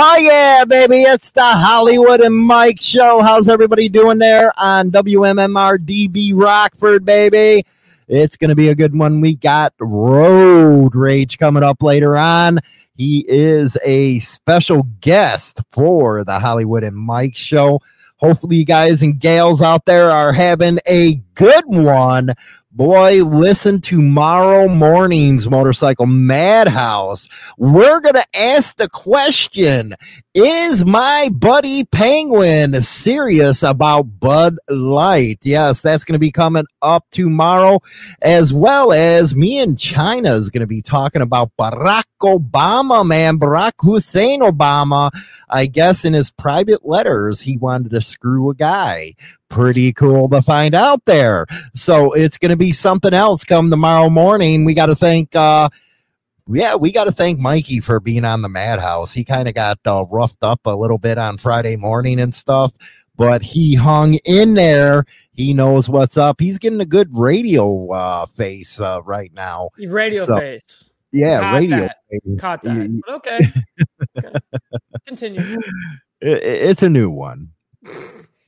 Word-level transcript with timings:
Oh 0.00 0.16
yeah, 0.16 0.64
baby! 0.64 1.02
It's 1.02 1.32
the 1.32 1.42
Hollywood 1.42 2.20
and 2.20 2.36
Mike 2.36 2.80
show. 2.80 3.20
How's 3.20 3.48
everybody 3.48 3.88
doing 3.88 4.18
there 4.18 4.52
on 4.56 4.92
WMMR 4.92 5.76
DB 5.78 6.30
Rockford, 6.36 7.04
baby? 7.04 7.66
It's 8.06 8.36
gonna 8.36 8.54
be 8.54 8.68
a 8.68 8.76
good 8.76 8.96
one. 8.96 9.20
We 9.20 9.34
got 9.34 9.74
Road 9.80 10.94
Rage 10.94 11.36
coming 11.36 11.64
up 11.64 11.82
later 11.82 12.16
on. 12.16 12.60
He 12.94 13.24
is 13.26 13.76
a 13.84 14.20
special 14.20 14.84
guest 15.00 15.62
for 15.72 16.22
the 16.22 16.38
Hollywood 16.38 16.84
and 16.84 16.94
Mike 16.94 17.36
show. 17.36 17.80
Hopefully, 18.18 18.58
you 18.58 18.64
guys 18.64 19.02
and 19.02 19.18
gals 19.18 19.62
out 19.62 19.84
there 19.84 20.10
are 20.10 20.32
having 20.32 20.78
a 20.86 21.16
good 21.34 21.64
one 21.66 22.34
boy, 22.70 23.24
listen 23.24 23.80
tomorrow 23.80 24.68
morning's 24.68 25.48
Motorcycle 25.48 26.06
Madhouse. 26.06 27.28
We're 27.56 28.00
going 28.00 28.14
to 28.14 28.26
ask 28.34 28.76
the 28.76 28.88
question 28.88 29.94
Is 30.40 30.84
my 30.84 31.30
buddy 31.32 31.84
Penguin 31.84 32.80
serious 32.80 33.64
about 33.64 34.20
Bud 34.20 34.56
Light? 34.68 35.40
Yes, 35.42 35.80
that's 35.80 36.04
going 36.04 36.12
to 36.12 36.20
be 36.20 36.30
coming 36.30 36.64
up 36.80 37.04
tomorrow, 37.10 37.82
as 38.22 38.54
well 38.54 38.92
as 38.92 39.34
me 39.34 39.58
and 39.58 39.76
China 39.76 40.34
is 40.34 40.48
going 40.50 40.60
to 40.60 40.68
be 40.68 40.80
talking 40.80 41.22
about 41.22 41.50
Barack 41.58 42.04
Obama, 42.22 43.04
man. 43.04 43.40
Barack 43.40 43.72
Hussein 43.80 44.40
Obama, 44.40 45.10
I 45.48 45.66
guess 45.66 46.04
in 46.04 46.12
his 46.12 46.30
private 46.30 46.86
letters, 46.86 47.40
he 47.40 47.56
wanted 47.56 47.90
to 47.90 48.00
screw 48.00 48.48
a 48.48 48.54
guy 48.54 49.14
pretty 49.48 49.92
cool 49.92 50.28
to 50.28 50.40
find 50.40 50.72
out 50.72 51.04
there. 51.04 51.46
So 51.74 52.12
it's 52.12 52.38
going 52.38 52.50
to 52.50 52.56
be 52.56 52.70
something 52.70 53.12
else 53.12 53.42
come 53.42 53.70
tomorrow 53.70 54.08
morning. 54.08 54.64
We 54.64 54.74
got 54.74 54.86
to 54.86 54.94
thank, 54.94 55.34
uh, 55.34 55.70
yeah, 56.48 56.74
we 56.74 56.92
got 56.92 57.04
to 57.04 57.12
thank 57.12 57.38
Mikey 57.38 57.80
for 57.80 58.00
being 58.00 58.24
on 58.24 58.42
the 58.42 58.48
Madhouse. 58.48 59.12
He 59.12 59.24
kind 59.24 59.48
of 59.48 59.54
got 59.54 59.78
uh, 59.86 60.04
roughed 60.10 60.42
up 60.42 60.60
a 60.64 60.76
little 60.76 60.98
bit 60.98 61.18
on 61.18 61.38
Friday 61.38 61.76
morning 61.76 62.18
and 62.18 62.34
stuff, 62.34 62.72
but 63.16 63.42
he 63.42 63.74
hung 63.74 64.14
in 64.24 64.54
there. 64.54 65.04
He 65.32 65.54
knows 65.54 65.88
what's 65.88 66.16
up. 66.16 66.40
He's 66.40 66.58
getting 66.58 66.80
a 66.80 66.86
good 66.86 67.08
radio 67.12 67.90
uh, 67.92 68.26
face 68.26 68.80
uh, 68.80 69.02
right 69.04 69.32
now. 69.34 69.70
Radio 69.78 70.24
so, 70.24 70.38
face. 70.38 70.84
Yeah, 71.12 71.40
Caught 71.40 71.54
radio 71.54 71.76
that. 71.76 71.96
face. 72.10 72.40
Caught 72.40 72.62
that. 72.64 73.02
okay. 73.08 73.48
okay. 74.18 74.38
Continue. 75.06 75.60
It, 76.20 76.42
it's 76.42 76.82
a 76.82 76.90
new 76.90 77.10
one. 77.10 77.50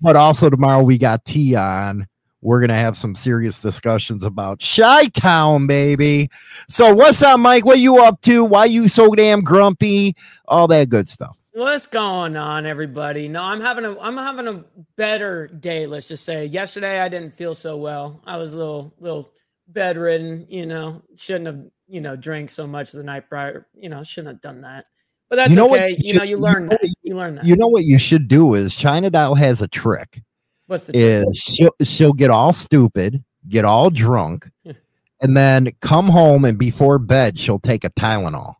But 0.03 0.17
also 0.17 0.49
tomorrow 0.49 0.83
we 0.83 0.97
got 0.97 1.27
T 1.27 1.55
on. 1.55 2.07
We're 2.43 2.61
gonna 2.61 2.75
have 2.75 2.97
some 2.97 3.15
serious 3.15 3.61
discussions 3.61 4.25
about 4.25 4.61
Chi 4.61 5.07
Town, 5.09 5.67
baby. 5.67 6.31
So 6.69 6.95
what's 6.95 7.23
up, 7.23 7.39
Mike? 7.39 7.67
What 7.67 7.81
you 7.81 7.99
up 7.99 8.21
to? 8.23 8.45
Why 8.45 8.65
you 8.65 8.89
so 8.89 9.11
damn 9.15 9.43
grumpy? 9.43 10.17
All 10.49 10.67
that 10.69 10.89
good 10.89 11.09
stuff. 11.09 11.39
What's 11.53 11.87
going 11.87 12.37
on, 12.37 12.65
everybody? 12.65 13.29
No, 13.29 13.43
I'm 13.43 13.61
having 13.61 13.85
a 13.85 13.99
I'm 14.01 14.17
having 14.17 14.49
a 14.49 14.65
better 14.97 15.49
day. 15.49 15.87
Let's 15.87 16.09
just 16.09 16.25
say. 16.25 16.47
Yesterday 16.47 17.01
I 17.01 17.09
didn't 17.09 17.35
feel 17.35 17.55
so 17.55 17.77
well. 17.77 18.23
I 18.25 18.39
was 18.39 18.55
a 18.55 18.59
little 18.59 18.95
little 19.01 19.33
bedridden. 19.69 20.47
You 20.49 20.65
know, 20.65 21.03
shouldn't 21.17 21.47
have 21.47 21.61
you 21.89 22.01
know 22.01 22.17
drank 22.17 22.49
so 22.49 22.67
much 22.67 22.93
the 22.93 23.03
night 23.03 23.29
prior. 23.29 23.67
You 23.75 23.91
know, 23.91 24.03
shouldn't 24.03 24.35
have 24.35 24.41
done 24.41 24.63
that. 24.63 24.87
But 25.29 25.37
that's 25.37 25.51
you 25.51 25.57
know 25.57 25.67
okay. 25.67 25.91
You, 25.91 25.97
you, 25.99 26.15
know, 26.15 26.25
you 26.25 26.37
learn 26.39 26.63
you 26.63 26.69
know, 26.69 26.79
that. 26.81 26.95
You 27.03 27.17
learn 27.17 27.35
that. 27.35 27.45
You 27.45 27.57
know 27.57 27.69
what 27.69 27.85
you 27.85 27.99
should 27.99 28.29
do 28.29 28.55
is 28.55 28.75
China 28.75 29.11
Doll 29.11 29.35
has 29.35 29.61
a 29.61 29.69
trick. 29.69 30.23
What's 30.71 30.85
the 30.85 30.97
is 30.97 31.27
she'll 31.35 31.75
she'll 31.83 32.13
get 32.13 32.31
all 32.31 32.53
stupid, 32.53 33.25
get 33.49 33.65
all 33.65 33.91
drunk, 33.91 34.49
and 35.21 35.37
then 35.37 35.71
come 35.81 36.09
home 36.09 36.45
and 36.45 36.57
before 36.57 37.01
bed 37.01 37.41
she'll 37.41 37.59
take 37.59 37.83
a 37.83 37.91
Tylenol, 37.91 38.55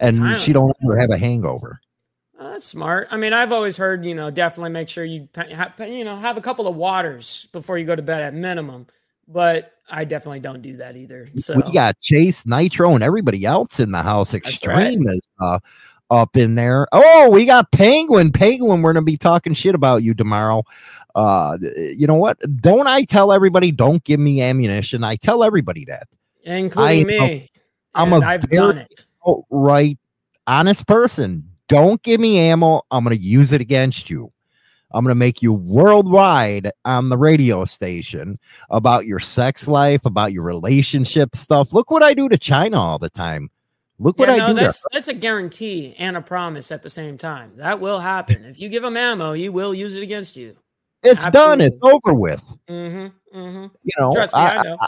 and 0.00 0.16
Tylenol. 0.16 0.38
she 0.38 0.52
don't 0.52 0.76
ever 0.82 0.98
have 0.98 1.10
a 1.10 1.16
hangover. 1.16 1.80
Oh, 2.40 2.50
that's 2.50 2.66
smart. 2.66 3.06
I 3.12 3.16
mean, 3.18 3.32
I've 3.32 3.52
always 3.52 3.76
heard 3.76 4.04
you 4.04 4.16
know 4.16 4.32
definitely 4.32 4.70
make 4.70 4.88
sure 4.88 5.04
you 5.04 5.28
you 5.86 6.04
know 6.04 6.16
have 6.16 6.36
a 6.36 6.40
couple 6.40 6.66
of 6.66 6.74
waters 6.74 7.46
before 7.52 7.78
you 7.78 7.84
go 7.84 7.94
to 7.94 8.02
bed 8.02 8.20
at 8.20 8.34
minimum. 8.34 8.88
But 9.28 9.74
I 9.88 10.04
definitely 10.04 10.40
don't 10.40 10.60
do 10.60 10.78
that 10.78 10.96
either. 10.96 11.28
So 11.36 11.54
we 11.54 11.70
got 11.70 12.00
Chase 12.00 12.44
Nitro 12.46 12.94
and 12.94 13.04
everybody 13.04 13.44
else 13.44 13.78
in 13.78 13.92
the 13.92 14.02
house. 14.02 14.34
Extreme 14.34 15.04
right. 15.04 15.14
is 15.14 15.28
uh, 15.40 15.60
up 16.14 16.36
in 16.36 16.54
there. 16.54 16.86
Oh, 16.92 17.28
we 17.30 17.44
got 17.44 17.72
Penguin. 17.72 18.30
Penguin, 18.30 18.82
we're 18.82 18.92
going 18.92 19.04
to 19.04 19.10
be 19.10 19.16
talking 19.16 19.52
shit 19.52 19.74
about 19.74 20.02
you 20.02 20.14
tomorrow. 20.14 20.62
Uh, 21.14 21.58
you 21.76 22.06
know 22.06 22.14
what? 22.14 22.38
Don't 22.60 22.86
I 22.86 23.02
tell 23.02 23.32
everybody, 23.32 23.72
don't 23.72 24.02
give 24.04 24.20
me 24.20 24.40
ammunition? 24.40 25.04
I 25.04 25.16
tell 25.16 25.42
everybody 25.42 25.84
that. 25.86 26.06
Including 26.44 27.20
I, 27.20 27.26
me. 27.26 27.50
I'm 27.94 28.12
a 28.12 28.20
I've 28.20 28.48
done 28.48 28.78
it. 28.78 29.04
right, 29.50 29.98
honest 30.46 30.86
person. 30.86 31.48
Don't 31.68 32.02
give 32.02 32.20
me 32.20 32.38
ammo. 32.38 32.82
I'm 32.90 33.04
going 33.04 33.16
to 33.16 33.22
use 33.22 33.52
it 33.52 33.60
against 33.60 34.10
you. 34.10 34.32
I'm 34.92 35.02
going 35.02 35.10
to 35.10 35.16
make 35.16 35.42
you 35.42 35.52
worldwide 35.52 36.70
on 36.84 37.08
the 37.08 37.18
radio 37.18 37.64
station 37.64 38.38
about 38.70 39.06
your 39.06 39.18
sex 39.18 39.66
life, 39.66 40.06
about 40.06 40.32
your 40.32 40.44
relationship 40.44 41.34
stuff. 41.34 41.72
Look 41.72 41.90
what 41.90 42.04
I 42.04 42.14
do 42.14 42.28
to 42.28 42.38
China 42.38 42.80
all 42.80 42.98
the 43.00 43.10
time. 43.10 43.50
Look 43.98 44.18
what 44.18 44.28
yeah, 44.28 44.46
I 44.46 44.48
do. 44.48 44.54
That's 44.54 44.80
there. 44.80 44.88
that's 44.92 45.08
a 45.08 45.14
guarantee 45.14 45.94
and 45.98 46.16
a 46.16 46.20
promise 46.20 46.72
at 46.72 46.82
the 46.82 46.90
same 46.90 47.16
time. 47.16 47.52
That 47.56 47.80
will 47.80 48.00
happen. 48.00 48.44
if 48.44 48.58
you 48.60 48.68
give 48.68 48.82
them 48.82 48.96
ammo, 48.96 49.32
you 49.32 49.52
will 49.52 49.74
use 49.74 49.96
it 49.96 50.02
against 50.02 50.36
you. 50.36 50.56
It's 51.02 51.24
Absolutely. 51.24 51.58
done. 51.58 51.60
It's 51.60 51.78
over 51.82 52.14
with. 52.14 52.42
Mm-hmm, 52.68 53.38
mm-hmm. 53.38 53.66
You 53.82 53.92
know, 53.98 54.12
Trust 54.12 54.34
me, 54.34 54.40
I, 54.40 54.56
I 54.56 54.62
know. 54.62 54.76
I, 54.80 54.86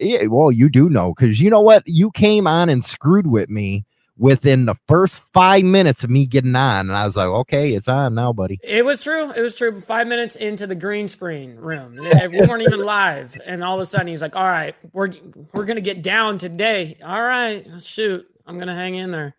yeah, 0.00 0.26
well, 0.26 0.50
you 0.50 0.68
do 0.68 0.90
know 0.90 1.14
because 1.14 1.40
you 1.40 1.48
know 1.48 1.60
what? 1.60 1.84
You 1.86 2.10
came 2.10 2.46
on 2.46 2.68
and 2.68 2.84
screwed 2.84 3.28
with 3.28 3.48
me 3.48 3.86
within 4.16 4.66
the 4.66 4.74
first 4.86 5.22
five 5.32 5.64
minutes 5.64 6.04
of 6.04 6.10
me 6.10 6.26
getting 6.26 6.54
on, 6.56 6.88
and 6.88 6.92
I 6.92 7.04
was 7.04 7.16
like, 7.16 7.28
"Okay, 7.28 7.72
it's 7.72 7.88
on 7.88 8.14
now, 8.14 8.32
buddy." 8.32 8.58
It 8.62 8.84
was 8.84 9.00
true. 9.00 9.30
It 9.30 9.40
was 9.40 9.54
true. 9.54 9.80
Five 9.80 10.08
minutes 10.08 10.36
into 10.36 10.66
the 10.66 10.74
green 10.74 11.06
screen 11.06 11.54
room, 11.56 11.94
we 11.96 12.40
weren't 12.40 12.62
even 12.62 12.84
live, 12.84 13.40
and 13.46 13.62
all 13.62 13.76
of 13.76 13.80
a 13.80 13.86
sudden 13.86 14.08
he's 14.08 14.22
like, 14.22 14.34
"All 14.36 14.44
right, 14.44 14.74
we're 14.92 15.12
we're 15.52 15.64
gonna 15.64 15.80
get 15.80 16.02
down 16.02 16.38
today. 16.38 16.98
All 17.02 17.22
right, 17.22 17.64
shoot." 17.80 18.26
I'm 18.46 18.58
gonna 18.58 18.74
hang 18.74 18.94
in 18.94 19.10
there. 19.10 19.34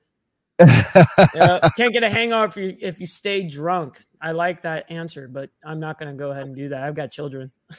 yeah, 0.60 1.70
can't 1.76 1.92
get 1.92 2.04
a 2.04 2.10
hangover 2.10 2.46
if 2.46 2.58
you 2.58 2.78
if 2.80 3.00
you 3.02 3.08
stay 3.08 3.48
drunk. 3.48 4.00
I 4.22 4.32
like 4.32 4.62
that 4.62 4.90
answer, 4.90 5.28
but 5.28 5.50
I'm 5.66 5.80
not 5.80 6.00
gonna 6.00 6.14
go 6.14 6.32
ahead 6.32 6.44
and 6.44 6.56
do 6.56 6.70
that. 6.70 6.84
I've 6.84 6.96
got 6.96 7.12
children. 7.12 7.52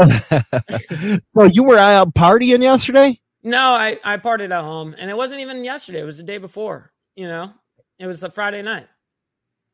so 0.00 1.44
you 1.50 1.64
were 1.64 1.76
out 1.76 2.14
partying 2.14 2.62
yesterday? 2.62 3.20
No, 3.42 3.60
I 3.60 3.98
I 4.04 4.16
partied 4.16 4.52
at 4.52 4.64
home, 4.64 4.94
and 4.98 5.10
it 5.10 5.16
wasn't 5.16 5.42
even 5.42 5.64
yesterday. 5.64 6.00
It 6.00 6.04
was 6.04 6.16
the 6.16 6.22
day 6.22 6.38
before. 6.38 6.92
You 7.14 7.28
know, 7.28 7.52
it 7.98 8.06
was 8.06 8.20
the 8.20 8.30
Friday 8.30 8.62
night. 8.62 8.86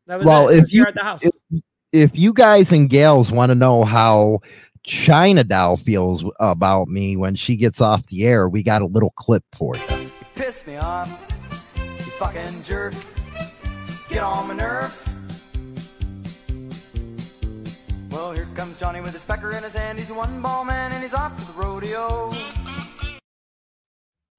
That 0.06 0.18
was 0.18 0.26
well. 0.26 0.48
It. 0.48 0.64
if 0.64 0.72
you 0.72 0.84
at 0.84 0.94
the 0.94 1.04
house. 1.04 1.22
If, 1.22 1.62
if 1.92 2.18
you 2.18 2.32
guys 2.32 2.72
and 2.72 2.90
gals 2.90 3.30
want 3.30 3.50
to 3.50 3.54
know 3.54 3.84
how 3.84 4.40
China 4.82 5.44
Doll 5.44 5.76
feels 5.76 6.24
about 6.40 6.88
me 6.88 7.16
when 7.16 7.36
she 7.36 7.56
gets 7.56 7.80
off 7.80 8.06
the 8.08 8.26
air, 8.26 8.48
we 8.48 8.64
got 8.64 8.82
a 8.82 8.86
little 8.86 9.10
clip 9.10 9.44
for 9.52 9.76
you 9.76 10.03
piss 10.34 10.66
me 10.66 10.76
off. 10.76 11.08
You 11.76 12.10
fucking 12.18 12.62
jerk. 12.62 12.94
Get 14.08 14.22
on 14.22 14.48
my 14.48 14.54
nerves. 14.54 15.14
Well, 18.10 18.32
here 18.32 18.46
comes 18.54 18.78
Johnny 18.78 19.00
with 19.00 19.12
his 19.12 19.24
pecker 19.24 19.52
in 19.52 19.62
his 19.62 19.74
hand. 19.74 19.98
He's 19.98 20.10
a 20.10 20.14
one 20.14 20.40
ball 20.40 20.64
man 20.64 20.92
and 20.92 21.02
he's 21.02 21.14
off 21.14 21.36
to 21.38 21.52
the 21.52 21.58
rodeo. 21.58 22.32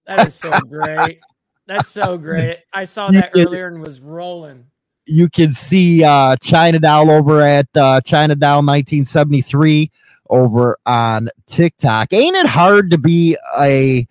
That 0.07 0.27
is 0.27 0.36
so 0.36 0.51
great. 0.62 1.19
That's 1.68 1.89
so 1.89 2.18
great. 2.19 2.57
I 2.74 2.86
saw 2.86 3.12
that 3.12 3.31
earlier 3.36 3.68
and 3.68 3.81
was 3.81 4.00
rolling. 4.00 4.65
You 5.07 5.30
can 5.30 5.53
see 5.53 6.03
uh, 6.03 6.36
China 6.38 6.80
Doll 6.80 7.12
over 7.12 7.42
at 7.42 7.68
uh, 7.75 8.01
China 8.01 8.36
Doll 8.36 8.57
1973 8.59 9.92
over 10.30 10.77
on 10.86 11.30
TikTok. 11.47 12.12
Ain't 12.13 12.36
it 12.36 12.47
hard 12.47 12.92
to 12.92 12.97
be 12.97 13.38
a 13.57 14.07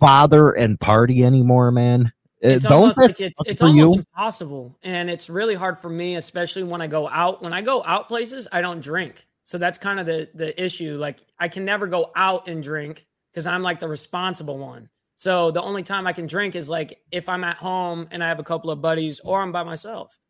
father 0.00 0.52
and 0.52 0.78
party 0.80 1.24
anymore, 1.24 1.70
man. 1.70 2.12
Uh, 2.44 2.48
it's 2.50 2.64
Don't 2.64 2.72
almost 2.72 2.98
that 2.98 3.08
like 3.08 3.20
it, 3.20 3.32
it's 3.46 3.60
for 3.60 3.66
almost 3.66 3.94
you? 3.94 3.98
impossible 3.98 4.78
and 4.84 5.10
it's 5.10 5.28
really 5.28 5.56
hard 5.56 5.76
for 5.76 5.90
me 5.90 6.14
especially 6.14 6.62
when 6.62 6.80
i 6.80 6.86
go 6.86 7.08
out 7.08 7.42
when 7.42 7.52
i 7.52 7.60
go 7.60 7.82
out 7.82 8.06
places 8.06 8.46
i 8.52 8.60
don't 8.60 8.80
drink 8.80 9.26
so 9.42 9.58
that's 9.58 9.76
kind 9.76 9.98
of 9.98 10.06
the 10.06 10.30
the 10.34 10.64
issue 10.64 10.96
like 10.98 11.18
i 11.40 11.48
can 11.48 11.64
never 11.64 11.88
go 11.88 12.12
out 12.14 12.46
and 12.46 12.62
drink 12.62 13.06
because 13.32 13.48
i'm 13.48 13.64
like 13.64 13.80
the 13.80 13.88
responsible 13.88 14.56
one 14.56 14.88
so 15.16 15.50
the 15.50 15.60
only 15.60 15.82
time 15.82 16.06
i 16.06 16.12
can 16.12 16.28
drink 16.28 16.54
is 16.54 16.68
like 16.68 17.00
if 17.10 17.28
i'm 17.28 17.42
at 17.42 17.56
home 17.56 18.06
and 18.12 18.22
i 18.22 18.28
have 18.28 18.38
a 18.38 18.44
couple 18.44 18.70
of 18.70 18.80
buddies 18.80 19.18
or 19.24 19.42
i'm 19.42 19.50
by 19.50 19.64
myself 19.64 20.20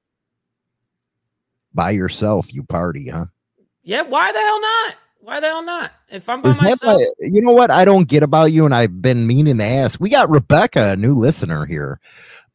By 1.75 1.91
yourself, 1.91 2.55
you 2.55 2.63
party, 2.65 3.09
huh? 3.11 3.27
yeah 3.83 4.01
why 4.01 4.33
the 4.33 4.39
hell 4.39 4.61
not 4.63 4.95
why 5.29 5.41
the 5.41 5.47
hell 5.47 5.63
not 5.63 5.93
if 6.11 6.27
i'm 6.29 6.41
by 6.41 6.49
Is 6.49 6.63
myself 6.63 7.01
you 7.21 7.43
know 7.43 7.53
what 7.53 7.71
I 7.71 7.85
don't 7.85 8.09
get 8.09 8.23
about 8.23 8.47
you, 8.53 8.65
and 8.65 8.75
I've 8.75 9.03
been 9.03 9.27
meaning 9.27 9.59
to 9.59 9.65
ask. 9.65 10.01
We 10.01 10.09
got 10.09 10.31
Rebecca, 10.31 10.93
a 10.93 10.97
new 10.97 11.13
listener 11.15 11.67
here. 11.67 12.01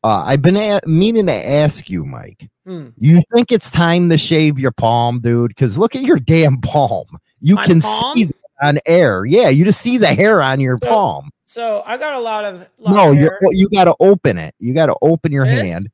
Uh, 0.04 0.24
I've 0.26 0.42
been 0.42 0.58
a- 0.58 0.82
meaning 0.86 1.28
to 1.28 1.34
ask 1.34 1.90
you, 1.90 2.04
Mike. 2.04 2.50
Hmm. 2.66 2.90
You 2.98 3.22
think 3.34 3.52
it's 3.52 3.70
time 3.72 4.10
to 4.10 4.18
shave 4.18 4.58
your 4.60 4.72
palm, 4.72 5.22
dude? 5.22 5.50
Because 5.50 5.78
look 5.78 5.96
at 5.96 6.02
your 6.02 6.18
damn 6.20 6.60
palm. 6.62 7.06
You 7.40 7.56
My 7.56 7.66
can 7.68 7.80
palm? 7.82 8.18
see 8.18 8.26
that 8.26 8.36
on 8.64 8.80
air. 8.86 9.24
Yeah, 9.26 9.50
you 9.50 9.64
just 9.66 9.80
see 9.82 9.98
the 9.98 10.08
hair 10.14 10.42
on 10.42 10.60
your 10.60 10.78
So, 10.84 10.90
palm. 10.90 11.30
so 11.46 11.84
i 11.86 11.96
got 11.98 12.16
a 12.16 12.20
lot 12.20 12.44
of 12.46 12.68
lot 12.80 12.96
No, 12.96 13.12
of 13.12 13.18
you 13.18 13.30
you 13.52 13.70
got 13.70 13.86
to 13.86 13.96
open 14.00 14.38
it. 14.38 14.56
You 14.60 14.74
got 14.74 14.88
to 14.88 14.96
open 15.02 15.32
your 15.32 15.46
This? 15.46 15.62
hand. 15.72 15.90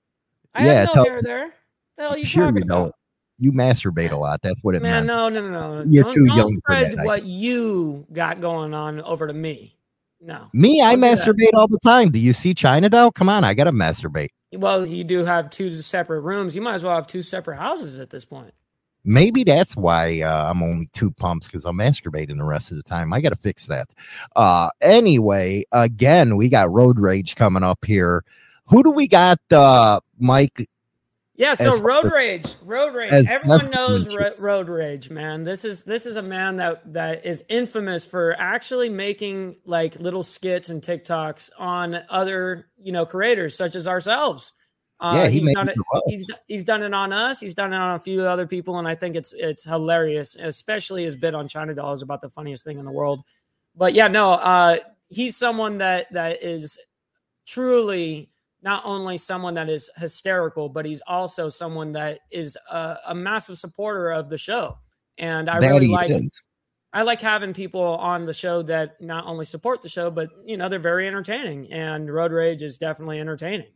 i 0.56 0.66
yeah, 0.66 0.74
have 0.74 0.88
no 0.88 0.94
tell- 0.94 1.06
hair 1.06 1.22
there 1.22 1.54
the 1.98 2.04
hell 2.04 2.18
you 2.18 2.26
Sure, 2.26 2.46
you 2.46 2.50
about 2.64 2.68
don't. 2.68 2.96
You 3.40 3.52
masturbate 3.52 4.12
a 4.12 4.18
lot. 4.18 4.42
That's 4.44 4.64
what 4.64 4.76
it 4.76 4.82
Man, 4.82 5.06
meant. 5.06 5.08
no, 5.08 5.30
no, 5.30 5.50
no, 5.50 5.82
no. 5.82 5.84
You're 5.88 6.04
don't, 6.04 6.14
too 6.14 6.26
don't 6.26 6.38
young 6.38 6.54
for 6.66 6.76
spread 6.76 6.92
that, 6.94 7.00
I 7.00 7.06
what 7.06 7.24
you 7.26 8.06
got 8.14 8.42
going 8.42 8.74
on 8.74 9.02
over 9.02 9.26
to 9.28 9.34
me. 9.34 9.76
No. 10.22 10.48
Me, 10.54 10.82
I 10.82 10.96
that. 10.96 11.02
masturbate 11.02 11.54
all 11.54 11.68
the 11.68 11.80
time. 11.84 12.10
Do 12.10 12.20
you 12.20 12.34
see 12.34 12.54
China 12.54 12.90
doll? 12.90 13.12
Come 13.12 13.30
on, 13.30 13.44
I 13.44 13.54
gotta 13.54 13.72
masturbate. 13.72 14.30
Well, 14.52 14.86
you 14.86 15.04
do 15.04 15.24
have 15.24 15.50
two 15.50 15.70
separate 15.70 16.22
rooms. 16.22 16.56
You 16.56 16.62
might 16.62 16.74
as 16.74 16.84
well 16.84 16.96
have 16.96 17.08
two 17.08 17.22
separate 17.22 17.58
houses 17.58 18.00
at 18.00 18.10
this 18.10 18.26
point. 18.26 18.54
Maybe 19.06 19.46
that's 19.46 19.78
why 19.78 20.22
uh, 20.22 20.50
I'm 20.50 20.62
only 20.62 20.88
two 20.92 21.10
pumps 21.12 21.48
because 21.48 21.64
I'm 21.66 21.78
masturbating 21.78 22.38
the 22.38 22.44
rest 22.44 22.72
of 22.72 22.78
the 22.78 22.84
time. 22.84 23.14
I 23.14 23.22
got 23.22 23.30
to 23.30 23.38
fix 23.38 23.68
that. 23.68 23.94
Uh, 24.36 24.70
anyway, 24.82 25.64
again, 25.72 26.36
we 26.36 26.50
got 26.50 26.70
road 26.70 27.00
rage 27.00 27.36
coming 27.36 27.64
up 27.64 27.86
here. 27.86 28.26
Who 28.66 28.84
do 28.84 28.92
we 28.92 29.08
got, 29.08 29.40
uh, 29.52 30.02
Mike? 30.20 30.68
Yeah, 31.40 31.54
so 31.54 31.70
As 31.70 31.80
road 31.80 32.12
rage, 32.12 32.54
road 32.66 32.94
rage. 32.94 33.14
Everyone 33.32 33.72
knows 33.72 34.14
ro- 34.14 34.34
road 34.38 34.68
rage, 34.68 35.10
man. 35.10 35.46
This 35.46 35.64
is 35.64 35.84
this 35.84 36.06
is 36.06 36.18
a 36.18 36.22
man 36.22 36.58
that 36.58 36.92
that 36.92 37.26
is 37.26 37.46
infamous 37.48 38.06
for 38.06 38.36
actually 38.38 38.90
making 38.90 39.56
like 39.64 39.96
little 40.02 40.22
skits 40.22 40.68
and 40.68 40.82
TikToks 40.82 41.50
on 41.58 42.04
other 42.10 42.68
you 42.76 42.92
know 42.92 43.06
creators 43.06 43.56
such 43.56 43.76
as 43.78 43.88
ourselves. 43.88 44.52
Uh, 45.00 45.14
Yeah, 45.16 45.28
he 45.30 45.40
he's 45.40 45.54
done 45.54 45.70
it 45.70 45.78
it. 45.78 45.78
for 45.78 45.96
us. 46.00 46.04
He's 46.08 46.30
he's 46.50 46.66
done 46.66 46.84
it 46.84 46.94
on 46.94 47.14
us. 47.14 47.40
He's 47.40 47.54
done 47.56 47.72
it 47.72 47.78
on 47.78 47.96
a 47.96 48.00
few 48.00 48.20
other 48.24 48.46
people, 48.46 48.78
and 48.78 48.86
I 48.86 48.96
think 48.96 49.16
it's 49.16 49.32
it's 49.32 49.64
hilarious. 49.64 50.36
Especially 50.36 51.06
his 51.06 51.16
bit 51.16 51.34
on 51.34 51.48
China 51.48 51.74
dolls 51.74 52.00
is 52.00 52.04
about 52.04 52.20
the 52.20 52.30
funniest 52.30 52.66
thing 52.66 52.80
in 52.80 52.84
the 52.86 52.92
world. 52.92 53.24
But 53.78 53.94
yeah, 53.94 54.10
no, 54.10 54.32
uh, 54.34 54.76
he's 55.08 55.38
someone 55.38 55.78
that 55.78 56.12
that 56.12 56.44
is 56.44 56.78
truly 57.48 58.29
not 58.62 58.84
only 58.86 59.18
someone 59.18 59.54
that 59.54 59.70
is 59.70 59.90
hysterical, 59.98 60.70
but 60.70 60.86
he's 60.86 61.02
also 61.08 61.50
someone 61.50 61.94
that 61.94 62.20
is 62.32 62.58
a, 62.70 62.98
a 63.08 63.16
massive 63.16 63.58
supporter 63.58 64.12
of 64.12 64.30
the 64.30 64.38
show. 64.38 64.78
And 65.18 65.50
I 65.50 65.60
That 65.60 65.70
really 65.70 65.88
like 65.88 66.12
is. 66.12 66.50
I 66.92 67.04
like 67.04 67.22
having 67.22 67.54
people 67.54 67.82
on 67.82 68.26
the 68.26 68.34
show 68.34 68.64
that 68.64 69.00
not 69.00 69.26
only 69.28 69.46
support 69.46 69.82
the 69.82 69.90
show, 69.90 70.10
but 70.10 70.30
you 70.44 70.58
know 70.58 70.70
they're 70.70 70.80
very 70.80 71.08
entertaining. 71.08 71.72
And 71.72 72.12
Road 72.12 72.32
Rage 72.32 72.64
is 72.64 72.78
definitely 72.78 73.20
entertaining. 73.20 73.72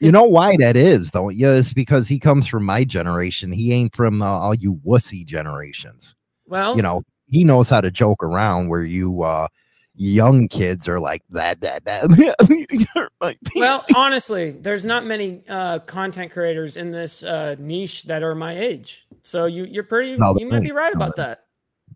You 0.00 0.12
know 0.12 0.24
why 0.24 0.56
that 0.58 0.76
is, 0.76 1.12
though? 1.12 1.30
Yeah, 1.30 1.52
it's 1.52 1.72
because 1.72 2.08
he 2.08 2.18
comes 2.18 2.46
from 2.46 2.64
my 2.64 2.84
generation. 2.84 3.52
He 3.52 3.72
ain't 3.72 3.94
from 3.94 4.20
uh, 4.20 4.26
all 4.26 4.54
you 4.54 4.80
wussy 4.84 5.24
generations. 5.24 6.14
Well, 6.46 6.76
You 6.76 6.82
know, 6.82 7.02
he 7.28 7.44
knows 7.44 7.70
how 7.70 7.80
to 7.80 7.90
joke 7.90 8.22
around 8.22 8.68
where 8.68 8.82
you 8.82 9.22
uh 9.22 9.48
young 9.96 10.46
kids 10.48 10.86
are 10.88 11.00
like 11.00 11.22
that, 11.30 11.60
that, 11.62 11.84
that. 11.84 13.08
Well, 13.56 13.84
honestly, 13.94 14.50
there's 14.50 14.84
not 14.84 15.04
many 15.06 15.42
uh, 15.48 15.78
content 15.80 16.30
creators 16.30 16.76
in 16.76 16.90
this 16.90 17.22
uh, 17.24 17.56
niche 17.58 18.04
that 18.04 18.22
are 18.22 18.34
my 18.34 18.56
age. 18.56 19.06
So 19.22 19.46
you 19.46 19.64
you're 19.64 19.82
pretty 19.84 20.16
No, 20.16 20.36
you 20.38 20.46
might 20.48 20.62
be 20.62 20.70
right 20.72 20.86
ain't. 20.88 20.96
about 20.96 21.16
that. 21.16 21.44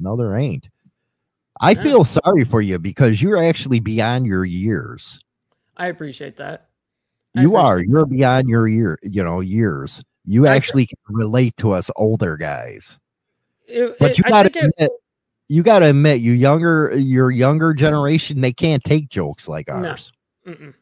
No, 0.01 0.17
there 0.17 0.37
ain't. 0.37 0.69
I 1.61 1.73
Yeah. 1.73 1.83
feel 1.83 2.05
sorry 2.05 2.45
for 2.45 2.61
you 2.63 2.79
because 2.79 3.21
you're 3.21 3.43
actually 3.43 3.81
beyond 3.81 4.27
your 4.27 4.45
years. 4.45 5.21
I 5.77 5.87
appreciate 5.89 6.37
that. 6.39 6.69
I 7.37 7.43
You 7.43 7.57
are. 7.57 7.75
appreciate 7.75 7.91
You're 7.93 8.07
beyond 8.07 8.49
your 8.49 8.67
year, 8.67 8.99
you 9.03 9.23
know, 9.23 9.41
years. 9.41 10.03
You 10.25 10.47
I- 10.47 10.57
actually 10.57 10.87
can 10.87 10.99
relate 11.09 11.57
to 11.59 11.71
us 11.73 11.91
older 11.97 12.37
guys. 12.37 12.99
It- 13.69 13.95
But 14.01 14.13
it- 14.13 14.19
you 14.19 14.25
gotta 14.25 14.51
think 15.57 15.59
it- 15.59 15.59
admit, 15.59 15.59
you 15.59 15.63
gotta 15.63 15.87
admit, 15.91 16.21
you 16.21 16.33
younger 16.33 16.93
your 16.97 17.31
younger 17.31 17.75
generation, 17.75 18.41
they 18.41 18.53
can't 18.53 18.83
take 18.85 19.09
jokes 19.09 19.49
like 19.49 19.69
No. 19.69 19.75
ours. 19.91 20.13
Mm-mm. 20.47 20.75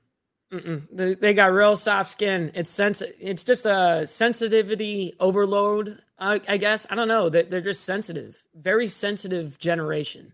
Mm-mm. 0.52 0.86
They, 0.90 1.14
they 1.14 1.34
got 1.34 1.52
real 1.52 1.76
soft 1.76 2.08
skin. 2.08 2.50
It's 2.54 2.70
sense. 2.70 3.02
It's 3.20 3.44
just 3.44 3.66
a 3.66 4.06
sensitivity 4.06 5.12
overload. 5.20 5.98
I, 6.18 6.40
I 6.48 6.56
guess 6.56 6.86
I 6.88 6.94
don't 6.94 7.08
know. 7.08 7.28
They, 7.28 7.42
they're 7.42 7.60
just 7.60 7.84
sensitive. 7.84 8.42
Very 8.54 8.86
sensitive 8.86 9.58
generation. 9.58 10.32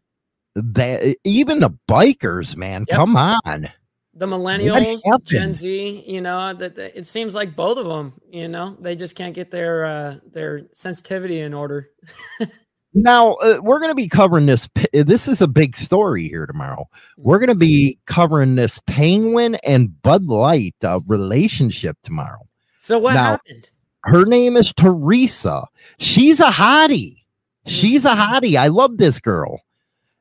That 0.55 1.17
even 1.25 1.59
the 1.59 1.71
bikers, 1.89 2.57
man, 2.57 2.85
Yep. 2.89 2.97
come 2.97 3.17
on. 3.17 3.69
The 4.17 4.27
millennials. 4.27 5.01
Gen 5.25 5.53
Z. 5.53 6.05
You 6.07 6.21
know 6.21 6.55
that- 6.55 6.79
it 6.79 7.07
seems 7.07 7.35
like 7.35 7.57
both 7.57 7.77
of 7.79 7.87
them. 7.87 8.13
You 8.31 8.47
know 8.47 8.77
they 8.79 8.95
just 8.95 9.17
can't 9.17 9.35
get 9.35 9.51
their 9.51 9.85
uh, 9.85 10.19
their 10.31 10.63
sensitivity 10.73 11.41
in 11.41 11.53
order. 11.55 11.91
Now 12.95 13.35
uh, 13.35 13.59
we're 13.63 13.81
going 13.81 13.91
to 13.91 13.95
be 13.97 14.09
covering 14.09 14.47
this. 14.47 14.69
This 14.93 15.27
is 15.29 15.41
a 15.41 15.49
big 15.49 15.77
story 15.77 16.29
here 16.29 16.47
tomorrow. 16.47 16.89
We're 17.17 17.39
going 17.39 17.49
to 17.49 17.55
be 17.57 17.99
covering 18.07 18.55
this 18.55 18.81
Penguin 18.87 19.57
and 19.67 20.01
Bud 20.03 20.25
Light 20.27 20.77
uh, 20.85 21.01
relationship 21.07 21.97
tomorrow. 22.03 22.47
So 22.81 22.99
what 22.99 23.15
Now- 23.15 23.23
happened? 23.33 23.71
Her 24.07 24.27
name 24.27 24.59
is 24.59 24.71
Teresa. 24.75 25.65
She's 25.99 26.39
a 26.39 26.51
hottie. 26.51 27.23
She's 27.67 28.05
a 28.05 28.11
hottie. 28.11 28.57
I 28.57 28.67
love 28.67 28.99
this 28.99 29.19
girl. 29.19 29.63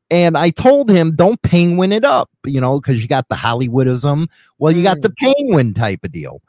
And 0.10 0.38
I 0.38 0.52
told 0.52 0.90
him, 0.90 1.16
don't 1.18 1.42
penguin 1.42 1.92
it 1.92 2.06
up, 2.06 2.30
you 2.46 2.62
know, 2.62 2.80
because 2.80 3.02
you 3.02 3.10
got 3.10 3.28
the 3.28 3.36
Hollywoodism. 3.36 4.28
Well, 4.58 4.72
you 4.72 4.84
got 4.84 5.00
Mm. 5.00 5.02
the 5.02 5.10
penguin 5.10 5.74
type 5.74 6.00
of 6.06 6.14
deal. 6.14 6.42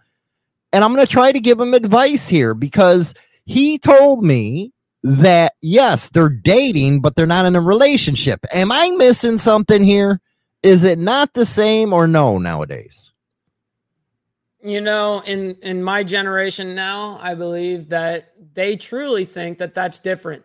And 0.73 0.85
I'm 0.85 0.95
going 0.95 1.05
to 1.05 1.13
try 1.13 1.33
to 1.33 1.41
give 1.41 1.59
him 1.59 1.75
advice 1.75 2.29
here 2.29 2.55
because 2.55 3.15
he 3.47 3.79
told 3.79 4.23
me 4.23 4.73
that, 5.05 5.53
yes, 5.61 6.09
they're 6.09 6.31
dating, 6.31 7.01
but 7.01 7.15
they're 7.15 7.27
not 7.27 7.45
in 7.45 7.55
a 7.55 7.61
relationship. 7.61 8.41
Am 8.53 8.73
I 8.73 8.91
missing 8.91 9.39
something 9.39 9.85
here? 9.85 10.21
Is 10.63 10.83
it 10.83 10.99
not 10.99 11.35
the 11.35 11.45
same 11.45 11.93
or 11.93 12.07
no 12.07 12.39
nowadays? 12.39 13.13
You 14.63 14.81
know, 14.81 15.23
in 15.27 15.57
in 15.63 15.83
my 15.83 16.05
generation 16.05 16.75
now, 16.75 17.19
I 17.21 17.35
believe 17.35 17.91
that 17.91 18.33
they 18.55 18.77
truly 18.77 19.27
think 19.27 19.59
that 19.59 19.75
that's 19.75 19.99
different. 19.99 20.43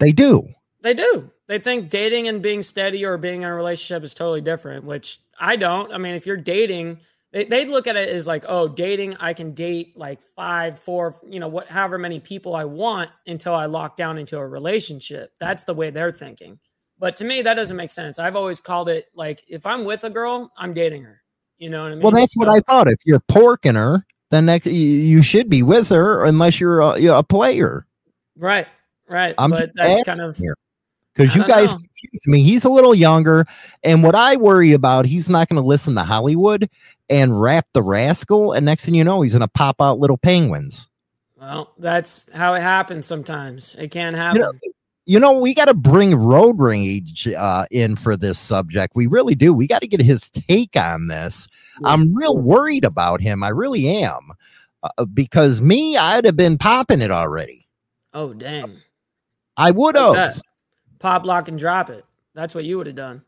They 0.00 0.10
do. 0.10 0.48
They 0.82 0.94
do. 0.94 1.30
They 1.46 1.60
think 1.60 1.88
dating 1.88 2.26
and 2.26 2.42
being 2.42 2.62
steady 2.62 3.04
or 3.04 3.16
being 3.16 3.42
in 3.42 3.48
a 3.48 3.54
relationship 3.54 4.02
is 4.02 4.12
totally 4.12 4.40
different, 4.40 4.84
which 4.84 5.20
I 5.38 5.54
don't. 5.54 5.92
I 5.92 5.98
mean, 5.98 6.16
if 6.16 6.26
you're 6.26 6.36
dating, 6.36 6.98
they, 7.32 7.44
they 7.44 7.64
look 7.66 7.86
at 7.86 7.96
it 7.96 8.08
as 8.08 8.26
like, 8.26 8.44
oh, 8.48 8.68
dating, 8.68 9.16
I 9.20 9.34
can 9.34 9.52
date 9.52 9.96
like 9.96 10.20
five, 10.22 10.78
four, 10.78 11.16
you 11.28 11.38
know, 11.38 11.48
what, 11.48 11.68
however 11.68 11.98
many 11.98 12.18
people 12.18 12.56
I 12.56 12.64
want 12.64 13.10
until 13.26 13.54
I 13.54 13.66
lock 13.66 13.96
down 13.96 14.18
into 14.18 14.38
a 14.38 14.46
relationship. 14.46 15.32
That's 15.38 15.64
the 15.64 15.74
way 15.74 15.90
they're 15.90 16.12
thinking. 16.12 16.58
But 16.98 17.16
to 17.16 17.24
me, 17.24 17.42
that 17.42 17.54
doesn't 17.54 17.76
make 17.76 17.90
sense. 17.90 18.18
I've 18.18 18.36
always 18.36 18.60
called 18.60 18.88
it 18.88 19.06
like, 19.14 19.42
if 19.48 19.64
I'm 19.64 19.84
with 19.84 20.04
a 20.04 20.10
girl, 20.10 20.50
I'm 20.58 20.74
dating 20.74 21.04
her. 21.04 21.22
You 21.58 21.70
know 21.70 21.82
what 21.82 21.92
I 21.92 21.94
mean? 21.94 22.02
Well, 22.02 22.12
that's 22.12 22.36
what 22.36 22.48
I 22.48 22.60
thought. 22.60 22.88
If 22.88 22.98
you're 23.04 23.20
porking 23.20 23.76
her, 23.76 24.04
then 24.30 24.46
next 24.46 24.66
you, 24.66 24.72
you 24.72 25.22
should 25.22 25.48
be 25.48 25.62
with 25.62 25.90
her 25.90 26.24
unless 26.24 26.58
you're 26.58 26.80
a, 26.80 26.98
you're 26.98 27.16
a 27.16 27.22
player. 27.22 27.86
Right, 28.36 28.66
right. 29.08 29.34
I'm 29.38 29.50
but 29.50 29.70
that's 29.74 30.04
kind 30.04 30.20
of 30.20 30.36
here 30.36 30.56
because 31.14 31.34
you 31.34 31.46
guys 31.46 31.72
know. 31.72 31.78
confuse 31.78 32.26
me. 32.26 32.42
He's 32.42 32.64
a 32.64 32.68
little 32.68 32.94
younger, 32.94 33.46
and 33.82 34.02
what 34.02 34.14
I 34.14 34.36
worry 34.36 34.72
about, 34.72 35.06
he's 35.06 35.28
not 35.28 35.48
going 35.48 35.60
to 35.60 35.66
listen 35.66 35.94
to 35.96 36.02
Hollywood 36.02 36.68
and 37.08 37.40
rap 37.40 37.66
the 37.74 37.82
rascal, 37.82 38.52
and 38.52 38.64
next 38.64 38.84
thing 38.84 38.94
you 38.94 39.04
know, 39.04 39.22
he's 39.22 39.32
going 39.32 39.40
to 39.40 39.48
pop 39.48 39.80
out 39.80 39.98
little 39.98 40.16
penguins. 40.18 40.88
well, 41.40 41.72
that's 41.78 42.30
how 42.32 42.54
it 42.54 42.62
happens 42.62 43.06
sometimes. 43.06 43.74
It 43.78 43.90
can 43.90 44.14
happen. 44.14 44.42
know, 44.42 44.52
You 45.06 45.18
know, 45.18 45.32
we 45.32 45.54
got 45.54 45.64
to 45.64 45.74
bring 45.74 46.14
road 46.14 46.60
rage 46.60 47.26
uh, 47.26 47.66
in 47.70 47.96
for 47.96 48.16
this 48.16 48.38
subject. 48.38 48.94
We 48.94 49.06
really 49.08 49.34
do. 49.34 49.52
We 49.52 49.66
got 49.66 49.80
to 49.80 49.88
get 49.88 50.00
his 50.00 50.30
take 50.30 50.76
on 50.76 51.08
this. 51.08 51.48
I'm 51.84 52.14
real 52.14 52.36
worried 52.36 52.84
about 52.84 53.20
him. 53.20 53.42
I 53.42 53.48
really 53.48 53.88
am. 53.88 54.30
Uh, 54.82 55.04
because 55.06 55.60
me, 55.60 55.96
I'd 55.96 56.24
have 56.24 56.36
been 56.36 56.56
popping 56.58 57.00
it 57.00 57.10
already. 57.10 57.66
oh, 58.14 58.32
dang. 58.32 58.76
I 59.56 59.72
would 59.72 59.96
have. 59.96 60.40
Pop, 61.00 61.24
lock, 61.26 61.48
and 61.48 61.58
drop 61.58 61.90
it. 61.90 62.04
That's 62.34 62.54
what 62.54 62.64
you 62.64 62.78
would 62.78 62.86
have 62.86 62.96
done. 62.96 63.22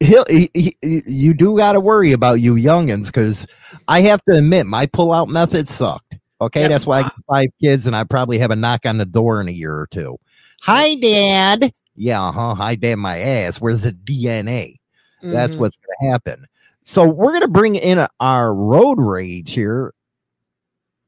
he'll 0.00 0.24
he, 0.28 0.50
he, 0.54 0.74
you 1.06 1.32
do 1.34 1.56
got 1.56 1.72
to 1.72 1.80
worry 1.80 2.12
about 2.12 2.40
you 2.40 2.54
youngins 2.54 3.06
because 3.06 3.46
I 3.88 4.00
have 4.02 4.20
to 4.24 4.38
admit 4.38 4.66
my 4.66 4.86
pullout 4.86 5.28
method 5.28 5.68
sucked. 5.68 6.16
Okay, 6.40 6.62
Yeah, 6.62 6.68
that's 6.68 6.86
why 6.86 6.98
I 6.98 7.02
got 7.04 7.12
five 7.28 7.48
kids 7.62 7.86
and 7.86 7.94
I 7.94 8.02
probably 8.02 8.38
have 8.38 8.50
a 8.50 8.56
knock 8.56 8.84
on 8.84 8.98
the 8.98 9.04
door 9.04 9.40
in 9.40 9.46
a 9.48 9.52
year 9.52 9.72
or 9.78 9.86
two. 9.86 10.18
Hi, 10.62 10.96
Dad. 10.96 11.72
Yeah, 11.94 12.20
uh 12.24 12.32
huh. 12.32 12.54
Hi, 12.56 12.74
Dad. 12.74 12.96
My 12.96 13.18
ass. 13.18 13.60
Where's 13.60 13.82
the 13.82 13.92
DNA? 13.92 14.76
That's 15.22 15.54
Mhm. 15.54 15.58
what's 15.60 15.76
going 15.76 15.96
to 16.00 16.12
happen. 16.12 16.46
So 16.84 17.04
we're 17.06 17.28
going 17.30 17.42
to 17.42 17.48
bring 17.48 17.76
in 17.76 18.04
our 18.18 18.52
road 18.54 18.98
rage 19.00 19.52
here. 19.52 19.94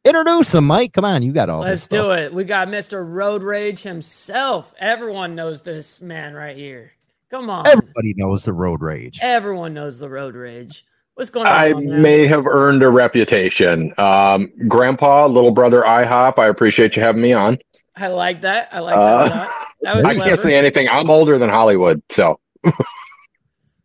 Introduce 0.05 0.55
him, 0.55 0.67
Mike. 0.67 0.93
Come 0.93 1.05
on, 1.07 1.23
you 1.23 1.33
got 1.33 1.49
all 1.49 1.61
Let's 1.61 1.87
this. 1.87 2.01
do 2.01 2.11
it. 2.13 2.33
We 2.33 2.45
got 2.45 2.69
Mr. 2.69 3.05
Road 3.07 3.43
Rage 3.43 3.81
himself. 3.83 4.75
Everyone 4.79 5.35
knows 5.35 5.63
this 5.63 6.03
man 6.03 6.35
right 6.35 6.57
here. 6.57 6.93
Come 7.31 7.49
on. 7.49 7.67
Everybody 7.67 8.13
knows 8.17 8.45
the 8.45 8.53
road 8.53 8.83
rage. 8.83 9.19
Everyone 9.23 9.73
knows 9.75 9.99
the 9.99 10.09
Road 10.09 10.35
Rage. 10.37 10.85
What's 11.15 11.31
going 11.31 11.47
on? 11.47 11.53
I 11.53 11.73
man? 11.73 12.03
may 12.03 12.27
have 12.27 12.47
earned 12.47 12.83
a 12.83 12.89
reputation. 12.91 13.93
Um, 13.99 14.53
Grandpa, 14.69 15.27
little 15.27 15.51
brother 15.51 15.83
IHOP, 15.83 16.39
I 16.39 16.47
appreciate 16.49 16.97
you 16.97 17.03
having 17.03 17.23
me 17.23 17.33
on. 17.33 17.59
I 17.97 18.09
like 18.09 18.43
that. 18.43 18.69
I 18.73 18.81
like 18.81 18.95
that 18.97 19.01
a 19.01 19.05
Uh, 19.05 19.37
lot. 19.37 19.51
That 19.83 19.97
was 19.97 20.05
I 20.05 20.15
can't 20.15 20.25
clever. 20.27 20.43
say 20.43 20.55
anything. 20.55 20.89
I'm 20.89 21.11
older 21.11 21.39
than 21.39 21.49
Hollywood, 21.51 22.03
so 22.11 22.39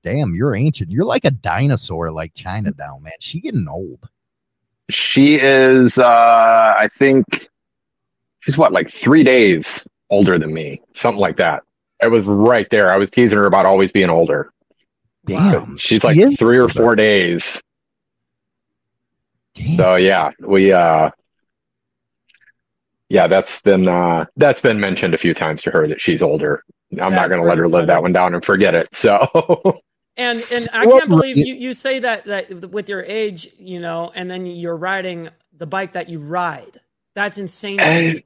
Damn, 0.03 0.33
you're 0.33 0.55
ancient. 0.55 0.89
You're 0.91 1.05
like 1.05 1.25
a 1.25 1.31
dinosaur, 1.31 2.11
like 2.11 2.33
China 2.33 2.71
Doll, 2.71 2.99
man. 3.01 3.13
She 3.19 3.41
getting 3.41 3.67
old. 3.67 4.07
She 4.89 5.35
is. 5.35 5.97
Uh, 5.97 6.73
I 6.77 6.87
think 6.91 7.25
she's 8.41 8.57
what, 8.57 8.73
like 8.73 8.89
three 8.89 9.23
days 9.23 9.67
older 10.09 10.37
than 10.37 10.53
me, 10.53 10.81
something 10.93 11.19
like 11.19 11.37
that. 11.37 11.63
It 12.01 12.09
was 12.09 12.25
right 12.25 12.69
there. 12.69 12.91
I 12.91 12.97
was 12.97 13.11
teasing 13.11 13.37
her 13.37 13.45
about 13.45 13.65
always 13.65 13.91
being 13.91 14.09
older. 14.09 14.51
Damn, 15.25 15.77
She's 15.77 15.99
she 16.01 16.07
like 16.07 16.17
is 16.17 16.37
three 16.37 16.57
or 16.57 16.69
four 16.69 16.95
days. 16.95 17.47
Damn. 19.53 19.77
So 19.77 19.95
yeah, 19.95 20.31
we 20.39 20.71
uh 20.71 21.11
yeah, 23.09 23.27
that's 23.27 23.59
been 23.61 23.87
uh 23.87 24.25
that's 24.37 24.61
been 24.61 24.79
mentioned 24.79 25.13
a 25.13 25.17
few 25.17 25.33
times 25.33 25.61
to 25.63 25.71
her 25.71 25.87
that 25.87 26.01
she's 26.01 26.21
older. 26.21 26.63
I'm 26.99 27.13
not 27.13 27.29
gonna 27.29 27.43
let 27.43 27.57
her 27.57 27.65
pretty 27.65 27.75
live 27.75 27.87
that 27.87 28.01
one 28.01 28.13
down 28.13 28.33
and 28.33 28.43
forget 28.43 28.73
it. 28.73 28.87
So 28.95 29.81
And 30.19 30.43
and 30.51 30.67
I 30.73 30.85
can't 30.85 31.09
believe 31.09 31.37
you, 31.37 31.55
you 31.55 31.73
say 31.73 31.99
that 31.99 32.25
that 32.25 32.71
with 32.71 32.89
your 32.89 33.03
age, 33.03 33.49
you 33.57 33.79
know, 33.79 34.11
and 34.13 34.29
then 34.29 34.45
you're 34.45 34.77
riding 34.77 35.29
the 35.57 35.65
bike 35.65 35.93
that 35.93 36.09
you 36.09 36.19
ride. 36.19 36.79
That's 37.15 37.37
insane. 37.37 37.79
and 37.79 38.23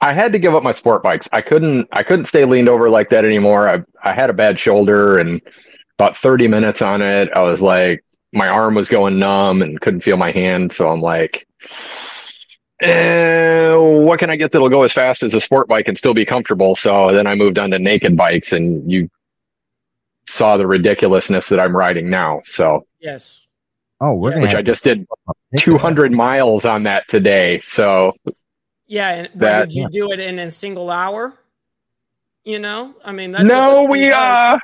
I 0.00 0.12
had 0.12 0.32
to 0.32 0.38
give 0.38 0.54
up 0.54 0.62
my 0.62 0.72
sport 0.72 1.02
bikes. 1.02 1.28
I 1.32 1.40
couldn't 1.40 1.88
I 1.92 2.02
couldn't 2.02 2.26
stay 2.26 2.44
leaned 2.44 2.68
over 2.68 2.88
like 2.88 3.10
that 3.10 3.24
anymore. 3.24 3.68
I 3.68 3.80
I 4.02 4.12
had 4.12 4.30
a 4.30 4.32
bad 4.32 4.58
shoulder 4.58 5.18
and 5.18 5.42
about 5.98 6.16
30 6.16 6.48
minutes 6.48 6.82
on 6.82 7.02
it, 7.02 7.30
I 7.34 7.42
was 7.42 7.60
like 7.60 8.04
my 8.32 8.48
arm 8.48 8.74
was 8.74 8.88
going 8.88 9.18
numb 9.18 9.62
and 9.62 9.80
couldn't 9.80 10.02
feel 10.02 10.16
my 10.16 10.30
hand. 10.30 10.72
So 10.72 10.90
I'm 10.90 11.00
like, 11.00 11.46
eh, 12.80 13.74
what 13.74 14.18
can 14.18 14.30
I 14.30 14.36
get 14.36 14.52
that'll 14.52 14.68
go 14.68 14.82
as 14.82 14.92
fast 14.92 15.22
as 15.22 15.34
a 15.34 15.40
sport 15.40 15.68
bike 15.68 15.88
and 15.88 15.96
still 15.96 16.12
be 16.14 16.24
comfortable? 16.24 16.76
So 16.76 17.12
then 17.12 17.26
I 17.26 17.34
moved 17.34 17.58
on 17.58 17.70
to 17.70 17.78
naked 17.78 18.16
bikes 18.16 18.52
and 18.52 18.90
you 18.90 19.08
saw 20.28 20.56
the 20.56 20.66
ridiculousness 20.66 21.48
that 21.48 21.60
I'm 21.60 21.76
riding 21.76 22.10
now. 22.10 22.42
So, 22.44 22.82
Yes. 23.00 23.42
Oh, 24.00 24.14
we're 24.14 24.32
Yeah. 24.36 24.42
which 24.42 24.54
I 24.54 24.62
just 24.62 24.84
did 24.84 24.98
think 24.98 25.08
of 25.28 25.36
that. 25.52 25.60
200 25.62 26.12
miles 26.12 26.64
on 26.64 26.82
that 26.84 27.04
today. 27.08 27.62
So 27.72 28.12
Yeah. 28.86 29.08
And 29.10 29.28
what, 29.28 29.38
That- 29.40 29.68
did 29.68 29.74
you 29.76 29.88
do 29.90 30.12
it 30.12 30.20
in 30.20 30.38
a 30.38 30.50
single 30.50 30.90
hour? 30.90 31.38
You 32.44 32.58
know, 32.60 32.94
I 33.04 33.10
mean, 33.12 33.32
that's 33.32 33.42
no, 33.44 33.82
we 33.84 34.12
uh 34.12 34.58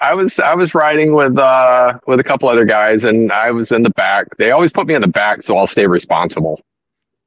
I 0.00 0.14
was 0.14 0.38
I 0.38 0.54
was 0.54 0.74
riding 0.74 1.14
with 1.14 1.36
uh 1.38 1.98
with 2.06 2.20
a 2.20 2.24
couple 2.24 2.48
other 2.48 2.64
guys 2.64 3.02
and 3.04 3.32
I 3.32 3.50
was 3.50 3.72
in 3.72 3.82
the 3.82 3.90
back. 3.90 4.26
They 4.38 4.50
always 4.52 4.72
put 4.72 4.86
me 4.86 4.94
in 4.94 5.00
the 5.02 5.08
back 5.08 5.42
so 5.42 5.56
I'll 5.56 5.66
stay 5.66 5.86
responsible. 5.86 6.60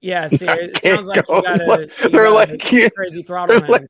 Yeah. 0.02 0.28
See, 0.30 0.46
it 0.48 0.82
sounds 0.82 1.08
like 1.08 1.26
go 1.26 1.36
you 1.38 1.42
got 1.44 1.60
a 1.62 1.90
you 2.04 2.10
they're 2.10 2.26
got 2.26 2.34
like, 2.50 2.62
yeah, 2.72 2.90
crazy 2.90 3.24
throttle. 3.24 3.60
they're 3.60 3.68
like- 3.68 3.82
hand. 3.82 3.90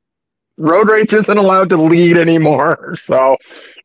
Road 0.60 0.88
rage 0.88 1.12
isn't 1.12 1.38
allowed 1.38 1.68
to 1.70 1.76
lead 1.76 2.16
anymore. 2.16 2.96
So 3.10 3.36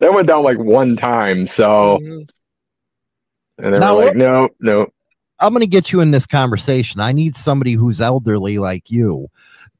that 0.02 0.14
went 0.14 0.28
down 0.28 0.44
like 0.44 0.60
one 0.60 0.96
time. 0.96 1.48
So 1.48 1.98
and 3.58 3.74
they 3.74 3.80
Now 3.80 3.96
were 3.96 4.06
like, 4.06 4.16
no, 4.16 4.50
no. 4.60 4.88
I'm 5.40 5.54
going 5.54 5.62
to 5.62 5.68
get 5.68 5.92
you 5.92 6.02
in 6.02 6.12
this 6.12 6.26
conversation. 6.26 7.00
I 7.00 7.12
need 7.12 7.36
somebody 7.36 7.74
who's 7.74 8.02
elderly 8.02 8.58
like 8.58 8.92
you 8.92 9.28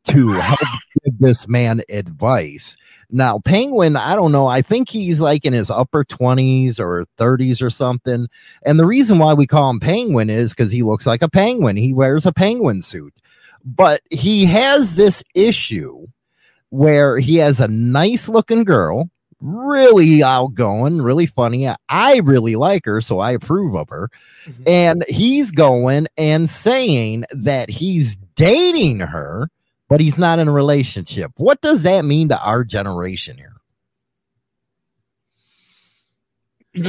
to 0.06 0.30
help 0.32 0.60
give 1.06 1.20
this 1.20 1.48
man 1.48 1.82
advice. 1.90 2.76
Now, 3.10 3.40
Penguin, 3.40 3.96
I 3.96 4.16
don't 4.16 4.32
know. 4.32 4.48
I 4.48 4.62
think 4.62 4.90
he's 4.90 5.22
like 5.22 5.46
in 5.46 5.54
his 5.54 5.70
upper 5.70 6.04
20s 6.04 6.80
or 6.80 7.06
30s 7.18 7.62
or 7.62 7.70
something. 7.70 8.28
And 8.66 8.80
the 8.80 8.86
reason 8.86 9.20
why 9.20 9.34
we 9.34 9.46
call 9.46 9.70
him 9.70 9.80
Penguin 9.80 10.30
is 10.30 10.52
because 10.54 10.72
he 10.72 10.82
looks 10.82 11.06
like 11.06 11.22
a 11.22 11.30
penguin. 11.30 11.78
He 11.78 11.94
wears 11.94 12.26
a 12.26 12.34
penguin 12.34 12.82
suit. 12.82 13.14
But 13.64 14.02
he 14.12 14.46
has 14.46 14.94
this 14.94 15.24
issue 15.34 15.95
where 16.76 17.18
he 17.18 17.38
has 17.38 17.60
a 17.60 17.68
nice 17.68 18.28
looking 18.30 18.64
girl, 18.64 19.10
really 19.42 20.22
outgoing, 20.24 21.02
really 21.02 21.26
funny. 21.26 21.68
I 21.90 22.18
really 22.24 22.56
like 22.56 22.86
her, 22.86 23.02
so 23.02 23.20
I 23.20 23.32
approve 23.32 23.76
of 23.76 23.90
her 23.90 24.10
Mhm. 24.46 24.64
and 24.68 25.06
he's 25.08 25.52
going 25.52 26.08
and 26.18 26.50
saying 26.50 27.26
that 27.32 27.70
he's 27.70 28.16
dating 28.36 29.00
her 29.00 29.50
but 29.88 30.00
he's 30.02 30.18
not 30.18 30.38
in 30.40 30.48
a 30.48 30.52
relationship 30.52 31.32
what 31.38 31.62
does 31.62 31.82
that 31.84 32.06
mean 32.06 32.28
to 32.30 32.40
our 32.44 32.64
generation 32.64 33.38
here 33.38 33.54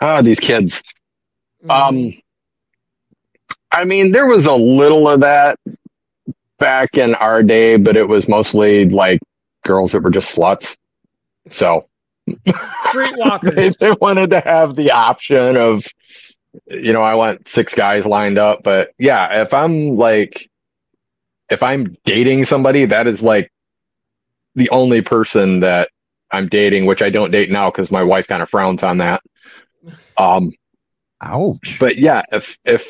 ah, 0.00 0.22
these 0.22 0.38
kids. 0.38 0.72
Mhm. 1.64 1.70
Um, 1.70 2.12
I 3.72 3.84
mean, 3.84 4.12
there 4.12 4.26
was 4.26 4.44
a 4.46 4.52
little 4.52 5.08
of 5.08 5.20
that 5.20 5.58
back 6.58 6.96
in 6.96 7.14
our 7.16 7.42
day, 7.42 7.76
but 7.76 7.96
it 7.96 8.08
was 8.08 8.28
mostly 8.28 8.88
like 8.88 9.20
girls 9.66 9.92
that 9.92 10.02
were 10.02 10.10
just 10.10 10.34
sluts. 10.34 10.76
So 11.50 11.88
they, 12.26 12.52
Streetwalkers. 12.52 13.76
they 13.78 13.92
wanted 13.92 14.30
to 14.30 14.40
have 14.40 14.76
the 14.76 14.90
option 14.90 15.56
of, 15.56 15.84
you 16.66 16.92
know, 16.92 17.02
I 17.02 17.14
want 17.14 17.48
six 17.48 17.74
guys 17.74 18.04
lined 18.04 18.38
up. 18.38 18.62
But 18.62 18.90
yeah, 18.98 19.42
if 19.42 19.52
I'm 19.52 19.96
like, 19.96 20.50
if 21.50 21.62
I'm 21.62 21.96
dating 22.04 22.44
somebody, 22.46 22.84
that 22.86 23.06
is 23.06 23.22
like 23.22 23.50
the 24.54 24.68
only 24.70 25.00
person 25.02 25.60
that 25.60 25.90
I'm 26.30 26.48
dating, 26.48 26.86
which 26.86 27.00
I 27.00 27.10
don't 27.10 27.30
date 27.30 27.50
now 27.50 27.70
because 27.70 27.90
my 27.90 28.02
wife 28.02 28.26
kind 28.26 28.42
of 28.42 28.50
frowns 28.50 28.82
on 28.82 28.98
that. 28.98 29.22
Um, 30.18 30.52
ouch 31.20 31.78
but 31.80 31.96
yeah 31.96 32.22
if 32.30 32.56
if 32.64 32.84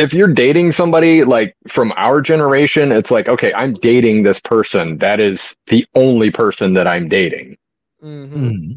if 0.00 0.14
you're 0.14 0.32
dating 0.32 0.72
somebody 0.72 1.24
like 1.24 1.54
from 1.68 1.92
our 1.96 2.20
generation 2.20 2.90
it's 2.90 3.10
like 3.10 3.28
okay 3.28 3.52
i'm 3.54 3.74
dating 3.74 4.22
this 4.22 4.40
person 4.40 4.98
that 4.98 5.20
is 5.20 5.54
the 5.66 5.86
only 5.94 6.30
person 6.30 6.72
that 6.72 6.86
i'm 6.86 7.08
dating. 7.08 7.56
Mhm. 8.02 8.30
Hmm. 8.30 8.72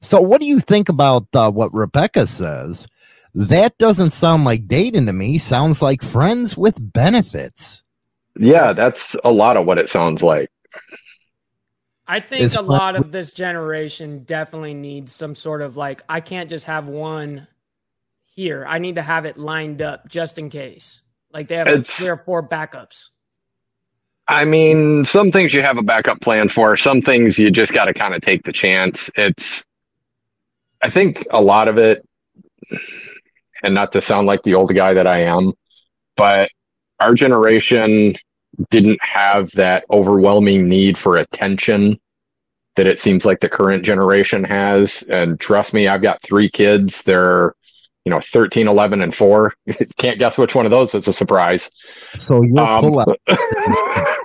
so 0.00 0.20
what 0.20 0.40
do 0.40 0.46
you 0.46 0.60
think 0.60 0.88
about 0.88 1.26
uh, 1.34 1.50
what 1.50 1.72
rebecca 1.72 2.26
says? 2.26 2.86
That 3.34 3.78
doesn't 3.78 4.10
sound 4.12 4.44
like 4.44 4.68
dating 4.68 5.06
to 5.06 5.12
me. 5.14 5.38
Sounds 5.38 5.80
like 5.80 6.02
friends 6.02 6.54
with 6.54 6.92
benefits. 6.92 7.82
Yeah 8.36 8.74
that's 8.74 9.16
a 9.24 9.30
lot 9.30 9.56
of 9.56 9.64
what 9.64 9.78
it 9.78 9.88
sounds 9.88 10.22
like. 10.22 10.50
I 12.06 12.20
think 12.20 12.42
Is 12.42 12.56
a 12.56 12.62
lot 12.62 12.92
friends 12.92 13.06
of 13.06 13.12
this 13.12 13.30
generation 13.30 14.24
definitely 14.24 14.74
needs 14.74 15.12
some 15.12 15.34
sort 15.34 15.62
of 15.62 15.78
like, 15.78 16.02
I 16.10 16.20
can't 16.20 16.50
just 16.50 16.66
have 16.66 16.88
one 16.88 17.46
here. 18.34 18.64
I 18.66 18.78
need 18.78 18.96
to 18.96 19.02
have 19.02 19.24
it 19.24 19.38
lined 19.38 19.82
up 19.82 20.08
just 20.08 20.38
in 20.38 20.48
case. 20.50 21.02
Like 21.32 21.48
they 21.48 21.56
have 21.56 21.66
like 21.66 21.86
three 21.86 22.08
or 22.08 22.16
four 22.18 22.46
backups. 22.46 23.08
i 24.28 24.44
mean 24.44 25.04
some 25.04 25.32
things 25.32 25.52
you 25.52 25.62
have 25.62 25.78
a 25.78 25.82
backup 25.82 26.20
plan 26.20 26.48
for 26.48 26.76
some 26.76 27.02
things 27.02 27.38
you 27.38 27.50
just 27.50 27.72
got 27.72 27.86
to 27.86 27.94
kind 27.94 28.14
of 28.14 28.20
take 28.22 28.44
the 28.44 28.52
chance 28.52 29.10
it's 29.16 29.64
i 30.80 30.88
think 30.90 31.26
a 31.30 31.40
lot 31.40 31.66
of 31.68 31.76
it 31.78 32.06
and 33.64 33.74
not 33.74 33.90
to 33.92 34.00
sound 34.00 34.26
like 34.26 34.42
the 34.42 34.54
old 34.54 34.72
guy 34.74 34.94
that 34.94 35.06
i 35.06 35.22
am 35.22 35.52
but 36.16 36.50
our 37.00 37.14
generation 37.14 38.14
didn't 38.70 39.02
have 39.02 39.50
that 39.52 39.84
overwhelming 39.90 40.68
need 40.68 40.96
for 40.96 41.16
attention 41.16 41.98
that 42.76 42.86
it 42.86 42.98
seems 42.98 43.24
like 43.24 43.40
the 43.40 43.48
current 43.48 43.84
generation 43.84 44.44
has 44.44 45.02
and 45.08 45.40
trust 45.40 45.74
me 45.74 45.88
i've 45.88 46.02
got 46.02 46.22
three 46.22 46.48
kids 46.48 47.02
they're 47.06 47.54
you 48.04 48.10
know 48.10 48.20
13 48.20 48.66
11 48.68 49.00
and 49.02 49.14
4 49.14 49.54
can't 49.98 50.18
guess 50.18 50.36
which 50.38 50.54
one 50.54 50.64
of 50.66 50.70
those 50.70 50.92
was 50.92 51.06
a 51.08 51.12
surprise 51.12 51.70
so 52.18 52.42
you'll 52.42 52.58
Um, 52.58 52.80
pull 52.80 52.98
out 53.00 53.18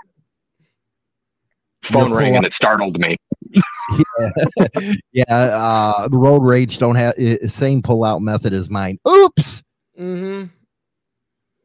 phone 1.83 2.09
You're 2.09 2.17
rang 2.19 2.31
pull- 2.31 2.37
and 2.37 2.45
it 2.45 2.53
startled 2.53 2.99
me 2.99 3.15
yeah 5.13 5.23
uh 5.29 6.07
the 6.09 6.17
road 6.17 6.39
rage 6.43 6.77
don't 6.79 6.95
have 6.95 7.13
uh, 7.17 7.47
same 7.47 7.81
pull 7.81 8.03
out 8.03 8.21
method 8.21 8.53
as 8.53 8.69
mine 8.69 8.97
oops 9.07 9.63
Mm-hmm. 9.99 10.45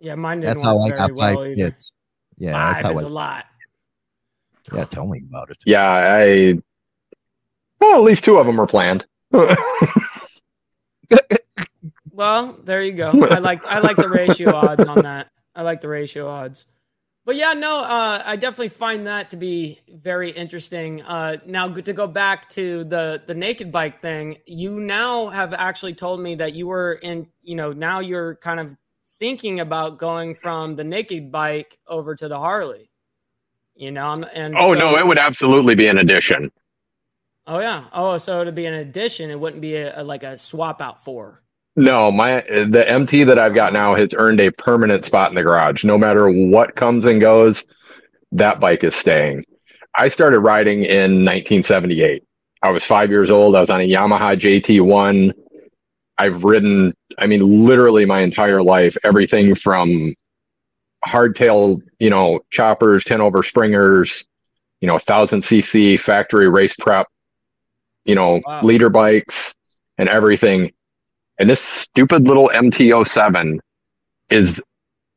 Yeah, 0.00 0.14
mine 0.14 0.40
didn't 0.40 0.54
that's 0.54 0.62
how 0.62 0.78
work 0.78 0.94
i 0.94 0.96
got 0.96 1.10
very 1.10 1.18
five 1.18 1.36
well 1.36 1.46
either. 1.46 1.54
kids 1.70 1.92
yeah 2.38 2.52
that's 2.52 2.74
Five 2.82 2.82
how 2.84 2.90
is 2.92 3.04
I 3.04 3.06
a 3.06 3.10
lot. 3.10 3.44
Yeah, 4.74 4.84
tell 4.84 5.06
me 5.06 5.20
about 5.28 5.50
it. 5.50 5.58
Yeah, 5.66 5.82
I. 5.90 6.54
Well, 7.80 7.96
at 7.96 8.02
least 8.04 8.24
two 8.24 8.38
of 8.38 8.46
them 8.46 8.58
are 8.60 8.66
planned. 8.66 9.04
Well, 12.12 12.58
there 12.64 12.82
you 12.82 12.92
go. 12.92 13.10
I 13.10 13.38
like 13.38 13.66
I 13.66 13.78
like 13.80 13.96
the 13.96 14.08
ratio 14.08 14.54
odds 14.54 14.86
on 14.86 15.02
that. 15.02 15.28
I 15.54 15.62
like 15.62 15.80
the 15.80 15.88
ratio 15.88 16.28
odds. 16.28 16.66
But 17.24 17.36
yeah, 17.36 17.52
no, 17.52 17.78
uh, 17.78 18.20
I 18.26 18.34
definitely 18.36 18.70
find 18.70 19.06
that 19.06 19.30
to 19.30 19.36
be 19.36 19.78
very 19.88 20.30
interesting. 20.30 21.02
Uh, 21.02 21.36
now 21.46 21.68
to 21.68 21.92
go 21.92 22.06
back 22.06 22.48
to 22.50 22.84
the 22.84 23.22
the 23.26 23.34
naked 23.34 23.70
bike 23.72 24.00
thing, 24.00 24.38
you 24.46 24.80
now 24.80 25.28
have 25.28 25.54
actually 25.54 25.94
told 25.94 26.20
me 26.20 26.34
that 26.36 26.52
you 26.54 26.66
were 26.66 26.94
in. 27.02 27.28
You 27.42 27.54
know, 27.56 27.72
now 27.72 28.00
you're 28.00 28.34
kind 28.36 28.60
of 28.60 28.76
thinking 29.18 29.60
about 29.60 29.98
going 29.98 30.34
from 30.34 30.74
the 30.74 30.84
naked 30.84 31.30
bike 31.30 31.78
over 31.86 32.14
to 32.16 32.28
the 32.28 32.38
Harley. 32.38 32.90
You 33.74 33.90
know, 33.92 34.12
and 34.34 34.54
oh 34.58 34.74
so- 34.74 34.78
no, 34.80 34.96
it 34.98 35.06
would 35.06 35.18
absolutely 35.18 35.74
be 35.76 35.86
an 35.86 35.98
addition. 35.98 36.50
Oh 37.46 37.58
yeah. 37.60 37.84
Oh, 37.92 38.18
so 38.18 38.44
to 38.44 38.52
be 38.52 38.66
an 38.66 38.74
addition, 38.74 39.30
it 39.30 39.38
wouldn't 39.38 39.62
be 39.62 39.76
a, 39.76 40.00
a- 40.00 40.04
like 40.04 40.22
a 40.24 40.36
swap 40.36 40.80
out 40.80 41.04
for. 41.04 41.41
No, 41.74 42.12
my 42.12 42.42
the 42.42 42.84
MT 42.86 43.24
that 43.24 43.38
I've 43.38 43.54
got 43.54 43.72
now 43.72 43.94
has 43.94 44.10
earned 44.14 44.40
a 44.40 44.50
permanent 44.50 45.04
spot 45.04 45.30
in 45.30 45.34
the 45.34 45.42
garage. 45.42 45.84
No 45.84 45.96
matter 45.96 46.28
what 46.28 46.76
comes 46.76 47.04
and 47.04 47.20
goes, 47.20 47.62
that 48.32 48.60
bike 48.60 48.84
is 48.84 48.94
staying. 48.94 49.44
I 49.94 50.08
started 50.08 50.40
riding 50.40 50.84
in 50.84 51.24
1978. 51.24 52.24
I 52.62 52.70
was 52.70 52.84
five 52.84 53.10
years 53.10 53.30
old. 53.30 53.56
I 53.56 53.60
was 53.60 53.70
on 53.70 53.80
a 53.80 53.88
Yamaha 53.88 54.38
JT1. 54.38 55.32
I've 56.18 56.44
ridden, 56.44 56.94
I 57.18 57.26
mean, 57.26 57.66
literally 57.66 58.04
my 58.04 58.20
entire 58.20 58.62
life, 58.62 58.96
everything 59.02 59.54
from 59.54 60.14
hardtail, 61.06 61.80
you 61.98 62.10
know, 62.10 62.40
choppers, 62.50 63.04
10 63.04 63.20
over 63.20 63.42
springers, 63.42 64.24
you 64.80 64.86
know, 64.86 64.94
1000 64.94 65.42
cc 65.42 65.98
factory 66.00 66.48
race 66.48 66.76
prep, 66.78 67.08
you 68.04 68.14
know, 68.14 68.40
Wow. 68.46 68.60
liter 68.62 68.90
bikes 68.90 69.40
and 69.98 70.08
everything. 70.08 70.72
And 71.38 71.48
this 71.48 71.60
stupid 71.60 72.26
little 72.26 72.50
MT07 72.54 73.58
is 74.30 74.60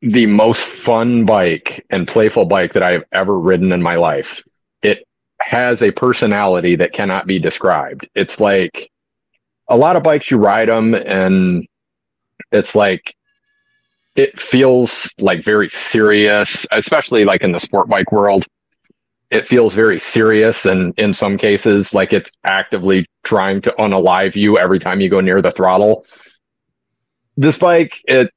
the 0.02 0.26
most 0.26 0.66
fun 0.84 1.24
bike 1.24 1.84
and 1.90 2.06
playful 2.06 2.44
bike 2.44 2.72
that 2.74 2.82
I 2.82 2.92
have 2.92 3.04
ever 3.12 3.38
ridden 3.38 3.72
in 3.72 3.82
my 3.82 3.96
life. 3.96 4.42
It 4.82 5.06
has 5.40 5.82
a 5.82 5.90
personality 5.90 6.76
that 6.76 6.92
cannot 6.92 7.26
be 7.26 7.38
described. 7.38 8.08
It's 8.14 8.40
like 8.40 8.90
a 9.68 9.76
lot 9.76 9.96
of 9.96 10.02
bikes, 10.02 10.30
you 10.30 10.38
ride 10.38 10.68
them 10.68 10.94
and 10.94 11.66
it's 12.52 12.74
like, 12.74 13.14
it 14.14 14.38
feels 14.38 15.10
like 15.18 15.44
very 15.44 15.68
serious, 15.68 16.64
especially 16.72 17.24
like 17.24 17.42
in 17.42 17.52
the 17.52 17.60
sport 17.60 17.88
bike 17.88 18.12
world. 18.12 18.46
It 19.30 19.46
feels 19.46 19.74
very 19.74 19.98
serious 19.98 20.64
and 20.66 20.94
in 20.98 21.12
some 21.12 21.36
cases, 21.36 21.92
like 21.92 22.12
it's 22.12 22.30
actively 22.44 23.06
trying 23.24 23.60
to 23.62 23.74
unalive 23.78 24.36
you 24.36 24.56
every 24.58 24.78
time 24.78 25.00
you 25.00 25.08
go 25.08 25.20
near 25.20 25.42
the 25.42 25.50
throttle. 25.50 26.06
This 27.36 27.58
bike, 27.58 27.92
it 28.04 28.30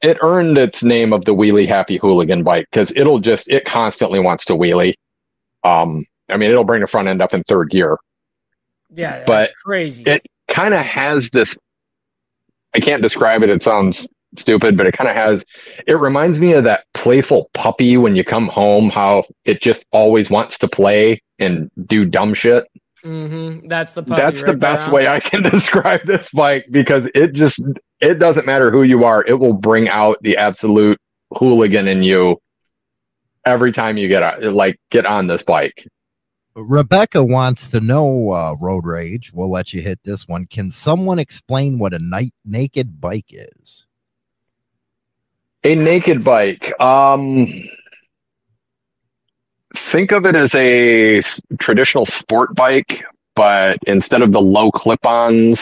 it 0.00 0.18
earned 0.22 0.56
its 0.56 0.82
name 0.82 1.12
of 1.12 1.24
the 1.24 1.34
wheelie 1.34 1.66
happy 1.66 1.96
hooligan 1.96 2.44
bike 2.44 2.66
because 2.70 2.92
it'll 2.94 3.18
just 3.18 3.48
it 3.48 3.64
constantly 3.64 4.20
wants 4.20 4.44
to 4.46 4.54
wheelie. 4.54 4.94
Um, 5.64 6.04
I 6.28 6.36
mean, 6.36 6.50
it'll 6.50 6.64
bring 6.64 6.82
the 6.82 6.86
front 6.86 7.08
end 7.08 7.20
up 7.20 7.34
in 7.34 7.42
third 7.44 7.70
gear. 7.70 7.96
Yeah, 8.94 9.24
But 9.26 9.50
crazy. 9.64 10.04
it 10.06 10.24
kind 10.46 10.72
of 10.72 10.84
has 10.84 11.28
this 11.30 11.54
I 12.74 12.80
can't 12.80 13.02
describe 13.02 13.42
it, 13.42 13.50
it 13.50 13.62
sounds 13.62 14.06
stupid, 14.36 14.76
but 14.76 14.86
it 14.86 14.92
kind 14.92 15.08
of 15.08 15.16
has 15.16 15.44
it 15.86 15.94
reminds 15.94 16.38
me 16.38 16.52
of 16.52 16.64
that 16.64 16.84
playful 16.94 17.50
puppy 17.54 17.96
when 17.96 18.16
you 18.16 18.24
come 18.24 18.48
home, 18.48 18.90
how 18.90 19.24
it 19.44 19.60
just 19.60 19.84
always 19.92 20.30
wants 20.30 20.58
to 20.58 20.68
play 20.68 21.22
and 21.38 21.70
do 21.86 22.04
dumb 22.04 22.34
shit. 22.34 22.66
hmm 23.02 23.66
That's 23.66 23.92
the 23.92 24.02
puppy 24.02 24.20
That's 24.20 24.42
the 24.42 24.54
best 24.54 24.86
there, 24.86 24.94
way 24.94 25.08
I 25.08 25.20
can 25.20 25.42
describe 25.50 26.06
this 26.06 26.28
bike 26.32 26.66
because 26.70 27.08
it 27.14 27.32
just 27.32 27.60
it 28.00 28.18
doesn't 28.18 28.46
matter 28.46 28.70
who 28.70 28.82
you 28.82 29.04
are, 29.04 29.24
it 29.24 29.34
will 29.34 29.54
bring 29.54 29.88
out 29.88 30.18
the 30.22 30.36
absolute 30.36 30.98
hooligan 31.36 31.88
in 31.88 32.02
you 32.02 32.40
every 33.44 33.72
time 33.72 33.96
you 33.96 34.08
get 34.08 34.22
on, 34.22 34.54
like 34.54 34.78
get 34.90 35.06
on 35.06 35.26
this 35.26 35.42
bike. 35.42 35.86
Rebecca 36.54 37.22
wants 37.22 37.70
to 37.70 37.80
know, 37.80 38.32
uh, 38.32 38.56
Road 38.60 38.84
Rage. 38.84 39.32
We'll 39.32 39.50
let 39.50 39.72
you 39.72 39.80
hit 39.80 40.02
this 40.02 40.26
one. 40.26 40.46
Can 40.46 40.72
someone 40.72 41.20
explain 41.20 41.78
what 41.78 41.94
a 41.94 42.00
night 42.00 42.32
naked 42.44 43.00
bike 43.00 43.30
is? 43.30 43.86
A 45.64 45.74
naked 45.74 46.22
bike. 46.22 46.72
Um, 46.80 47.68
think 49.76 50.12
of 50.12 50.24
it 50.24 50.34
as 50.34 50.54
a 50.54 51.22
traditional 51.58 52.06
sport 52.06 52.54
bike, 52.54 53.04
but 53.34 53.78
instead 53.86 54.22
of 54.22 54.32
the 54.32 54.40
low 54.40 54.70
clip-ons, 54.70 55.60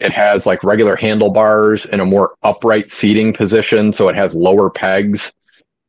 it 0.00 0.12
has 0.12 0.46
like 0.46 0.62
regular 0.62 0.94
handlebars 0.94 1.84
and 1.86 2.00
a 2.00 2.06
more 2.06 2.34
upright 2.42 2.92
seating 2.92 3.32
position, 3.32 3.92
so 3.92 4.08
it 4.08 4.14
has 4.14 4.34
lower 4.34 4.70
pegs. 4.70 5.32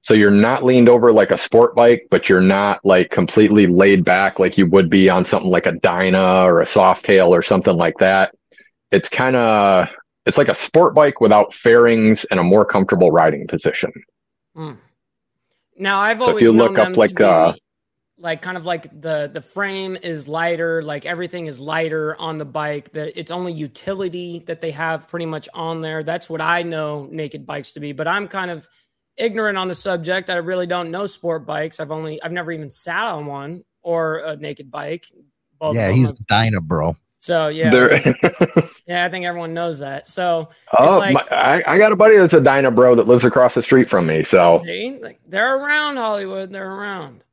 So 0.01 0.13
you're 0.13 0.31
not 0.31 0.63
leaned 0.63 0.89
over 0.89 1.11
like 1.11 1.29
a 1.29 1.37
sport 1.37 1.75
bike, 1.75 2.07
but 2.09 2.29
you're 2.29 2.41
not 2.41 2.83
like 2.83 3.11
completely 3.11 3.67
laid 3.67 4.03
back 4.03 4.39
like 4.39 4.57
you 4.57 4.65
would 4.67 4.89
be 4.89 5.09
on 5.09 5.25
something 5.25 5.51
like 5.51 5.67
a 5.67 5.73
Dyna 5.73 6.43
or 6.43 6.61
a 6.61 6.65
Softail 6.65 7.29
or 7.29 7.43
something 7.43 7.75
like 7.75 7.99
that. 7.99 8.33
It's 8.91 9.09
kind 9.09 9.35
of 9.35 9.89
it's 10.29 10.37
like 10.37 10.47
a 10.47 10.55
sport 10.55 10.95
bike 10.95 11.19
without 11.19 11.53
fairings 11.53 12.23
and 12.25 12.39
a 12.39 12.43
more 12.43 12.63
comfortable 12.63 13.11
riding 13.11 13.47
position. 13.47 13.91
Mm. 14.55 14.77
Now 15.77 15.99
I've 15.99 16.21
So 16.21 16.35
if 16.35 16.41
you 16.41 16.53
look 16.53 16.77
up, 16.77 16.95
like, 16.95 17.19
uh, 17.19 17.53
like 18.17 18.41
kind 18.41 18.57
of 18.57 18.65
like 18.65 18.83
the 19.01 19.29
the 19.33 19.41
frame 19.41 19.97
is 20.01 20.27
lighter, 20.27 20.81
like 20.83 21.05
everything 21.05 21.47
is 21.47 21.59
lighter 21.59 22.15
on 22.19 22.37
the 22.37 22.45
bike. 22.45 22.91
That 22.91 23.17
it's 23.19 23.31
only 23.31 23.53
utility 23.53 24.39
that 24.39 24.61
they 24.61 24.71
have 24.71 25.07
pretty 25.07 25.25
much 25.25 25.49
on 25.53 25.81
there. 25.81 26.03
That's 26.03 26.29
what 26.29 26.41
I 26.41 26.63
know 26.63 27.07
naked 27.11 27.45
bikes 27.45 27.71
to 27.73 27.79
be. 27.79 27.91
But 27.91 28.07
I'm 28.07 28.27
kind 28.27 28.51
of 28.51 28.67
ignorant 29.17 29.57
on 29.57 29.67
the 29.67 29.75
subject. 29.75 30.29
I 30.29 30.35
really 30.35 30.67
don't 30.67 30.91
know 30.91 31.05
sport 31.05 31.45
bikes. 31.45 31.79
I've 31.79 31.91
only 31.91 32.21
I've 32.21 32.31
never 32.31 32.51
even 32.51 32.69
sat 32.69 33.05
on 33.05 33.25
one 33.25 33.63
or 33.81 34.17
a 34.17 34.35
naked 34.35 34.69
bike. 34.69 35.05
Both 35.59 35.75
yeah, 35.75 35.91
he's 35.91 36.07
have- 36.07 36.27
Dyna, 36.27 36.61
bro. 36.61 36.95
So 37.19 37.49
yeah, 37.49 37.73
yeah. 38.87 39.05
I 39.05 39.09
think 39.09 39.25
everyone 39.25 39.53
knows 39.53 39.79
that. 39.79 40.07
So 40.07 40.49
oh, 40.77 40.97
like- 40.97 41.13
my, 41.13 41.25
I, 41.31 41.63
I 41.73 41.77
got 41.77 41.91
a 41.91 41.95
buddy 41.95 42.17
that's 42.17 42.33
a 42.33 42.41
Dyna 42.41 42.71
bro 42.71 42.95
that 42.95 43.07
lives 43.07 43.25
across 43.25 43.53
the 43.55 43.61
street 43.63 43.89
from 43.89 44.07
me. 44.07 44.23
So 44.23 44.59
See, 44.63 44.97
like, 45.01 45.19
they're 45.27 45.57
around 45.57 45.97
Hollywood. 45.97 46.51
They're 46.51 46.71
around. 46.71 47.23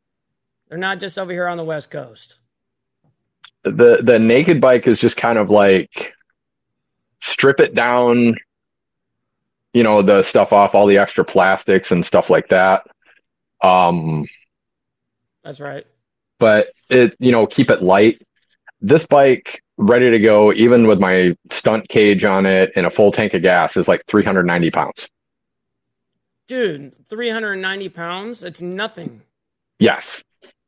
They're 0.69 0.79
not 0.79 0.99
just 0.99 1.19
over 1.19 1.33
here 1.33 1.47
on 1.47 1.57
the 1.57 1.65
West 1.65 1.91
Coast. 1.91 2.39
the 3.63 4.01
the 4.03 4.19
naked 4.19 4.61
bike 4.61 4.87
is 4.89 4.99
just 4.99 5.17
kind 5.17 5.39
of 5.39 5.51
like 5.51 6.13
strip 7.21 7.61
it 7.61 7.75
down, 7.75 8.35
you 9.73 9.83
know, 9.83 10.03
the 10.03 10.23
stuff 10.25 10.53
off, 10.53 10.75
all 10.75 10.87
the 10.87 10.99
extra 10.99 11.25
plastics 11.25 11.91
and 11.93 12.05
stuff 12.05 12.29
like 12.31 12.49
that. 12.49 12.85
Um, 13.63 14.27
That's 15.45 15.61
right. 15.61 15.85
but 16.39 16.69
it 16.91 17.15
you 17.19 17.33
know 17.33 17.47
keep 17.47 17.71
it 17.71 17.83
light 17.83 18.21
this 18.81 19.07
bike 19.07 19.63
ready 19.79 20.11
to 20.11 20.19
go 20.19 20.53
even 20.55 20.87
with 20.87 20.99
my 20.99 21.37
stunt 21.51 21.89
cage 21.89 22.25
on 22.25 22.47
it 22.47 22.73
and 22.77 22.87
a 22.87 22.91
full 22.91 23.13
tank 23.13 23.35
of 23.35 23.43
gas 23.43 23.77
is 23.77 23.87
like 23.89 24.03
390 24.07 24.71
pounds 24.71 25.09
Dude, 26.49 26.95
390 27.09 27.89
pounds. 27.89 28.45
It's 28.45 28.63
nothing. 28.63 29.21
yes 29.81 30.23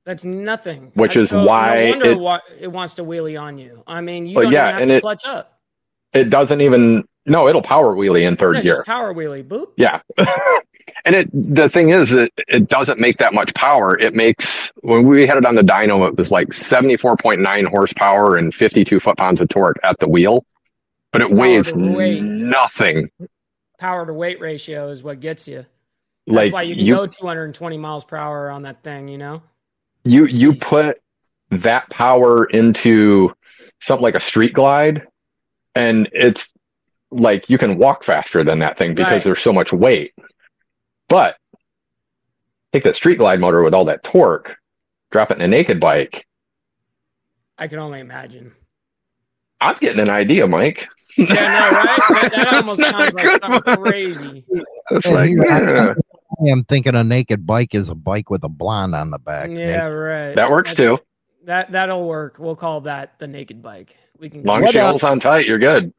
That's 0.05 0.25
nothing. 0.25 0.90
Which 0.94 1.14
That's 1.14 1.25
is 1.25 1.29
so- 1.31 1.44
why 1.44 1.85
no 1.85 1.90
wonder 1.90 2.11
it- 2.11 2.18
why 2.18 2.38
it 2.61 2.73
wants 2.73 2.94
to 2.94 3.05
wheelie 3.05 3.40
on 3.40 3.59
you. 3.59 3.83
I 3.87 4.01
mean, 4.01 4.27
you 4.27 4.35
don't 4.35 4.51
yeah, 4.53 4.68
even 4.68 4.73
have 4.73 4.83
and 4.83 4.88
to 4.90 4.94
it- 4.97 5.01
clutch 5.03 5.23
up. 5.25 5.61
it 6.12 6.31
doesn't 6.31 6.61
even 6.62 7.05
no 7.27 7.47
it'll 7.49 7.62
power 7.62 7.94
wheelie 7.94 8.27
in 8.27 8.37
third 8.37 8.57
Yeah, 8.57 8.62
gear 8.62 8.85
power 8.85 9.14
wheelie. 9.14 9.47
Boop. 9.47 9.68
yeah 9.77 10.01
and 11.04 11.14
it 11.14 11.28
the 11.32 11.68
thing 11.68 11.90
is 11.90 12.12
it, 12.12 12.32
it 12.48 12.68
doesn't 12.68 12.98
make 12.98 13.18
that 13.18 13.32
much 13.34 13.52
power 13.54 13.98
it 13.98 14.14
makes 14.14 14.70
when 14.82 15.06
we 15.06 15.26
had 15.26 15.37
it 15.37 15.46
on 15.46 15.54
the 15.54 15.62
dyno 15.62 16.06
it 16.08 16.16
was 16.16 16.30
like 16.30 16.48
74.9 16.48 17.66
horsepower 17.66 18.37
and 18.37 18.54
52 18.54 19.00
foot 19.00 19.16
pounds 19.16 19.40
of 19.40 19.48
torque 19.48 19.78
at 19.82 19.98
the 19.98 20.08
wheel 20.08 20.44
but 21.12 21.22
it 21.22 21.30
weighs 21.30 21.72
nothing 21.74 23.11
Power 23.78 24.04
to 24.04 24.12
weight 24.12 24.40
ratio 24.40 24.88
is 24.88 25.04
what 25.04 25.20
gets 25.20 25.46
you. 25.46 25.58
That's 26.26 26.37
like 26.37 26.52
why 26.52 26.62
you 26.62 26.74
can 26.74 26.84
you 26.84 26.94
go 26.96 27.06
220 27.06 27.78
miles 27.78 28.04
per 28.04 28.16
hour 28.16 28.50
on 28.50 28.62
that 28.62 28.82
thing, 28.82 29.06
you 29.06 29.18
know? 29.18 29.40
you 30.04 30.26
you 30.26 30.54
put 30.54 31.00
that 31.50 31.88
power 31.90 32.44
into 32.46 33.32
something 33.80 34.02
like 34.02 34.14
a 34.16 34.20
street 34.20 34.52
glide 34.52 35.06
and 35.74 36.08
it's 36.12 36.48
like 37.11 37.48
you 37.48 37.56
can 37.56 37.78
walk 37.78 38.02
faster 38.04 38.42
than 38.42 38.58
that 38.58 38.76
thing 38.78 38.94
because 38.94 39.12
Right. 39.12 39.22
there's 39.22 39.40
so 39.42 39.52
much 39.52 39.72
weight 39.72 40.12
but 41.09 41.37
take 42.73 42.85
that 42.85 42.97
street 42.97 43.16
glide 43.16 43.40
motor 43.40 43.62
with 43.62 43.75
all 43.75 43.85
that 43.87 44.03
torque 44.03 44.57
drop 45.11 45.31
it 45.31 45.35
in 45.37 45.42
a 45.42 45.49
naked 45.49 45.81
bike 45.81 46.27
I 47.59 47.66
can 47.66 47.79
only 47.79 48.01
imagine. 48.01 48.53
i'm 49.61 49.77
getting 49.81 50.01
an 50.01 50.11
idea 50.11 50.47
mike 50.47 50.87
Yeah, 51.16 51.25
no, 51.27 51.35
right? 51.35 52.21
That, 52.23 52.33
that 52.35 52.53
almost 52.55 52.81
sounds 52.81 53.14
like 53.14 53.42
something 53.42 53.77
crazy. 53.77 54.44
it's 54.90 55.07
like 55.07 55.31
I- 55.51 55.94
yeah. 56.44 56.53
I'm 56.53 56.62
thinking 56.64 56.94
a 56.94 57.03
naked 57.03 57.44
bike 57.47 57.75
is 57.75 57.88
a 57.88 57.94
bike 57.97 58.31
with 58.31 58.44
a 58.44 58.49
blonde 58.49 58.94
on 58.94 59.11
the 59.11 59.18
back. 59.18 59.49
Yeah, 59.51 59.88
Naked. 59.88 59.92
right. 59.99 60.35
That 60.37 60.51
works 60.53 60.73
That's- 60.75 60.99
too. 60.99 61.05
That 61.47 61.73
that'll 61.73 62.07
work. 62.07 62.37
We'll 62.38 62.55
call 62.55 62.83
that 62.83 63.18
the 63.18 63.27
naked 63.27 63.62
bike. 63.62 63.97
We 64.21 64.29
can 64.31 64.42
go 64.44 64.53
long 64.53 64.61
What 64.61 64.68
as 64.68 64.73
she 64.75 64.79
up? 64.79 64.90
holds 64.90 65.03
on 65.05 65.18
tight, 65.18 65.47
you're 65.47 65.59
good. 65.59 65.92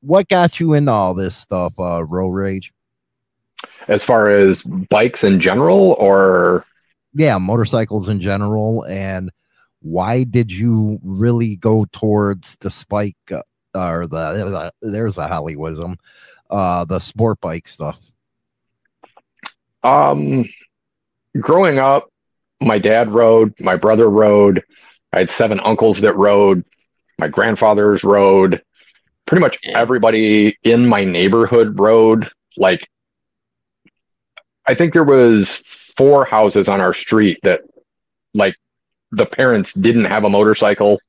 What 0.00 0.28
got 0.28 0.60
you 0.60 0.74
into 0.74 0.90
all 0.92 1.14
this 1.14 1.34
stuff, 1.36 1.72
uh, 1.78 2.04
road 2.04 2.30
rage? 2.32 2.72
As 3.88 4.04
far 4.04 4.28
as 4.28 4.62
bikes 4.62 5.24
in 5.24 5.40
general, 5.40 5.96
or 5.98 6.64
Yeah, 7.14 7.38
motorcycles 7.38 8.08
in 8.08 8.20
general, 8.20 8.84
and 8.84 9.30
why 9.80 10.24
did 10.24 10.52
you 10.52 10.98
really 11.02 11.56
go 11.56 11.86
towards 11.92 12.56
the 12.56 12.70
spike 12.70 13.16
uh, 13.32 13.42
or 13.74 14.06
the 14.06 14.72
there's 14.82 15.18
a 15.18 15.26
Hollywoodism, 15.26 15.96
uh, 16.50 16.84
the 16.84 16.98
sport 16.98 17.40
bike 17.40 17.68
stuff? 17.68 17.98
Um, 19.82 20.48
growing 21.38 21.78
up, 21.78 22.10
my 22.60 22.78
dad 22.78 23.10
rode, 23.10 23.54
my 23.60 23.76
brother 23.76 24.08
rode. 24.10 24.64
I 25.12 25.20
had 25.20 25.30
seven 25.30 25.60
uncles 25.60 26.00
that 26.00 26.16
rode. 26.16 26.64
My 27.18 27.28
grandfathers 27.28 28.04
rode. 28.04 28.62
Pretty 29.26 29.40
much 29.40 29.58
everybody 29.64 30.58
in 30.64 30.86
my 30.86 31.04
neighborhood 31.04 31.78
rode. 31.78 32.30
Like, 32.56 32.88
I 34.68 34.74
think 34.74 34.92
there 34.92 35.04
was 35.04 35.60
four 35.96 36.24
houses 36.24 36.68
on 36.68 36.80
our 36.80 36.92
street 36.92 37.38
that, 37.42 37.62
like, 38.34 38.54
the 39.10 39.26
parents 39.26 39.72
didn't 39.72 40.04
have 40.04 40.24
a 40.24 40.30
motorcycle, 40.30 41.00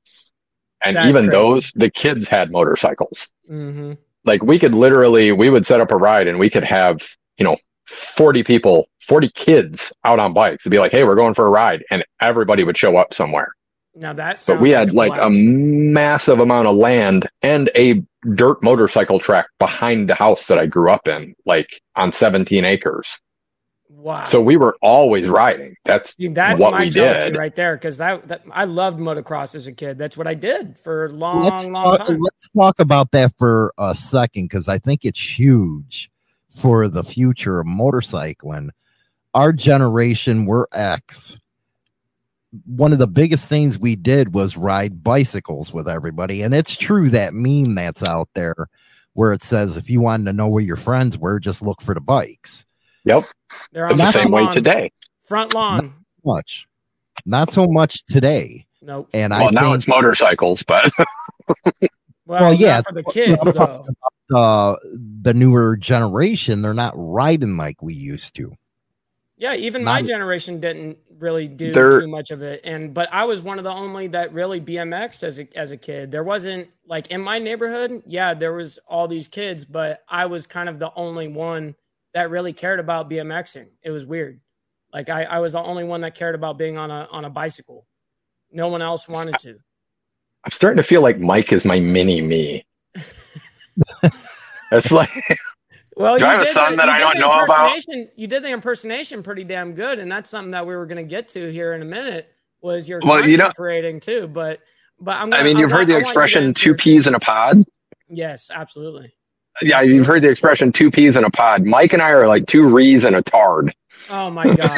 and 0.82 0.96
That's 0.96 1.10
even 1.10 1.26
crazy. 1.26 1.32
those, 1.32 1.72
the 1.76 1.90
kids 1.90 2.28
had 2.28 2.52
motorcycles. 2.52 3.28
Hmm 3.48 3.94
like 4.26 4.44
we 4.44 4.60
could 4.60 4.76
literally 4.76 5.32
we 5.32 5.50
would 5.50 5.66
set 5.66 5.82
up 5.82 5.92
a 5.92 5.96
ride 5.96 6.28
and 6.28 6.40
we 6.40 6.50
could 6.50 6.64
have 6.64 7.02
you 7.38 7.44
know 7.46 7.58
40 7.88 8.44
people 8.44 8.88
40 9.02 9.30
kids 9.30 9.92
out 10.04 10.20
on 10.20 10.34
bikes 10.34 10.64
to 10.64 10.70
be 10.70 10.80
like 10.80 10.92
hey 10.92 11.04
we're 11.04 11.16
going 11.16 11.34
for 11.34 11.48
a 11.48 11.50
ride 11.50 11.84
and 11.90 12.04
everybody 12.22 12.64
would 12.64 12.78
show 12.78 12.96
up 12.98 13.14
somewhere. 13.14 13.54
Now 13.96 14.14
that 14.14 14.42
but 14.48 14.62
we 14.62 14.70
had 14.70 14.94
like 14.94 15.20
a 15.20 15.30
massive 15.30 16.40
amount 16.40 16.68
of 16.68 16.76
land 16.76 17.28
and 17.42 17.70
a 17.76 18.02
dirt 18.36 18.62
motorcycle 18.62 19.20
track 19.20 19.48
behind 19.58 20.08
the 20.08 20.16
house 20.16 20.46
that 20.46 20.60
i 20.60 20.66
grew 20.66 20.92
up 20.92 21.08
in 21.08 21.34
like 21.46 21.82
on 21.96 22.12
17 22.12 22.66
acres 22.66 23.20
wow. 24.00 24.24
so 24.26 24.42
we 24.42 24.58
were 24.58 24.76
always 24.82 25.28
riding 25.28 25.76
that's 25.86 26.16
See, 26.16 26.28
that's 26.28 26.62
what 26.62 26.72
my 26.72 26.86
we 26.86 26.90
jealousy 26.90 27.32
did. 27.32 27.38
right 27.38 27.56
there 27.56 27.76
because 27.76 27.98
that, 27.98 28.28
that 28.28 28.44
I 28.52 28.66
loved 28.66 29.00
motocross 29.00 29.56
as 29.56 29.68
a 29.68 29.72
kid. 29.72 29.98
That's 29.98 30.18
what 30.18 30.28
I 30.28 30.34
did 30.34 30.78
for 30.78 31.06
a 31.06 31.10
long, 31.10 31.44
let's 31.44 31.68
long 31.68 31.98
talk, 31.98 32.08
time. 32.08 32.20
let's 32.20 32.50
talk 32.50 32.80
about 32.80 33.12
that 33.12 33.34
for 33.38 33.74
a 33.78 33.96
second 33.96 34.46
because 34.46 34.68
I 34.68 34.78
think 34.78 35.06
it's 35.06 35.40
huge 35.40 36.12
for 36.50 36.88
the 36.88 37.04
future 37.04 37.60
of 37.60 37.68
motorcycling. 37.68 38.70
Our 39.34 39.54
generation, 39.54 40.46
we're 40.46 40.66
X. 40.74 41.40
One 42.66 42.92
of 42.92 43.00
the 43.00 43.08
biggest 43.08 43.48
things 43.48 43.78
we 43.78 43.96
did 43.96 44.34
was 44.34 44.58
ride 44.58 45.04
bicycles 45.04 45.72
with 45.74 45.88
everybody, 45.88 46.42
and 46.42 46.54
it's 46.54 46.76
true 46.76 47.10
that 47.10 47.34
meme 47.34 47.76
that's 47.76 48.04
out 48.04 48.30
there 48.34 48.68
where 49.14 49.34
it 49.34 49.44
says 49.44 49.78
if 49.78 49.90
you 49.90 50.02
wanted 50.02 50.26
to 50.26 50.34
know 50.34 50.48
where 50.48 50.64
your 50.64 50.76
friends 50.76 51.18
were, 51.18 51.40
just 51.40 51.62
look 51.62 51.82
for 51.82 51.94
the 51.94 52.02
bikes. 52.02 52.66
Yep 53.06 53.26
They're 53.72 53.86
on 53.86 53.92
it's 53.94 54.02
the 54.02 54.12
the 54.12 54.20
same 54.20 54.32
way 54.32 54.44
lawn. 54.44 54.54
today 54.54 54.92
Front 55.26 55.54
lawn. 55.54 55.94
Much, 56.26 56.68
not 57.26 57.52
so 57.52 57.68
much 57.68 58.04
today. 58.06 58.66
Nope. 58.82 59.10
And 59.14 59.32
well 59.32 59.48
I 59.48 59.52
now 59.52 59.62
think 59.64 59.76
it's 59.76 59.88
motorcycles 59.88 60.64
but 60.64 60.92
Well, 62.30 62.42
Well, 62.42 62.54
yeah, 62.54 62.68
yeah, 62.68 62.82
for 62.82 62.94
the 62.94 63.04
kids 63.04 63.58
I'm 63.58 63.96
uh, 64.36 64.76
the 65.24 65.34
newer 65.34 65.76
generation, 65.76 66.62
they're 66.62 66.76
not 66.76 66.94
riding 66.96 67.58
like 67.58 67.82
we 67.82 67.96
used 67.96 68.36
to. 68.36 68.54
Yeah, 69.38 69.56
even 69.56 69.84
my 69.84 70.04
generation 70.04 70.60
didn't 70.60 71.00
really 71.18 71.48
do 71.48 71.74
too 71.74 72.08
much 72.08 72.30
of 72.30 72.44
it, 72.44 72.62
and 72.66 72.94
but 72.94 73.10
I 73.12 73.24
was 73.24 73.42
one 73.42 73.58
of 73.58 73.64
the 73.64 73.72
only 73.72 74.08
that 74.10 74.32
really 74.32 74.62
BMXed 74.62 75.24
as 75.24 75.40
a 75.40 75.48
as 75.58 75.72
a 75.72 75.78
kid. 75.78 76.12
There 76.12 76.24
wasn't 76.24 76.70
like 76.86 77.10
in 77.10 77.22
my 77.22 77.40
neighborhood. 77.40 78.04
Yeah, 78.06 78.36
there 78.36 78.54
was 78.54 78.78
all 78.88 79.08
these 79.08 79.28
kids, 79.28 79.66
but 79.66 80.04
I 80.08 80.28
was 80.28 80.46
kind 80.46 80.70
of 80.70 80.78
the 80.78 80.92
only 80.96 81.30
one 81.30 81.74
that 82.14 82.30
really 82.30 82.54
cared 82.54 82.80
about 82.80 83.10
BMXing. 83.10 83.68
It 83.84 83.92
was 83.92 84.06
weird. 84.06 84.40
Like 84.94 85.10
I, 85.10 85.24
I 85.24 85.40
was 85.40 85.54
the 85.54 85.62
only 85.62 85.84
one 85.84 86.02
that 86.02 86.16
cared 86.16 86.36
about 86.36 86.58
being 86.58 86.78
on 86.78 86.90
a 86.92 87.08
on 87.12 87.26
a 87.26 87.30
bicycle. 87.30 87.86
No 88.52 88.68
one 88.70 88.82
else 88.82 89.08
wanted 89.08 89.36
to. 89.42 89.56
I'm 90.44 90.52
starting 90.52 90.78
to 90.78 90.84
feel 90.84 91.02
like 91.02 91.20
Mike 91.20 91.52
is 91.52 91.64
my 91.66 91.80
mini 91.80 92.22
me. 92.22 92.66
it's 94.72 94.92
like 94.92 95.10
Well, 95.96 96.18
Do 96.18 96.26
I 96.26 96.30
have 96.34 96.42
a 96.42 96.46
did 96.46 96.54
son 96.54 96.72
the- 96.72 96.78
that 96.78 96.86
you 96.86 96.92
I 96.92 96.98
did 96.98 97.04
don't 97.04 97.14
the 97.16 97.20
know 97.38 97.44
about? 97.46 97.70
impersonation- 97.70 98.10
You 98.16 98.28
did 98.28 98.44
the 98.44 98.50
impersonation 98.52 99.22
pretty 99.24 99.44
damn 99.44 99.74
good, 99.74 100.00
and 100.00 100.12
that's 100.12 100.30
something 100.30 100.52
that 100.52 100.66
we 100.66 100.76
were 100.76 100.86
going 100.86 100.98
to 101.04 101.10
get 101.10 101.28
to 101.30 101.52
here 101.52 101.74
in 101.74 101.82
a 101.82 101.86
minute. 101.86 102.32
Was 102.62 102.88
your 102.90 103.00
Well, 103.04 103.28
you 103.28 103.38
know- 103.38 103.52
creating 103.56 104.00
too? 104.00 104.28
But 104.28 104.62
but 105.00 105.16
I'm. 105.18 105.30
Gonna, 105.30 105.44
mean, 105.44 105.58
I 105.58 105.60
you've 105.62 105.72
heard 105.72 105.88
the 105.88 105.94
I 105.94 105.98
you 105.98 106.02
expression 106.04 106.54
two 106.54 106.74
peas 106.74 107.08
in 107.08 107.16
a 107.16 107.20
pod. 107.20 107.64
Yes, 108.10 108.50
absolutely. 108.54 109.14
Yeah, 109.62 109.82
you've 109.82 110.06
heard 110.06 110.24
the 110.24 110.30
expression 110.30 110.72
two 110.72 110.90
peas 110.92 111.16
in 111.16 111.24
a 111.24 111.30
pod. 111.30 111.66
Mike 111.66 111.94
and 111.94 112.02
I 112.02 112.10
are 112.10 112.28
like 112.28 112.48
two 112.48 112.64
rees 112.64 113.04
in 113.04 113.16
a 113.16 113.22
tard. 113.22 113.74
Oh 114.10 114.30
my 114.30 114.56
god. 114.56 114.78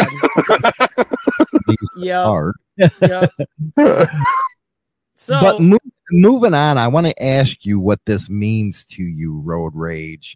These 1.68 1.78
yep. 1.98 2.54
Yep. 3.02 3.32
So 5.16 5.40
but 5.40 5.60
mo- 5.62 5.78
moving 6.12 6.56
on, 6.56 6.80
I 6.80 6.88
want 6.88 7.06
to 7.06 7.24
ask 7.24 7.64
you 7.64 7.80
what 7.80 8.00
this 8.06 8.28
means 8.28 8.84
to 8.86 9.04
you, 9.04 9.40
road 9.40 9.74
rage. 9.76 10.36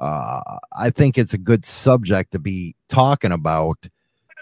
Uh, 0.00 0.58
I 0.76 0.90
think 0.90 1.18
it's 1.18 1.34
a 1.34 1.38
good 1.38 1.64
subject 1.64 2.32
to 2.32 2.38
be 2.38 2.74
talking 2.88 3.32
about 3.32 3.86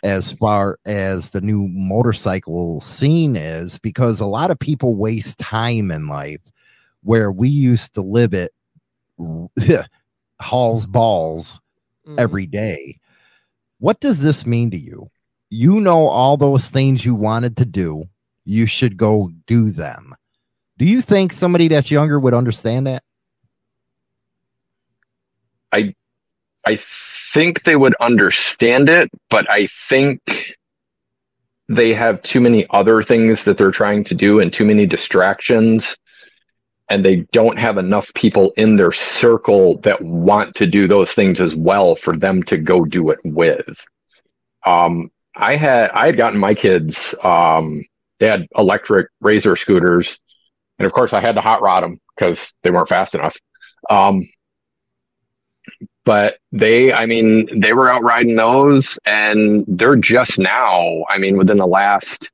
as 0.04 0.32
far 0.32 0.78
as 0.86 1.30
the 1.30 1.40
new 1.40 1.66
motorcycle 1.68 2.80
scene 2.80 3.34
is, 3.34 3.80
because 3.80 4.20
a 4.20 4.26
lot 4.26 4.52
of 4.52 4.58
people 4.58 4.94
waste 4.94 5.38
time 5.38 5.90
in 5.90 6.06
life 6.06 6.40
where 7.02 7.32
we 7.32 7.48
used 7.48 7.94
to 7.94 8.02
live 8.02 8.32
it 8.32 8.52
hauls 10.40 10.86
balls 10.86 11.60
mm, 12.06 12.18
every 12.18 12.46
day. 12.46 12.98
What 13.80 14.00
does 14.00 14.20
this 14.20 14.46
mean 14.46 14.70
to 14.70 14.78
you? 14.78 15.10
You 15.50 15.80
know 15.80 16.06
all 16.08 16.36
those 16.36 16.70
things 16.70 17.04
you 17.04 17.14
wanted 17.14 17.56
to 17.56 17.64
do. 17.64 18.04
You 18.44 18.66
should 18.66 18.96
go 18.96 19.30
do 19.46 19.70
them. 19.70 20.14
Do 20.78 20.84
you 20.84 21.02
think 21.02 21.32
somebody 21.32 21.68
that's 21.68 21.90
younger 21.90 22.20
would 22.20 22.34
understand 22.34 22.86
that? 22.86 23.02
I 25.72 25.94
I 26.66 26.78
think 27.34 27.64
they 27.64 27.76
would 27.76 27.94
understand 28.00 28.88
it, 28.88 29.10
but 29.30 29.50
I 29.50 29.68
think 29.88 30.20
they 31.68 31.92
have 31.94 32.22
too 32.22 32.40
many 32.40 32.66
other 32.70 33.02
things 33.02 33.44
that 33.44 33.58
they're 33.58 33.70
trying 33.70 34.04
to 34.04 34.14
do 34.14 34.40
and 34.40 34.52
too 34.52 34.64
many 34.64 34.86
distractions. 34.86 35.96
And 36.90 37.04
they 37.04 37.26
don't 37.32 37.58
have 37.58 37.76
enough 37.76 38.10
people 38.14 38.52
in 38.56 38.76
their 38.76 38.92
circle 38.92 39.78
that 39.80 40.00
want 40.00 40.54
to 40.56 40.66
do 40.66 40.86
those 40.88 41.12
things 41.12 41.38
as 41.38 41.54
well 41.54 41.96
for 41.96 42.16
them 42.16 42.42
to 42.44 42.56
go 42.56 42.84
do 42.84 43.10
it 43.10 43.18
with. 43.24 43.84
Um, 44.64 45.10
I 45.36 45.56
had 45.56 45.90
I 45.90 46.06
had 46.06 46.16
gotten 46.16 46.40
my 46.40 46.54
kids 46.54 47.00
um, 47.22 47.84
they 48.18 48.26
had 48.26 48.46
electric 48.56 49.08
razor 49.20 49.56
scooters, 49.56 50.18
and 50.78 50.86
of 50.86 50.92
course 50.92 51.12
I 51.12 51.20
had 51.20 51.36
to 51.36 51.40
hot 51.40 51.62
rod 51.62 51.82
them 51.82 52.00
because 52.16 52.52
they 52.62 52.70
weren't 52.70 52.88
fast 52.88 53.14
enough. 53.14 53.36
Um, 53.88 54.28
but 56.08 56.38
they 56.52 56.90
i 56.90 57.04
mean 57.04 57.60
they 57.60 57.74
were 57.74 57.90
out 57.90 58.02
riding 58.02 58.34
those 58.34 58.98
and 59.04 59.66
they're 59.68 59.94
just 59.94 60.38
now 60.38 61.04
i 61.10 61.18
mean 61.18 61.36
within 61.36 61.58
the 61.58 61.66
last 61.66 62.30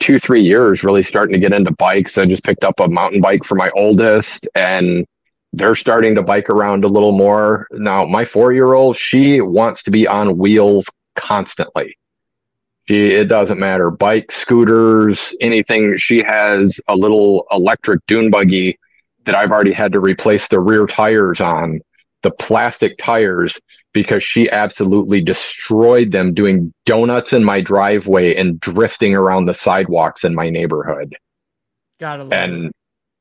two 0.00 0.18
three 0.18 0.42
years 0.42 0.84
really 0.84 1.02
starting 1.02 1.32
to 1.32 1.38
get 1.38 1.54
into 1.54 1.70
bikes. 1.72 2.18
I 2.18 2.26
just 2.26 2.44
picked 2.44 2.64
up 2.64 2.78
a 2.80 2.88
mountain 2.88 3.22
bike 3.22 3.44
for 3.44 3.54
my 3.54 3.70
oldest 3.70 4.46
and 4.54 5.06
they're 5.54 5.74
starting 5.74 6.14
to 6.16 6.22
bike 6.22 6.50
around 6.50 6.84
a 6.84 6.88
little 6.88 7.12
more. 7.12 7.66
Now 7.72 8.04
my 8.04 8.26
four 8.26 8.52
year 8.52 8.74
old 8.74 8.98
she 8.98 9.40
wants 9.40 9.82
to 9.84 9.90
be 9.90 10.06
on 10.06 10.36
wheels 10.36 10.84
constantly. 11.14 11.96
She 12.86 13.12
it 13.12 13.28
doesn't 13.28 13.58
matter. 13.58 13.90
Bike 13.90 14.30
scooters 14.30 15.34
anything. 15.40 15.96
She 15.96 16.22
has 16.22 16.78
a 16.86 16.94
little 16.94 17.46
electric 17.50 18.04
dune 18.06 18.30
buggy 18.30 18.78
that 19.24 19.34
i've 19.34 19.50
already 19.50 19.72
had 19.72 19.90
to 19.90 19.98
replace 19.98 20.46
the 20.46 20.60
rear 20.60 20.86
tires 20.86 21.40
on 21.40 21.80
the 22.26 22.32
plastic 22.32 22.98
tires 22.98 23.60
because 23.92 24.20
she 24.20 24.50
absolutely 24.50 25.20
destroyed 25.20 26.10
them 26.10 26.34
doing 26.34 26.74
donuts 26.84 27.32
in 27.32 27.44
my 27.44 27.60
driveway 27.60 28.34
and 28.34 28.58
drifting 28.58 29.14
around 29.14 29.44
the 29.44 29.54
sidewalks 29.54 30.24
in 30.24 30.34
my 30.34 30.50
neighborhood. 30.50 31.14
Gotta 32.00 32.24
love 32.24 32.32
And 32.32 32.72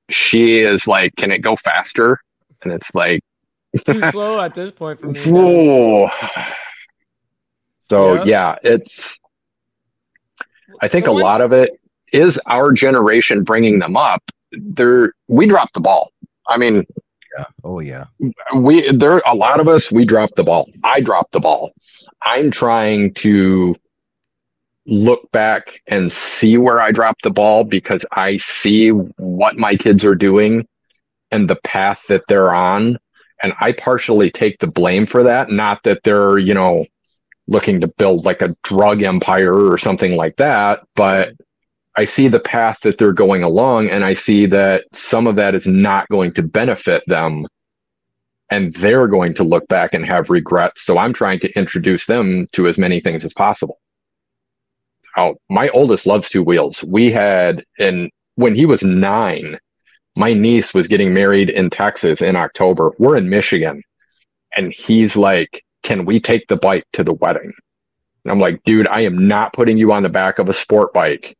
she 0.09 0.57
is 0.57 0.87
like, 0.87 1.15
Can 1.17 1.29
it 1.29 1.43
go 1.43 1.55
faster? 1.55 2.17
And 2.63 2.73
it's 2.73 2.95
like, 2.95 3.21
too 3.85 4.01
slow 4.09 4.39
at 4.39 4.55
this 4.55 4.71
point 4.71 4.99
for 4.99 5.05
me. 5.05 5.23
Whoa. 5.23 6.09
So 7.87 8.15
Yeah. 8.15 8.23
yeah, 8.25 8.55
it's 8.63 9.19
I 10.81 10.87
think 10.87 11.05
a 11.05 11.11
lot 11.11 11.41
of 11.41 11.51
it 11.53 11.79
is 12.11 12.39
our 12.47 12.71
generation 12.71 13.43
bringing 13.43 13.77
them 13.77 13.95
up. 13.95 14.23
There 14.51 15.13
we 15.27 15.45
dropped 15.45 15.75
the 15.75 15.81
ball. 15.81 16.11
I 16.47 16.57
mean, 16.57 16.83
Yeah. 17.37 17.45
Oh 17.63 17.79
yeah. 17.79 18.05
we 18.55 18.91
there 18.91 19.21
a 19.25 19.35
lot 19.35 19.59
of 19.59 19.67
us 19.67 19.91
we 19.91 20.05
dropped 20.05 20.35
the 20.35 20.43
ball. 20.43 20.69
I 20.83 21.01
dropped 21.01 21.33
the 21.33 21.39
ball. 21.39 21.73
I'm 22.21 22.51
trying 22.51 23.13
to 23.15 23.75
look 24.87 25.31
back 25.31 25.81
and 25.87 26.11
see 26.11 26.57
where 26.57 26.79
I 26.79 26.91
dropped 26.91 27.23
the 27.23 27.31
ball 27.31 27.63
because 27.63 28.05
I 28.11 28.37
see 28.37 28.89
what 28.89 29.57
my 29.57 29.75
kids 29.75 30.05
are 30.05 30.15
doing 30.15 30.67
and 31.31 31.49
the 31.49 31.55
path 31.55 31.99
that 32.07 32.23
they're 32.27 32.53
on 32.53 32.99
and 33.41 33.53
I 33.59 33.71
partially 33.73 34.29
take 34.31 34.59
the 34.59 34.67
blame 34.67 35.07
for 35.07 35.23
that 35.23 35.51
not 35.51 35.83
that 35.83 36.03
they're, 36.03 36.37
you 36.37 36.53
know, 36.53 36.85
looking 37.47 37.81
to 37.81 37.87
build 37.87 38.25
like 38.25 38.41
a 38.41 38.55
drug 38.63 39.03
empire 39.03 39.53
or 39.53 39.77
something 39.77 40.15
like 40.15 40.37
that, 40.37 40.81
but 40.95 41.33
I 41.97 42.05
see 42.05 42.27
the 42.27 42.39
path 42.39 42.77
that 42.83 42.97
they're 42.97 43.13
going 43.13 43.43
along 43.43 43.89
and 43.89 44.03
I 44.03 44.13
see 44.13 44.45
that 44.47 44.83
some 44.93 45.27
of 45.27 45.37
that 45.37 45.55
is 45.55 45.65
not 45.65 46.07
going 46.09 46.33
to 46.33 46.43
benefit 46.43 47.03
them 47.07 47.47
and 48.51 48.73
they're 48.73 49.07
going 49.07 49.33
to 49.35 49.43
look 49.43 49.67
back 49.67 49.93
and 49.93 50.05
have 50.05 50.29
regrets. 50.29 50.83
So 50.83 50.97
I'm 50.97 51.13
trying 51.13 51.39
to 51.39 51.51
introduce 51.57 52.05
them 52.05 52.47
to 52.51 52.67
as 52.67 52.77
many 52.77 52.99
things 52.99 53.23
as 53.23 53.33
possible. 53.33 53.79
Oh, 55.17 55.35
my 55.49 55.69
oldest 55.69 56.05
loves 56.05 56.29
two 56.29 56.43
wheels. 56.43 56.83
We 56.83 57.11
had, 57.11 57.63
and 57.79 58.11
when 58.35 58.53
he 58.53 58.65
was 58.65 58.83
nine, 58.83 59.57
my 60.17 60.33
niece 60.33 60.73
was 60.73 60.87
getting 60.87 61.13
married 61.13 61.49
in 61.49 61.69
Texas 61.69 62.21
in 62.21 62.35
October. 62.35 62.91
We're 62.99 63.17
in 63.17 63.29
Michigan. 63.29 63.81
And 64.55 64.73
he's 64.73 65.15
like, 65.15 65.63
Can 65.83 66.05
we 66.05 66.19
take 66.19 66.47
the 66.47 66.57
bike 66.57 66.85
to 66.93 67.03
the 67.03 67.13
wedding? 67.13 67.53
And 68.23 68.31
I'm 68.31 68.39
like, 68.39 68.61
Dude, 68.65 68.87
I 68.87 69.01
am 69.01 69.27
not 69.27 69.53
putting 69.53 69.77
you 69.77 69.93
on 69.93 70.03
the 70.03 70.09
back 70.09 70.39
of 70.39 70.49
a 70.49 70.53
sport 70.53 70.93
bike 70.93 71.37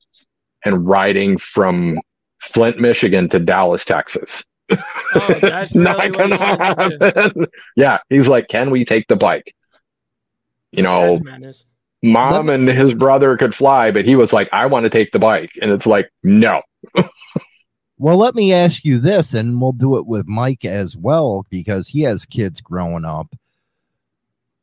and 0.66 0.88
riding 0.88 1.38
from 1.38 2.00
Flint, 2.42 2.80
Michigan 2.80 3.30
to 3.30 3.40
Dallas, 3.40 3.86
Texas. 3.86 4.44
Oh, 4.72 4.78
that's 5.42 5.74
It's 5.74 5.76
really 5.76 6.10
not 6.10 6.12
gonna 6.18 6.38
wanted 6.38 7.00
to 7.00 7.06
happen. 7.22 7.46
yeah, 7.76 8.00
he's 8.10 8.28
like, 8.28 8.48
"Can 8.50 8.72
we 8.72 8.84
take 8.84 9.08
the 9.08 9.16
bike?" 9.16 9.54
You 10.72 10.84
know, 10.84 11.14
That's 11.14 11.24
madness. 11.24 11.66
mom 12.04 12.50
and 12.50 12.68
his 12.68 12.94
brother 12.94 13.38
could 13.38 13.56
fly, 13.56 13.92
but 13.92 14.06
he 14.06 14.16
was 14.16 14.34
like, 14.34 14.50
"I 14.52 14.66
want 14.66 14.84
to 14.84 14.90
take 14.90 15.12
the 15.12 15.20
bike," 15.20 15.52
and 15.62 15.72
it's 15.72 15.86
like, 15.88 16.10
"No." 16.24 16.62
Well, 17.98 18.18
let 18.18 18.36
me 18.36 18.52
ask 18.52 18.84
you 18.84 18.98
this, 18.98 19.34
and 19.34 19.62
we'll 19.62 19.72
do 19.72 19.98
it 19.98 20.06
with 20.06 20.28
Mike 20.28 20.66
as 20.66 20.98
well 20.98 21.46
because 21.50 21.88
he 21.88 22.02
has 22.02 22.26
kids 22.26 22.60
growing 22.60 23.06
up. 23.06 23.34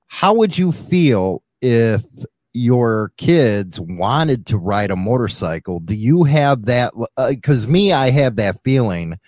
How 0.07 0.35
would 0.35 0.59
you 0.59 0.71
feel 0.71 1.43
if 1.63 2.05
your 2.55 3.13
kids 3.17 3.81
wanted 3.81 4.47
to 4.47 4.59
ride 4.59 4.91
a 4.91 4.97
motorcycle? 4.97 5.81
Do 5.81 5.95
you 5.95 6.25
have 6.25 6.67
that? 6.67 6.93
Because 7.17 7.67
me, 7.67 7.93
I 7.93 8.11
have 8.11 8.37
that 8.37 8.63
feeling 8.65 9.19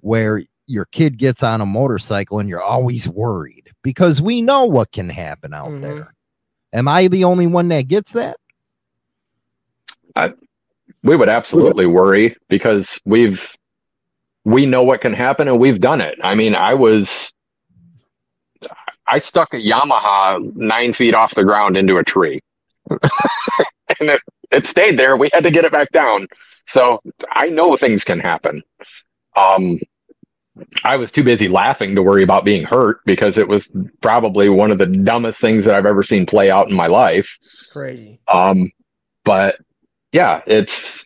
where 0.00 0.42
your 0.66 0.84
kid 0.86 1.18
gets 1.18 1.42
on 1.42 1.60
a 1.60 1.66
motorcycle 1.66 2.38
and 2.38 2.48
you're 2.48 2.62
always 2.62 3.08
worried 3.08 3.70
because 3.82 4.20
we 4.20 4.42
know 4.42 4.64
what 4.64 4.92
can 4.92 5.08
happen 5.08 5.54
out 5.54 5.70
Mhm. 5.70 5.82
there. 5.82 6.14
Am 6.72 6.86
I 6.86 7.08
the 7.08 7.24
only 7.24 7.46
one 7.46 7.68
that 7.68 7.88
gets 7.88 8.12
that? 8.12 8.36
We 11.04 11.14
would 11.16 11.28
absolutely 11.28 11.86
worry 11.86 12.36
because 12.48 12.98
we've 13.04 13.40
we 14.44 14.66
know 14.66 14.82
what 14.82 15.00
can 15.00 15.12
happen 15.12 15.46
and 15.46 15.58
we've 15.60 15.80
done 15.80 16.00
it. 16.00 16.18
I 16.22 16.34
mean, 16.34 16.54
I 16.54 16.74
was 16.74 17.08
I 19.06 19.18
stuck 19.18 19.54
a 19.54 19.58
Yamaha 19.58 20.54
nine 20.56 20.92
feet 20.92 21.14
off 21.14 21.34
the 21.34 21.44
ground 21.44 21.76
into 21.76 21.96
a 21.98 22.04
tree. 22.04 22.40
and 24.00 24.10
it, 24.10 24.20
it 24.50 24.66
stayed 24.66 24.98
there. 24.98 25.16
We 25.16 25.30
had 25.32 25.44
to 25.44 25.50
get 25.50 25.64
it 25.64 25.72
back 25.72 25.90
down. 25.92 26.26
So 26.66 27.00
I 27.30 27.48
know 27.48 27.76
things 27.76 28.04
can 28.04 28.20
happen. 28.20 28.62
Um 29.36 29.80
I 30.84 30.96
was 30.96 31.10
too 31.10 31.22
busy 31.22 31.48
laughing 31.48 31.94
to 31.94 32.02
worry 32.02 32.22
about 32.22 32.44
being 32.44 32.64
hurt 32.64 33.00
because 33.04 33.38
it 33.38 33.48
was 33.48 33.68
probably 34.00 34.48
one 34.48 34.70
of 34.70 34.78
the 34.78 34.86
dumbest 34.86 35.40
things 35.40 35.64
that 35.64 35.74
I've 35.74 35.86
ever 35.86 36.02
seen 36.02 36.26
play 36.26 36.50
out 36.50 36.68
in 36.68 36.74
my 36.74 36.86
life. 36.86 37.28
Crazy. 37.72 38.20
Um, 38.28 38.70
but 39.24 39.56
yeah, 40.12 40.42
it's 40.46 41.04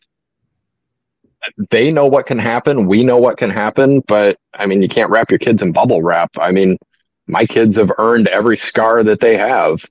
they 1.71 1.90
know 1.90 2.07
what 2.07 2.27
can 2.27 2.38
happen. 2.38 2.87
We 2.87 3.05
know 3.05 3.18
what 3.18 3.37
can 3.37 3.51
happen, 3.51 4.01
but 4.07 4.38
I 4.55 4.66
mean, 4.66 4.81
you 4.81 4.88
can't 4.88 5.11
wrap 5.11 5.31
your 5.31 5.38
kids 5.38 5.62
in 5.62 5.73
bubble 5.73 6.03
wrap. 6.03 6.31
I 6.38 6.53
mean, 6.53 6.79
my 7.27 7.47
kids 7.47 7.77
have 7.77 7.92
earned 7.99 8.29
every 8.29 8.57
scar 8.57 9.03
that 9.03 9.21
they 9.21 9.37
have. 9.37 9.85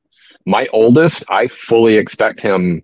My 0.52 0.68
oldest, 0.74 1.24
I 1.30 1.48
fully 1.48 1.96
expect 1.96 2.42
him 2.42 2.84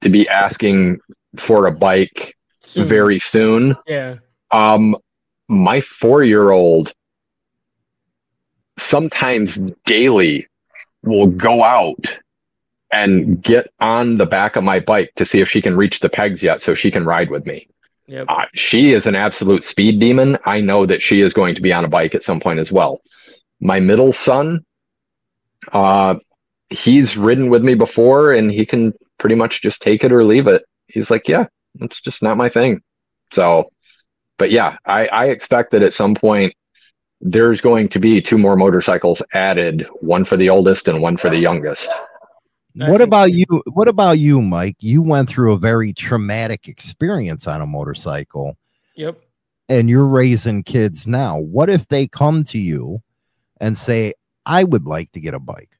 to 0.00 0.08
be 0.08 0.26
asking 0.26 1.00
for 1.36 1.66
a 1.66 1.70
bike 1.70 2.34
Soon. 2.60 2.88
very 2.88 3.18
soon. 3.18 3.76
Yeah. 3.86 4.16
Um, 4.50 4.96
my 5.48 5.82
four 5.82 6.22
year 6.22 6.50
old 6.50 6.94
sometimes 8.78 9.58
daily 9.84 10.46
will 11.02 11.26
go 11.26 11.62
out 11.62 12.18
and 12.90 13.42
get 13.42 13.70
on 13.78 14.16
the 14.16 14.24
back 14.24 14.56
of 14.56 14.64
my 14.64 14.80
bike 14.80 15.12
to 15.16 15.26
see 15.26 15.40
if 15.40 15.50
she 15.50 15.60
can 15.60 15.76
reach 15.76 16.00
the 16.00 16.08
pegs 16.08 16.42
yet 16.42 16.62
so 16.62 16.74
she 16.74 16.90
can 16.90 17.04
ride 17.04 17.28
with 17.28 17.44
me. 17.44 17.68
Yep. 18.06 18.26
Uh, 18.30 18.46
she 18.54 18.94
is 18.94 19.04
an 19.04 19.14
absolute 19.14 19.62
speed 19.62 20.00
demon. 20.00 20.38
I 20.46 20.62
know 20.62 20.86
that 20.86 21.02
she 21.02 21.20
is 21.20 21.34
going 21.34 21.54
to 21.54 21.60
be 21.60 21.74
on 21.74 21.84
a 21.84 21.88
bike 21.88 22.14
at 22.14 22.24
some 22.24 22.40
point 22.40 22.60
as 22.60 22.72
well. 22.72 23.02
My 23.60 23.78
middle 23.78 24.14
son, 24.14 24.64
uh, 25.70 26.14
he's 26.72 27.16
ridden 27.16 27.48
with 27.50 27.62
me 27.62 27.74
before 27.74 28.32
and 28.32 28.50
he 28.50 28.66
can 28.66 28.92
pretty 29.18 29.34
much 29.34 29.62
just 29.62 29.80
take 29.80 30.04
it 30.04 30.12
or 30.12 30.24
leave 30.24 30.46
it. 30.46 30.64
He's 30.88 31.10
like, 31.10 31.28
yeah, 31.28 31.46
it's 31.80 32.00
just 32.00 32.22
not 32.22 32.36
my 32.36 32.48
thing. 32.48 32.82
So, 33.32 33.70
but 34.38 34.50
yeah, 34.50 34.76
I, 34.84 35.06
I 35.06 35.24
expect 35.26 35.70
that 35.72 35.82
at 35.82 35.94
some 35.94 36.14
point 36.14 36.54
there's 37.20 37.60
going 37.60 37.88
to 37.90 38.00
be 38.00 38.20
two 38.20 38.36
more 38.38 38.56
motorcycles 38.56 39.22
added, 39.32 39.86
one 40.00 40.24
for 40.24 40.36
the 40.36 40.50
oldest 40.50 40.88
and 40.88 41.00
one 41.00 41.16
for 41.16 41.30
the 41.30 41.38
youngest. 41.38 41.88
That's 42.74 42.90
what 42.90 43.00
about 43.00 43.32
you? 43.32 43.44
What 43.72 43.88
about 43.88 44.18
you, 44.18 44.40
Mike? 44.40 44.76
You 44.80 45.02
went 45.02 45.28
through 45.28 45.52
a 45.52 45.58
very 45.58 45.92
traumatic 45.92 46.68
experience 46.68 47.46
on 47.46 47.60
a 47.60 47.66
motorcycle 47.66 48.56
Yep. 48.96 49.20
and 49.68 49.88
you're 49.90 50.06
raising 50.06 50.62
kids 50.62 51.06
now. 51.06 51.38
What 51.38 51.68
if 51.68 51.86
they 51.88 52.08
come 52.08 52.44
to 52.44 52.58
you 52.58 53.02
and 53.60 53.76
say, 53.76 54.14
I 54.46 54.64
would 54.64 54.86
like 54.86 55.12
to 55.12 55.20
get 55.20 55.34
a 55.34 55.38
bike? 55.38 55.76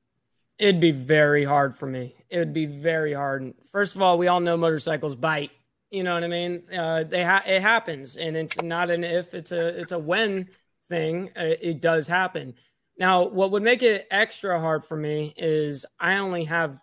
It'd 0.62 0.80
be 0.80 0.92
very 0.92 1.42
hard 1.42 1.74
for 1.74 1.86
me. 1.86 2.14
It 2.30 2.38
would 2.38 2.52
be 2.52 2.66
very 2.66 3.12
hard. 3.12 3.52
First 3.72 3.96
of 3.96 4.02
all, 4.02 4.16
we 4.16 4.28
all 4.28 4.38
know 4.38 4.56
motorcycles 4.56 5.16
bite. 5.16 5.50
You 5.90 6.04
know 6.04 6.14
what 6.14 6.22
I 6.22 6.28
mean? 6.28 6.62
Uh, 6.72 7.02
they 7.02 7.24
ha- 7.24 7.42
it 7.44 7.60
happens, 7.60 8.16
and 8.16 8.36
it's 8.36 8.62
not 8.62 8.88
an 8.88 9.02
if, 9.02 9.34
it's 9.34 9.50
a 9.50 9.80
it's 9.80 9.90
a 9.90 9.98
when 9.98 10.48
thing. 10.88 11.30
Uh, 11.36 11.56
it 11.60 11.82
does 11.82 12.06
happen. 12.06 12.54
Now, 12.96 13.26
what 13.26 13.50
would 13.50 13.64
make 13.64 13.82
it 13.82 14.06
extra 14.12 14.60
hard 14.60 14.84
for 14.84 14.96
me 14.96 15.34
is 15.36 15.84
I 15.98 16.18
only 16.18 16.44
have 16.44 16.78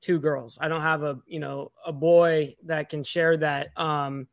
two 0.00 0.18
girls. 0.18 0.56
I 0.58 0.68
don't 0.68 0.80
have 0.80 1.02
a 1.02 1.18
you 1.26 1.40
know 1.40 1.72
a 1.84 1.92
boy 1.92 2.56
that 2.64 2.88
can 2.88 3.04
share 3.04 3.36
that. 3.36 3.68
Um, 3.76 4.28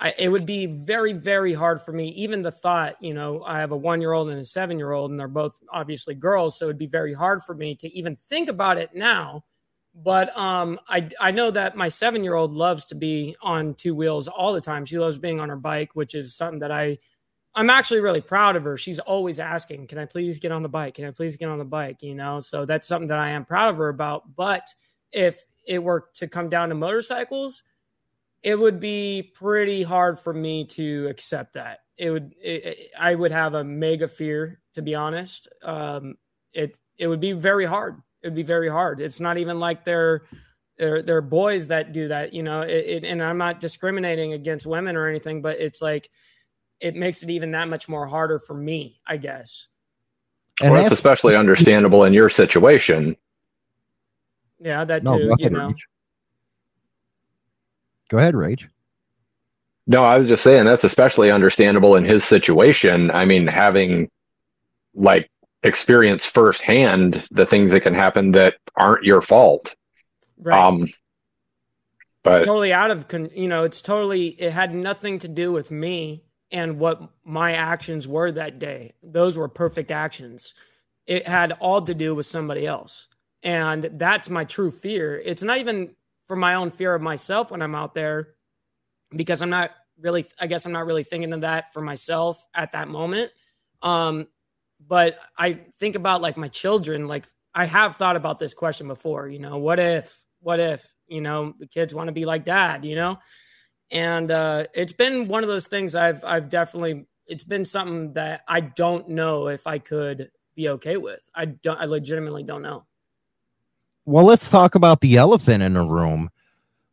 I, 0.00 0.14
it 0.18 0.28
would 0.30 0.46
be 0.46 0.66
very 0.66 1.12
very 1.12 1.52
hard 1.52 1.80
for 1.82 1.92
me. 1.92 2.08
Even 2.08 2.40
the 2.42 2.50
thought, 2.50 2.96
you 3.00 3.12
know, 3.12 3.42
I 3.44 3.58
have 3.60 3.72
a 3.72 3.76
one 3.76 4.00
year 4.00 4.12
old 4.12 4.30
and 4.30 4.40
a 4.40 4.44
seven 4.44 4.78
year 4.78 4.92
old, 4.92 5.10
and 5.10 5.20
they're 5.20 5.28
both 5.28 5.60
obviously 5.70 6.14
girls, 6.14 6.58
so 6.58 6.64
it'd 6.66 6.78
be 6.78 6.86
very 6.86 7.12
hard 7.12 7.42
for 7.42 7.54
me 7.54 7.74
to 7.76 7.94
even 7.96 8.16
think 8.16 8.48
about 8.48 8.78
it 8.78 8.94
now. 8.94 9.44
But 9.94 10.36
um, 10.38 10.80
I 10.88 11.08
I 11.20 11.32
know 11.32 11.50
that 11.50 11.76
my 11.76 11.88
seven 11.88 12.24
year 12.24 12.34
old 12.34 12.52
loves 12.52 12.86
to 12.86 12.94
be 12.94 13.36
on 13.42 13.74
two 13.74 13.94
wheels 13.94 14.26
all 14.26 14.54
the 14.54 14.60
time. 14.60 14.86
She 14.86 14.98
loves 14.98 15.18
being 15.18 15.38
on 15.38 15.50
her 15.50 15.56
bike, 15.56 15.90
which 15.94 16.14
is 16.14 16.34
something 16.34 16.60
that 16.60 16.72
I 16.72 16.98
I'm 17.54 17.68
actually 17.68 18.00
really 18.00 18.20
proud 18.22 18.56
of 18.56 18.64
her. 18.64 18.76
She's 18.78 19.00
always 19.00 19.38
asking, 19.38 19.88
"Can 19.88 19.98
I 19.98 20.06
please 20.06 20.38
get 20.38 20.52
on 20.52 20.62
the 20.62 20.68
bike? 20.68 20.94
Can 20.94 21.04
I 21.04 21.10
please 21.10 21.36
get 21.36 21.48
on 21.50 21.58
the 21.58 21.64
bike?" 21.64 22.02
You 22.02 22.14
know, 22.14 22.40
so 22.40 22.64
that's 22.64 22.88
something 22.88 23.08
that 23.08 23.18
I 23.18 23.30
am 23.30 23.44
proud 23.44 23.70
of 23.70 23.76
her 23.78 23.88
about. 23.88 24.34
But 24.34 24.66
if 25.12 25.44
it 25.66 25.82
were 25.82 26.06
to 26.14 26.28
come 26.28 26.48
down 26.48 26.70
to 26.70 26.74
motorcycles, 26.74 27.64
it 28.42 28.58
would 28.58 28.80
be 28.80 29.30
pretty 29.34 29.82
hard 29.82 30.18
for 30.18 30.32
me 30.32 30.64
to 30.64 31.06
accept 31.08 31.54
that. 31.54 31.80
It 31.96 32.10
would, 32.10 32.32
it, 32.42 32.64
it- 32.64 32.90
I 32.98 33.14
would 33.14 33.32
have 33.32 33.54
a 33.54 33.64
mega 33.64 34.08
fear, 34.08 34.60
to 34.74 34.82
be 34.82 34.94
honest. 34.94 35.48
Um, 35.62 36.16
it 36.52 36.78
it 36.98 37.06
would 37.06 37.20
be 37.20 37.32
very 37.32 37.64
hard. 37.64 38.02
It 38.22 38.28
would 38.28 38.34
be 38.34 38.42
very 38.42 38.68
hard. 38.68 39.00
It's 39.00 39.20
not 39.20 39.38
even 39.38 39.60
like 39.60 39.84
they're 39.84 40.22
they're 40.78 41.02
they're 41.02 41.20
boys 41.20 41.68
that 41.68 41.92
do 41.92 42.08
that, 42.08 42.32
you 42.32 42.42
know. 42.42 42.62
It, 42.62 42.84
it, 42.86 43.04
and 43.04 43.22
I'm 43.22 43.38
not 43.38 43.60
discriminating 43.60 44.32
against 44.32 44.66
women 44.66 44.96
or 44.96 45.06
anything, 45.06 45.42
but 45.42 45.60
it's 45.60 45.80
like 45.80 46.08
it 46.80 46.96
makes 46.96 47.22
it 47.22 47.30
even 47.30 47.52
that 47.52 47.68
much 47.68 47.88
more 47.88 48.06
harder 48.06 48.38
for 48.38 48.54
me, 48.54 49.00
I 49.06 49.16
guess. 49.18 49.68
And 50.62 50.72
well, 50.72 50.82
that's 50.82 50.92
especially 50.92 51.36
understandable 51.36 52.04
in 52.04 52.12
your 52.12 52.30
situation. 52.30 53.16
Yeah, 54.58 54.84
that 54.84 55.04
too. 55.06 55.28
go 55.28 55.36
you 55.38 55.50
know, 55.50 55.68
Rage. 55.68 55.86
Go 58.10 58.18
ahead, 58.18 58.34
Rage. 58.34 58.68
No, 59.86 60.04
I 60.04 60.18
was 60.18 60.26
just 60.26 60.42
saying 60.42 60.66
that's 60.66 60.84
especially 60.84 61.30
understandable 61.30 61.96
in 61.96 62.04
his 62.04 62.24
situation. 62.24 63.10
I 63.10 63.24
mean, 63.24 63.46
having 63.46 64.10
like 64.94 65.30
experience 65.62 66.26
firsthand 66.26 67.26
the 67.30 67.46
things 67.46 67.70
that 67.70 67.80
can 67.80 67.94
happen 67.94 68.32
that 68.32 68.56
aren't 68.76 69.04
your 69.04 69.22
fault. 69.22 69.74
right? 70.38 70.58
Um, 70.58 70.88
it's 72.24 72.40
but 72.40 72.44
totally 72.44 72.72
out 72.72 72.90
of 72.90 73.08
con- 73.08 73.30
you 73.34 73.48
know 73.48 73.64
it's 73.64 73.80
totally 73.80 74.28
it 74.28 74.52
had 74.52 74.74
nothing 74.74 75.18
to 75.20 75.28
do 75.28 75.52
with 75.52 75.70
me 75.70 76.22
and 76.50 76.78
what 76.78 77.00
my 77.24 77.52
actions 77.52 78.06
were 78.06 78.30
that 78.30 78.58
day 78.58 78.92
those 79.02 79.38
were 79.38 79.48
perfect 79.48 79.90
actions 79.90 80.52
it 81.06 81.26
had 81.26 81.52
all 81.60 81.80
to 81.80 81.94
do 81.94 82.14
with 82.14 82.26
somebody 82.26 82.66
else 82.66 83.08
and 83.42 83.84
that's 83.94 84.28
my 84.28 84.44
true 84.44 84.70
fear 84.70 85.18
it's 85.24 85.42
not 85.42 85.58
even 85.58 85.94
for 86.30 86.36
my 86.36 86.54
own 86.54 86.70
fear 86.70 86.94
of 86.94 87.02
myself 87.02 87.50
when 87.50 87.60
i'm 87.60 87.74
out 87.74 87.92
there 87.92 88.34
because 89.16 89.42
i'm 89.42 89.50
not 89.50 89.72
really 90.00 90.24
i 90.40 90.46
guess 90.46 90.64
i'm 90.64 90.70
not 90.70 90.86
really 90.86 91.02
thinking 91.02 91.32
of 91.32 91.40
that 91.40 91.74
for 91.74 91.82
myself 91.82 92.46
at 92.54 92.70
that 92.70 92.86
moment. 92.86 93.32
Um 93.82 94.28
but 94.86 95.18
i 95.36 95.54
think 95.80 95.96
about 95.96 96.22
like 96.22 96.36
my 96.36 96.46
children 96.46 97.08
like 97.08 97.26
i 97.52 97.64
have 97.64 97.96
thought 97.96 98.14
about 98.14 98.38
this 98.38 98.54
question 98.54 98.86
before 98.86 99.26
you 99.26 99.40
know 99.40 99.58
what 99.58 99.80
if 99.80 100.24
what 100.38 100.60
if 100.60 100.94
you 101.08 101.20
know 101.20 101.52
the 101.58 101.66
kids 101.66 101.96
want 101.96 102.06
to 102.06 102.12
be 102.12 102.24
like 102.24 102.44
dad 102.44 102.84
you 102.84 102.94
know? 102.94 103.18
And 103.90 104.30
uh 104.30 104.66
it's 104.72 104.92
been 104.92 105.26
one 105.26 105.42
of 105.42 105.48
those 105.48 105.66
things 105.66 105.96
i've 105.96 106.22
i've 106.24 106.48
definitely 106.48 107.08
it's 107.26 107.42
been 107.42 107.64
something 107.64 108.12
that 108.12 108.42
i 108.46 108.60
don't 108.60 109.08
know 109.08 109.48
if 109.48 109.66
i 109.66 109.80
could 109.80 110.30
be 110.54 110.68
okay 110.68 110.96
with. 110.96 111.28
I 111.34 111.46
don't 111.46 111.80
i 111.80 111.86
legitimately 111.86 112.44
don't 112.44 112.62
know 112.62 112.84
Well, 114.06 114.24
let's 114.24 114.50
talk 114.50 114.74
about 114.74 115.00
the 115.00 115.16
elephant 115.16 115.62
in 115.62 115.74
the 115.74 115.82
room. 115.82 116.30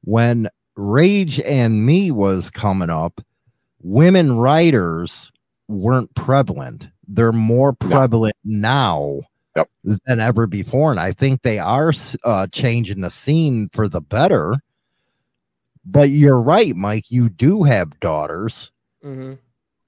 When 0.04 0.50
Rage 0.76 1.40
and 1.42 1.86
Me 1.86 2.12
was 2.12 2.50
coming 2.50 2.90
up, 2.90 3.22
women 3.82 4.38
writers 4.38 5.32
weren't 5.68 6.14
prevalent. 6.16 6.90
They're 7.08 7.32
more 7.32 7.74
prevalent 7.74 8.36
now 8.44 9.22
Yep. 9.56 9.70
than 10.06 10.20
ever 10.20 10.46
before. 10.46 10.92
And 10.92 11.00
I 11.00 11.14
think 11.14 11.42
they 11.42 11.58
are 11.58 11.92
uh, 12.24 12.48
changing 12.52 13.02
the 13.02 13.10
scene 13.10 13.70
for 13.74 13.88
the 13.88 14.02
better. 14.02 14.56
But 15.84 16.10
you're 16.10 16.40
right, 16.40 16.76
Mike. 16.76 17.06
You 17.10 17.30
do 17.30 17.64
have 17.64 18.00
daughters. 18.00 18.72
hmm 19.02 19.34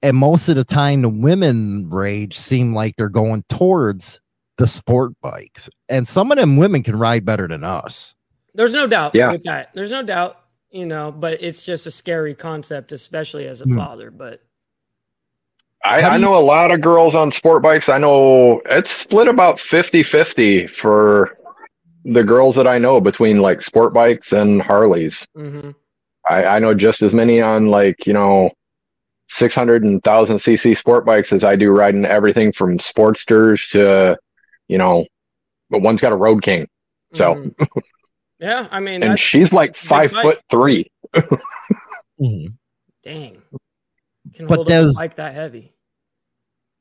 And 0.02 0.16
most 0.16 0.48
of 0.48 0.56
the 0.56 0.64
time, 0.64 1.02
the 1.02 1.08
women 1.08 1.88
rage 1.88 2.36
seem 2.36 2.74
like 2.74 2.96
they're 2.96 3.08
going 3.08 3.44
towards 3.48 4.20
the 4.60 4.66
sport 4.66 5.12
bikes. 5.22 5.70
And 5.88 6.06
some 6.06 6.30
of 6.30 6.36
them 6.36 6.58
women 6.58 6.82
can 6.82 6.94
ride 6.96 7.24
better 7.24 7.48
than 7.48 7.64
us. 7.64 8.14
there's 8.54 8.74
no 8.74 8.86
doubt 8.86 9.14
Yeah. 9.14 9.30
with 9.32 9.44
that 9.44 9.70
there's 9.74 9.90
no 9.92 10.02
doubt 10.02 10.36
you 10.70 10.84
know 10.84 11.10
but 11.12 11.40
it's 11.42 11.62
just 11.62 11.86
a 11.86 11.90
scary 11.90 12.34
concept 12.34 12.90
especially 12.92 13.46
as 13.46 13.60
a 13.62 13.64
Hmm. 13.64 13.76
father 13.78 14.10
but 14.10 14.40
I, 15.84 16.02
How 16.02 16.08
do 16.08 16.14
I 16.14 16.16
you- 16.18 16.24
know 16.24 16.34
a 16.36 16.42
lot 16.54 16.70
of 16.70 16.80
girls 16.82 17.14
on 17.14 17.30
sport 17.32 17.62
bikes. 17.62 17.88
I 17.88 17.96
know 17.98 18.60
it's 18.66 18.94
split 18.94 19.28
about 19.28 19.58
50 19.60 20.02
50 20.02 20.66
for 20.66 21.36
the 22.04 22.22
girls 22.24 22.54
that 22.56 22.66
I 22.66 22.76
know 22.78 23.00
between 23.00 23.38
like 23.40 23.60
sport 23.62 23.94
bikes 23.94 24.32
and 24.32 24.60
Harleys. 24.60 25.24
mhm. 25.36 25.74
I, 26.28 26.44
I 26.44 26.58
know 26.58 26.74
just 26.74 27.00
as 27.02 27.12
many 27.14 27.40
on 27.40 27.66
like, 27.68 28.06
you 28.06 28.12
know, 28.12 28.50
600 29.28 29.84
and 29.84 29.94
1000 30.04 30.38
cc 30.38 30.76
sport 30.76 31.06
bikes 31.06 31.32
as 31.32 31.44
I 31.44 31.56
do 31.56 31.70
riding 31.70 32.04
everything 32.04 32.52
from 32.52 32.78
Sportsters 32.78 33.70
to, 33.70 34.18
you 34.70 34.78
know, 34.78 35.04
but 35.68 35.82
one's 35.82 36.00
got 36.00 36.12
a 36.12 36.16
Road 36.16 36.42
King. 36.42 36.68
So, 37.14 37.34
Mhm. 37.34 37.54
yeah 38.38 38.68
i 38.70 38.78
mean 38.80 39.02
and 39.06 39.18
she's 39.18 39.52
like 39.52 39.76
five 39.76 40.12
foot 40.12 40.38
three. 40.50 40.90
dang 43.02 43.42
can 44.34 44.46
But 44.46 44.56
hold 44.56 44.68
there's- 44.68 44.96
a 44.96 45.00
bike 45.00 45.16
that 45.16 45.34
heavy 45.34 45.72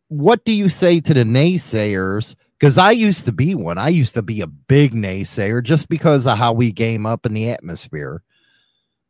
what 0.09 0.43
do 0.45 0.51
you 0.51 0.69
say 0.69 0.99
to 1.01 1.13
the 1.13 1.23
naysayers? 1.23 2.35
Because 2.59 2.79
I 2.79 2.89
used 2.91 3.25
to 3.25 3.31
be 3.31 3.53
one. 3.53 3.77
I 3.77 3.89
used 3.89 4.15
to 4.15 4.23
be 4.23 4.41
a 4.41 4.47
big 4.47 4.93
naysayer 4.95 5.61
just 5.63 5.87
because 5.87 6.25
of 6.25 6.35
how 6.35 6.51
we 6.53 6.71
game 6.71 7.05
up 7.05 7.27
in 7.27 7.33
the 7.35 7.51
atmosphere 7.51 8.23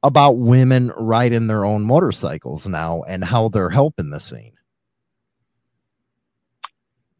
about 0.03 0.33
women 0.33 0.91
riding 0.97 1.47
their 1.47 1.63
own 1.63 1.83
motorcycles 1.83 2.67
now 2.67 3.03
and 3.03 3.23
how 3.23 3.47
they're 3.47 3.69
helping 3.69 4.09
the 4.09 4.19
scene. 4.19 4.51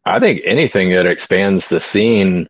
I 0.09 0.19
think 0.19 0.41
anything 0.43 0.91
that 0.91 1.05
expands 1.05 1.67
the 1.67 1.79
scene 1.79 2.47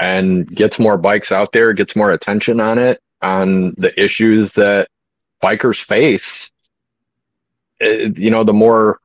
and 0.00 0.46
gets 0.46 0.78
more 0.78 0.96
bikes 0.96 1.32
out 1.32 1.52
there, 1.52 1.72
gets 1.72 1.96
more 1.96 2.12
attention 2.12 2.60
on 2.60 2.78
it, 2.78 3.00
on 3.20 3.74
the 3.76 3.92
issues 4.00 4.52
that 4.52 4.88
bikers 5.42 5.82
face. 5.82 6.50
eh, 7.80 8.10
you 8.16 8.30
know, 8.30 8.44
the 8.44 8.52
more 8.52 8.98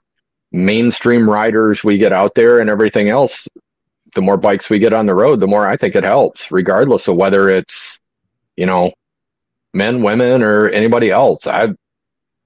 mainstream 0.51 1.29
riders 1.29 1.83
we 1.83 1.97
get 1.97 2.13
out 2.13 2.36
there 2.36 2.60
and 2.60 2.69
everything 2.69 3.10
else, 3.10 3.47
the 4.15 4.21
more 4.21 4.38
bikes 4.38 4.69
we 4.69 4.79
get 4.79 4.93
on 4.93 5.05
the 5.07 5.13
road, 5.15 5.39
the 5.39 5.47
more 5.47 5.67
I 5.67 5.77
think 5.77 5.95
it 5.95 6.03
helps, 6.03 6.51
regardless 6.51 7.07
of 7.07 7.15
whether 7.15 7.49
it's, 7.49 7.99
you 8.55 8.65
know, 8.65 8.93
men, 9.73 10.01
women, 10.03 10.43
or 10.43 10.69
anybody 10.69 11.10
else. 11.12 11.45
I 11.47 11.69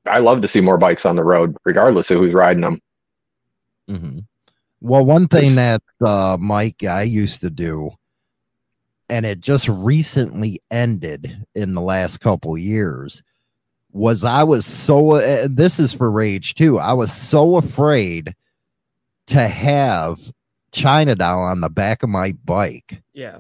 I 0.05 0.19
love 0.19 0.41
to 0.41 0.47
see 0.47 0.61
more 0.61 0.77
bikes 0.77 1.05
on 1.05 1.15
the 1.15 1.23
road, 1.23 1.55
regardless 1.65 2.09
of 2.11 2.17
who's 2.19 2.33
riding 2.33 2.61
them. 2.61 2.81
Mm-hmm. 3.89 4.19
Well, 4.81 5.05
one 5.05 5.27
thing 5.27 5.55
that 5.55 5.81
uh, 6.03 6.37
Mike 6.39 6.83
I 6.83 7.03
used 7.03 7.41
to 7.41 7.49
do, 7.49 7.91
and 9.09 9.25
it 9.25 9.41
just 9.41 9.67
recently 9.67 10.61
ended 10.71 11.45
in 11.53 11.73
the 11.73 11.81
last 11.81 12.19
couple 12.19 12.57
years, 12.57 13.21
was 13.91 14.23
I 14.23 14.43
was 14.43 14.65
so. 14.65 15.11
Uh, 15.11 15.47
this 15.49 15.79
is 15.79 15.93
for 15.93 16.09
rage 16.09 16.55
too. 16.55 16.79
I 16.79 16.93
was 16.93 17.13
so 17.13 17.57
afraid 17.57 18.35
to 19.27 19.47
have 19.47 20.19
China 20.71 21.15
Doll 21.15 21.43
on 21.43 21.61
the 21.61 21.69
back 21.69 22.03
of 22.03 22.09
my 22.09 22.33
bike 22.43 23.01
yeah 23.13 23.39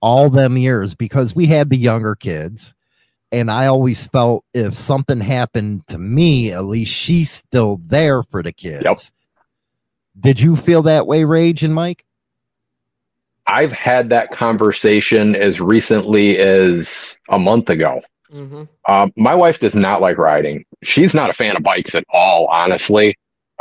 all 0.00 0.30
them 0.30 0.56
years 0.56 0.94
because 0.94 1.34
we 1.34 1.46
had 1.46 1.70
the 1.70 1.76
younger 1.76 2.14
kids. 2.14 2.74
And 3.32 3.50
I 3.50 3.66
always 3.66 4.06
felt 4.06 4.44
if 4.54 4.74
something 4.74 5.20
happened 5.20 5.86
to 5.88 5.98
me, 5.98 6.52
at 6.52 6.64
least 6.64 6.92
she's 6.92 7.30
still 7.30 7.80
there 7.84 8.22
for 8.22 8.42
the 8.42 8.52
kids. 8.52 8.84
Yep. 8.84 9.00
Did 10.18 10.40
you 10.40 10.56
feel 10.56 10.82
that 10.82 11.06
way, 11.06 11.24
Rage 11.24 11.62
and 11.62 11.74
Mike? 11.74 12.04
I've 13.46 13.72
had 13.72 14.08
that 14.10 14.32
conversation 14.32 15.36
as 15.36 15.60
recently 15.60 16.38
as 16.38 16.88
a 17.28 17.38
month 17.38 17.70
ago. 17.70 18.02
hmm 18.30 18.64
Um, 18.88 19.12
my 19.16 19.34
wife 19.34 19.60
does 19.60 19.74
not 19.74 20.00
like 20.00 20.18
riding. 20.18 20.64
She's 20.82 21.14
not 21.14 21.30
a 21.30 21.34
fan 21.34 21.56
of 21.56 21.62
bikes 21.62 21.94
at 21.94 22.04
all, 22.12 22.46
honestly. 22.46 23.14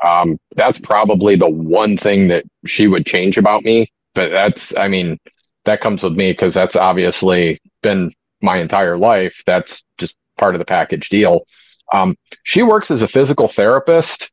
Um, 0.04 0.38
that's 0.56 0.80
probably 0.80 1.36
the 1.36 1.50
one 1.50 1.98
thing 1.98 2.28
that 2.30 2.46
she 2.66 2.88
would 2.88 3.06
change 3.06 3.38
about 3.38 3.64
me. 3.64 3.92
But 4.14 4.30
that's, 4.30 4.74
I 4.76 4.88
mean, 4.88 5.20
that 5.66 5.82
comes 5.82 6.02
with 6.04 6.14
me 6.14 6.32
because 6.32 6.54
that's 6.54 6.76
obviously 6.76 7.60
been 7.82 8.12
my 8.42 8.58
entire 8.58 8.98
life. 8.98 9.42
That's 9.46 9.84
just 9.98 10.16
part 10.38 10.56
of 10.56 10.60
the 10.60 10.66
package 10.66 11.10
deal. 11.10 11.46
Um, 11.94 12.16
she 12.44 12.64
works 12.64 12.92
as 12.92 13.02
a 13.02 13.08
physical 13.08 13.48
therapist. 13.48 14.32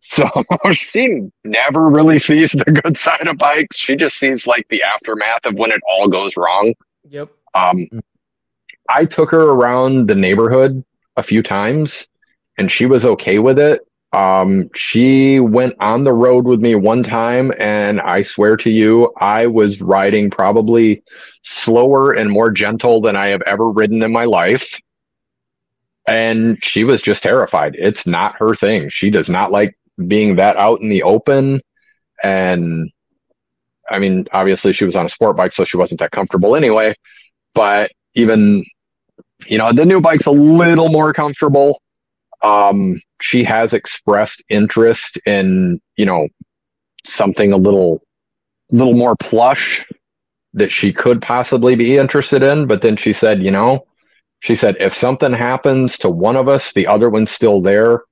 So 0.00 0.28
she 0.72 1.28
never 1.44 1.86
really 1.86 2.18
sees 2.18 2.52
the 2.52 2.80
good 2.82 2.98
side 2.98 3.26
of 3.26 3.36
bikes. 3.38 3.76
She 3.76 3.96
just 3.96 4.16
sees 4.18 4.46
like 4.46 4.66
the 4.68 4.82
aftermath 4.82 5.44
of 5.44 5.54
when 5.54 5.70
it 5.72 5.80
all 5.88 6.08
goes 6.08 6.36
wrong. 6.36 6.74
yep 7.08 7.30
Um, 7.54 7.88
I 8.88 9.04
took 9.04 9.30
her 9.30 9.50
around 9.50 10.08
the 10.08 10.14
neighborhood 10.14 10.84
a 11.16 11.22
few 11.22 11.42
times 11.42 12.06
and 12.56 12.70
she 12.70 12.86
was 12.86 13.04
okay 13.04 13.38
with 13.38 13.58
it. 13.58 13.82
Um, 14.12 14.70
she 14.74 15.38
went 15.38 15.74
on 15.80 16.04
the 16.04 16.14
road 16.14 16.46
with 16.46 16.60
me 16.60 16.74
one 16.74 17.02
time 17.02 17.52
and 17.58 18.00
I 18.00 18.22
swear 18.22 18.56
to 18.58 18.70
you, 18.70 19.12
I 19.18 19.46
was 19.46 19.82
riding 19.82 20.30
probably 20.30 21.02
slower 21.42 22.12
and 22.12 22.30
more 22.30 22.50
gentle 22.50 23.02
than 23.02 23.16
I 23.16 23.28
have 23.28 23.42
ever 23.42 23.70
ridden 23.70 24.02
in 24.02 24.12
my 24.12 24.24
life. 24.24 24.66
And 26.06 26.56
she 26.64 26.84
was 26.84 27.02
just 27.02 27.22
terrified. 27.22 27.76
It's 27.78 28.06
not 28.06 28.36
her 28.38 28.54
thing. 28.54 28.88
She 28.88 29.10
does 29.10 29.28
not 29.28 29.52
like 29.52 29.76
being 30.06 30.36
that 30.36 30.56
out 30.56 30.80
in 30.80 30.88
the 30.88 31.02
open. 31.02 31.60
And 32.22 32.90
I 33.90 33.98
mean, 33.98 34.26
obviously 34.32 34.72
she 34.72 34.84
was 34.84 34.96
on 34.96 35.06
a 35.06 35.08
sport 35.08 35.36
bike, 35.36 35.52
so 35.52 35.64
she 35.64 35.76
wasn't 35.76 36.00
that 36.00 36.10
comfortable 36.10 36.56
anyway. 36.56 36.94
But 37.54 37.90
even, 38.14 38.64
you 39.46 39.58
know, 39.58 39.72
the 39.72 39.86
new 39.86 40.00
bike's 40.00 40.26
a 40.26 40.30
little 40.30 40.88
more 40.88 41.12
comfortable. 41.12 41.80
Um, 42.42 43.00
she 43.20 43.44
has 43.44 43.72
expressed 43.72 44.42
interest 44.48 45.18
in, 45.26 45.80
you 45.96 46.06
know, 46.06 46.28
something 47.04 47.52
a 47.52 47.56
little, 47.56 48.02
little 48.70 48.94
more 48.94 49.16
plush 49.16 49.84
that 50.54 50.70
she 50.70 50.92
could 50.92 51.20
possibly 51.22 51.74
be 51.74 51.96
interested 51.96 52.42
in. 52.42 52.66
But 52.66 52.82
then 52.82 52.96
she 52.96 53.12
said, 53.12 53.42
you 53.42 53.50
know, 53.50 53.86
she 54.40 54.54
said, 54.54 54.76
if 54.78 54.94
something 54.94 55.32
happens 55.32 55.98
to 55.98 56.10
one 56.10 56.36
of 56.36 56.48
us, 56.48 56.72
the 56.72 56.86
other 56.86 57.10
one's 57.10 57.30
still 57.30 57.60
there. 57.60 58.02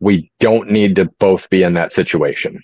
We 0.00 0.30
don't 0.40 0.70
need 0.70 0.96
to 0.96 1.04
both 1.18 1.48
be 1.50 1.62
in 1.62 1.74
that 1.74 1.92
situation. 1.92 2.60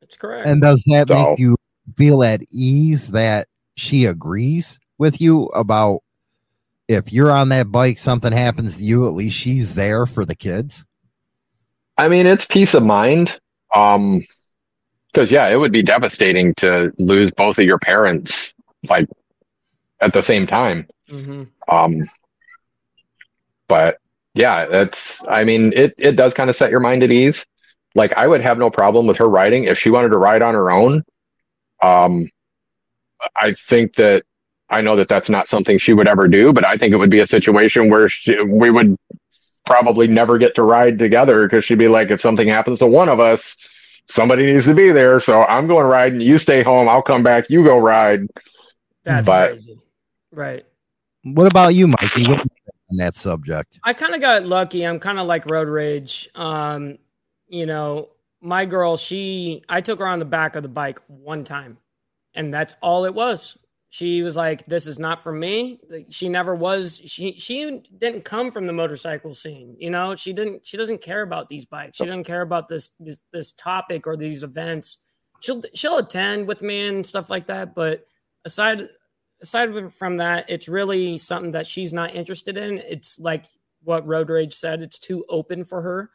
that's 0.00 0.16
correct 0.16 0.46
And 0.46 0.60
does 0.60 0.84
that 0.88 1.08
So- 1.08 1.30
make 1.30 1.38
you 1.38 1.56
feel 1.96 2.22
at 2.22 2.42
ease 2.50 3.08
that 3.10 3.48
she 3.76 4.04
agrees 4.04 4.78
with 4.98 5.20
you 5.20 5.44
about 5.46 6.00
if 6.88 7.12
you're 7.12 7.30
on 7.32 7.48
that 7.48 7.72
bike, 7.72 7.98
something 7.98 8.32
happens 8.32 8.76
to 8.76 8.84
you, 8.84 9.06
at 9.06 9.14
least 9.14 9.36
she's 9.36 9.74
there 9.74 10.04
for 10.06 10.24
the 10.24 10.34
kids? 10.34 10.84
I 11.96 12.08
mean, 12.08 12.26
it's 12.26 12.44
peace 12.44 12.74
of 12.74 12.82
mind. 12.82 13.38
Um, 13.74 14.24
because 15.12 15.30
yeah, 15.30 15.48
it 15.48 15.56
would 15.56 15.72
be 15.72 15.82
devastating 15.82 16.54
to 16.56 16.92
lose 16.98 17.30
both 17.30 17.58
of 17.58 17.64
your 17.64 17.78
parents 17.78 18.52
like 18.88 19.08
at 20.00 20.12
the 20.12 20.20
same 20.22 20.46
time. 20.46 20.86
Mm-hmm. 21.08 21.44
Um, 21.74 22.08
but 23.68 23.98
yeah, 24.34 24.66
that's. 24.66 25.22
I 25.28 25.44
mean, 25.44 25.72
it 25.74 25.94
it 25.96 26.16
does 26.16 26.34
kind 26.34 26.50
of 26.50 26.56
set 26.56 26.70
your 26.70 26.80
mind 26.80 27.02
at 27.02 27.10
ease. 27.10 27.44
Like 27.94 28.12
I 28.14 28.26
would 28.26 28.40
have 28.40 28.58
no 28.58 28.70
problem 28.70 29.06
with 29.06 29.16
her 29.18 29.28
riding 29.28 29.64
if 29.64 29.78
she 29.78 29.90
wanted 29.90 30.08
to 30.10 30.18
ride 30.18 30.42
on 30.42 30.54
her 30.54 30.70
own. 30.70 31.04
Um, 31.82 32.28
I 33.36 33.52
think 33.54 33.94
that 33.96 34.24
I 34.68 34.80
know 34.80 34.96
that 34.96 35.08
that's 35.08 35.28
not 35.28 35.48
something 35.48 35.78
she 35.78 35.92
would 35.92 36.08
ever 36.08 36.26
do, 36.26 36.52
but 36.52 36.64
I 36.64 36.76
think 36.76 36.92
it 36.92 36.96
would 36.96 37.10
be 37.10 37.20
a 37.20 37.26
situation 37.26 37.88
where 37.90 38.08
she, 38.08 38.40
we 38.42 38.70
would 38.70 38.96
probably 39.64 40.06
never 40.08 40.38
get 40.38 40.54
to 40.56 40.62
ride 40.62 40.98
together 40.98 41.46
because 41.46 41.64
she'd 41.64 41.78
be 41.78 41.88
like, 41.88 42.10
if 42.10 42.20
something 42.20 42.48
happens 42.48 42.80
to 42.80 42.86
one 42.86 43.08
of 43.08 43.20
us, 43.20 43.54
somebody 44.08 44.52
needs 44.52 44.66
to 44.66 44.74
be 44.74 44.90
there. 44.90 45.20
So 45.20 45.42
I'm 45.44 45.66
going 45.66 45.86
riding. 45.86 46.20
You 46.20 46.38
stay 46.38 46.62
home. 46.62 46.88
I'll 46.88 47.02
come 47.02 47.22
back. 47.22 47.48
You 47.50 47.62
go 47.64 47.78
ride. 47.78 48.26
That's 49.04 49.26
But- 49.26 49.50
crazy. 49.50 49.80
Right. 50.32 50.66
What 51.22 51.46
about 51.50 51.74
you, 51.74 51.86
Mikey? 51.86 52.04
What 52.06 52.14
do 52.14 52.20
you 52.22 52.36
think 52.36 52.52
on 52.94 53.04
that 53.04 53.16
subject? 53.16 53.78
I 53.82 53.92
kind 53.92 54.14
of 54.14 54.20
got 54.20 54.44
lucky. 54.44 54.84
I'm 54.86 55.00
kind 55.00 55.18
of 55.18 55.26
like 55.26 55.46
road 55.46 55.68
rage. 55.68 56.28
Um, 56.34 56.98
you 57.48 57.66
know, 57.66 58.10
my 58.40 58.64
girl, 58.64 58.96
she, 58.96 59.62
I 59.68 59.80
took 59.80 59.98
her 59.98 60.06
on 60.06 60.18
the 60.18 60.24
back 60.24 60.56
of 60.56 60.62
the 60.62 60.68
bike 60.68 61.00
one 61.08 61.44
time, 61.44 61.78
and 62.34 62.52
that's 62.52 62.74
all 62.80 63.04
it 63.04 63.14
was. 63.14 63.58
She 63.88 64.22
was 64.22 64.36
like, 64.36 64.66
"This 64.66 64.88
is 64.88 64.98
not 64.98 65.20
for 65.20 65.30
me." 65.30 65.78
She 66.08 66.28
never 66.28 66.56
was. 66.56 67.00
She 67.06 67.38
she 67.38 67.80
didn't 67.96 68.24
come 68.24 68.50
from 68.50 68.66
the 68.66 68.72
motorcycle 68.72 69.34
scene. 69.34 69.76
You 69.78 69.90
know, 69.90 70.16
she 70.16 70.32
didn't. 70.32 70.66
She 70.66 70.76
doesn't 70.76 71.00
care 71.00 71.22
about 71.22 71.48
these 71.48 71.64
bikes. 71.64 71.98
She 71.98 72.04
doesn't 72.04 72.24
care 72.24 72.42
about 72.42 72.66
this 72.66 72.90
this 72.98 73.22
this 73.32 73.52
topic 73.52 74.08
or 74.08 74.16
these 74.16 74.42
events. 74.42 74.98
She'll 75.38 75.62
she'll 75.74 75.98
attend 75.98 76.48
with 76.48 76.60
me 76.60 76.88
and 76.88 77.06
stuff 77.06 77.30
like 77.30 77.46
that. 77.46 77.76
But 77.76 78.04
aside 78.44 78.88
aside 79.44 79.92
from 79.92 80.16
that, 80.16 80.48
it's 80.48 80.68
really 80.68 81.18
something 81.18 81.52
that 81.52 81.66
she's 81.66 81.92
not 81.92 82.14
interested 82.14 82.56
in. 82.56 82.78
It's 82.78 83.18
like 83.18 83.44
what 83.82 84.06
Road 84.06 84.30
Rage 84.30 84.54
said, 84.54 84.82
it's 84.82 84.98
too 84.98 85.24
open 85.28 85.64
for 85.64 85.82
her. 85.82 86.10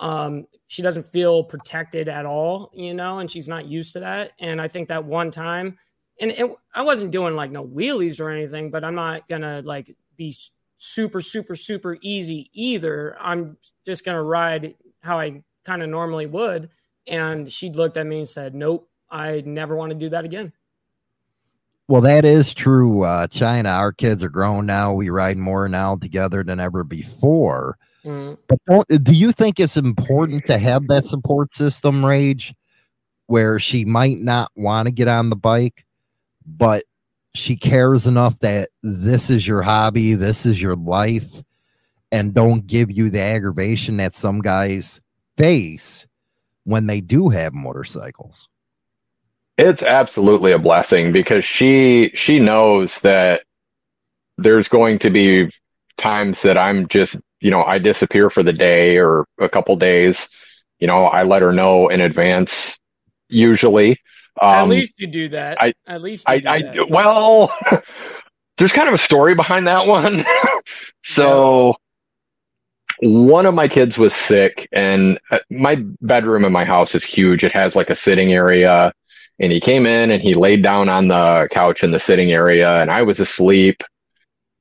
Um, 0.00 0.46
she 0.66 0.82
doesn't 0.82 1.06
feel 1.06 1.44
protected 1.44 2.08
at 2.08 2.26
all, 2.26 2.72
you 2.74 2.92
know, 2.92 3.20
and 3.20 3.30
she's 3.30 3.48
not 3.48 3.66
used 3.66 3.92
to 3.92 4.00
that. 4.00 4.32
And 4.40 4.60
I 4.60 4.66
think 4.66 4.88
that 4.88 5.04
one 5.04 5.30
time, 5.30 5.78
and 6.20 6.32
it, 6.32 6.50
I 6.74 6.82
wasn't 6.82 7.12
doing 7.12 7.36
like 7.36 7.52
no 7.52 7.64
wheelies 7.64 8.20
or 8.20 8.28
anything, 8.28 8.72
but 8.72 8.84
I'm 8.84 8.96
not 8.96 9.28
gonna 9.28 9.62
like 9.64 9.94
be 10.16 10.34
super, 10.76 11.20
super, 11.20 11.54
super 11.54 11.96
easy 12.00 12.50
either. 12.52 13.16
I'm 13.20 13.56
just 13.86 14.04
gonna 14.04 14.22
ride 14.22 14.74
how 15.02 15.20
I 15.20 15.44
kind 15.64 15.82
of 15.84 15.88
normally 15.88 16.26
would. 16.26 16.68
And 17.06 17.48
she 17.50 17.70
looked 17.70 17.96
at 17.96 18.06
me 18.06 18.18
and 18.18 18.28
said, 18.28 18.56
Nope, 18.56 18.90
I 19.08 19.42
never 19.46 19.76
want 19.76 19.90
to 19.90 19.98
do 19.98 20.08
that 20.08 20.24
again. 20.24 20.52
Well, 21.88 22.00
that 22.02 22.24
is 22.24 22.54
true. 22.54 23.02
Uh, 23.02 23.26
China, 23.26 23.68
our 23.70 23.92
kids 23.92 24.22
are 24.24 24.30
grown 24.30 24.66
now. 24.66 24.94
We 24.94 25.10
ride 25.10 25.36
more 25.36 25.68
now 25.68 25.96
together 25.96 26.42
than 26.42 26.60
ever 26.60 26.84
before. 26.84 27.76
Mhm. 28.04 28.38
But 28.48 28.58
don't, 28.66 29.04
do 29.04 29.12
you 29.12 29.32
think 29.32 29.60
it's 29.60 29.76
important 29.76 30.46
to 30.46 30.58
have 30.58 30.88
that 30.88 31.06
support 31.06 31.54
system, 31.54 32.04
Rage, 32.04 32.54
where 33.26 33.58
she 33.58 33.84
might 33.84 34.18
not 34.18 34.50
want 34.56 34.86
to 34.86 34.92
get 34.92 35.08
on 35.08 35.30
the 35.30 35.36
bike, 35.36 35.84
but 36.46 36.84
she 37.34 37.56
cares 37.56 38.06
enough 38.06 38.38
that 38.40 38.70
this 38.82 39.30
is 39.30 39.46
your 39.46 39.62
hobby, 39.62 40.14
this 40.14 40.44
is 40.46 40.60
your 40.60 40.76
life, 40.76 41.42
and 42.10 42.34
don't 42.34 42.66
give 42.66 42.90
you 42.90 43.08
the 43.10 43.20
aggravation 43.20 43.96
that 43.98 44.14
some 44.14 44.40
guys 44.40 45.00
face 45.36 46.06
when 46.64 46.86
they 46.86 47.00
do 47.00 47.28
have 47.30 47.54
motorcycles? 47.54 48.48
It's 49.64 49.82
absolutely 49.84 50.50
a 50.50 50.58
blessing 50.58 51.12
because 51.12 51.44
she 51.44 52.10
she 52.14 52.40
knows 52.40 52.98
that 53.02 53.42
there's 54.36 54.66
going 54.66 54.98
to 55.00 55.10
be 55.10 55.50
times 55.96 56.42
that 56.42 56.58
I'm 56.58 56.88
just, 56.88 57.16
you 57.40 57.52
know, 57.52 57.62
I 57.62 57.78
disappear 57.78 58.28
for 58.28 58.42
the 58.42 58.52
day 58.52 58.98
or 58.98 59.24
a 59.38 59.48
couple 59.48 59.76
days. 59.76 60.18
You 60.80 60.88
know, 60.88 61.04
I 61.04 61.22
let 61.22 61.42
her 61.42 61.52
know 61.52 61.88
in 61.90 62.00
advance 62.00 62.50
usually. 63.28 64.00
At 64.40 64.62
Um, 64.64 64.68
least 64.70 64.94
you 64.98 65.06
do 65.06 65.28
that. 65.28 65.62
I- 65.62 65.74
At 65.86 66.02
least 66.02 66.28
you 66.28 66.34
I, 66.34 66.38
do 66.40 66.48
I 66.48 66.62
that. 66.62 66.90
well, 66.90 67.54
there's 68.58 68.72
kind 68.72 68.88
of 68.88 68.94
a 68.94 68.98
story 68.98 69.36
behind 69.36 69.68
that 69.68 69.86
one. 69.86 70.24
so, 71.04 71.76
one 73.00 73.46
of 73.46 73.54
my 73.54 73.68
kids 73.68 73.96
was 73.98 74.14
sick, 74.14 74.68
and 74.72 75.20
uh, 75.30 75.38
my 75.50 75.84
bedroom 76.00 76.44
in 76.44 76.52
my 76.52 76.64
house 76.64 76.94
is 76.96 77.04
huge. 77.04 77.44
It 77.44 77.52
has 77.52 77.76
like 77.76 77.90
a 77.90 77.96
sitting 77.96 78.32
area, 78.32 78.92
and 79.38 79.50
he 79.52 79.60
came 79.60 79.86
in 79.86 80.10
and 80.10 80.22
he 80.22 80.34
laid 80.34 80.62
down 80.62 80.88
on 80.88 81.08
the 81.08 81.48
couch 81.50 81.82
in 81.82 81.90
the 81.90 82.00
sitting 82.00 82.32
area, 82.32 82.80
and 82.80 82.90
I 82.90 83.02
was 83.02 83.20
asleep, 83.20 83.82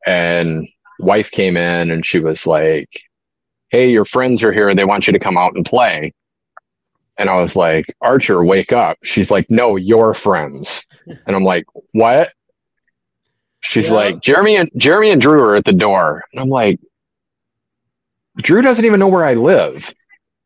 and 0.06 0.68
wife 1.00 1.32
came 1.32 1.58
in 1.58 1.92
and 1.92 2.06
she 2.06 2.20
was 2.20 2.46
like, 2.46 2.90
"Hey, 3.70 3.92
your 3.92 4.06
friends 4.06 4.44
are 4.44 4.52
here. 4.54 4.70
and 4.70 4.78
They 4.78 4.86
want 4.86 5.08
you 5.08 5.14
to 5.14 5.20
come 5.20 5.38
out 5.38 5.56
and 5.56 5.66
play." 5.66 6.14
And 7.18 7.30
I 7.30 7.36
was 7.36 7.56
like, 7.56 7.86
Archer, 8.02 8.44
wake 8.44 8.72
up. 8.74 8.98
She's 9.04 9.30
like, 9.30 9.46
no, 9.50 9.76
your 9.76 10.16
friends. 10.16 10.82
And 11.06 11.36
I'm 11.36 11.44
like, 11.44 11.66
what? 11.92 12.32
She's 13.60 13.90
Yeah. 13.90 13.94
like, 13.94 14.22
Jeremy 14.22 14.56
and 14.56 14.72
Jeremy 14.76 15.12
and 15.12 15.22
Drew 15.22 15.40
are 15.44 15.56
at 15.56 15.66
the 15.66 15.74
door. 15.74 16.24
And 16.32 16.42
I'm 16.42 16.50
like, 16.50 16.80
Drew 18.38 18.64
doesn't 18.64 18.86
even 18.86 19.00
know 19.00 19.08
where 19.10 19.26
I 19.26 19.36
live. 19.36 19.84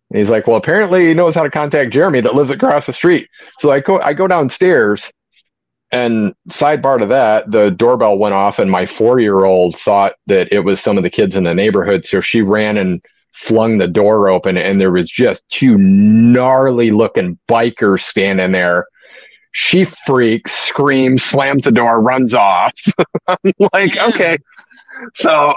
And 0.09 0.19
he's 0.19 0.29
like, 0.29 0.47
well, 0.47 0.57
apparently 0.57 1.07
he 1.07 1.13
knows 1.13 1.35
how 1.35 1.43
to 1.43 1.49
contact 1.49 1.91
Jeremy 1.91 2.21
that 2.21 2.35
lives 2.35 2.51
across 2.51 2.85
the 2.85 2.93
street. 2.93 3.27
So 3.59 3.71
I 3.71 3.79
go, 3.79 3.99
I 3.99 4.13
go 4.13 4.27
downstairs 4.27 5.01
and 5.91 6.33
sidebar 6.49 6.99
to 6.99 7.05
that, 7.07 7.51
the 7.51 7.71
doorbell 7.71 8.17
went 8.17 8.35
off 8.35 8.59
and 8.59 8.69
my 8.69 8.85
four-year-old 8.85 9.77
thought 9.77 10.13
that 10.27 10.51
it 10.51 10.59
was 10.59 10.81
some 10.81 10.97
of 10.97 11.03
the 11.03 11.09
kids 11.09 11.35
in 11.35 11.43
the 11.43 11.53
neighborhood. 11.53 12.05
So 12.05 12.21
she 12.21 12.41
ran 12.41 12.77
and 12.77 13.01
flung 13.33 13.77
the 13.77 13.87
door 13.87 14.29
open 14.29 14.57
and 14.57 14.79
there 14.79 14.91
was 14.91 15.09
just 15.09 15.47
two 15.49 15.77
gnarly 15.77 16.91
looking 16.91 17.37
bikers 17.47 18.01
standing 18.01 18.51
there. 18.51 18.87
She 19.51 19.85
freaks, 20.05 20.51
screams, 20.67 21.23
slams 21.23 21.63
the 21.63 21.71
door, 21.71 22.01
runs 22.01 22.33
off. 22.33 22.73
I'm 23.27 23.53
like, 23.71 23.97
okay. 23.97 24.37
So 25.15 25.53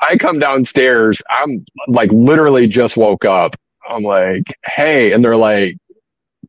I 0.00 0.16
come 0.16 0.38
downstairs. 0.38 1.20
I'm 1.30 1.64
like 1.86 2.10
literally 2.12 2.66
just 2.66 2.96
woke 2.96 3.24
up. 3.24 3.56
I'm 3.88 4.02
like, 4.02 4.44
hey, 4.64 5.12
and 5.12 5.24
they're 5.24 5.36
like, 5.36 5.76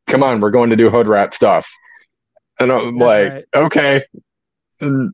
come 0.07 0.23
on, 0.23 0.41
we're 0.41 0.51
going 0.51 0.69
to 0.69 0.75
do 0.75 0.89
hood 0.89 1.07
rat 1.07 1.33
stuff. 1.33 1.67
And 2.59 2.71
I'm 2.71 2.97
That's 2.97 3.07
like, 3.07 3.31
right. 3.31 3.45
okay. 3.55 4.03
And 4.81 5.13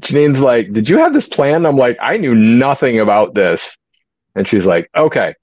Janine's 0.00 0.40
like, 0.40 0.72
did 0.72 0.88
you 0.88 0.98
have 0.98 1.12
this 1.12 1.26
plan? 1.26 1.66
I'm 1.66 1.76
like, 1.76 1.98
I 2.00 2.16
knew 2.16 2.34
nothing 2.34 3.00
about 3.00 3.34
this. 3.34 3.76
And 4.34 4.46
she's 4.46 4.66
like, 4.66 4.90
okay. 4.96 5.34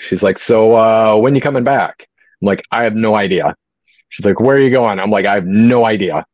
She's 0.00 0.22
like, 0.22 0.38
so 0.38 0.74
uh, 0.74 1.16
when 1.16 1.34
you 1.34 1.40
coming 1.40 1.64
back? 1.64 2.08
I'm 2.40 2.46
like, 2.46 2.62
I 2.70 2.84
have 2.84 2.94
no 2.94 3.14
idea. 3.14 3.54
She's 4.08 4.26
like, 4.26 4.40
where 4.40 4.56
are 4.56 4.60
you 4.60 4.70
going? 4.70 4.98
I'm 4.98 5.10
like, 5.10 5.26
I 5.26 5.34
have 5.34 5.46
no 5.46 5.84
idea. 5.84 6.24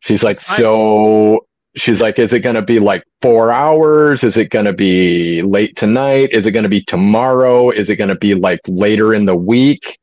She's 0.00 0.22
like, 0.22 0.40
so 0.40 1.46
she's 1.76 2.00
like, 2.00 2.18
is 2.18 2.32
it 2.32 2.40
going 2.40 2.54
to 2.54 2.62
be 2.62 2.78
like 2.78 3.04
four 3.20 3.50
hours? 3.50 4.22
Is 4.22 4.36
it 4.36 4.50
going 4.50 4.66
to 4.66 4.72
be 4.72 5.42
late 5.42 5.76
tonight? 5.76 6.30
Is 6.32 6.46
it 6.46 6.52
going 6.52 6.64
to 6.64 6.68
be 6.68 6.82
tomorrow? 6.82 7.70
Is 7.70 7.88
it 7.88 7.96
going 7.96 8.08
to 8.08 8.14
be 8.14 8.34
like 8.34 8.60
later 8.66 9.14
in 9.14 9.24
the 9.24 9.36
week? 9.36 9.98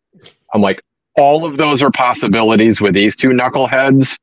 I'm 0.53 0.61
like, 0.61 0.82
all 1.15 1.45
of 1.45 1.57
those 1.57 1.82
are 1.82 1.91
possibilities 1.91 2.82
with 2.82 2.93
these 2.93 3.15
two 3.15 3.30
knuckleheads. 3.30 4.17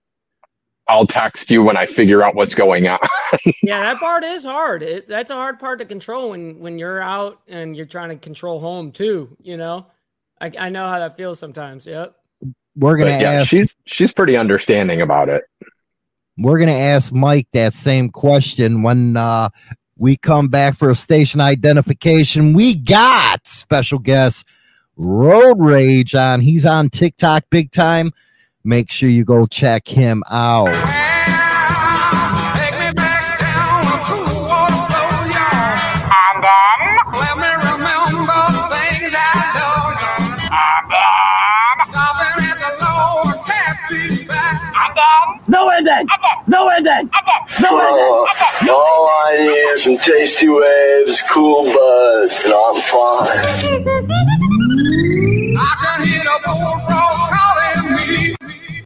I'll 0.89 1.07
text 1.07 1.51
you 1.51 1.63
when 1.63 1.77
I 1.77 1.85
figure 1.85 2.23
out 2.23 2.35
what's 2.35 2.55
going 2.55 2.89
on. 2.89 2.99
yeah, 3.63 3.81
that 3.81 4.01
part 4.01 4.25
is 4.25 4.45
hard. 4.45 4.83
It, 4.83 5.07
that's 5.07 5.31
a 5.31 5.35
hard 5.35 5.59
part 5.59 5.81
to 5.81 5.85
control 5.85 6.31
when 6.31 6.61
when 6.61 6.79
you're 6.79 7.01
out 7.01 7.43
and 7.47 7.77
you're 7.77 7.85
trying 7.85 8.09
to 8.09 8.17
control 8.17 8.59
home 8.59 8.91
too. 8.91 9.37
You 9.43 9.59
know, 9.59 9.87
I, 10.41 10.51
I 10.59 10.69
know 10.71 10.89
how 10.89 10.99
that 10.99 11.17
feels 11.19 11.39
sometimes. 11.39 11.87
Yep. 11.87 12.15
We're 12.77 12.97
gonna 12.97 13.11
But 13.11 13.21
yeah, 13.21 13.33
ask 13.33 13.51
she's 13.51 13.75
she's 13.85 14.13
pretty 14.13 14.39
understanding 14.39 15.03
about 15.03 15.29
it. 15.29 15.45
We're 16.39 16.59
gonna 16.59 16.73
ask 16.73 17.13
Mike 17.13 17.49
that 17.53 17.75
same 17.75 18.09
question 18.09 18.83
when 18.83 19.17
uh 19.17 19.49
we 19.97 20.17
come 20.17 20.49
back 20.49 20.77
for 20.77 20.91
a 20.91 20.95
station 20.95 21.41
identification. 21.41 22.55
We 22.55 22.77
got 22.77 23.47
special 23.47 23.99
guest 23.99 24.47
Road 24.97 25.57
Rage 25.59 26.15
on. 26.15 26.41
He's 26.41 26.65
on 26.65 26.89
TikTok 26.89 27.45
big 27.51 27.73
time. 27.73 28.13
Make 28.65 28.91
sure 28.91 29.09
you 29.09 29.25
go 29.25 29.47
check 29.47 29.89
him 29.89 30.23
out. 30.31 31.08
There's 49.79 49.85
some 49.85 49.99
tasty 49.99 50.49
waves, 50.49 51.23
cool 51.31 51.65
buzz, 51.65 52.39
and 52.45 52.53
I'm 52.53 52.81
fine. 52.83 53.29
I 55.57 55.75
can 55.83 56.07
hear 56.07 56.25
the 56.25 56.41
bullfrog 56.45 57.31
calling 57.37 57.85
me. 58.09 58.35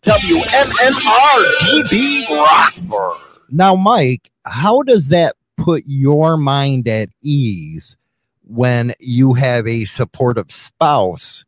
WMMR 0.04 1.38
DB 1.60 2.28
Rockford. 2.28 3.16
Now, 3.50 3.74
Mike, 3.76 4.30
how 4.44 4.82
does 4.82 5.08
that 5.08 5.36
put 5.56 5.84
your 5.86 6.36
mind 6.36 6.88
at 6.88 7.08
ease 7.22 7.96
when 8.44 8.92
you 8.98 9.32
have 9.34 9.66
a 9.66 9.84
supportive 9.84 10.50
spouse 10.50 11.44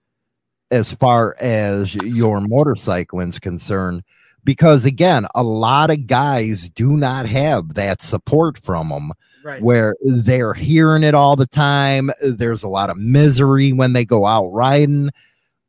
as 0.70 0.94
far 0.94 1.34
as 1.40 1.94
your 1.96 2.40
motorcycling 2.40 3.28
is 3.28 3.38
concerned? 3.38 4.02
Because 4.44 4.84
again, 4.84 5.26
a 5.34 5.42
lot 5.42 5.90
of 5.90 6.06
guys 6.06 6.68
do 6.70 6.96
not 6.96 7.26
have 7.26 7.74
that 7.74 8.02
support 8.02 8.58
from 8.62 8.90
them 8.90 9.12
Right. 9.42 9.62
where 9.62 9.94
they're 10.02 10.54
hearing 10.54 11.02
it 11.02 11.14
all 11.14 11.36
the 11.36 11.46
time. 11.46 12.10
There's 12.22 12.62
a 12.62 12.68
lot 12.68 12.90
of 12.90 12.96
misery 12.96 13.72
when 13.72 13.92
they 13.92 14.04
go 14.04 14.26
out 14.26 14.46
riding 14.48 15.10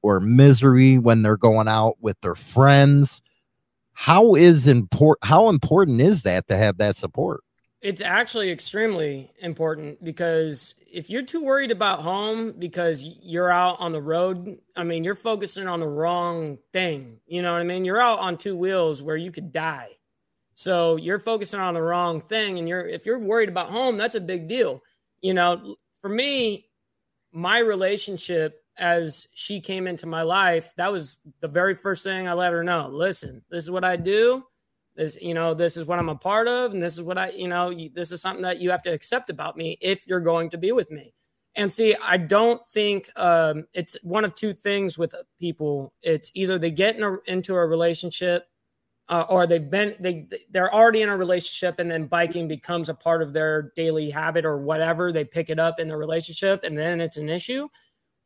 or 0.01 0.19
misery 0.19 0.97
when 0.97 1.21
they're 1.23 1.36
going 1.38 1.67
out 1.67 1.95
with 1.99 2.19
their 2.21 2.36
friends. 2.36 3.21
How 3.93 4.36
is 4.36 4.67
important 4.67 5.23
how 5.28 5.47
important 5.49 6.01
is 6.01 6.23
that 6.23 6.47
to 6.49 6.57
have 6.57 6.78
that 6.78 6.97
support? 6.97 7.41
It's 7.86 8.02
actually 8.02 8.50
extremely 8.50 9.30
important 9.44 10.04
because 10.04 10.74
if 10.92 11.08
you're 11.12 11.22
too 11.22 11.44
worried 11.44 11.70
about 11.70 12.00
home 12.00 12.54
because 12.58 13.04
you're 13.04 13.52
out 13.52 13.80
on 13.80 13.92
the 13.92 14.02
road, 14.02 14.58
I 14.76 14.84
mean, 14.84 15.04
you're 15.04 15.14
focusing 15.14 15.68
on 15.68 15.80
the 15.80 15.88
wrong 15.88 16.58
thing. 16.74 17.20
You 17.28 17.44
know 17.44 17.54
what 17.54 17.62
I 17.62 17.64
mean? 17.64 17.86
You're 17.86 18.02
out 18.02 18.18
on 18.18 18.38
two 18.38 18.58
wheels 18.58 19.04
where 19.04 19.16
you 19.16 19.32
could 19.32 19.52
die. 19.52 19.90
So 20.56 20.96
you're 20.96 21.20
focusing 21.20 21.60
on 21.60 21.76
the 21.76 21.82
wrong 21.84 22.22
thing. 22.22 22.58
And 22.58 22.68
you're, 22.68 22.88
if 22.88 23.06
you're 23.06 23.20
worried 23.20 23.50
about 23.50 23.70
home, 23.70 23.98
that's 23.98 24.16
a 24.16 24.20
big 24.20 24.48
deal. 24.48 24.82
You 25.22 25.36
know, 25.36 25.76
for 26.02 26.10
me, 26.10 26.66
my 27.32 27.60
relationship 27.60 28.64
as 28.80 29.28
she 29.36 29.62
came 29.62 29.86
into 29.86 30.08
my 30.08 30.24
life, 30.24 30.74
that 30.78 30.92
was 30.92 31.20
the 31.40 31.48
very 31.48 31.76
first 31.76 32.04
thing 32.04 32.28
I 32.28 32.34
let 32.34 32.52
her 32.52 32.64
know. 32.64 32.88
Listen, 32.92 33.44
this 33.52 33.64
is 33.64 33.70
what 33.70 33.86
I 33.86 33.96
do 33.96 34.44
this 34.96 35.22
you 35.22 35.34
know 35.34 35.54
this 35.54 35.78
is 35.78 35.86
what 35.86 36.00
i'm 36.00 36.10
a 36.10 36.16
part 36.16 36.48
of 36.48 36.74
and 36.74 36.82
this 36.82 36.93
is 36.93 37.02
what 37.02 37.18
i 37.18 37.30
you 37.30 37.48
know 37.48 37.70
you, 37.70 37.89
this 37.89 38.12
is 38.12 38.22
something 38.22 38.43
that 38.43 38.60
you 38.60 38.72
have 38.72 38.84
to 38.84 38.93
accept 38.93 39.30
about 39.30 39.58
me 39.58 39.78
if 39.82 40.08
you're 40.08 40.20
going 40.20 40.50
to 40.50 40.58
be 40.58 40.72
with 40.72 40.91
me. 40.91 41.14
And 41.56 41.72
see 41.72 41.96
i 42.04 42.18
don't 42.18 42.62
think 42.62 43.10
um, 43.16 43.66
it's 43.74 43.98
one 44.04 44.26
of 44.26 44.36
two 44.36 44.54
things 44.54 44.98
with 44.98 45.16
people. 45.39 45.93
It's 46.02 46.32
either 46.34 46.58
they 46.58 46.72
get 46.72 46.96
in 46.96 47.04
a, 47.04 47.18
into 47.28 47.56
a 47.56 47.66
relationship 47.66 48.48
uh, 49.08 49.26
or 49.30 49.46
they've 49.46 49.70
been 49.70 49.96
they 50.00 50.28
they're 50.50 50.74
already 50.74 51.02
in 51.02 51.10
a 51.10 51.18
relationship 51.18 51.80
and 51.80 51.89
then 51.89 52.08
biking 52.08 52.48
becomes 52.48 52.89
a 52.89 52.93
part 52.93 53.22
of 53.22 53.34
their 53.34 53.72
daily 53.76 54.10
habit 54.10 54.46
or 54.46 54.58
whatever. 54.58 55.12
They 55.12 55.24
pick 55.24 55.50
it 55.50 55.60
up 55.60 55.80
in 55.80 55.88
the 55.88 55.98
relationship 55.98 56.64
and 56.64 56.76
then 56.76 57.00
it's 57.00 57.18
an 57.18 57.30
issue. 57.30 57.68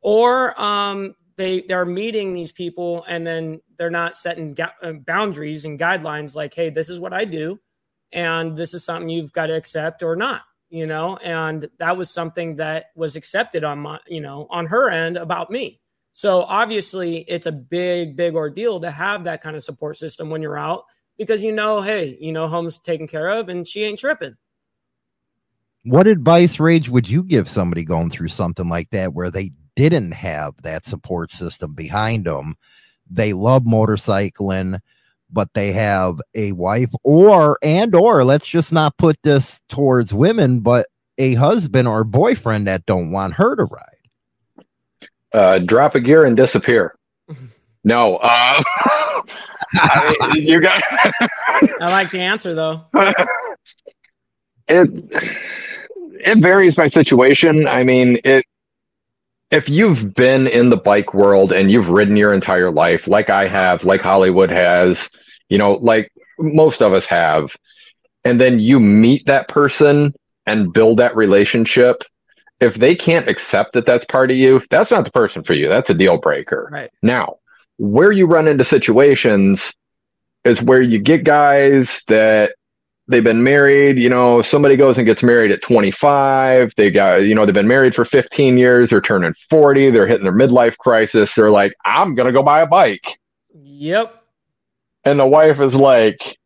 Or 0.00 0.58
um, 0.60 1.14
they 1.36 1.60
they're 1.62 1.84
meeting 1.84 2.32
these 2.32 2.52
people 2.52 3.04
and 3.08 3.26
then 3.26 3.60
they're 3.80 3.88
not 3.88 4.14
setting 4.14 4.52
ga- 4.52 4.74
uh, 4.82 4.92
boundaries 4.92 5.64
and 5.64 5.80
guidelines 5.80 6.36
like 6.36 6.52
hey 6.52 6.68
this 6.68 6.90
is 6.90 7.00
what 7.00 7.14
i 7.14 7.24
do 7.24 7.58
and 8.12 8.54
this 8.54 8.74
is 8.74 8.84
something 8.84 9.08
you've 9.08 9.32
got 9.32 9.46
to 9.46 9.56
accept 9.56 10.02
or 10.02 10.14
not 10.14 10.42
you 10.68 10.86
know 10.86 11.16
and 11.16 11.68
that 11.78 11.96
was 11.96 12.10
something 12.10 12.56
that 12.56 12.86
was 12.94 13.16
accepted 13.16 13.64
on 13.64 13.78
my 13.78 13.98
you 14.06 14.20
know 14.20 14.46
on 14.50 14.66
her 14.66 14.90
end 14.90 15.16
about 15.16 15.50
me 15.50 15.80
so 16.12 16.42
obviously 16.42 17.24
it's 17.26 17.46
a 17.46 17.52
big 17.52 18.16
big 18.16 18.34
ordeal 18.34 18.80
to 18.80 18.90
have 18.90 19.24
that 19.24 19.40
kind 19.40 19.56
of 19.56 19.62
support 19.62 19.96
system 19.96 20.28
when 20.28 20.42
you're 20.42 20.58
out 20.58 20.84
because 21.16 21.42
you 21.42 21.50
know 21.50 21.80
hey 21.80 22.18
you 22.20 22.32
know 22.32 22.46
home's 22.48 22.78
taken 22.78 23.08
care 23.08 23.30
of 23.30 23.48
and 23.48 23.66
she 23.66 23.82
ain't 23.82 23.98
tripping 23.98 24.36
What 25.84 26.06
advice, 26.06 26.60
Rage, 26.60 26.90
would 26.90 27.08
you 27.08 27.22
give 27.24 27.48
somebody 27.48 27.86
going 27.86 28.10
through 28.10 28.28
something 28.28 28.68
like 28.68 28.90
that 28.90 29.14
where 29.14 29.30
they 29.30 29.52
didn't 29.76 30.12
have 30.12 30.60
that 30.60 30.84
support 30.84 31.30
system 31.30 31.72
behind 31.72 32.26
them? 32.26 32.56
They 33.10 33.32
love 33.32 33.64
motorcycling, 33.64 34.80
but 35.30 35.48
they 35.54 35.72
have 35.72 36.20
a 36.34 36.52
wife 36.52 36.90
or 37.02 37.58
and 37.62 37.94
or 37.94 38.24
let's 38.24 38.46
just 38.46 38.72
not 38.72 38.96
put 38.96 39.16
this 39.22 39.60
towards 39.68 40.14
women, 40.14 40.60
but 40.60 40.86
a 41.18 41.34
husband 41.34 41.86
or 41.88 42.04
boyfriend 42.04 42.66
that 42.66 42.86
don't 42.86 43.10
want 43.10 43.34
her 43.34 43.56
to 43.56 43.64
ride. 43.64 44.66
Uh, 45.32 45.58
drop 45.58 45.94
a 45.94 46.00
gear 46.00 46.24
and 46.24 46.36
disappear. 46.36 46.94
No, 47.82 48.16
uh, 48.16 48.62
I 49.72 50.34
you 50.38 50.60
got 50.60 50.82
i 51.80 51.88
like 51.90 52.10
the 52.10 52.20
answer 52.20 52.52
though 52.52 52.84
it. 54.68 54.90
It 56.22 56.38
varies 56.38 56.74
by 56.74 56.88
situation. 56.88 57.66
I 57.66 57.82
mean, 57.84 58.18
it. 58.24 58.44
If 59.50 59.68
you've 59.68 60.14
been 60.14 60.46
in 60.46 60.70
the 60.70 60.76
bike 60.76 61.12
world 61.12 61.52
and 61.52 61.70
you've 61.70 61.88
ridden 61.88 62.16
your 62.16 62.32
entire 62.32 62.70
life, 62.70 63.08
like 63.08 63.30
I 63.30 63.48
have, 63.48 63.84
like 63.84 64.00
Hollywood 64.00 64.50
has, 64.50 65.08
you 65.48 65.58
know, 65.58 65.74
like 65.74 66.12
most 66.38 66.82
of 66.82 66.92
us 66.92 67.04
have, 67.06 67.56
and 68.24 68.40
then 68.40 68.60
you 68.60 68.78
meet 68.78 69.26
that 69.26 69.48
person 69.48 70.14
and 70.46 70.72
build 70.72 70.98
that 70.98 71.16
relationship. 71.16 72.04
If 72.60 72.74
they 72.76 72.94
can't 72.94 73.28
accept 73.28 73.72
that 73.72 73.86
that's 73.86 74.04
part 74.04 74.30
of 74.30 74.36
you, 74.36 74.62
that's 74.70 74.90
not 74.90 75.04
the 75.04 75.10
person 75.10 75.42
for 75.42 75.54
you. 75.54 75.68
That's 75.68 75.90
a 75.90 75.94
deal 75.94 76.18
breaker. 76.18 76.68
right 76.70 76.90
Now, 77.02 77.36
where 77.78 78.12
you 78.12 78.26
run 78.26 78.46
into 78.46 78.64
situations 78.64 79.72
is 80.44 80.62
where 80.62 80.82
you 80.82 80.98
get 80.98 81.24
guys 81.24 82.02
that 82.08 82.52
they've 83.10 83.24
been 83.24 83.42
married, 83.42 83.98
you 83.98 84.08
know, 84.08 84.42
somebody 84.42 84.76
goes 84.76 84.96
and 84.96 85.06
gets 85.06 85.22
married 85.22 85.50
at 85.50 85.62
25, 85.62 86.72
they 86.76 86.90
got, 86.90 87.22
you 87.22 87.34
know, 87.34 87.44
they've 87.44 87.54
been 87.54 87.68
married 87.68 87.94
for 87.94 88.04
15 88.04 88.56
years, 88.56 88.90
they're 88.90 89.00
turning 89.00 89.34
40, 89.48 89.90
they're 89.90 90.06
hitting 90.06 90.24
their 90.24 90.32
midlife 90.32 90.76
crisis, 90.78 91.34
they're 91.34 91.50
like, 91.50 91.74
I'm 91.84 92.14
going 92.14 92.26
to 92.26 92.32
go 92.32 92.42
buy 92.42 92.60
a 92.60 92.66
bike. 92.66 93.18
yep 93.52 94.22
And 95.04 95.18
the 95.18 95.26
wife 95.26 95.60
is 95.60 95.74
like, 95.74 96.38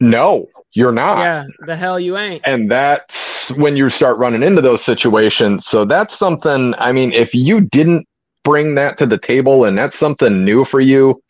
no, 0.00 0.46
you're 0.72 0.92
not. 0.92 1.18
yeah 1.18 1.44
the 1.66 1.76
hell 1.76 1.98
you 1.98 2.16
ain't 2.16 2.42
And 2.44 2.70
that's 2.70 3.50
when 3.56 3.76
you 3.76 3.90
start 3.90 4.18
running 4.18 4.42
into 4.42 4.62
those 4.62 4.84
situations. 4.84 5.66
So 5.66 5.84
that's 5.84 6.18
something, 6.18 6.74
I 6.78 6.92
mean, 6.92 7.12
if 7.12 7.34
you 7.34 7.60
didn't 7.60 8.06
bring 8.44 8.74
that 8.76 8.98
to 8.98 9.06
the 9.06 9.18
table 9.18 9.64
and 9.64 9.76
that's 9.76 9.98
something 9.98 10.44
new 10.44 10.64
for 10.64 10.80
you, 10.80 11.22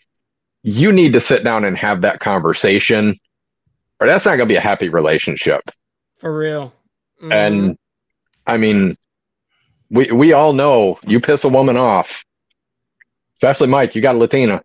you 0.62 0.92
need 0.92 1.12
to 1.14 1.20
sit 1.20 1.42
down 1.42 1.64
and 1.64 1.76
have 1.76 2.02
that 2.02 2.20
conversation, 2.20 3.18
or 4.00 4.06
that's 4.06 4.24
not 4.24 4.32
going 4.36 4.48
to 4.48 4.52
be 4.52 4.56
a 4.56 4.60
happy 4.60 4.88
relationship. 4.88 5.62
for 6.16 6.36
real 6.36 6.72
Mhm. 7.22 7.34
And 7.34 7.78
I 8.46 8.56
mean, 8.56 8.96
we, 9.90 10.10
we 10.10 10.32
all 10.32 10.52
know 10.52 10.98
you 11.06 11.20
piss 11.20 11.44
a 11.44 11.48
woman 11.48 11.76
off, 11.76 12.08
especially 13.34 13.68
Mike, 13.68 13.94
you 13.94 14.02
got 14.02 14.14
a 14.14 14.18
Latina. 14.18 14.62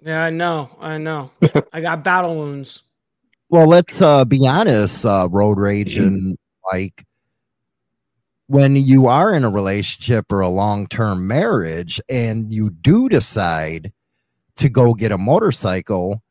Yeah, 0.00 0.24
I 0.24 0.30
know. 0.30 0.70
I 0.80 0.98
know. 0.98 1.30
I 1.72 1.80
got 1.80 2.04
battle 2.04 2.36
wounds. 2.36 2.82
Well, 3.48 3.66
let's 3.66 4.00
uh, 4.00 4.24
be 4.24 4.46
honest, 4.46 5.04
uh, 5.04 5.28
road 5.30 5.58
rage 5.58 5.96
and 5.96 6.36
like 6.72 7.04
when 8.48 8.76
you 8.76 9.06
are 9.06 9.34
in 9.34 9.44
a 9.44 9.50
relationship 9.50 10.32
or 10.32 10.40
a 10.40 10.48
long 10.48 10.86
term 10.86 11.26
marriage 11.26 12.00
and 12.08 12.52
you 12.52 12.70
do 12.70 13.08
decide 13.08 13.92
to 14.56 14.68
go 14.68 14.94
get 14.94 15.12
a 15.12 15.18
motorcycle, 15.18 16.22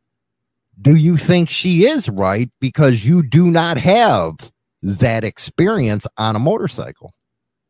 do 0.81 0.95
you 0.95 1.17
think 1.17 1.49
she 1.49 1.85
is 1.85 2.09
right 2.09 2.49
because 2.59 3.05
you 3.05 3.23
do 3.23 3.49
not 3.49 3.77
have 3.77 4.51
that 4.81 5.23
experience 5.23 6.05
on 6.17 6.35
a 6.35 6.39
motorcycle? 6.39 7.13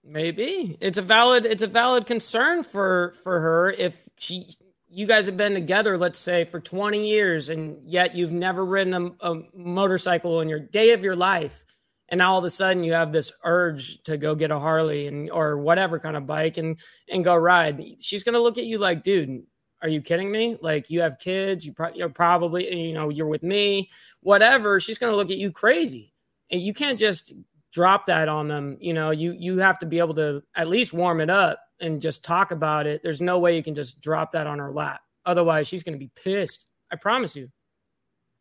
Maybe 0.04 0.78
it's 0.82 0.98
a 0.98 1.02
valid 1.02 1.46
it's 1.46 1.64
a 1.64 1.68
valid 1.68 2.06
concern 2.06 2.64
for 2.64 3.16
for 3.24 3.40
her 3.40 3.72
if 3.72 4.08
she 4.18 4.56
you 4.88 5.08
guys 5.08 5.26
have 5.26 5.36
been 5.36 5.56
together 5.56 5.98
let's 5.98 6.20
say 6.20 6.46
for 6.46 6.60
20 6.60 7.08
years 7.08 7.50
and 7.50 7.78
yet 7.84 8.16
you've 8.16 8.32
never 8.32 8.64
ridden 8.64 8.94
a, 8.94 9.32
a 9.32 9.42
motorcycle 9.56 10.42
in 10.42 10.48
your 10.48 10.60
day 10.60 10.92
of 10.92 11.04
your 11.04 11.16
life 11.16 11.64
and 12.10 12.20
now 12.20 12.34
all 12.34 12.40
of 12.40 12.46
a 12.46 12.52
sudden 12.52 12.84
you 12.84 12.94
have 12.94 13.12
this 13.12 13.32
urge 13.44 14.02
to 14.04 14.16
go 14.16 14.36
get 14.36 14.52
a 14.52 14.60
Harley 14.60 15.08
and 15.08 15.32
or 15.32 15.58
whatever 15.58 16.00
kind 16.00 16.16
of 16.16 16.28
bike 16.28 16.58
and 16.58 16.78
and 17.10 17.24
go 17.24 17.36
ride 17.36 17.84
she's 18.00 18.24
going 18.24 18.34
to 18.34 18.42
look 18.42 18.60
at 18.60 18.66
you 18.66 18.78
like 18.78 19.02
dude 19.02 19.44
are 19.86 19.90
you 19.90 20.02
kidding 20.02 20.32
me? 20.32 20.58
Like 20.62 20.90
you 20.90 21.02
have 21.02 21.20
kids 21.20 21.64
you 21.64 21.72
pro- 21.72 21.94
you're 21.94 22.10
probably 22.10 22.74
you 22.88 22.92
know 22.94 23.10
you're 23.10 23.28
with 23.28 23.44
me 23.44 23.92
whatever 24.22 24.80
she's 24.80 24.98
going 24.98 25.12
to 25.12 25.16
look 25.16 25.30
at 25.30 25.38
you 25.38 25.52
crazy. 25.52 26.12
And 26.50 26.60
you 26.60 26.74
can't 26.74 26.98
just 27.00 27.34
drop 27.72 28.08
that 28.08 28.28
on 28.28 28.48
them 28.48 28.78
you 28.80 28.94
know 28.94 29.12
you 29.12 29.34
you 29.34 29.58
have 29.60 29.78
to 29.80 29.86
be 29.86 30.00
able 30.00 30.16
to 30.16 30.42
at 30.56 30.68
least 30.70 30.92
warm 30.92 31.22
it 31.22 31.30
up 31.30 31.60
and 31.80 32.02
just 32.02 32.24
talk 32.24 32.50
about 32.50 32.88
it. 32.88 33.04
There's 33.04 33.22
no 33.22 33.38
way 33.38 33.56
you 33.56 33.62
can 33.62 33.76
just 33.76 34.02
drop 34.02 34.32
that 34.32 34.48
on 34.48 34.58
her 34.58 34.70
lap. 34.72 35.02
Otherwise 35.24 35.68
she's 35.68 35.84
going 35.84 35.94
to 35.94 36.00
be 36.00 36.10
pissed. 36.16 36.66
I 36.92 36.96
promise 36.96 37.36
you. 37.36 37.52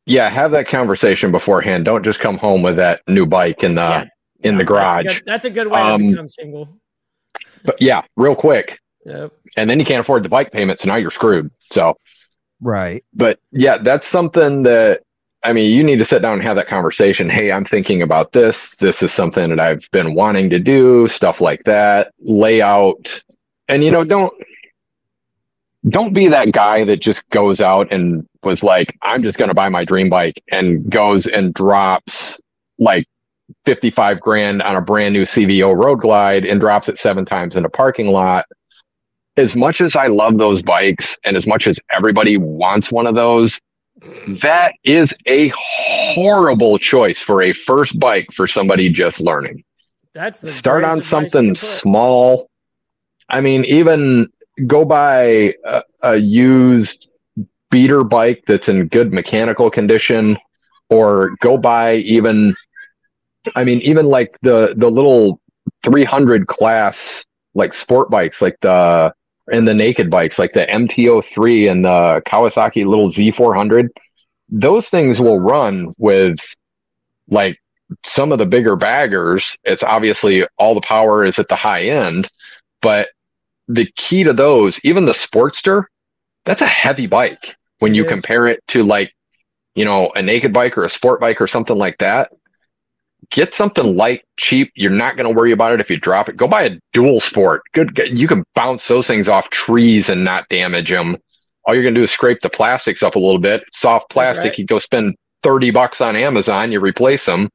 Yeah, 0.07 0.31
have 0.31 0.51
that 0.53 0.67
conversation 0.69 1.31
beforehand. 1.31 1.85
Don't 1.85 2.03
just 2.05 2.21
come 2.21 2.39
home 2.39 2.63
with 2.63 2.77
that 2.77 3.03
new 3.07 3.27
bike 3.27 3.63
in 3.65 3.75
the 3.75 3.83
Yeah, 3.83 4.05
in 4.41 4.57
the 4.57 4.65
Yeah, 4.65 4.65
that's 4.65 4.65
a 4.65 4.65
garage. 4.65 5.05
good- 5.19 5.23
that's 5.27 5.45
a 5.45 5.51
good 5.51 5.67
way 5.67 5.81
Um, 5.81 6.01
to 6.03 6.09
become 6.09 6.29
single. 6.29 6.81
But 7.65 7.83
yeah, 7.83 8.01
real 8.17 8.35
quick. 8.35 8.79
Yep 9.05 9.33
And 9.57 9.69
then 9.69 9.79
you 9.79 9.87
can't 9.87 10.01
afford 10.01 10.25
the 10.25 10.29
bike 10.29 10.53
payments, 10.53 10.83
so 10.83 10.89
now 10.89 10.97
you're 10.97 11.11
screwed. 11.11 11.51
So 11.71 11.97
Right. 12.61 13.05
but 13.15 13.39
yeah, 13.53 13.79
that's 13.79 14.07
something 14.09 14.63
that 14.65 15.03
I 15.47 15.53
mean, 15.53 15.77
you 15.77 15.85
need 15.85 15.99
to 15.99 16.07
sit 16.07 16.23
down 16.23 16.35
and 16.35 16.43
have 16.43 16.57
that 16.57 16.69
conversation. 16.69 17.29
Hey, 17.29 17.53
I'm 17.53 17.67
thinking 17.67 18.01
about 18.01 18.33
this. 18.33 18.57
This 18.81 19.03
is 19.03 19.13
something 19.13 19.51
that 19.51 19.61
I've 19.61 19.87
been 19.91 20.15
wanting 20.15 20.49
to 20.51 20.59
do, 20.59 21.07
stuff 21.07 21.39
like 21.43 21.63
that. 21.65 22.13
Lay 22.21 22.63
out 22.63 23.23
and 23.69 23.85
you 23.85 23.91
know, 23.91 24.05
don't 24.05 24.33
don't 25.89 26.15
be 26.15 26.29
that 26.29 26.53
guy 26.53 26.85
that 26.85 27.01
just 27.01 27.29
goes 27.31 27.61
out 27.61 27.93
and 27.93 28.27
was 28.43 28.63
like, 28.63 28.97
I'm 29.03 29.23
just 29.23 29.37
gonna 29.37 29.55
buy 29.55 29.69
my 29.69 29.85
dream 29.85 30.09
bike 30.09 30.43
and 30.51 30.89
goes 30.91 31.27
and 31.27 31.53
drops 31.53 32.39
like 32.79 33.07
55 33.67 34.21
grand 34.21 34.63
on 34.63 34.77
a 34.77 34.81
brand 34.81 35.13
new 35.13 35.25
CVO 35.25 35.77
road 35.77 36.01
glide 36.01 36.45
and 36.47 36.59
drops 36.61 36.89
it 36.89 36.99
seven 36.99 37.25
times 37.25 37.57
in 37.57 37.65
a 37.65 37.69
parking 37.71 38.07
lot. 38.07 38.47
As 39.37 39.57
much 39.57 39.81
as 39.81 39.97
I 39.97 40.07
love 40.07 40.39
those 40.39 40.63
bikes 40.63 41.17
and 41.25 41.37
as 41.37 41.47
much 41.47 41.67
as 41.67 41.79
everybody 41.91 42.37
wants 42.37 42.93
one 42.93 43.07
of 43.07 43.15
those, 43.15 43.59
that 44.43 44.73
is 44.85 45.13
a 45.27 45.53
horrible 45.57 46.79
choice 46.79 47.19
for 47.19 47.43
a 47.43 47.53
first 47.53 47.99
bike 47.99 48.29
for 48.35 48.47
somebody 48.47 48.89
just 48.89 49.21
learning. 49.21 49.65
That's 50.13 50.41
the 50.41 50.51
Start 50.51 50.85
on 50.85 50.99
greatest 50.99 51.13
advice 51.13 51.23
you 51.23 51.31
something 51.31 51.55
small. 51.57 52.49
I 53.29 53.41
mean, 53.41 53.65
even 53.65 54.29
go 54.67 54.85
buy 54.85 55.55
a, 55.65 55.83
a 56.03 56.17
used 56.17 57.09
beater 57.71 58.05
bike 58.05 58.45
that's 58.47 58.69
in 58.69 58.87
good 58.87 59.13
mechanical 59.13 59.71
condition, 59.71 60.39
or 60.91 61.35
go 61.41 61.57
buy 61.57 61.97
even, 61.97 62.55
I 63.57 63.65
mean, 63.65 63.81
even 63.81 64.07
like 64.07 64.39
the 64.43 64.75
the 64.77 64.91
little 64.91 65.41
300 65.83 66.47
class 66.47 67.25
like 67.55 67.73
sport 67.73 68.11
bikes, 68.11 68.41
like 68.41 68.59
the 68.61 69.13
and 69.51 69.69
the 69.69 69.75
naked 69.75 70.11
bikes, 70.11 70.39
like 70.39 70.53
the 70.53 70.67
MT03 70.67 71.71
and 71.71 71.85
the 71.85 72.23
Kawasaki 72.27 72.87
little 72.87 73.11
Z400. 73.11 73.89
Those 74.49 74.89
things 74.89 75.21
will 75.21 75.41
run 75.41 75.93
with 75.99 76.39
like 77.29 77.59
some 78.05 78.33
of 78.33 78.39
the 78.39 78.47
bigger 78.47 78.77
baggers. 78.77 79.57
It's 79.65 79.83
obviously 79.83 80.47
all 80.59 80.75
the 80.75 80.81
power 80.81 81.25
is 81.25 81.39
at 81.39 81.49
the 81.49 81.57
high 81.57 81.85
end, 81.85 82.29
but 82.81 83.09
the 83.69 83.87
key 83.97 84.25
to 84.25 84.33
those, 84.33 84.79
even 84.85 85.07
the 85.07 85.13
Sportster, 85.13 85.85
that's 86.45 86.63
a 86.63 86.67
heavy 86.67 87.07
bike 87.07 87.57
when 87.79 87.95
you 87.95 88.05
is. 88.05 88.09
compare 88.09 88.47
it 88.47 88.61
to 88.69 88.83
like, 88.83 89.15
you 89.75 89.85
know, 89.85 90.13
a 90.15 90.23
naked 90.23 90.53
bike 90.53 90.77
or 90.79 90.85
a 90.85 90.91
sport 90.91 91.21
bike 91.21 91.41
or 91.41 91.47
something 91.47 91.77
like 91.77 91.99
that. 91.99 92.31
Get 93.31 93.55
something 93.55 93.97
light, 93.97 94.23
cheap. 94.37 94.73
You're 94.75 94.91
not 94.91 95.17
going 95.17 95.29
to 95.29 95.35
worry 95.39 95.53
about 95.53 95.73
it 95.73 95.81
if 95.81 95.91
you 95.91 95.97
drop 95.97 96.29
it. 96.29 96.37
Go 96.37 96.49
buy 96.49 96.63
a 96.65 96.79
dual 96.93 97.21
sport. 97.21 97.63
Good. 97.73 97.99
You 98.13 98.29
can 98.29 98.45
bounce 98.55 98.87
those 98.87 99.07
things 99.07 99.29
off 99.29 99.51
trees 99.51 100.09
and 100.09 100.25
not 100.25 100.49
damage 100.49 100.91
them. 100.91 101.17
All 101.65 101.75
you're 101.75 101.83
going 101.83 101.95
to 101.95 102.01
do 102.01 102.05
is 102.05 102.11
scrape 102.11 102.41
the 102.43 102.51
plastics 102.51 103.03
up 103.03 103.15
a 103.15 103.19
little 103.19 103.39
bit. 103.39 103.65
Soft 103.73 104.11
plastic. 104.11 104.45
right. 104.45 104.59
You 104.59 104.67
go 104.67 104.79
spend 104.79 105.15
30 105.43 105.71
bucks 105.71 106.01
on 106.01 106.17
Amazon. 106.17 106.73
You 106.73 106.81
replace 106.81 107.25
them 107.25 107.49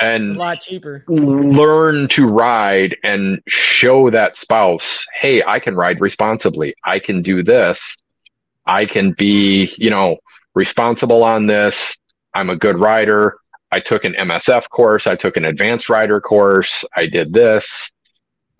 a 0.00 0.04
and 0.04 0.36
lot 0.36 0.60
cheaper. 0.60 1.04
learn 1.08 2.08
to 2.08 2.26
ride 2.26 2.96
and 3.04 3.40
show 3.46 4.10
that 4.10 4.36
spouse, 4.36 5.06
hey, 5.20 5.42
I 5.46 5.58
can 5.58 5.74
ride 5.74 6.00
responsibly. 6.00 6.74
I 6.84 6.98
can 6.98 7.22
do 7.22 7.42
this. 7.42 7.80
I 8.66 8.86
can 8.86 9.12
be, 9.12 9.72
you 9.76 9.90
know, 9.90 10.16
responsible 10.54 11.22
on 11.22 11.46
this. 11.46 11.96
I'm 12.34 12.50
a 12.50 12.56
good 12.56 12.78
rider. 12.78 13.36
I 13.74 13.80
took 13.80 14.04
an 14.04 14.12
MSF 14.12 14.68
course. 14.70 15.08
I 15.08 15.16
took 15.16 15.36
an 15.36 15.44
advanced 15.44 15.88
rider 15.88 16.20
course. 16.20 16.84
I 16.94 17.06
did 17.06 17.32
this 17.32 17.90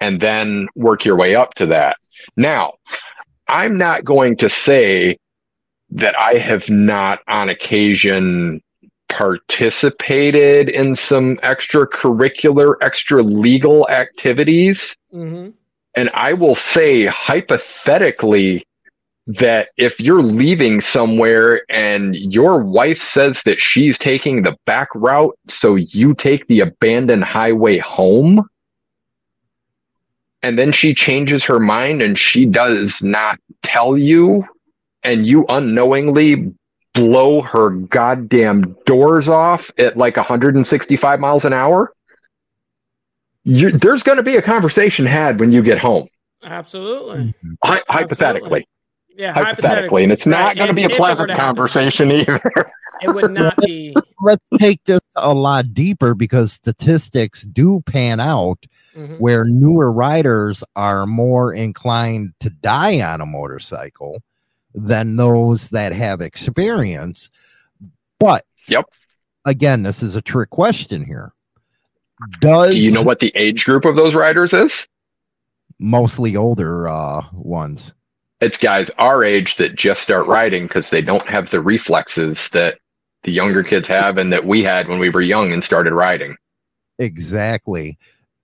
and 0.01 0.21
then 0.21 0.67
work 0.75 1.05
your 1.05 1.17
way 1.17 1.37
up 1.37 1.55
to 1.55 1.67
that. 1.67 1.99
Now, 2.37 2.73
I'm 3.47 3.79
not 3.79 4.05
going 4.05 4.37
to 4.39 4.49
say 4.49 5.19
that 5.91 6.19
I 6.19 6.35
have 6.35 6.69
not 6.69 7.21
on 7.29 7.49
occasion 7.49 8.61
participated 9.09 10.69
in 10.69 10.97
some 10.97 11.37
extracurricular, 11.45 12.75
extra 12.81 13.23
legal 13.23 13.89
activities. 13.91 14.97
hmm 15.13 15.51
And 15.95 16.11
I 16.13 16.33
will 16.33 16.57
say 16.57 17.07
hypothetically 17.07 18.67
that 19.27 19.69
if 19.77 19.99
you're 20.01 20.23
leaving 20.23 20.81
somewhere 20.81 21.63
and 21.71 22.15
your 22.15 22.63
wife 22.63 23.03
says 23.03 23.41
that 23.45 23.59
she's 23.61 23.97
taking 23.99 24.43
the 24.43 24.57
back 24.67 24.89
route, 24.95 25.39
so 25.49 25.77
you 25.77 26.15
take 26.15 26.47
the 26.47 26.61
abandoned 26.61 27.25
highway 27.25 27.79
home, 27.79 28.47
and 30.43 30.59
then 30.59 30.73
she 30.73 30.95
changes 30.95 31.45
her 31.45 31.59
mind 31.59 32.03
and 32.03 32.19
she 32.19 32.45
does 32.45 33.01
not 33.01 33.39
tell 33.63 33.97
you, 33.97 34.45
and 35.03 35.27
you 35.27 35.47
unknowingly 35.49 36.53
blow 36.93 37.41
her 37.41 37.71
goddamn 37.71 38.77
doors 38.85 39.29
off 39.29 39.71
at 39.79 39.97
like 39.97 40.17
165 40.17 41.19
miles 41.19 41.45
an 41.47 41.53
hour, 41.55 41.93
you, 43.43 43.71
there's 43.71 44.03
going 44.03 44.17
to 44.17 44.23
be 44.23 44.37
a 44.37 44.43
conversation 44.43 45.07
had 45.07 45.41
when 45.41 45.51
you 45.51 45.63
get 45.63 45.79
home. 45.79 46.09
Absolutely. 46.43 47.19
Mm-hmm. 47.19 47.53
Hy- 47.63 47.83
hypothetically, 47.89 48.67
Yeah, 49.17 49.33
hypothetically, 49.33 50.03
and 50.03 50.13
it's 50.13 50.27
not 50.27 50.41
Right, 50.41 50.57
going 50.57 50.69
to 50.69 50.75
be 50.75 50.83
a 50.83 50.87
if 50.87 50.93
it 50.93 50.95
were 50.95 51.07
pleasant 51.07 51.29
to 51.29 51.35
happen. 51.35 51.47
conversation 51.57 52.11
either. 52.21 52.41
It 53.03 53.15
would 53.15 53.31
not 53.31 53.57
be. 53.59 53.95
Let's 54.23 54.45
take 54.59 54.83
this 54.85 55.01
a 55.17 55.33
lot 55.33 55.73
deeper 55.73 56.15
because 56.15 56.53
statistics 56.53 57.43
do 57.43 57.81
pan 57.87 58.19
out 58.21 58.59
Mhm. 58.97 59.19
where 59.21 59.45
newer 59.45 59.91
riders 59.93 60.63
are 60.77 61.05
more 61.07 61.53
inclined 61.53 62.33
to 62.41 62.51
die 62.51 63.01
on 63.01 63.21
a 63.21 63.27
motorcycle 63.27 64.23
than 64.75 65.17
those 65.17 65.69
that 65.71 65.93
have 65.93 66.21
experience. 66.21 67.31
But 68.21 68.45
Yep. 68.69 68.87
again, 69.45 69.83
this 69.85 70.03
is 70.03 70.17
a 70.17 70.23
trick 70.23 70.51
question 70.51 71.05
here. 71.05 71.33
Does 72.41 72.73
Do 72.75 72.81
you 72.81 72.91
know 72.93 73.03
what 73.03 73.19
the 73.21 73.33
age 73.35 73.65
group 73.65 73.85
of 73.85 73.95
those 73.97 74.15
riders 74.15 74.53
is? 74.53 74.73
mostly 75.81 76.37
older 76.37 76.89
uh 76.89 77.23
ones? 77.33 77.95
It's 78.45 78.59
guys 78.59 78.91
our 78.99 79.25
age 79.25 79.57
that 79.57 79.75
just 79.75 80.03
start 80.03 80.27
riding 80.27 80.67
because 80.67 80.91
they 80.91 81.01
don't 81.01 81.27
have 81.27 81.49
the 81.51 81.63
reflexes 81.63 82.39
that 82.53 82.79
the 83.23 83.33
younger 83.33 83.63
kids 83.63 83.89
have 83.89 84.19
and 84.19 84.31
that 84.35 84.45
we 84.45 84.63
had 84.63 84.87
when 84.87 84.99
we 84.99 85.09
were 85.09 85.23
young 85.23 85.51
and 85.51 85.65
started 85.65 85.95
riding. 85.95 86.37
Exactly. 86.99 87.99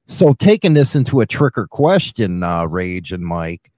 So 0.07 0.33
taking 0.33 0.73
this 0.73 0.97
into 0.97 1.21
a 1.21 1.27
tricker 1.27 1.69
question, 1.69 2.43
uh, 2.43 2.65
Rage 2.65 3.13
and 3.13 3.25
Mike, 3.25 3.71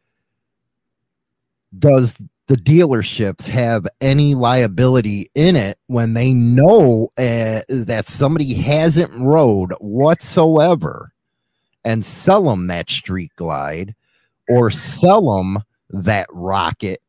does 1.76 2.14
the 2.46 2.56
dealerships 2.56 3.48
have 3.48 3.88
any 4.00 4.36
liability 4.36 5.26
in 5.34 5.56
it 5.56 5.76
when 5.88 6.14
they 6.14 6.32
know 6.32 7.08
uh, 7.18 7.62
that 7.68 8.04
somebody 8.06 8.54
hasn't 8.54 9.12
rode 9.14 9.72
whatsoever 9.80 11.12
and 11.84 12.06
sell 12.06 12.44
them 12.44 12.68
that 12.68 12.88
street 12.88 13.32
glide 13.34 13.94
or 14.48 14.70
sell 14.70 15.36
them 15.36 15.64
that 15.92 16.26
rocket? 16.30 17.00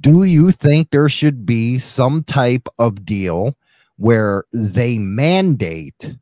Do 0.00 0.24
you 0.24 0.50
think 0.50 0.90
there 0.90 1.08
should 1.08 1.46
be 1.46 1.78
some 1.78 2.22
type 2.24 2.68
of 2.78 3.04
deal 3.04 3.56
where 3.96 4.44
they 4.52 4.98
mandate 4.98 6.16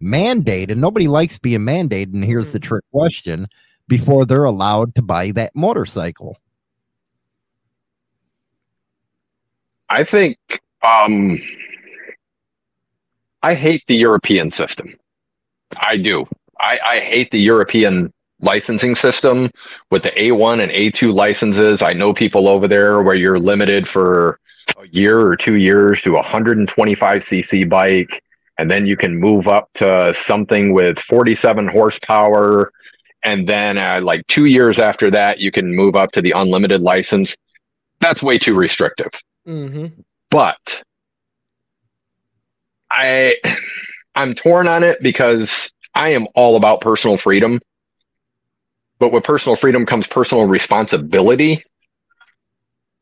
mandate 0.00 0.68
and 0.68 0.80
nobody 0.80 1.06
likes 1.06 1.38
being 1.38 1.60
mandated 1.60 2.12
and 2.12 2.24
here's 2.24 2.50
the 2.50 2.58
trick 2.58 2.82
question 2.90 3.46
before 3.86 4.24
they're 4.24 4.42
allowed 4.42 4.92
to 4.96 5.02
buy 5.02 5.30
that 5.30 5.54
motorcycle 5.54 6.36
I 9.92 10.04
think 10.04 10.38
um, 10.82 11.38
I 13.42 13.54
hate 13.54 13.84
the 13.88 13.94
European 13.94 14.50
system. 14.50 14.96
I 15.76 15.98
do. 15.98 16.26
I, 16.58 16.78
I 16.82 17.00
hate 17.00 17.30
the 17.30 17.38
European 17.38 18.10
licensing 18.42 18.94
system 18.94 19.50
with 19.90 20.02
the 20.02 20.10
A1 20.10 20.62
and 20.62 20.72
A2 20.72 21.14
licenses. 21.14 21.82
I 21.82 21.92
know 21.92 22.12
people 22.12 22.48
over 22.48 22.68
there 22.68 23.02
where 23.02 23.14
you're 23.14 23.38
limited 23.38 23.88
for 23.88 24.38
a 24.78 24.86
year 24.88 25.20
or 25.20 25.36
two 25.36 25.54
years 25.54 26.02
to 26.02 26.10
a 26.12 26.14
125 26.14 27.22
cc 27.22 27.68
bike, 27.68 28.22
and 28.58 28.70
then 28.70 28.86
you 28.86 28.96
can 28.96 29.18
move 29.18 29.48
up 29.48 29.68
to 29.74 30.12
something 30.14 30.72
with 30.72 30.98
47 30.98 31.68
horsepower. 31.68 32.72
And 33.24 33.48
then, 33.48 33.78
uh, 33.78 34.00
like 34.02 34.26
two 34.26 34.46
years 34.46 34.78
after 34.78 35.10
that, 35.12 35.38
you 35.38 35.52
can 35.52 35.74
move 35.74 35.94
up 35.94 36.10
to 36.12 36.22
the 36.22 36.32
unlimited 36.32 36.82
license. 36.82 37.32
That's 38.00 38.22
way 38.22 38.38
too 38.38 38.54
restrictive 38.54 39.12
hmm 39.44 39.86
but 40.32 40.82
I 42.90 43.36
I'm 44.14 44.34
torn 44.34 44.66
on 44.66 44.82
it 44.82 45.02
because 45.02 45.70
I 45.94 46.10
am 46.10 46.26
all 46.34 46.56
about 46.56 46.80
personal 46.80 47.18
freedom. 47.18 47.60
But 49.02 49.10
with 49.10 49.24
personal 49.24 49.56
freedom 49.56 49.84
comes 49.84 50.06
personal 50.06 50.44
responsibility. 50.44 51.64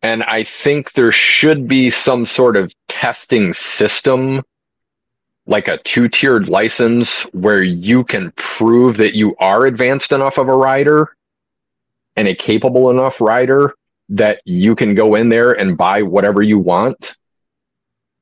And 0.00 0.22
I 0.22 0.46
think 0.64 0.94
there 0.94 1.12
should 1.12 1.68
be 1.68 1.90
some 1.90 2.24
sort 2.24 2.56
of 2.56 2.72
testing 2.88 3.52
system, 3.52 4.42
like 5.44 5.68
a 5.68 5.76
two 5.76 6.08
tiered 6.08 6.48
license 6.48 7.10
where 7.32 7.62
you 7.62 8.04
can 8.04 8.32
prove 8.34 8.96
that 8.96 9.14
you 9.14 9.36
are 9.36 9.66
advanced 9.66 10.10
enough 10.10 10.38
of 10.38 10.48
a 10.48 10.56
rider 10.56 11.14
and 12.16 12.26
a 12.26 12.34
capable 12.34 12.88
enough 12.88 13.20
rider 13.20 13.74
that 14.08 14.40
you 14.46 14.74
can 14.74 14.94
go 14.94 15.16
in 15.16 15.28
there 15.28 15.52
and 15.52 15.76
buy 15.76 16.00
whatever 16.00 16.40
you 16.40 16.58
want 16.58 17.14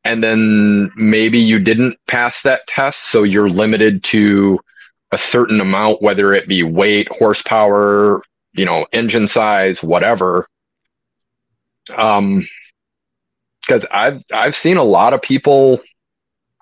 and 0.03 0.25
then 0.25 0.91
maybe 0.97 1.39
you 1.39 1.61
didn't 1.61 1.97
pass 2.09 2.43
that 2.43 2.67
test, 2.67 2.99
so 3.11 3.23
you're 3.23 3.51
limited 3.51 4.03
to 4.05 4.59
a 5.11 5.19
certain 5.19 5.61
amount, 5.61 6.03
whether 6.03 6.35
it 6.35 6.49
be 6.49 6.63
weight, 6.63 7.09
horsepower, 7.09 8.23
you 8.53 8.65
know, 8.65 8.87
engine 8.93 9.29
size, 9.29 9.83
whatever. 9.83 10.47
Um, 11.97 12.47
because 13.61 13.87
I've 13.91 14.23
I've 14.33 14.57
seen 14.57 14.77
a 14.77 14.85
lot 14.85 15.13
of 15.13 15.23
people, 15.23 15.81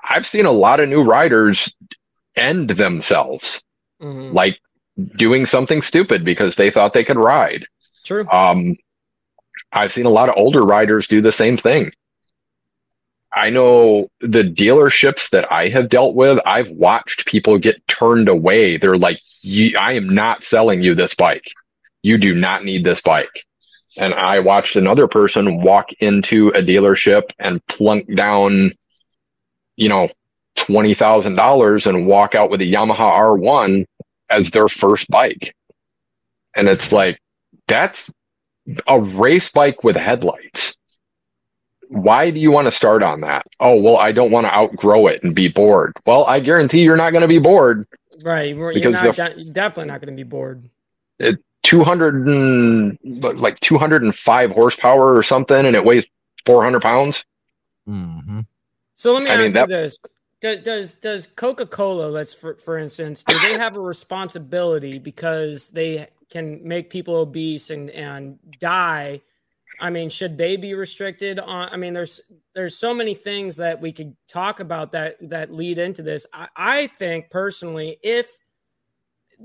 I've 0.08 0.26
seen 0.26 0.46
a 0.46 0.52
lot 0.52 0.80
of 0.80 0.88
new 0.88 1.02
riders 1.02 1.72
end 2.36 2.70
themselves, 2.70 3.60
Mhm. 4.02 4.32
like 4.32 4.58
doing 5.16 5.46
something 5.46 5.82
stupid 5.82 6.24
because 6.24 6.56
they 6.56 6.70
thought 6.70 6.92
they 6.92 7.04
could 7.04 7.16
ride. 7.16 7.66
True. 8.04 8.26
Um, 8.28 8.76
I've 9.72 9.92
seen 9.92 10.06
a 10.06 10.10
lot 10.10 10.28
of 10.28 10.36
older 10.36 10.62
riders 10.64 11.08
do 11.08 11.20
the 11.20 11.32
same 11.32 11.58
thing. 11.58 11.92
I 13.36 13.50
know 13.50 14.08
the 14.20 14.42
dealerships 14.42 15.28
that 15.30 15.52
I 15.52 15.68
have 15.68 15.90
dealt 15.90 16.14
with, 16.14 16.40
I've 16.46 16.70
watched 16.70 17.26
people 17.26 17.58
get 17.58 17.86
turned 17.86 18.30
away. 18.30 18.78
They're 18.78 18.96
like, 18.96 19.20
I 19.78 19.92
am 19.92 20.08
not 20.08 20.42
selling 20.42 20.82
you 20.82 20.94
this 20.94 21.14
bike. 21.14 21.52
You 22.02 22.16
do 22.16 22.34
not 22.34 22.64
need 22.64 22.82
this 22.82 23.02
bike. 23.02 23.44
And 23.98 24.14
I 24.14 24.40
watched 24.40 24.74
another 24.76 25.06
person 25.06 25.60
walk 25.60 25.92
into 26.00 26.48
a 26.48 26.62
dealership 26.62 27.24
and 27.38 27.64
plunk 27.66 28.14
down, 28.14 28.72
you 29.76 29.90
know, 29.90 30.08
$20,000 30.56 31.86
and 31.86 32.06
walk 32.06 32.34
out 32.34 32.50
with 32.50 32.62
a 32.62 32.72
Yamaha 32.72 32.96
R1 32.96 33.84
as 34.30 34.50
their 34.50 34.68
first 34.68 35.08
bike. 35.08 35.54
And 36.54 36.68
it's 36.68 36.90
like, 36.90 37.20
that's 37.68 38.10
a 38.86 38.98
race 38.98 39.50
bike 39.50 39.84
with 39.84 39.96
headlights. 39.96 40.74
Why 41.88 42.30
do 42.30 42.38
you 42.40 42.50
want 42.50 42.66
to 42.66 42.72
start 42.72 43.02
on 43.02 43.20
that? 43.20 43.46
Oh, 43.60 43.76
well, 43.80 43.96
I 43.96 44.12
don't 44.12 44.30
want 44.30 44.46
to 44.46 44.54
outgrow 44.54 45.06
it 45.06 45.22
and 45.22 45.34
be 45.34 45.48
bored. 45.48 45.92
Well, 46.04 46.24
I 46.24 46.40
guarantee 46.40 46.80
you're 46.80 46.96
not 46.96 47.10
going 47.10 47.22
to 47.22 47.28
be 47.28 47.38
bored. 47.38 47.86
Right. 48.22 48.54
You're 48.56 48.72
Because 48.74 48.94
not 48.94 49.16
the- 49.16 49.44
de- 49.44 49.52
definitely 49.52 49.92
not 49.92 50.00
going 50.00 50.16
to 50.16 50.24
be 50.24 50.28
bored. 50.28 50.68
It, 51.18 51.38
200 51.62 52.26
and 52.26 52.98
like 53.02 53.58
205 53.60 54.50
horsepower 54.50 55.16
or 55.16 55.22
something, 55.22 55.64
and 55.66 55.74
it 55.76 55.84
weighs 55.84 56.06
400 56.44 56.80
pounds. 56.82 57.24
hmm 57.86 58.40
So 58.94 59.12
let 59.14 59.22
me 59.22 59.30
I 59.30 59.34
ask 59.34 59.42
mean, 59.42 59.52
that- 59.54 59.68
you 59.68 59.76
this: 59.76 59.98
does 60.42 60.62
does, 60.62 60.94
does 60.96 61.26
Coca 61.26 61.66
Cola, 61.66 62.08
let's 62.08 62.34
for 62.34 62.54
for 62.56 62.78
instance, 62.78 63.22
do 63.24 63.38
they 63.40 63.54
have 63.54 63.76
a 63.76 63.80
responsibility 63.80 64.98
because 64.98 65.70
they 65.70 66.06
can 66.30 66.60
make 66.66 66.90
people 66.90 67.16
obese 67.16 67.70
and 67.70 67.90
and 67.90 68.38
die? 68.60 69.22
I 69.78 69.90
mean, 69.90 70.08
should 70.08 70.38
they 70.38 70.56
be 70.56 70.74
restricted 70.74 71.38
on? 71.38 71.68
I 71.70 71.76
mean, 71.76 71.92
there's 71.92 72.20
there's 72.54 72.78
so 72.78 72.94
many 72.94 73.14
things 73.14 73.56
that 73.56 73.80
we 73.80 73.92
could 73.92 74.16
talk 74.28 74.60
about 74.60 74.92
that 74.92 75.16
that 75.28 75.52
lead 75.52 75.78
into 75.78 76.02
this. 76.02 76.26
I, 76.32 76.48
I 76.56 76.86
think 76.86 77.30
personally, 77.30 77.98
if 78.02 78.30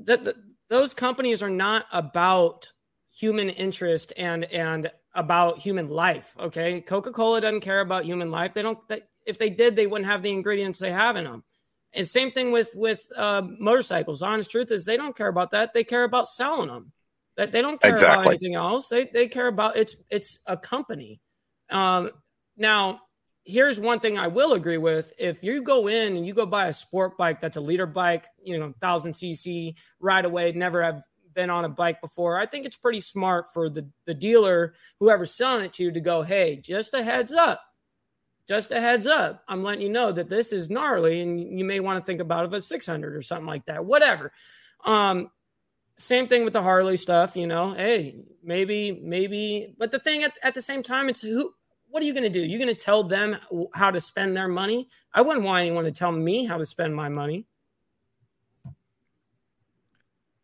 that 0.05 0.27
those 0.69 0.93
companies 0.93 1.43
are 1.43 1.49
not 1.49 1.85
about 1.91 2.67
human 3.13 3.49
interest 3.49 4.13
and 4.17 4.45
and 4.45 4.89
about 5.13 5.57
human 5.57 5.89
life. 5.89 6.35
Okay, 6.39 6.81
Coca 6.81 7.11
Cola 7.11 7.41
doesn't 7.41 7.59
care 7.59 7.81
about 7.81 8.05
human 8.05 8.31
life. 8.31 8.53
They 8.53 8.61
don't. 8.61 8.79
If 9.25 9.37
they 9.37 9.49
did, 9.49 9.75
they 9.75 9.87
wouldn't 9.87 10.09
have 10.09 10.23
the 10.23 10.31
ingredients 10.31 10.79
they 10.79 10.91
have 10.91 11.15
in 11.17 11.25
them. 11.25 11.43
And 11.93 12.07
same 12.07 12.31
thing 12.31 12.51
with 12.51 12.71
with 12.75 13.05
uh, 13.17 13.43
motorcycles. 13.59 14.21
Honest 14.21 14.49
truth 14.49 14.71
is, 14.71 14.85
they 14.85 14.97
don't 14.97 15.15
care 15.15 15.27
about 15.27 15.51
that. 15.51 15.73
They 15.73 15.83
care 15.83 16.05
about 16.05 16.27
selling 16.27 16.69
them. 16.69 16.93
That 17.41 17.51
they 17.51 17.63
don't 17.63 17.81
care 17.81 17.95
about 17.95 18.27
anything 18.27 18.53
else. 18.53 18.87
They 18.87 19.05
they 19.05 19.27
care 19.27 19.47
about 19.47 19.75
it's 19.75 19.95
it's 20.11 20.37
a 20.45 20.55
company. 20.55 21.19
Um, 21.71 22.11
now, 22.55 23.01
here's 23.43 23.79
one 23.79 23.99
thing 23.99 24.19
I 24.19 24.27
will 24.27 24.53
agree 24.53 24.77
with. 24.77 25.11
If 25.17 25.43
you 25.43 25.63
go 25.63 25.87
in 25.87 26.17
and 26.17 26.23
you 26.23 26.35
go 26.35 26.45
buy 26.45 26.67
a 26.67 26.73
sport 26.73 27.17
bike 27.17 27.41
that's 27.41 27.57
a 27.57 27.61
liter 27.61 27.87
bike, 27.87 28.27
you 28.43 28.59
know, 28.59 28.75
thousand 28.79 29.13
cc 29.13 29.73
right 29.99 30.23
away, 30.23 30.51
never 30.51 30.83
have 30.83 31.01
been 31.33 31.49
on 31.49 31.65
a 31.65 31.69
bike 31.69 31.99
before, 31.99 32.39
I 32.39 32.45
think 32.45 32.67
it's 32.67 32.77
pretty 32.77 32.99
smart 32.99 33.51
for 33.51 33.71
the 33.71 33.89
the 34.05 34.13
dealer, 34.13 34.75
whoever's 34.99 35.33
selling 35.33 35.65
it 35.65 35.73
to 35.73 35.83
you, 35.85 35.91
to 35.93 35.99
go, 35.99 36.21
hey, 36.21 36.57
just 36.57 36.93
a 36.93 37.01
heads 37.01 37.33
up. 37.33 37.59
Just 38.47 38.71
a 38.71 38.79
heads 38.79 39.07
up. 39.07 39.41
I'm 39.47 39.63
letting 39.63 39.81
you 39.81 39.89
know 39.89 40.11
that 40.11 40.29
this 40.29 40.53
is 40.53 40.69
gnarly 40.69 41.21
and 41.21 41.57
you 41.57 41.65
may 41.65 41.79
want 41.79 41.97
to 41.97 42.05
think 42.05 42.21
about 42.21 42.45
it 42.45 42.53
as 42.53 42.67
600 42.67 43.15
or 43.15 43.23
something 43.23 43.47
like 43.47 43.65
that. 43.65 43.83
Whatever. 43.83 44.31
Um, 44.85 45.31
same 46.01 46.27
thing 46.27 46.43
with 46.43 46.53
the 46.53 46.61
Harley 46.61 46.97
stuff, 46.97 47.35
you 47.35 47.47
know. 47.47 47.69
Hey, 47.69 48.15
maybe, 48.43 48.99
maybe, 49.01 49.75
but 49.77 49.91
the 49.91 49.99
thing 49.99 50.23
at, 50.23 50.37
at 50.43 50.53
the 50.53 50.61
same 50.61 50.83
time, 50.83 51.09
it's 51.09 51.21
who, 51.21 51.53
what 51.89 52.01
are 52.03 52.05
you 52.05 52.13
going 52.13 52.23
to 52.23 52.29
do? 52.29 52.41
You're 52.41 52.59
going 52.59 52.73
to 52.73 52.81
tell 52.81 53.03
them 53.03 53.37
how 53.73 53.91
to 53.91 53.99
spend 53.99 54.35
their 54.35 54.47
money? 54.47 54.89
I 55.13 55.21
wouldn't 55.21 55.45
want 55.45 55.61
anyone 55.61 55.83
to 55.85 55.91
tell 55.91 56.11
me 56.11 56.45
how 56.45 56.57
to 56.57 56.65
spend 56.65 56.95
my 56.95 57.09
money. 57.09 57.45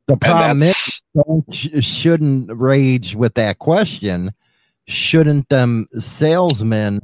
The 0.07 0.17
problem 0.17 0.63
is, 0.63 1.01
don't 1.13 1.53
shouldn't 1.83 2.49
rage 2.53 3.15
with 3.15 3.33
that 3.33 3.59
question. 3.59 4.31
Shouldn't 4.87 5.49
them 5.49 5.85
salesmen 5.99 7.01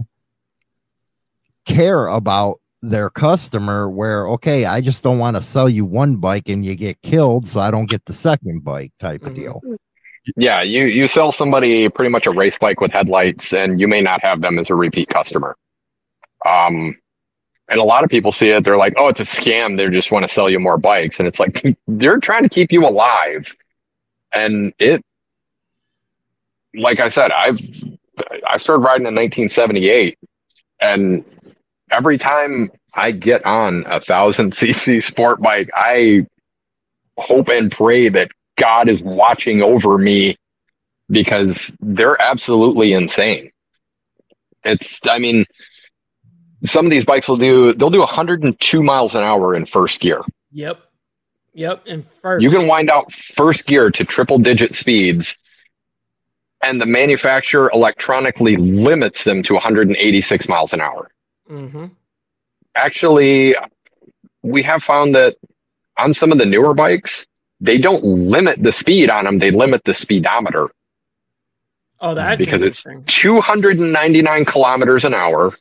care 1.66 2.08
about 2.08 2.62
their 2.84 3.10
customer? 3.10 3.90
Where 3.90 4.28
okay, 4.30 4.66
I 4.66 4.82
just 4.82 5.04
don't 5.04 5.20
want 5.20 5.36
to 5.36 5.42
sell 5.42 5.68
you 5.70 5.86
one 5.86 6.18
bike 6.18 6.50
and 6.50 6.64
you 6.64 6.76
get 6.76 7.02
killed, 7.02 7.48
so 7.48 7.60
I 7.60 7.72
don't 7.72 7.90
get 7.90 8.06
the 8.06 8.14
second 8.14 8.64
bike 8.64 8.92
type 9.00 9.24
of 9.24 9.34
Mhm. 9.34 9.36
deal. 9.36 9.62
yeah, 10.38 10.62
you, 10.62 10.86
you 10.86 11.06
sell 11.08 11.32
somebody 11.34 11.90
pretty 11.90 12.10
much 12.10 12.26
a 12.26 12.32
race 12.32 12.58
bike 12.58 12.80
with 12.80 12.92
headlights, 12.92 13.52
and 13.54 13.80
you 13.80 13.88
may 13.90 14.00
not 14.02 14.22
have 14.24 14.40
them 14.42 14.58
as 14.58 14.70
a 14.70 14.76
repeat 14.76 15.10
customer. 15.10 15.58
Um, 16.46 16.98
and 17.70 17.80
a 17.80 17.84
lot 17.84 18.04
of 18.06 18.10
people 18.10 18.32
see 18.32 18.50
it, 18.50 18.64
they're 18.64 18.78
like, 18.78 18.94
oh, 18.98 19.08
it's 19.10 19.20
a 19.20 19.24
scam. 19.26 19.78
They 19.78 19.90
just 19.90 20.12
want 20.12 20.26
to 20.28 20.34
sell 20.34 20.50
you 20.50 20.60
more 20.60 20.78
bikes. 20.78 21.20
And 21.20 21.28
it's 21.28 21.40
like, 21.40 21.62
they're 21.88 22.20
trying 22.20 22.44
to 22.44 22.50
keep 22.50 22.72
you 22.72 22.86
alive. 22.88 23.54
And 24.34 24.74
it, 24.80 25.02
like 26.74 27.00
I 27.00 27.10
said, 27.10 27.32
I've, 27.32 27.60
I 28.48 28.58
started 28.58 28.82
riding 28.82 29.08
in 29.08 29.16
1978. 29.16 30.18
And 30.82 31.24
every 31.94 32.18
time 32.18 32.72
I 32.94 33.12
get 33.12 33.46
on 33.46 33.86
a 33.88 34.02
thousand 34.02 34.54
cc 34.54 35.04
sport 35.04 35.42
bike, 35.42 35.70
I 35.74 36.26
hope 37.18 37.50
and 37.50 37.72
pray 37.72 38.10
that 38.10 38.32
God 38.58 38.90
is 38.90 39.02
watching 39.02 39.62
over 39.62 39.98
me 39.98 40.38
because 41.10 41.72
they're 41.80 42.22
absolutely 42.22 42.94
insane. 42.94 43.52
It's, 44.64 45.00
I 45.04 45.20
mean, 45.20 45.46
some 46.64 46.86
of 46.86 46.92
these 46.92 47.06
bikes 47.06 47.28
will 47.28 47.38
do, 47.38 47.74
they'll 47.74 47.90
do 47.90 48.00
102 48.00 48.84
miles 48.84 49.14
an 49.14 49.22
hour 49.22 49.56
in 49.56 49.66
first 49.66 50.00
gear. 50.00 50.22
Yep. 50.52 50.80
Yep. 51.54 51.84
And 51.88 52.06
first, 52.06 52.42
You 52.42 52.50
can 52.50 52.68
wind 52.68 52.90
out 52.90 53.12
first 53.36 53.66
gear 53.66 53.92
to 53.92 54.06
triple 54.06 54.40
digit 54.40 54.74
speeds, 54.76 55.36
and 56.64 56.82
the 56.82 56.86
manufacturer 56.86 57.70
electronically 57.74 58.56
limits 58.56 59.24
them 59.24 59.44
to 59.44 59.54
186 59.54 60.48
miles 60.48 60.74
an 60.74 60.82
hour. 60.82 61.12
Hmm 61.48 61.86
Actually, 62.76 63.56
we 64.42 64.64
have 64.64 64.84
found 64.84 65.16
that 65.16 65.36
on 65.98 66.14
some 66.14 66.32
of 66.32 66.40
the 66.40 66.46
newer 66.46 66.74
bikes, 66.74 67.26
they 67.62 67.78
don't 67.78 68.04
limit 68.04 68.62
the 68.62 68.72
speed 68.74 69.10
on 69.10 69.26
them, 69.26 69.38
they 69.40 69.52
limit 69.52 69.84
the 69.84 69.94
speedometer. 69.94 70.70
Oh, 72.00 72.16
that's 72.16 72.40
Because 72.40 72.62
it's- 72.64 72.82
299 73.08 74.46
kilometers 74.46 75.06
an 75.06 75.14
hour 75.14 75.56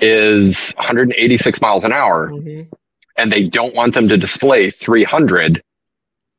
is 0.00 0.56
186 0.76 1.60
miles 1.60 1.84
an 1.84 1.92
hour, 1.92 2.30
Mhm. 2.30 2.68
and 3.16 3.30
they 3.30 3.44
don't 3.44 3.74
want 3.74 3.94
them 3.94 4.08
to 4.08 4.16
display 4.16 4.70
300. 4.70 5.62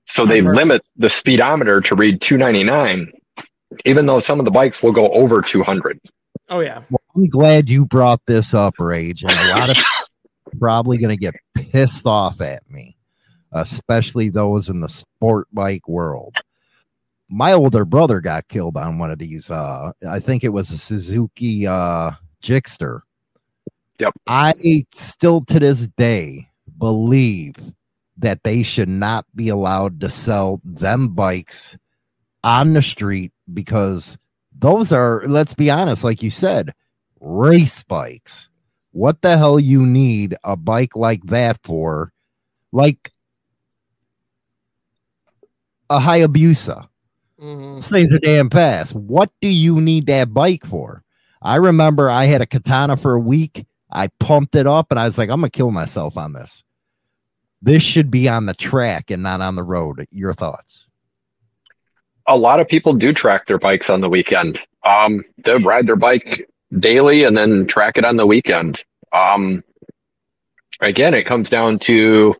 So 0.05 0.25
they 0.25 0.41
limit 0.41 0.81
the 0.95 1.09
speedometer 1.09 1.81
to 1.81 1.95
read 1.95 2.19
299, 2.21 3.11
even 3.85 4.05
though 4.05 4.19
some 4.19 4.39
of 4.39 4.45
the 4.45 4.51
bikes 4.51 4.81
will 4.81 4.91
go 4.91 5.07
over 5.09 5.41
200. 5.41 5.99
Oh 6.49 6.59
yeah. 6.59 6.81
I'm 7.15 7.27
glad 7.27 7.69
you 7.69 7.85
brought 7.85 8.21
this 8.25 8.53
up, 8.53 8.75
Rage, 8.79 9.23
and 9.23 9.31
a 9.31 9.55
lot 9.55 9.69
of 9.69 9.77
probably 10.59 10.97
going 10.97 11.15
to 11.15 11.17
get 11.17 11.35
pissed 11.55 12.05
off 12.05 12.41
at 12.41 12.69
me, 12.69 12.95
especially 13.51 14.29
those 14.29 14.69
in 14.69 14.81
the 14.81 14.89
sport 14.89 15.47
bike 15.51 15.87
world. 15.87 16.35
My 17.29 17.51
older 17.51 17.83
brother 17.83 18.21
got 18.21 18.47
killed 18.47 18.77
on 18.77 18.99
one 18.99 19.11
of 19.11 19.19
these. 19.19 19.49
Uh, 19.49 19.91
I 20.07 20.19
think 20.19 20.43
it 20.43 20.49
was 20.49 20.71
a 20.71 20.77
Suzuki 20.77 21.67
uh, 21.67 22.11
Gixxer. 22.41 23.01
Yep. 23.99 24.13
I 24.27 24.85
still 24.93 25.43
to 25.45 25.59
this 25.59 25.87
day 25.97 26.47
believe 26.77 27.55
that 28.17 28.43
they 28.43 28.63
should 28.63 28.89
not 28.89 29.25
be 29.35 29.49
allowed 29.49 29.99
to 30.01 30.09
sell 30.09 30.61
them 30.63 31.09
bikes 31.09 31.77
on 32.43 32.73
the 32.73 32.81
street 32.81 33.31
because 33.53 34.17
those 34.59 34.91
are, 34.91 35.23
let's 35.25 35.53
be 35.53 35.69
honest, 35.69 36.03
like 36.03 36.23
you 36.23 36.31
said, 36.31 36.73
race 37.19 37.83
bikes. 37.83 38.49
What 38.91 39.21
the 39.21 39.37
hell 39.37 39.59
you 39.59 39.85
need 39.85 40.35
a 40.43 40.55
bike 40.55 40.95
like 40.95 41.23
that 41.25 41.59
for? 41.63 42.11
Like 42.71 43.11
a 45.89 45.99
Hayabusa. 45.99 46.87
Mhm. 47.39 47.75
Those 47.75 48.11
a 48.13 48.19
damn 48.19 48.49
fast. 48.49 48.95
What 48.95 49.31
do 49.41 49.47
you 49.47 49.79
need 49.79 50.07
that 50.07 50.33
bike 50.33 50.65
for? 50.65 51.03
I 51.41 51.55
remember 51.57 52.09
I 52.09 52.25
had 52.25 52.41
a 52.41 52.47
katana 52.47 52.97
for 52.97 53.13
a 53.13 53.19
week. 53.19 53.65
I 53.91 54.07
pumped 54.19 54.55
it 54.55 54.67
up 54.67 54.87
and 54.89 54.99
I 54.99 55.05
was 55.05 55.17
like, 55.17 55.29
I'm 55.29 55.41
gonna 55.41 55.49
kill 55.49 55.71
myself 55.71 56.17
on 56.17 56.33
this. 56.33 56.63
This 57.61 57.83
should 57.83 58.11
be 58.11 58.27
on 58.27 58.47
the 58.47 58.53
track 58.53 59.11
and 59.11 59.23
not 59.23 59.41
on 59.41 59.55
the 59.55 59.63
road. 59.63 60.07
Your 60.11 60.33
thoughts? 60.33 60.86
A 62.27 62.37
lot 62.37 62.59
of 62.59 62.67
people 62.67 62.93
do 62.93 63.13
track 63.13 63.45
their 63.45 63.57
bikes 63.57 63.89
on 63.89 64.01
the 64.01 64.09
weekend. 64.09 64.59
Um, 64.83 65.23
they 65.43 65.55
ride 65.55 65.87
their 65.87 65.95
bike 65.95 66.49
daily 66.77 67.23
and 67.23 67.37
then 67.37 67.67
track 67.67 67.97
it 67.97 68.05
on 68.05 68.17
the 68.17 68.25
weekend. 68.25 68.83
Um, 69.13 69.63
again, 70.81 71.13
it 71.13 71.23
comes 71.23 71.49
down 71.49 71.79
to, 71.79 72.35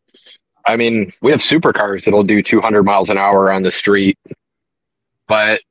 I 0.66 0.76
mean, 0.76 1.12
we 1.22 1.32
have 1.32 1.42
supercars 1.42 2.04
that'll 2.04 2.24
do 2.24 2.44
200 2.44 2.84
miles 2.84 3.10
an 3.10 3.18
hour 3.18 3.52
on 3.52 3.64
the 3.64 3.72
street, 3.72 4.18
but 5.28 5.62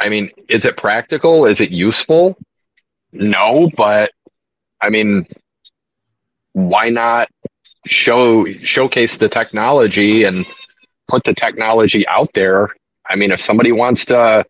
I 0.00 0.08
mean, 0.08 0.30
is 0.48 0.64
it 0.64 0.76
practical? 0.76 1.46
Is 1.46 1.60
it 1.60 1.70
useful? 1.70 2.36
No, 3.12 3.70
but 3.76 4.12
I 4.80 4.90
mean, 4.90 5.26
why 6.52 6.88
not 6.88 7.28
show 7.86 8.46
showcase 8.62 9.16
the 9.18 9.28
technology 9.28 10.24
and 10.24 10.44
put 11.08 11.24
the 11.24 11.34
technology 11.34 12.06
out 12.06 12.28
there 12.34 12.74
I 13.08 13.16
mean, 13.16 13.30
if 13.30 13.40
somebody 13.40 13.72
wants 13.72 14.04
to 14.06 14.44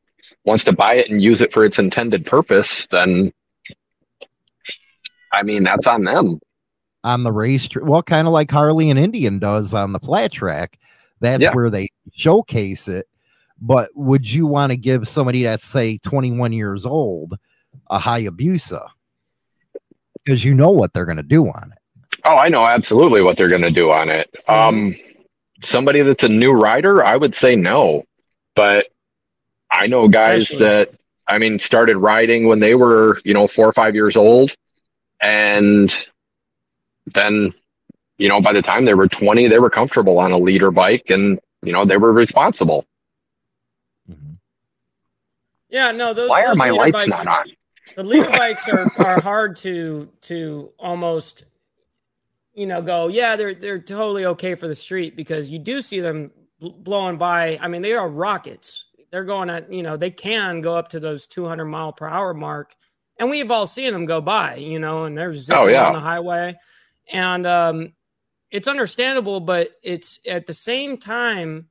wants 0.44 0.64
to 0.64 0.72
buy 0.72 0.94
it 0.94 1.10
and 1.10 1.22
use 1.22 1.40
it 1.40 1.52
for 1.52 1.64
its 1.64 1.78
intended 1.78 2.26
purpose, 2.26 2.86
then 2.90 3.32
I 5.32 5.42
mean 5.42 5.64
that's 5.64 5.86
on 5.86 6.02
them. 6.04 6.40
On 7.04 7.22
the 7.22 7.32
race, 7.32 7.68
well, 7.80 8.02
kind 8.02 8.26
of 8.26 8.32
like 8.32 8.50
Harley 8.50 8.90
and 8.90 8.98
Indian 8.98 9.38
does 9.38 9.72
on 9.72 9.92
the 9.92 10.00
flat 10.00 10.32
track. 10.32 10.78
That's 11.20 11.42
Yeah. 11.42 11.52
where 11.54 11.70
they 11.70 11.88
showcase 12.12 12.88
it. 12.88 13.06
But 13.60 13.90
would 13.94 14.30
you 14.30 14.46
want 14.46 14.72
to 14.72 14.76
give 14.76 15.06
somebody 15.08 15.42
that's 15.44 15.64
say 15.64 15.98
21 15.98 16.52
years 16.52 16.86
old 16.86 17.36
a 17.90 17.98
Hayabusa? 17.98 18.86
Because 20.24 20.44
you 20.44 20.54
know 20.54 20.70
what 20.70 20.92
they're 20.92 21.06
going 21.06 21.16
to 21.16 21.22
do 21.22 21.46
on 21.46 21.72
it. 21.72 22.18
Oh, 22.24 22.36
I 22.36 22.48
know 22.48 22.64
absolutely 22.64 23.22
what 23.22 23.36
they're 23.36 23.48
going 23.48 23.62
to 23.62 23.70
do 23.70 23.90
on 23.90 24.10
it. 24.10 24.28
Um, 24.48 24.94
somebody 25.62 26.02
that's 26.02 26.22
a 26.24 26.28
new 26.28 26.52
rider, 26.52 27.04
I 27.04 27.16
would 27.16 27.34
say 27.34 27.56
no, 27.56 28.04
but 28.58 28.86
I 29.70 29.86
know 29.86 30.08
guys 30.08 30.42
Especially- 30.42 30.64
that 30.66 30.90
I 31.28 31.38
mean 31.38 31.58
started 31.58 31.96
riding 31.96 32.46
when 32.48 32.58
they 32.60 32.74
were 32.74 33.20
you 33.24 33.32
know 33.34 33.46
four 33.46 33.66
or 33.68 33.72
five 33.72 33.94
years 33.94 34.16
old, 34.16 34.54
and 35.20 35.96
then 37.06 37.52
you 38.18 38.28
know 38.28 38.40
by 38.40 38.52
the 38.52 38.62
time 38.62 38.84
they 38.84 38.94
were 38.94 39.06
twenty, 39.08 39.46
they 39.48 39.58
were 39.60 39.70
comfortable 39.70 40.18
on 40.18 40.32
a 40.32 40.38
liter 40.38 40.70
bike, 40.70 41.10
and 41.10 41.38
you 41.62 41.72
know 41.72 41.84
they 41.84 41.96
were 41.96 42.12
responsible. 42.12 42.84
Mm-hmm. 44.10 44.34
Yeah, 45.68 45.92
no, 45.92 46.14
those. 46.14 46.30
Why 46.30 46.44
are 46.46 46.54
my 46.54 46.70
liter 46.70 46.82
lights 46.82 46.92
bikes 47.04 47.08
not 47.18 47.26
are- 47.28 47.40
on? 47.40 47.50
the 47.96 48.02
liter 48.04 48.30
bikes 48.30 48.68
are 48.68 48.90
are 48.98 49.20
hard 49.20 49.56
to 49.58 50.08
to 50.22 50.70
almost 50.78 51.44
you 52.54 52.66
know 52.66 52.80
go 52.80 53.08
yeah 53.08 53.34
they're 53.36 53.54
they're 53.54 53.78
totally 53.80 54.24
okay 54.24 54.54
for 54.54 54.66
the 54.68 54.74
street 54.74 55.14
because 55.16 55.50
you 55.50 55.58
do 55.58 55.80
see 55.82 55.98
them 56.00 56.30
bl- 56.36 56.37
blowing 56.60 57.16
by 57.16 57.58
i 57.60 57.68
mean 57.68 57.82
they 57.82 57.94
are 57.94 58.08
rockets 58.08 58.86
they're 59.10 59.24
going 59.24 59.48
at 59.50 59.70
you 59.72 59.82
know 59.82 59.96
they 59.96 60.10
can 60.10 60.60
go 60.60 60.74
up 60.74 60.88
to 60.88 61.00
those 61.00 61.26
200 61.26 61.64
mile 61.64 61.92
per 61.92 62.08
hour 62.08 62.34
mark 62.34 62.74
and 63.18 63.30
we've 63.30 63.50
all 63.50 63.66
seen 63.66 63.92
them 63.92 64.06
go 64.06 64.20
by 64.20 64.56
you 64.56 64.78
know 64.78 65.04
and 65.04 65.16
they're 65.16 65.34
zipping 65.34 65.62
Oh, 65.62 65.66
yeah. 65.66 65.86
on 65.86 65.92
the 65.92 66.00
highway 66.00 66.54
and 67.12 67.46
um 67.46 67.92
it's 68.50 68.68
understandable 68.68 69.40
but 69.40 69.70
it's 69.82 70.18
at 70.28 70.46
the 70.46 70.54
same 70.54 70.96
time 70.96 71.68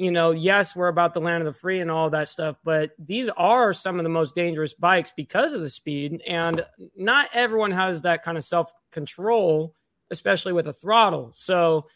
you 0.00 0.10
know, 0.10 0.30
yes, 0.30 0.74
we're 0.74 0.88
about 0.88 1.12
the 1.12 1.20
land 1.20 1.42
of 1.42 1.44
the 1.44 1.52
free 1.60 1.80
and 1.80 1.90
all 1.90 2.08
that 2.08 2.26
stuff, 2.26 2.56
but 2.64 2.92
these 2.98 3.28
are 3.36 3.74
some 3.74 3.98
of 4.00 4.02
the 4.02 4.08
most 4.08 4.34
dangerous 4.34 4.72
bikes 4.72 5.10
because 5.14 5.52
of 5.52 5.60
the 5.60 5.68
speed. 5.68 6.22
And 6.26 6.64
not 6.96 7.28
everyone 7.34 7.70
has 7.72 8.00
that 8.00 8.22
kind 8.22 8.38
of 8.38 8.44
self 8.44 8.72
control, 8.92 9.74
especially 10.10 10.54
with 10.54 10.68
a 10.68 10.72
throttle. 10.72 11.32
So, 11.34 11.86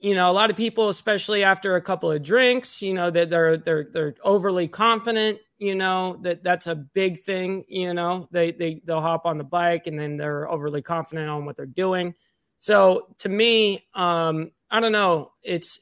you 0.00 0.14
know, 0.14 0.30
a 0.30 0.32
lot 0.32 0.50
of 0.50 0.56
people, 0.56 0.88
especially 0.88 1.44
after 1.44 1.76
a 1.76 1.80
couple 1.80 2.10
of 2.10 2.22
drinks, 2.22 2.80
you 2.80 2.94
know, 2.94 3.10
that 3.10 3.28
they're 3.28 3.58
they're 3.58 3.88
they're 3.92 4.14
overly 4.24 4.66
confident. 4.66 5.38
You 5.58 5.74
know 5.74 6.18
that 6.22 6.42
that's 6.42 6.66
a 6.66 6.74
big 6.74 7.18
thing. 7.18 7.64
You 7.68 7.92
know, 7.92 8.26
they 8.30 8.52
they 8.52 8.80
they'll 8.84 9.02
hop 9.02 9.26
on 9.26 9.36
the 9.36 9.44
bike 9.44 9.86
and 9.86 9.98
then 9.98 10.16
they're 10.16 10.50
overly 10.50 10.80
confident 10.80 11.28
on 11.28 11.44
what 11.44 11.56
they're 11.56 11.66
doing. 11.66 12.14
So 12.56 13.14
to 13.18 13.28
me, 13.28 13.86
um, 13.94 14.52
I 14.70 14.80
don't 14.80 14.92
know. 14.92 15.32
It's 15.42 15.80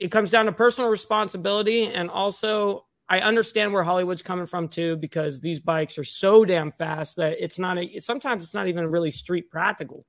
it 0.00 0.10
comes 0.10 0.32
down 0.32 0.46
to 0.46 0.52
personal 0.52 0.90
responsibility 0.90 1.86
and 1.86 2.10
also 2.10 2.86
I 3.08 3.20
understand 3.20 3.72
where 3.72 3.82
Hollywood's 3.82 4.22
coming 4.22 4.46
from 4.46 4.68
too 4.68 4.96
because 4.96 5.40
these 5.40 5.60
bikes 5.60 5.98
are 5.98 6.04
so 6.04 6.44
damn 6.44 6.70
fast 6.72 7.16
that 7.16 7.36
it's 7.40 7.58
not 7.58 7.76
a, 7.78 7.98
sometimes 7.98 8.44
it's 8.44 8.54
not 8.54 8.68
even 8.68 8.86
really 8.86 9.10
street 9.10 9.50
practical. 9.50 10.06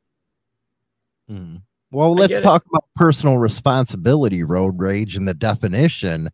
Well, 1.92 2.14
let's 2.14 2.32
get 2.32 2.40
it. 2.40 2.44
talk 2.44 2.64
about 2.70 2.86
personal 2.96 3.38
responsibility, 3.38 4.44
road 4.44 4.80
rage, 4.80 5.16
and 5.16 5.28
the 5.28 5.34
definition 5.34 6.30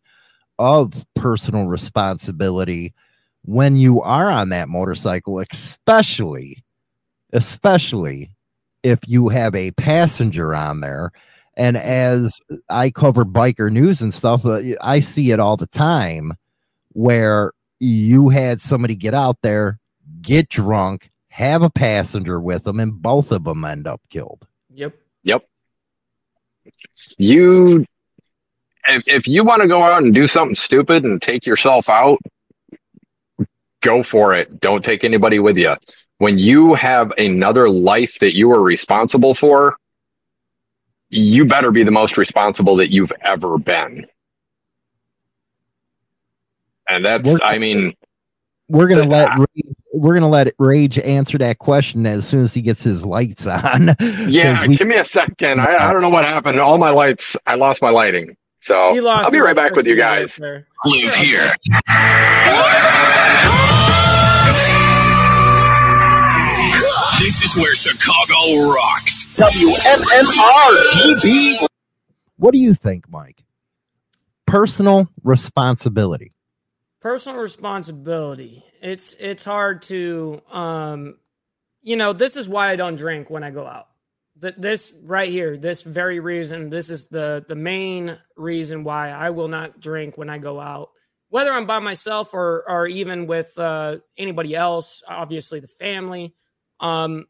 of 0.58 1.04
personal 1.14 1.66
responsibility 1.66 2.94
when 3.42 3.76
you 3.76 4.00
are 4.02 4.30
on 4.30 4.50
that 4.50 4.68
motorcycle, 4.68 5.40
especially, 5.40 6.62
especially 7.32 8.30
if 8.82 9.00
you 9.06 9.28
have 9.28 9.54
a 9.54 9.72
passenger 9.72 10.54
on 10.54 10.80
there. 10.80 11.10
And 11.56 11.76
as 11.76 12.40
I 12.68 12.90
cover 12.90 13.24
biker 13.24 13.70
news 13.70 14.00
and 14.00 14.14
stuff, 14.14 14.46
uh, 14.46 14.60
I 14.80 15.00
see 15.00 15.32
it 15.32 15.40
all 15.40 15.56
the 15.56 15.66
time 15.66 16.34
where 16.92 17.52
you 17.80 18.28
had 18.28 18.60
somebody 18.60 18.94
get 18.94 19.14
out 19.14 19.38
there, 19.42 19.80
get 20.20 20.48
drunk, 20.48 21.08
have 21.28 21.62
a 21.62 21.70
passenger 21.70 22.40
with 22.40 22.64
them, 22.64 22.78
and 22.78 23.02
both 23.02 23.32
of 23.32 23.44
them 23.44 23.64
end 23.64 23.86
up 23.86 24.00
killed. 24.08 24.46
Yep. 24.72 24.94
Yep. 25.24 25.44
You, 27.16 27.84
if, 28.86 29.02
if 29.06 29.28
you 29.28 29.44
want 29.44 29.62
to 29.62 29.68
go 29.68 29.82
out 29.82 30.02
and 30.02 30.14
do 30.14 30.26
something 30.26 30.54
stupid 30.54 31.04
and 31.04 31.20
take 31.20 31.46
yourself 31.46 31.88
out, 31.88 32.18
go 33.82 34.02
for 34.02 34.34
it. 34.34 34.60
Don't 34.60 34.84
take 34.84 35.04
anybody 35.04 35.38
with 35.38 35.56
you. 35.56 35.76
When 36.18 36.38
you 36.38 36.74
have 36.74 37.12
another 37.18 37.68
life 37.68 38.16
that 38.20 38.36
you 38.36 38.50
are 38.52 38.60
responsible 38.60 39.34
for, 39.34 39.76
you 41.10 41.44
better 41.46 41.70
be 41.70 41.84
the 41.84 41.90
most 41.90 42.16
responsible 42.16 42.76
that 42.76 42.90
you've 42.92 43.12
ever 43.22 43.56
been. 43.58 44.06
And 46.88 47.04
that's, 47.04 47.28
We're- 47.28 47.40
I 47.42 47.58
mean, 47.58 47.94
we're 48.68 48.88
gonna 48.88 49.04
let 49.04 49.30
uh, 49.30 49.46
Rage, 49.54 49.74
we're 49.98 50.14
gonna 50.14 50.28
let 50.28 50.54
Rage 50.58 50.98
answer 50.98 51.38
that 51.38 51.58
question 51.58 52.06
as 52.06 52.26
soon 52.26 52.42
as 52.42 52.54
he 52.54 52.62
gets 52.62 52.82
his 52.82 53.04
lights 53.04 53.46
on. 53.46 53.94
Yeah, 54.28 54.64
we- 54.66 54.76
give 54.76 54.86
me 54.88 54.96
a 54.96 55.04
second. 55.04 55.60
I, 55.60 55.88
I 55.88 55.92
don't 55.92 56.02
know 56.02 56.08
what 56.08 56.24
happened. 56.24 56.60
All 56.60 56.78
my 56.78 56.90
lights, 56.90 57.24
I 57.46 57.54
lost 57.54 57.80
my 57.82 57.90
lighting. 57.90 58.36
So 58.60 58.92
He 58.92 59.00
lost 59.00 59.26
I'll 59.26 59.30
be 59.32 59.38
right 59.38 59.56
back 59.56 59.74
with 59.74 59.86
you 59.86 59.96
guys. 59.96 60.30
Live 60.38 61.14
here. 61.14 61.50
This 67.18 67.42
is 67.42 67.56
where 67.56 67.74
Chicago 67.74 68.70
rocks. 68.72 69.36
WMMR 69.36 70.78
what 72.36 72.52
do 72.52 72.58
you 72.58 72.72
think, 72.74 73.10
Mike? 73.10 73.42
Personal 74.46 75.08
responsibility. 75.24 76.32
personal 77.00 77.40
responsibility 77.40 78.64
it's 78.82 79.14
it's 79.14 79.44
hard 79.44 79.82
to 79.82 80.40
um 80.50 81.18
you 81.80 81.96
know 81.96 82.12
this 82.12 82.36
is 82.36 82.48
why 82.48 82.70
i 82.70 82.76
don't 82.76 82.96
drink 82.96 83.30
when 83.30 83.42
i 83.42 83.50
go 83.50 83.66
out. 83.66 83.88
Th- 84.40 84.54
this 84.56 84.92
right 85.02 85.28
here 85.28 85.56
this 85.56 85.82
very 85.82 86.20
reason 86.20 86.70
this 86.70 86.90
is 86.90 87.06
the 87.08 87.44
the 87.48 87.54
main 87.54 88.16
reason 88.36 88.84
why 88.84 89.10
i 89.10 89.30
will 89.30 89.48
not 89.48 89.80
drink 89.80 90.16
when 90.16 90.30
i 90.30 90.38
go 90.38 90.60
out. 90.60 90.90
Whether 91.30 91.52
i'm 91.52 91.66
by 91.66 91.78
myself 91.78 92.34
or 92.34 92.64
or 92.68 92.86
even 92.86 93.26
with 93.26 93.52
uh 93.58 93.98
anybody 94.16 94.54
else 94.54 95.02
obviously 95.06 95.60
the 95.60 95.66
family 95.66 96.34
um 96.80 97.26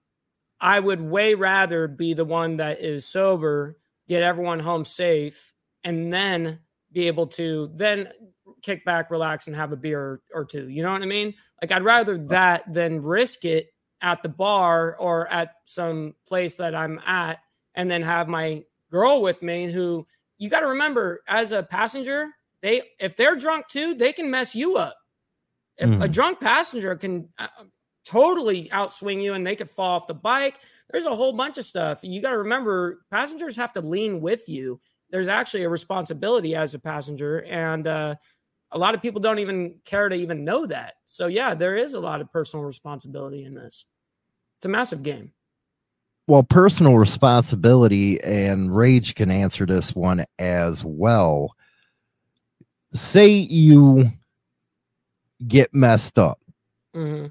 i 0.61 0.79
would 0.79 1.01
way 1.01 1.35
rather 1.35 1.89
be 1.89 2.15
the 2.15 2.25
one 2.25 2.59
that 2.59 2.81
is 2.81 3.07
sober 3.07 3.77
get 4.09 4.23
everyone 4.23 4.59
home 4.61 4.85
safe 4.85 5.55
and 5.85 6.13
then 6.13 6.61
be 6.93 7.07
able 7.07 7.27
to 7.27 7.71
then 7.75 8.09
kick 8.63 8.85
back, 8.85 9.11
relax, 9.11 9.47
and 9.47 9.57
have 9.57 9.73
a 9.73 9.77
beer 9.77 10.21
or 10.35 10.45
two. 10.45 10.69
You 10.69 10.83
know 10.83 10.93
what 10.93 11.03
I 11.03 11.07
mean? 11.07 11.35
Like 11.63 11.73
I'd 11.73 11.83
rather 11.85 12.19
that 12.29 12.73
than 12.73 13.01
risk 13.03 13.45
it 13.45 13.69
at 14.01 14.23
the 14.23 14.29
bar 14.29 14.97
or 14.99 15.29
at 15.33 15.55
some 15.65 16.15
place 16.27 16.55
that 16.57 16.75
I'm 16.75 17.01
at 17.07 17.41
and 17.75 17.91
then 17.91 18.03
have 18.03 18.29
my 18.29 18.65
girl 18.91 19.21
with 19.23 19.43
me 19.43 19.71
who 19.71 20.07
you 20.39 20.49
got 20.49 20.61
to 20.61 20.69
remember 20.69 21.23
as 21.29 21.53
a 21.53 21.63
passenger, 21.63 22.29
they 22.63 22.83
if 23.01 23.17
they're 23.17 23.37
drunk 23.37 23.67
too, 23.69 23.95
they 23.95 24.13
can 24.13 24.31
mess 24.31 24.55
you 24.55 24.77
up. 24.77 24.97
If 25.77 25.91
a 26.01 26.09
Mhm. 26.09 26.13
drunk 26.13 26.41
passenger 26.41 26.97
can 26.97 27.29
uh, 27.39 27.49
totally 28.05 28.69
outswing 28.71 29.23
you 29.23 29.35
and 29.35 29.47
they 29.47 29.55
could 29.57 29.71
fall 29.71 29.97
off 29.97 30.07
the 30.07 30.15
bike. 30.15 30.61
There's 30.91 31.05
a 31.05 31.15
whole 31.15 31.33
bunch 31.35 31.59
of 31.59 31.67
stuff. 31.67 32.01
You 32.03 32.23
got 32.23 32.31
to 32.31 32.39
remember 32.39 33.05
passengers 33.11 33.57
have 33.57 33.73
to 33.75 33.81
lean 33.83 34.21
with 34.21 34.49
you. 34.49 34.81
There's 35.11 35.29
actually 35.29 35.65
a 35.65 35.69
responsibility 35.69 36.55
as 36.55 36.75
a 36.75 36.79
passenger 36.79 37.43
and 37.45 37.87
uh 37.87 38.15
A 38.71 38.79
lot 38.79 38.95
of 38.95 39.03
people 39.03 39.21
don't 39.21 39.39
even 39.39 39.77
care 39.85 40.09
to 40.09 40.17
even 40.17 40.45
know 40.45 40.67
that. 40.67 40.95
So 41.07 41.27
yeah, 41.27 41.55
there 41.55 41.77
is 41.77 41.95
a 41.95 42.01
lot 42.01 42.21
of 42.21 42.31
personal 42.33 42.65
responsibility 42.65 43.45
in 43.45 43.55
this. 43.55 43.87
It's 44.57 44.67
a 44.67 44.69
massive 44.69 45.03
game. 45.03 45.33
Well, 46.27 46.43
personal 46.43 46.97
responsibility 46.97 48.21
and 48.23 48.75
rage 48.75 49.15
can 49.15 49.31
answer 49.31 49.65
this 49.65 49.95
one 49.95 50.25
as 50.39 50.85
well. 50.85 51.55
Say 52.93 53.29
you 53.29 54.11
get 55.47 55.73
messed 55.73 56.19
up 56.19 56.41
hmm 56.93 57.27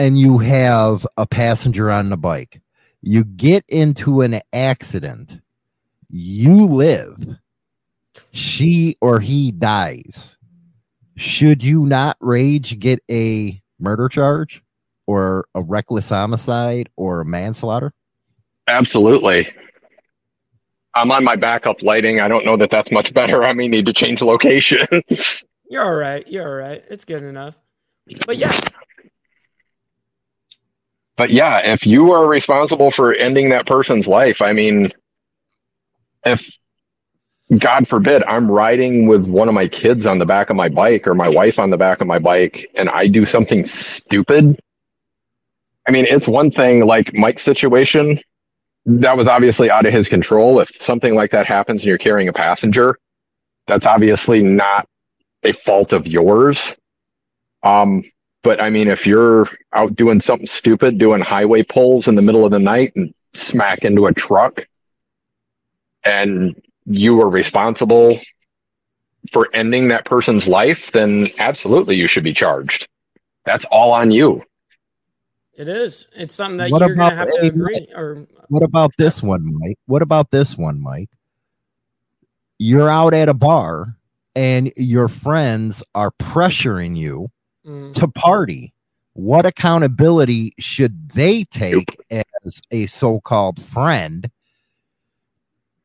and 0.00 0.18
you 0.18 0.38
have 0.38 1.06
a 1.18 1.26
passenger 1.26 1.90
on 1.90 2.08
the 2.08 2.16
bike. 2.16 2.62
You 3.02 3.24
get 3.24 3.64
into 3.68 4.22
an 4.22 4.40
accident. 4.52 5.38
You 6.08 6.64
live. 6.64 7.36
She 8.32 8.96
or 9.00 9.20
he 9.20 9.52
dies. 9.52 10.36
Should 11.16 11.62
you 11.62 11.86
not 11.86 12.16
rage 12.20 12.78
get 12.78 13.00
a 13.10 13.60
murder 13.78 14.08
charge 14.08 14.62
or 15.06 15.46
a 15.54 15.62
reckless 15.62 16.08
homicide 16.08 16.88
or 16.96 17.20
a 17.20 17.24
manslaughter? 17.24 17.92
Absolutely. 18.68 19.48
I'm 20.94 21.10
on 21.12 21.24
my 21.24 21.36
backup 21.36 21.82
lighting. 21.82 22.20
I 22.20 22.28
don't 22.28 22.44
know 22.44 22.56
that 22.56 22.70
that's 22.70 22.90
much 22.90 23.12
better. 23.12 23.44
I 23.44 23.52
may 23.52 23.68
need 23.68 23.86
to 23.86 23.92
change 23.92 24.20
location. 24.22 24.86
You're 25.70 25.84
all 25.84 25.94
right. 25.94 26.26
You're 26.26 26.48
all 26.48 26.68
right. 26.68 26.82
It's 26.90 27.04
good 27.04 27.22
enough. 27.22 27.56
But 28.26 28.38
yeah, 28.38 28.58
but 31.20 31.28
yeah, 31.28 31.58
if 31.58 31.84
you 31.84 32.12
are 32.12 32.26
responsible 32.26 32.90
for 32.90 33.12
ending 33.12 33.50
that 33.50 33.66
person's 33.66 34.06
life, 34.06 34.40
I 34.40 34.54
mean, 34.54 34.90
if 36.24 36.50
God 37.58 37.88
forbid 37.88 38.22
I'm 38.24 38.50
riding 38.50 39.06
with 39.06 39.26
one 39.26 39.48
of 39.48 39.54
my 39.54 39.66
kids 39.66 40.06
on 40.06 40.18
the 40.18 40.26
back 40.26 40.50
of 40.50 40.56
my 40.56 40.68
bike 40.68 41.06
or 41.06 41.14
my 41.14 41.28
wife 41.28 41.58
on 41.58 41.70
the 41.70 41.76
back 41.76 42.00
of 42.00 42.06
my 42.06 42.18
bike 42.18 42.70
and 42.76 42.88
I 42.88 43.08
do 43.08 43.26
something 43.26 43.66
stupid, 43.66 44.60
I 45.88 45.92
mean, 45.92 46.06
it's 46.06 46.28
one 46.28 46.50
thing 46.52 46.86
like 46.86 47.12
Mike's 47.14 47.42
situation 47.42 48.20
that 48.86 49.16
was 49.16 49.26
obviously 49.28 49.70
out 49.70 49.86
of 49.86 49.92
his 49.92 50.08
control. 50.08 50.60
If 50.60 50.70
something 50.80 51.14
like 51.14 51.32
that 51.32 51.46
happens 51.46 51.82
and 51.82 51.88
you're 51.88 51.98
carrying 51.98 52.28
a 52.28 52.32
passenger, 52.32 52.98
that's 53.66 53.86
obviously 53.86 54.42
not 54.42 54.88
a 55.42 55.52
fault 55.52 55.92
of 55.92 56.06
yours. 56.06 56.62
Um, 57.62 58.04
but 58.42 58.62
I 58.62 58.70
mean, 58.70 58.88
if 58.88 59.06
you're 59.06 59.48
out 59.72 59.96
doing 59.96 60.20
something 60.20 60.46
stupid, 60.46 60.98
doing 60.98 61.20
highway 61.20 61.62
pulls 61.62 62.08
in 62.08 62.14
the 62.14 62.22
middle 62.22 62.44
of 62.44 62.52
the 62.52 62.58
night 62.58 62.92
and 62.96 63.12
smack 63.34 63.84
into 63.84 64.06
a 64.06 64.14
truck, 64.14 64.64
and 66.04 66.54
you 66.90 67.14
were 67.14 67.28
responsible 67.30 68.18
for 69.32 69.48
ending 69.54 69.88
that 69.88 70.04
person's 70.04 70.46
life, 70.48 70.80
then 70.92 71.28
absolutely 71.38 71.94
you 71.94 72.06
should 72.06 72.24
be 72.24 72.32
charged. 72.34 72.88
That's 73.44 73.64
all 73.66 73.92
on 73.92 74.10
you. 74.10 74.42
it 75.56 75.68
is. 75.68 76.06
It's 76.16 76.34
something 76.34 76.56
that 76.58 76.70
What 76.70 76.80
you're 76.80 76.94
gonna 76.94 77.14
have 77.14 77.28
to 77.28 77.42
a- 77.42 77.46
agree 77.46 77.86
or 77.94 78.26
What 78.48 78.62
about 78.62 78.92
this 78.98 79.22
one, 79.22 79.42
Mike? 79.58 79.76
What 79.86 80.00
about 80.02 80.30
this 80.30 80.56
one, 80.56 80.80
Mike? 80.80 81.10
You're 82.58 82.88
out 82.90 83.14
at 83.14 83.28
a 83.28 83.34
bar 83.34 83.96
and 84.34 84.72
your 84.76 85.08
friends 85.08 85.82
are 85.94 86.10
pressuring 86.12 86.96
you 86.96 87.28
Mm. 87.66 87.92
to 87.94 88.08
party. 88.08 88.72
What 89.12 89.44
accountability 89.44 90.54
should 90.58 91.10
they 91.10 91.44
take 91.44 91.94
as 92.10 92.62
a 92.70 92.86
so 92.86 93.20
called 93.20 93.62
friend, 93.62 94.30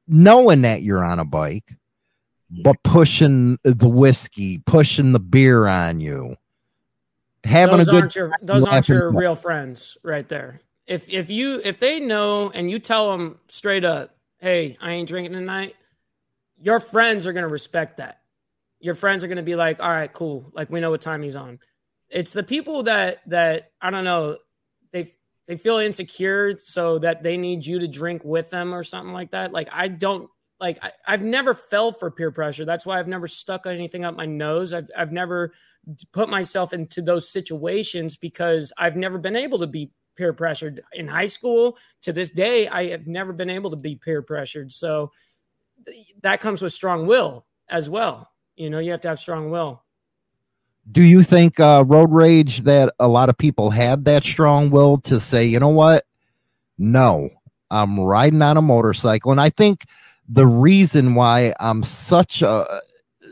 knowing 0.08 0.62
that 0.62 0.82
you're 0.82 1.04
on 1.04 1.20
a 1.20 1.26
bike, 1.26 1.76
but 2.64 2.78
pushing 2.84 3.58
the 3.64 3.90
whiskey, 3.90 4.60
pushing 4.66 5.12
the 5.12 5.20
beer 5.20 5.68
on 5.68 6.00
you, 6.00 6.36
having 7.44 7.78
those 7.78 7.88
a 7.88 7.92
good 7.92 8.02
aren't 8.02 8.16
your 8.16 8.32
those 8.42 8.66
aren't 8.66 8.90
your 8.90 9.08
about- 9.10 9.20
real 9.20 9.36
friends 9.36 9.98
right 10.04 10.28
there. 10.28 10.60
If 10.88 11.10
if 11.10 11.30
you 11.30 11.60
if 11.64 11.80
they 11.80 12.00
know 12.00 12.52
and 12.52 12.70
you 12.70 12.80
tell 12.80 13.12
them 13.12 13.40
straight 13.48 13.84
up, 13.84 14.16
hey, 14.38 14.78
I 14.80 14.92
ain't 14.94 15.10
drinking 15.10 15.34
tonight, 15.34 15.76
your 16.62 16.80
friends 16.80 17.26
are 17.26 17.34
gonna 17.34 17.48
respect 17.48 17.98
that. 17.98 18.22
Your 18.80 18.94
friends 18.94 19.24
are 19.24 19.28
gonna 19.28 19.42
be 19.42 19.56
like, 19.56 19.82
all 19.82 19.90
right, 19.90 20.12
cool, 20.14 20.52
like 20.54 20.70
we 20.70 20.80
know 20.80 20.92
what 20.92 21.02
time 21.02 21.24
he's 21.24 21.36
on. 21.36 21.60
It's 22.10 22.32
the 22.32 22.44
people 22.44 22.84
that 22.84 23.28
that 23.30 23.72
I 23.82 23.90
don't 23.90 24.04
know, 24.04 24.38
they 24.92 25.12
they 25.48 25.58
feel 25.58 25.78
insecure 25.78 26.58
so 26.58 27.00
that 27.00 27.24
they 27.24 27.38
need 27.38 27.66
you 27.66 27.80
to 27.80 27.88
drink 27.88 28.24
with 28.24 28.50
them 28.50 28.74
or 28.74 28.84
something 28.84 29.14
like 29.14 29.32
that. 29.32 29.52
Like 29.52 29.70
I 29.72 29.88
don't 29.88 30.30
like 30.60 30.80
I, 30.82 30.92
I've 31.08 31.24
never 31.24 31.54
fell 31.54 31.92
for 31.92 32.10
peer 32.10 32.32
pressure. 32.32 32.66
That's 32.66 32.86
why 32.86 33.00
I've 33.00 33.08
never 33.08 33.28
stuck 33.28 33.68
anything 33.68 34.06
up 34.06 34.16
my 34.16 34.26
nose. 34.26 34.74
I've 34.74 34.90
I've 34.98 35.12
never 35.12 35.54
put 36.12 36.30
myself 36.30 36.74
into 36.74 37.02
those 37.02 37.30
situations 37.30 38.18
because 38.18 38.74
I've 38.78 38.96
never 38.96 39.18
been 39.18 39.36
able 39.36 39.60
to 39.60 39.68
be 39.68 39.92
peer 40.16 40.34
pressured 40.34 40.82
in 40.94 41.08
high 41.08 41.26
school 41.26 41.78
to 42.02 42.14
this 42.14 42.32
day 42.32 42.68
I 42.68 42.86
have 42.86 43.08
never 43.08 43.34
been 43.34 43.50
able 43.50 43.70
to 43.72 43.76
be 43.76 43.96
peer 43.96 44.22
pressured 44.22 44.72
so 44.72 45.12
that 46.22 46.42
comes 46.42 46.62
with 46.62 46.74
strong 46.74 47.06
will 47.06 47.46
as 47.70 47.90
well 47.90 48.30
you 48.56 48.70
know 48.70 48.80
you 48.80 48.92
have 48.92 49.02
to 49.02 49.10
have 49.10 49.20
strong 49.20 49.52
will 49.52 49.84
do 50.92 51.02
you 51.02 51.24
think 51.24 51.60
uh, 51.60 51.84
road 51.88 52.12
rage 52.12 52.62
that 52.62 52.94
a 53.00 53.08
lot 53.08 53.30
of 53.30 53.38
people 53.38 53.72
have 53.72 54.04
that 54.04 54.24
strong 54.24 54.70
will 54.70 54.98
to 55.02 55.20
say 55.20 55.46
you 55.46 55.60
know 55.60 55.70
what? 55.70 56.06
No 56.78 57.30
i'm 57.72 58.00
riding 58.00 58.42
on 58.42 58.58
a 58.58 58.62
motorcycle. 58.62 59.32
And 59.32 59.42
i 59.42 59.50
think 59.50 59.86
the 60.28 60.48
reason 60.48 61.16
why 61.16 61.54
i'm 61.60 61.84
such 61.84 62.42
a 62.42 62.66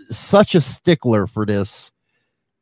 such 0.10 0.56
a 0.56 0.62
stickler 0.62 1.28
for 1.28 1.45
this 1.45 1.91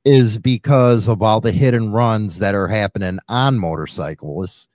is 0.06 0.38
because 0.38 1.08
of 1.08 1.22
all 1.22 1.42
the 1.42 1.52
hit 1.52 1.74
and 1.74 1.94
runs 1.94 2.40
that 2.40 2.56
are 2.56 2.68
happening 2.68 3.20
on 3.30 3.60
motorcycles. 3.60 4.68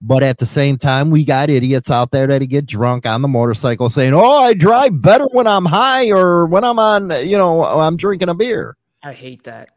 But 0.00 0.24
at 0.24 0.38
the 0.38 0.46
same 0.46 0.76
time 0.76 1.10
we 1.10 1.24
got 1.24 1.48
idiots 1.48 1.90
out 1.90 2.10
there 2.10 2.26
that 2.26 2.44
get 2.46 2.66
drunk 2.66 3.06
on 3.06 3.22
the 3.22 3.28
motorcycle 3.28 3.88
saying 3.88 4.12
oh 4.12 4.36
i 4.36 4.52
drive 4.52 5.00
better 5.00 5.26
when 5.32 5.46
i'm 5.46 5.64
high 5.64 6.10
or 6.10 6.46
when 6.46 6.62
i'm 6.62 6.78
on 6.78 7.10
you 7.26 7.38
know 7.38 7.64
i'm 7.64 7.96
drinking 7.96 8.28
a 8.28 8.34
beer 8.34 8.76
i 9.04 9.12
hate 9.12 9.44
that 9.44 9.70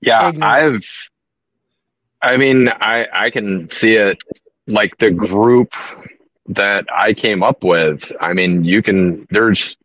Yeah, 0.00 0.28
Ignorant. 0.28 0.44
I've. 0.44 0.84
I 2.22 2.36
mean, 2.36 2.68
I 2.68 3.06
I 3.12 3.30
can 3.30 3.70
see 3.70 3.96
it 3.96 4.22
like 4.66 4.96
the 4.98 5.10
group 5.10 5.74
that 6.48 6.86
I 6.94 7.14
came 7.14 7.42
up 7.42 7.64
with. 7.64 8.12
I 8.20 8.32
mean, 8.32 8.64
you 8.64 8.82
can. 8.82 9.26
There's 9.30 9.76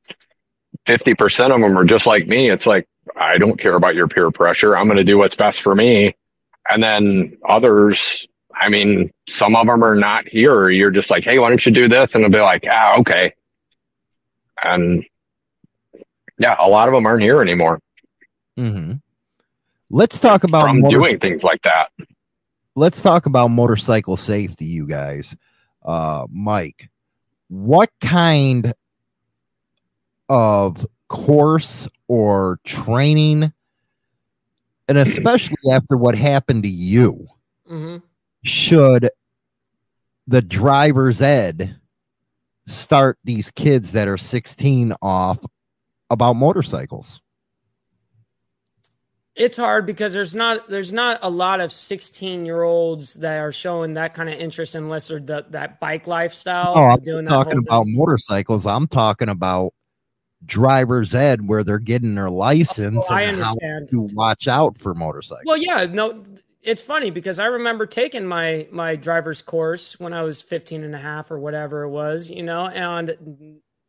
fifty 0.85 1.13
percent 1.15 1.53
of 1.53 1.61
them 1.61 1.77
are 1.77 1.85
just 1.85 2.05
like 2.05 2.27
me. 2.27 2.49
It's 2.49 2.65
like 2.65 2.87
I 3.15 3.37
don't 3.37 3.59
care 3.59 3.75
about 3.75 3.95
your 3.95 4.07
peer 4.07 4.31
pressure. 4.31 4.77
I'm 4.77 4.87
going 4.87 4.97
to 4.97 5.03
do 5.03 5.17
what's 5.17 5.35
best 5.35 5.61
for 5.61 5.75
me. 5.75 6.15
And 6.69 6.81
then 6.83 7.37
others. 7.47 8.27
I 8.59 8.69
mean, 8.69 9.11
some 9.27 9.55
of 9.55 9.67
them 9.67 9.83
are 9.83 9.95
not 9.95 10.27
here. 10.27 10.69
You're 10.69 10.89
just 10.91 11.11
like, 11.11 11.23
hey, 11.23 11.37
why 11.37 11.49
don't 11.49 11.63
you 11.63 11.71
do 11.71 11.87
this? 11.87 12.15
And 12.15 12.23
they'll 12.23 12.31
be 12.31 12.39
like, 12.39 12.65
ah, 12.69 12.97
okay. 12.99 13.33
And 14.63 15.05
yeah, 16.39 16.55
a 16.59 16.67
lot 16.67 16.87
of 16.87 16.93
them 16.95 17.05
aren't 17.05 17.21
here 17.21 17.41
anymore 17.41 17.79
hmm 18.57 18.93
Let's 19.89 20.19
talk 20.19 20.43
about 20.43 20.63
from 20.63 20.81
motor- 20.81 20.97
doing 20.97 21.19
things 21.19 21.43
like 21.43 21.61
that. 21.61 21.91
let's 22.75 23.01
talk 23.01 23.25
about 23.25 23.47
motorcycle 23.49 24.17
safety, 24.17 24.65
you 24.65 24.85
guys. 24.85 25.35
Uh, 25.85 26.25
Mike, 26.29 26.89
what 27.47 27.89
kind 28.01 28.73
of 30.27 30.85
course 31.07 31.87
or 32.09 32.59
training, 32.65 33.53
and 34.89 34.97
especially 34.97 35.55
after 35.71 35.95
what 35.95 36.15
happened 36.15 36.63
to 36.63 36.69
you, 36.69 37.27
hmm 37.67 37.97
should 38.43 39.09
the 40.27 40.41
driver's 40.41 41.21
ed 41.21 41.79
start 42.67 43.17
these 43.23 43.51
kids 43.51 43.93
that 43.93 44.07
are 44.07 44.17
16 44.17 44.93
off 45.01 45.39
about 46.09 46.33
motorcycles? 46.33 47.21
It's 49.37 49.57
hard 49.57 49.85
because 49.85 50.13
there's 50.13 50.35
not 50.35 50.67
there's 50.67 50.91
not 50.91 51.19
a 51.21 51.29
lot 51.29 51.61
of 51.61 51.71
16 51.71 52.45
year 52.45 52.63
olds 52.63 53.13
that 53.15 53.37
are 53.39 53.51
showing 53.51 53.93
that 53.93 54.13
kind 54.13 54.29
of 54.29 54.35
interest 54.39 54.75
unless 54.75 55.07
they're 55.07 55.19
the, 55.19 55.45
that 55.49 55.79
bike 55.79 56.07
lifestyle 56.07 56.73
Oh, 56.75 56.83
I'm 56.83 57.25
talking 57.25 57.57
about 57.59 57.85
thing. 57.85 57.95
motorcycles. 57.95 58.65
I'm 58.65 58.87
talking 58.87 59.29
about 59.29 59.73
driver's 60.45 61.13
ed 61.15 61.47
where 61.47 61.63
they're 61.63 61.79
getting 61.79 62.15
their 62.15 62.29
license 62.29 63.05
Oh, 63.09 63.13
I 63.13 63.25
understand. 63.25 63.89
to 63.89 64.01
watch 64.13 64.47
out 64.47 64.77
for 64.79 64.93
motorcycles. 64.93 65.45
Well, 65.45 65.57
yeah, 65.57 65.85
no, 65.85 66.23
it's 66.61 66.81
funny 66.83 67.09
because 67.11 67.39
I 67.39 67.45
remember 67.47 67.85
taking 67.85 68.25
my 68.25 68.67
my 68.71 68.95
driver's 68.95 69.41
course 69.41 69.99
when 69.99 70.13
I 70.13 70.21
was 70.23 70.41
15 70.41 70.83
and 70.83 70.93
a 70.95 70.99
half 70.99 71.31
or 71.31 71.39
whatever 71.39 71.83
it 71.83 71.89
was, 71.89 72.29
you 72.29 72.43
know, 72.43 72.67
and 72.67 73.15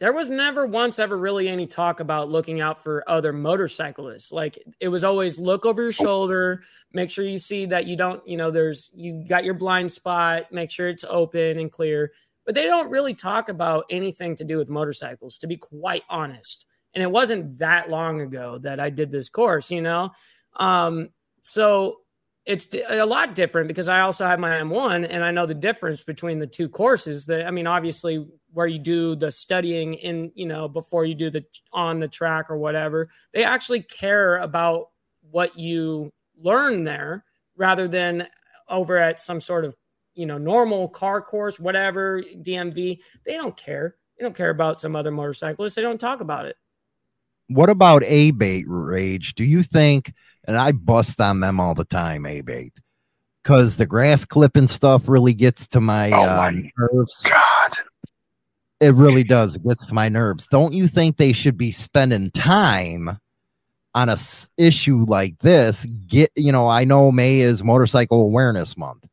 there 0.01 0.12
was 0.12 0.30
never 0.30 0.64
once 0.66 0.99
ever 0.99 1.16
really 1.16 1.49
any 1.49 1.66
talk 1.66 1.99
about 2.01 2.30
looking 2.30 2.61
out 2.61 2.82
for 2.82 3.03
other 3.09 3.32
motorcyclists. 3.32 4.30
Like 4.30 4.59
it 4.80 4.88
was 4.88 5.03
always 5.03 5.40
look 5.40 5.66
over 5.66 5.82
your 5.82 5.92
shoulder, 5.92 6.62
make 6.92 7.11
sure 7.11 7.24
you 7.24 7.38
see 7.38 7.66
that 7.66 7.86
you 7.86 7.96
don't, 7.96 8.24
you 8.26 8.36
know, 8.36 8.51
there's 8.51 8.90
you 8.94 9.24
got 9.28 9.44
your 9.44 9.55
blind 9.55 9.90
spot, 9.90 10.53
make 10.53 10.70
sure 10.70 10.88
it's 10.88 11.05
open 11.09 11.59
and 11.59 11.72
clear. 11.72 12.12
But 12.46 12.55
they 12.55 12.64
don't 12.64 12.90
really 12.90 13.12
talk 13.12 13.49
about 13.49 13.84
anything 13.90 14.36
to 14.36 14.44
do 14.44 14.57
with 14.57 14.70
motorcycles, 14.70 15.36
to 15.38 15.46
be 15.46 15.57
quite 15.57 16.05
honest. 16.09 16.66
and 16.94 17.03
it 17.03 17.11
wasn't 17.11 17.59
that 17.59 17.90
long 17.90 18.20
ago 18.22 18.59
that 18.59 18.80
I 18.80 18.90
did 18.90 19.11
this 19.12 19.28
course, 19.28 19.70
you 19.70 19.82
know. 19.82 20.11
Um, 20.57 21.11
so 21.42 21.99
it's 22.46 22.66
a 22.88 23.05
lot 23.05 23.34
different 23.34 23.68
because 23.68 23.88
I 23.88 24.01
also 24.01 24.26
have 24.26 24.40
my 24.40 24.53
M1 24.53 25.07
and 25.11 25.22
I 25.22 25.30
know 25.30 25.44
the 25.44 25.55
difference 25.55 26.03
between 26.03 26.38
the 26.38 26.46
two 26.46 26.68
courses. 26.68 27.26
That 27.26 27.46
I 27.46 27.51
mean, 27.51 27.66
obviously, 27.66 28.26
where 28.53 28.66
you 28.66 28.78
do 28.78 29.14
the 29.14 29.30
studying 29.30 29.94
in, 29.94 30.32
you 30.34 30.46
know, 30.46 30.68
before 30.68 31.05
you 31.05 31.14
do 31.14 31.30
the 31.30 31.44
on 31.72 32.01
the 32.01 32.09
track 32.09 32.51
or 32.51 32.57
whatever, 32.57 33.09
they 33.32 33.44
actually 33.44 33.82
care 33.82 34.38
about 34.38 34.88
what 35.30 35.59
you 35.59 36.12
learn 36.40 36.84
there 36.84 37.24
rather 37.57 37.88
than 37.88 38.26
over 38.68 38.96
at 38.96 39.20
some 39.20 39.40
sort 39.40 39.64
of, 39.64 39.76
you 40.14 40.26
know, 40.26 40.38
normal 40.38 40.88
car 40.88 41.20
course, 41.20 41.61
whatever, 41.61 42.22
DMV. 42.22 43.01
They 43.24 43.34
don't 43.34 43.57
care. 43.57 43.96
They 44.18 44.24
don't 44.24 44.36
care 44.36 44.51
about 44.51 44.80
some 44.80 44.96
other 44.96 45.11
motorcyclists. 45.11 45.74
They 45.74 45.82
don't 45.82 46.01
talk 46.01 46.20
about 46.20 46.46
it. 46.46 46.57
What 47.49 47.70
about 47.70 48.03
ABATE 48.03 48.64
rage? 48.66 49.34
Do 49.34 49.44
you 49.44 49.62
think? 49.62 50.12
And 50.46 50.57
I 50.57 50.72
bust 50.72 51.20
on 51.20 51.40
them 51.40 51.61
all 51.61 51.74
the 51.74 51.84
time, 51.84 52.24
ABATE, 52.24 52.76
because 53.42 53.76
the 53.76 53.86
grass 53.86 54.24
clipping 54.24 54.68
stuff 54.68 55.09
really 55.09 55.34
gets 55.34 55.66
to 55.68 55.80
my, 55.80 56.11
Oh 56.11 56.22
uh, 56.22 56.36
my 56.36 56.72
nerves. 56.76 57.22
God. 57.22 57.72
It 58.81 58.95
really 58.95 59.24
does. 59.24 59.57
It 59.57 59.64
gets 59.64 59.87
to 59.87 59.95
my 59.95 60.09
nerves. 60.09 60.47
Don't 60.47 60.72
you 60.72 60.87
think 60.87 61.16
they 61.16 61.33
should 61.33 61.57
be 61.59 61.72
spending 61.72 62.31
time 62.31 63.18
on 63.95 64.09
a 64.09 64.12
s- 64.12 64.49
issue 64.57 65.05
like 65.09 65.39
this? 65.41 65.85
Get 66.07 66.31
you 66.37 66.53
know, 66.53 66.68
I 66.68 66.85
know 66.85 67.11
May 67.11 67.41
is 67.41 67.64
Motorcycle 67.64 68.20
Awareness 68.22 68.76
Month. 68.76 69.05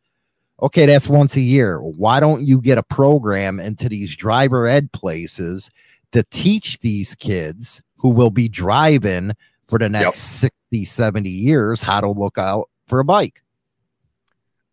Okay, 0.62 0.86
that's 0.86 1.10
once 1.10 1.36
a 1.36 1.42
year. 1.42 1.80
Why 1.80 2.20
don't 2.20 2.46
you 2.46 2.62
get 2.62 2.78
a 2.78 2.84
program 2.84 3.60
into 3.60 3.90
these 3.90 4.16
driver 4.16 4.68
ed 4.68 4.92
places 4.92 5.70
to 6.12 6.24
teach 6.32 6.78
these 6.80 7.16
kids 7.16 7.82
who 7.98 8.10
will 8.10 8.30
be 8.30 8.48
driving 8.48 9.32
for 9.68 9.80
the 9.80 9.90
next 9.90 10.20
60, 10.20 10.86
70 10.86 11.30
years 11.30 11.82
how 11.82 12.00
to 12.00 12.10
look 12.10 12.38
out 12.38 12.70
for 12.88 13.00
a 13.00 13.04
bike? 13.04 13.42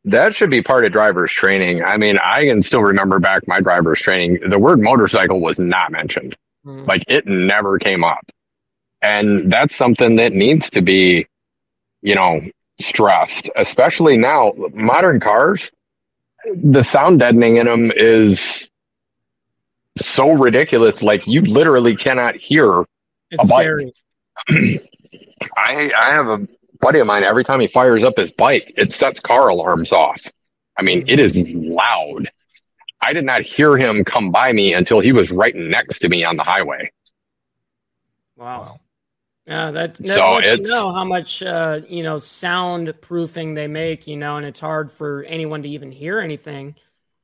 That 0.04 0.34
should 0.34 0.50
be 0.50 0.62
part 0.62 0.84
of 0.84 0.92
driver's 0.92 1.30
training. 1.30 1.84
I 1.84 1.96
mean, 1.96 2.18
I 2.18 2.46
can 2.46 2.60
still 2.62 2.82
remember 2.82 3.20
back 3.20 3.46
my 3.46 3.60
driver's 3.60 4.00
training. 4.00 4.40
The 4.48 4.58
word 4.58 4.80
motorcycle 4.80 5.40
was 5.40 5.58
not 5.58 5.92
mentioned. 5.92 6.36
Mm. 6.66 6.86
Like 6.86 7.04
it 7.08 7.26
never 7.26 7.78
came 7.78 8.02
up. 8.02 8.24
And 9.00 9.52
that's 9.52 9.76
something 9.76 10.16
that 10.16 10.32
needs 10.32 10.70
to 10.70 10.82
be, 10.82 11.26
you 12.02 12.14
know, 12.14 12.40
stressed, 12.80 13.48
especially 13.56 14.16
now. 14.16 14.52
Modern 14.72 15.20
cars, 15.20 15.70
the 16.62 16.82
sound 16.82 17.20
deadening 17.20 17.56
in 17.56 17.66
them 17.66 17.92
is 17.94 18.68
so 19.98 20.32
ridiculous. 20.32 21.02
Like 21.02 21.26
you 21.26 21.42
literally 21.42 21.96
cannot 21.96 22.36
hear. 22.36 22.84
It's 23.30 23.44
A 23.44 23.46
scary. 23.46 23.94
I, 25.56 25.90
I 25.96 26.10
have 26.12 26.26
a 26.26 26.48
buddy 26.82 26.98
of 26.98 27.06
mine, 27.06 27.24
every 27.24 27.44
time 27.44 27.60
he 27.60 27.68
fires 27.68 28.04
up 28.04 28.18
his 28.18 28.30
bike, 28.32 28.72
it 28.76 28.92
sets 28.92 29.20
car 29.20 29.48
alarms 29.48 29.92
off. 29.92 30.20
I 30.78 30.82
mean, 30.82 31.04
it 31.08 31.18
is 31.18 31.32
loud. 31.36 32.28
I 33.00 33.12
did 33.12 33.24
not 33.24 33.42
hear 33.42 33.76
him 33.78 34.04
come 34.04 34.30
by 34.30 34.52
me 34.52 34.74
until 34.74 35.00
he 35.00 35.12
was 35.12 35.30
right 35.30 35.54
next 35.54 36.00
to 36.00 36.08
me 36.08 36.24
on 36.24 36.36
the 36.36 36.44
highway. 36.44 36.90
Wow. 38.36 38.80
Yeah, 39.46 39.70
that, 39.72 39.94
that 39.96 40.06
So 40.06 40.34
lets 40.34 40.46
you 40.46 40.52
it's- 40.52 40.68
know 40.70 40.92
how 40.92 41.04
much 41.04 41.42
uh, 41.42 41.80
you 41.88 42.02
know 42.02 42.18
sound 42.18 42.92
proofing 43.00 43.54
they 43.54 43.66
make, 43.66 44.06
you 44.06 44.16
know, 44.16 44.36
and 44.36 44.46
it's 44.46 44.60
hard 44.60 44.90
for 44.90 45.24
anyone 45.24 45.62
to 45.62 45.68
even 45.68 45.90
hear 45.90 46.20
anything. 46.20 46.76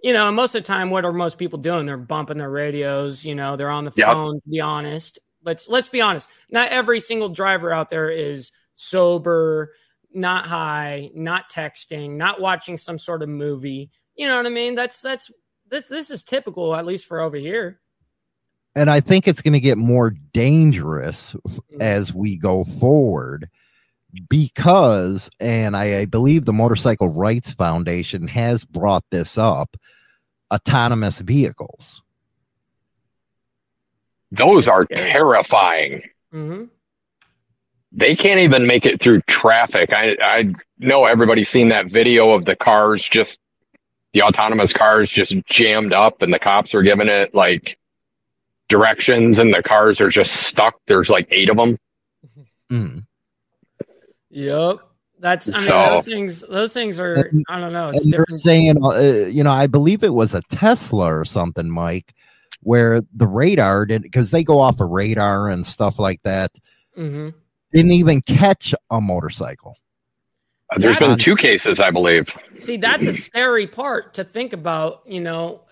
You 0.03 0.13
know, 0.13 0.31
most 0.33 0.55
of 0.55 0.63
the 0.63 0.67
time, 0.67 0.91
what 0.91 1.05
are 1.05 1.13
most 1.13 1.39
people 1.39 1.59
doing? 1.59 1.87
They're 1.87 1.97
bumping 1.97 2.39
their 2.39 2.51
radios. 2.51 3.25
You 3.25 3.35
know, 3.35 3.57
they're 3.57 3.71
on 3.71 3.85
the 3.85 3.93
Yep. 3.95 4.07
phone. 4.09 4.41
To 4.41 4.49
be 4.49 4.61
honest, 4.61 5.21
let's 5.45 5.69
let's 5.69 5.89
be 5.89 6.01
honest. 6.01 6.29
Not 6.51 6.71
every 6.71 6.99
single 7.01 7.29
driver 7.29 7.73
out 7.73 7.89
there 7.89 8.11
is 8.11 8.51
sober, 8.79 9.73
not 10.13 10.47
high, 10.47 11.11
not 11.15 11.51
texting, 11.51 12.13
not 12.13 12.41
watching 12.41 12.77
some 12.77 12.99
sort 12.99 13.23
of 13.23 13.29
movie. 13.29 13.91
You 14.15 14.27
know 14.29 14.37
what 14.37 14.47
I 14.47 14.51
mean? 14.51 14.75
That's 14.75 15.01
that's 15.01 15.31
this 15.69 15.89
this 15.89 16.11
is 16.11 16.23
typical, 16.23 16.75
at 16.75 16.87
least 16.87 17.07
for 17.07 17.21
over 17.21 17.37
here. 17.37 17.81
and 18.77 18.89
I 18.89 19.01
think 19.01 19.27
it's 19.27 19.43
going 19.43 19.53
to 19.55 19.61
get 19.61 19.77
more 19.79 20.11
dangerous 20.33 21.35
as 21.81 22.15
we 22.15 22.39
go 22.39 22.65
forward 22.65 23.49
because, 24.31 25.29
and 25.41 25.77
I, 25.77 26.01
I 26.01 26.05
believe 26.07 26.45
the 26.47 26.53
Motorcycle 26.53 27.09
Riders 27.09 27.53
Foundation 27.55 28.27
has 28.29 28.65
brought 28.65 29.05
this 29.11 29.37
up 29.37 29.77
autonomous 30.53 31.21
vehicles. 31.21 32.03
Those 34.33 34.67
are 34.69 34.83
Scary. 34.85 35.11
terrifying. 35.11 36.03
hmm 36.33 36.65
They 37.99 38.15
can't 38.15 38.39
even 38.41 38.67
make 38.67 38.87
it 38.87 39.03
through 39.03 39.23
traffic. 39.23 39.93
I, 39.93 40.17
I 40.23 40.55
know 40.79 41.05
everybody's 41.05 41.49
seen 41.49 41.69
that 41.69 41.87
video 41.91 42.31
of 42.31 42.45
the 42.45 42.55
cars 42.55 43.09
just, 43.09 43.39
the 44.15 44.23
autonomous 44.23 44.73
cars 44.73 45.11
just 45.11 45.35
jammed 45.47 45.93
up 45.93 46.23
and 46.23 46.33
the 46.33 46.39
cops 46.39 46.75
are 46.75 46.83
giving 46.83 47.09
it 47.09 47.35
like 47.35 47.77
directions 48.69 49.39
and 49.39 49.53
the 49.53 49.63
cars 49.63 50.01
are 50.01 50.11
just 50.11 50.33
stuck. 50.47 50.77
There's 50.87 51.09
like 51.11 51.27
eight 51.31 51.51
of 51.51 51.57
them. 51.57 51.79
Mm. 52.71 53.07
Yep. 54.31 54.77
That's 55.21 55.49
I 55.49 55.53
mean 55.59 55.63
So- 55.69 55.95
those 55.95 56.05
things 56.05 56.41
those 56.43 56.75
things 56.75 57.01
are 57.01 57.31
I 57.49 57.59
don't 57.59 57.73
know, 57.73 57.89
it's 57.89 58.05
and 58.05 58.13
they're 58.13 58.27
different. 58.27 58.41
saying, 58.43 58.85
uh, 58.85 59.27
you 59.31 59.43
know, 59.43 59.51
I 59.51 59.67
believe 59.67 60.05
it 60.05 60.13
was 60.13 60.35
a 60.35 60.43
Tesla 60.51 61.07
or 61.13 61.25
something, 61.25 61.69
Mike, 61.71 62.13
where 62.61 63.01
the 63.17 63.27
radar 63.27 63.87
did 63.87 64.03
because 64.03 64.31
they 64.31 64.45
go 64.45 64.61
off 64.61 64.81
of 64.83 64.91
radar 64.91 65.49
and 65.49 65.67
stuff 65.67 65.99
like 65.99 66.23
that, 66.25 66.53
Mhm. 66.97 67.33
Didn't 67.73 67.93
even 67.93 68.21
catch 68.23 68.75
a 68.91 69.01
motorcycle. 69.01 69.77
Uh, 70.71 70.79
there's 70.79 70.99
That's- 70.99 71.17
been 71.17 71.25
two 71.25 71.37
cases, 71.37 71.81
I 71.81 71.91
believe. 71.91 72.35
See, 72.59 72.77
that's 72.77 73.07
a 73.07 73.13
scary 73.13 73.67
part 73.67 74.15
to 74.15 74.25
think 74.25 74.53
about, 74.53 75.03
you 75.07 75.21
know. 75.21 75.63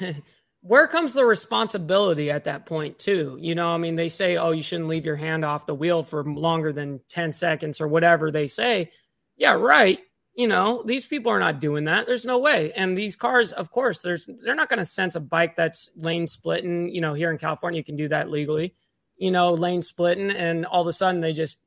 Where 0.60 0.88
comes 0.88 1.12
the 1.12 1.24
responsibility 1.24 2.28
at 2.28 2.44
that 2.44 2.66
point, 2.66 2.98
too? 2.98 3.38
You 3.40 3.54
know, 3.54 3.68
I 3.68 3.76
mean, 3.78 3.94
they 3.94 4.08
say, 4.08 4.36
oh, 4.36 4.50
you 4.50 4.62
shouldn't 4.62 4.88
leave 4.88 5.06
your 5.06 5.14
hand 5.14 5.44
off 5.44 5.66
the 5.66 5.76
wheel 5.76 6.02
for 6.02 6.24
longer 6.24 6.72
than 6.72 7.00
10 7.08 7.32
seconds 7.32 7.80
or 7.80 7.86
whatever 7.86 8.32
they 8.32 8.48
say. 8.48 8.90
Yeah, 9.36 9.52
right. 9.52 10.00
You 10.34 10.48
know, 10.48 10.82
these 10.84 11.06
people 11.06 11.30
are 11.30 11.38
not 11.38 11.60
doing 11.60 11.84
that. 11.84 12.06
There's 12.06 12.24
no 12.26 12.38
way. 12.38 12.72
And 12.72 12.98
these 12.98 13.14
cars, 13.14 13.52
of 13.52 13.70
course, 13.70 14.02
there's 14.02 14.28
they're 14.42 14.56
not 14.56 14.68
going 14.68 14.80
to 14.80 14.84
sense 14.84 15.14
a 15.14 15.20
bike 15.20 15.54
that's 15.54 15.88
lane 15.94 16.26
splitting. 16.26 16.92
You 16.92 17.00
know, 17.00 17.14
here 17.14 17.30
in 17.30 17.38
California, 17.38 17.78
you 17.78 17.84
can 17.84 17.96
do 17.96 18.08
that 18.08 18.28
legally. 18.28 18.74
You 19.16 19.30
know, 19.30 19.52
lane 19.54 19.82
splitting, 19.82 20.30
and 20.30 20.66
all 20.66 20.82
of 20.82 20.86
a 20.88 20.92
sudden 20.92 21.20
they 21.20 21.32
just, 21.32 21.58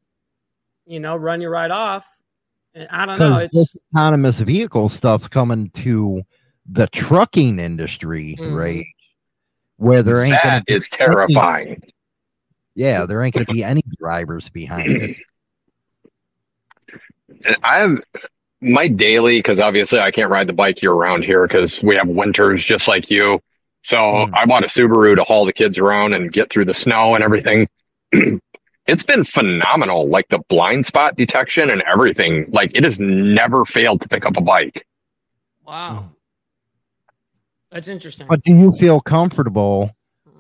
you 0.86 1.00
know, 1.00 1.16
run 1.16 1.42
you 1.42 1.50
right 1.50 1.72
off. 1.72 2.06
And 2.76 2.88
I 2.92 3.06
don't 3.06 3.18
know. 3.18 3.38
It's 3.38 3.58
this 3.58 3.78
autonomous 3.96 4.42
vehicle 4.42 4.90
stuff's 4.90 5.28
coming 5.28 5.72
to 5.72 6.22
the 6.72 6.88
trucking 6.88 7.58
industry, 7.58 8.36
Mhm. 8.40 8.56
right? 8.56 8.84
Where 9.78 10.04
there 10.04 10.22
ain't 10.22 10.38
gonna 10.44 10.64
That 10.68 10.76
is 10.76 10.88
terrifying. 10.90 11.82
yeah, 12.76 13.06
there 13.08 13.24
ain't 13.24 13.34
gonna 13.34 13.46
be 13.46 13.64
any 13.64 13.82
drivers 13.98 14.50
behind 14.50 14.90
it. 14.92 15.18
I 17.64 17.78
have 17.78 17.98
my 18.62 18.88
daily 18.88 19.40
because 19.40 19.60
obviously 19.60 20.00
I 20.00 20.12
can't 20.12 20.30
ride 20.30 20.48
the 20.48 20.54
bike 20.54 20.82
year 20.82 20.92
round 20.92 21.24
here 21.24 21.48
because 21.48 21.82
we 21.82 21.96
have 21.96 22.08
winters 22.08 22.64
just 22.66 22.88
like 22.88 23.10
you. 23.10 23.42
So 23.82 23.98
Mm. 23.98 24.32
I 24.34 24.46
bought 24.46 24.64
a 24.64 24.68
Subaru 24.68 25.16
to 25.16 25.24
haul 25.24 25.46
the 25.46 25.54
kids 25.54 25.78
around 25.78 26.14
and 26.14 26.32
get 26.32 26.50
through 26.50 26.66
the 26.66 26.74
snow 26.74 27.16
and 27.16 27.24
everything. 27.24 27.68
it's 28.88 29.04
been 29.04 29.24
phenomenal, 29.24 30.10
like 30.10 30.28
the 30.30 30.40
blind 30.50 30.86
spot 30.86 31.16
detection 31.16 31.70
and 31.70 31.82
everything. 31.84 32.46
Like 32.52 32.72
it 32.74 32.84
has 32.84 33.00
never 33.00 33.66
failed 33.66 34.02
to 34.02 34.10
pick 34.10 34.26
up 34.26 34.38
a 34.38 34.42
bike. 34.42 34.86
Wow. 35.66 36.12
That's 37.72 37.88
interesting. 37.88 38.28
But 38.28 38.44
do 38.44 38.54
you 38.54 38.72
feel 38.72 39.00
comfortable 39.00 39.92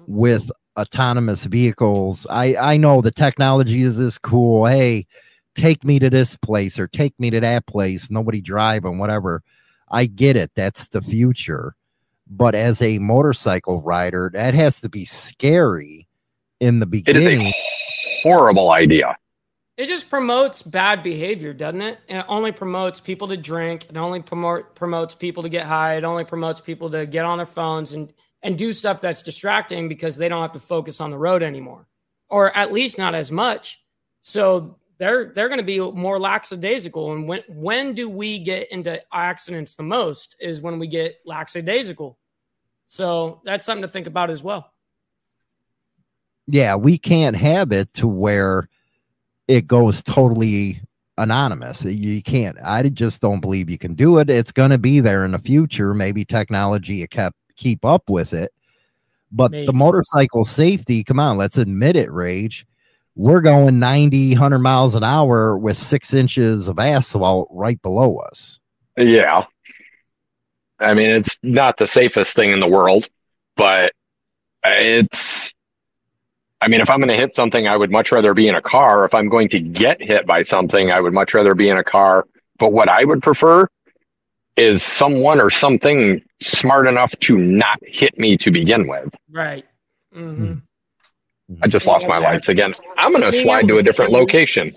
with 0.07 0.51
autonomous 0.77 1.45
vehicles? 1.45 2.25
I 2.29 2.55
I 2.55 2.77
know 2.77 3.01
the 3.01 3.11
technology 3.11 3.83
is 3.83 3.97
this 3.97 4.17
cool. 4.17 4.65
Hey, 4.65 5.05
take 5.53 5.83
me 5.83 5.99
to 5.99 6.09
this 6.09 6.35
place 6.35 6.79
or 6.79 6.87
take 6.87 7.13
me 7.19 7.29
to 7.29 7.39
that 7.39 7.67
place. 7.67 8.09
Nobody 8.09 8.41
driving, 8.41 8.97
whatever. 8.97 9.43
I 9.91 10.07
get 10.07 10.35
it. 10.35 10.51
That's 10.55 10.87
the 10.87 11.01
future. 11.01 11.75
But 12.29 12.55
as 12.55 12.81
a 12.81 12.99
motorcycle 12.99 13.81
rider, 13.81 14.29
that 14.33 14.53
has 14.53 14.79
to 14.81 14.89
be 14.89 15.05
scary 15.05 16.07
in 16.59 16.79
the 16.79 16.85
beginning. 16.85 17.41
It 17.41 17.47
is 17.47 17.53
a 17.53 17.53
horrible 18.23 18.71
idea. 18.71 19.17
It 19.77 19.87
just 19.87 20.09
promotes 20.09 20.61
bad 20.61 21.03
behavior, 21.03 21.53
doesn't 21.53 21.81
it? 21.81 21.99
And 22.09 22.19
it 22.19 22.25
only 22.27 22.51
promotes 22.51 22.99
people 22.99 23.29
to 23.29 23.37
drink. 23.37 23.85
It 23.89 23.95
only 23.95 24.21
promote 24.21 24.75
promotes 24.75 25.15
people 25.15 25.41
to 25.43 25.49
get 25.49 25.65
high. 25.65 25.95
It 25.95 26.03
only 26.03 26.25
promotes 26.25 26.59
people 26.59 26.89
to 26.89 27.05
get 27.05 27.23
on 27.23 27.37
their 27.37 27.47
phones 27.47 27.93
and 27.93 28.11
and 28.43 28.57
do 28.57 28.73
stuff 28.73 29.01
that's 29.01 29.21
distracting 29.21 29.87
because 29.87 30.17
they 30.17 30.29
don't 30.29 30.41
have 30.41 30.51
to 30.53 30.59
focus 30.59 30.99
on 31.01 31.11
the 31.11 31.17
road 31.17 31.41
anymore, 31.43 31.87
or 32.29 32.55
at 32.57 32.73
least 32.73 32.97
not 32.97 33.15
as 33.15 33.31
much. 33.31 33.81
So 34.21 34.77
they're 34.97 35.31
they're 35.33 35.47
going 35.47 35.59
to 35.59 35.63
be 35.63 35.79
more 35.79 36.19
lackadaisical. 36.19 37.13
And 37.13 37.25
when 37.25 37.43
when 37.47 37.93
do 37.93 38.09
we 38.09 38.39
get 38.39 38.69
into 38.73 39.01
accidents 39.13 39.75
the 39.75 39.83
most? 39.83 40.35
Is 40.41 40.61
when 40.61 40.77
we 40.77 40.87
get 40.87 41.19
lackadaisical. 41.25 42.18
So 42.91 43.39
that's 43.45 43.65
something 43.65 43.83
to 43.83 43.87
think 43.87 44.07
about 44.07 44.31
as 44.31 44.43
well. 44.43 44.73
yeah, 46.47 46.75
we 46.75 46.97
can't 46.97 47.35
have 47.35 47.71
it 47.71 47.93
to 47.93 48.07
where 48.07 48.67
it 49.47 49.67
goes 49.67 50.01
totally 50.01 50.81
anonymous. 51.19 51.85
You 51.85 52.23
can't. 52.23 52.57
I 52.63 52.81
just 52.89 53.21
don't 53.21 53.41
believe 53.41 53.69
you 53.69 53.77
can 53.77 53.93
do 53.93 54.17
it. 54.17 54.27
It's 54.31 54.51
going 54.51 54.71
to 54.71 54.79
be 54.79 55.01
there 55.01 55.23
in 55.23 55.33
the 55.33 55.39
future. 55.39 55.93
Maybe 55.93 56.25
technology 56.25 57.05
kept 57.05 57.37
keep 57.55 57.85
up 57.85 58.09
with 58.09 58.33
it. 58.33 58.51
But 59.31 59.51
Maybe. 59.51 59.67
the 59.67 59.73
motorcycle 59.73 60.43
safety, 60.43 61.03
come 61.03 61.19
on, 61.19 61.37
let's 61.37 61.59
admit 61.59 61.95
it, 61.95 62.11
Rage. 62.11 62.65
We're 63.15 63.41
going 63.41 63.77
90, 63.77 64.31
100 64.31 64.59
miles 64.59 64.95
an 64.95 65.03
hour 65.03 65.55
with 65.55 65.77
six 65.77 66.11
inches 66.11 66.67
of 66.67 66.79
asphalt 66.79 67.49
right 67.51 67.79
below 67.83 68.17
us. 68.17 68.59
Yeah. 68.97 69.45
I 70.79 70.93
mean, 70.93 71.11
it's 71.11 71.37
not 71.43 71.77
the 71.77 71.87
safest 71.87 72.35
thing 72.35 72.51
in 72.51 72.59
the 72.59 72.67
world, 72.67 73.07
but 73.55 73.93
it's. 74.63 75.53
I 76.61 76.67
mean, 76.67 76.81
if 76.81 76.89
I'm 76.89 76.99
going 76.99 77.09
to 77.09 77.15
hit 77.15 77.35
something, 77.35 77.67
I 77.67 77.77
would 77.77 77.89
much 77.89 78.11
rather 78.11 78.33
be 78.33 78.49
in 78.49 78.55
a 78.55 78.61
car. 78.61 79.05
If 79.05 79.13
I'm 79.13 79.29
going 79.29 79.47
to 79.49 79.59
get 79.59 80.01
hit 80.01 80.27
by 80.27 80.41
something, 80.43 80.91
I 80.91 80.99
would 80.99 81.13
much 81.13 81.33
rather 81.33 81.55
be 81.55 81.69
in 81.69 81.77
a 81.77 81.83
car. 81.83 82.27
But 82.57 82.73
what 82.73 82.89
I 82.89 83.05
would 83.05 83.23
prefer 83.23 83.65
is 84.57 84.83
someone 84.83 85.39
or 85.39 85.49
something 85.49 86.21
smart 86.41 86.87
enough 86.87 87.17
to 87.19 87.37
not 87.37 87.79
hit 87.81 88.19
me 88.19 88.37
to 88.37 88.51
begin 88.51 88.87
with. 88.87 89.15
Right. 89.31 89.65
hmm 90.13 90.55
I 91.63 91.67
just 91.67 91.87
lost 91.87 92.05
my 92.07 92.19
lights 92.19 92.49
again. 92.49 92.75
I'm 92.97 93.11
going 93.11 93.31
to 93.31 93.41
slide 93.41 93.61
to 93.67 93.73
to 93.73 93.79
a 93.79 93.83
different 93.83 94.11
location. 94.11 94.75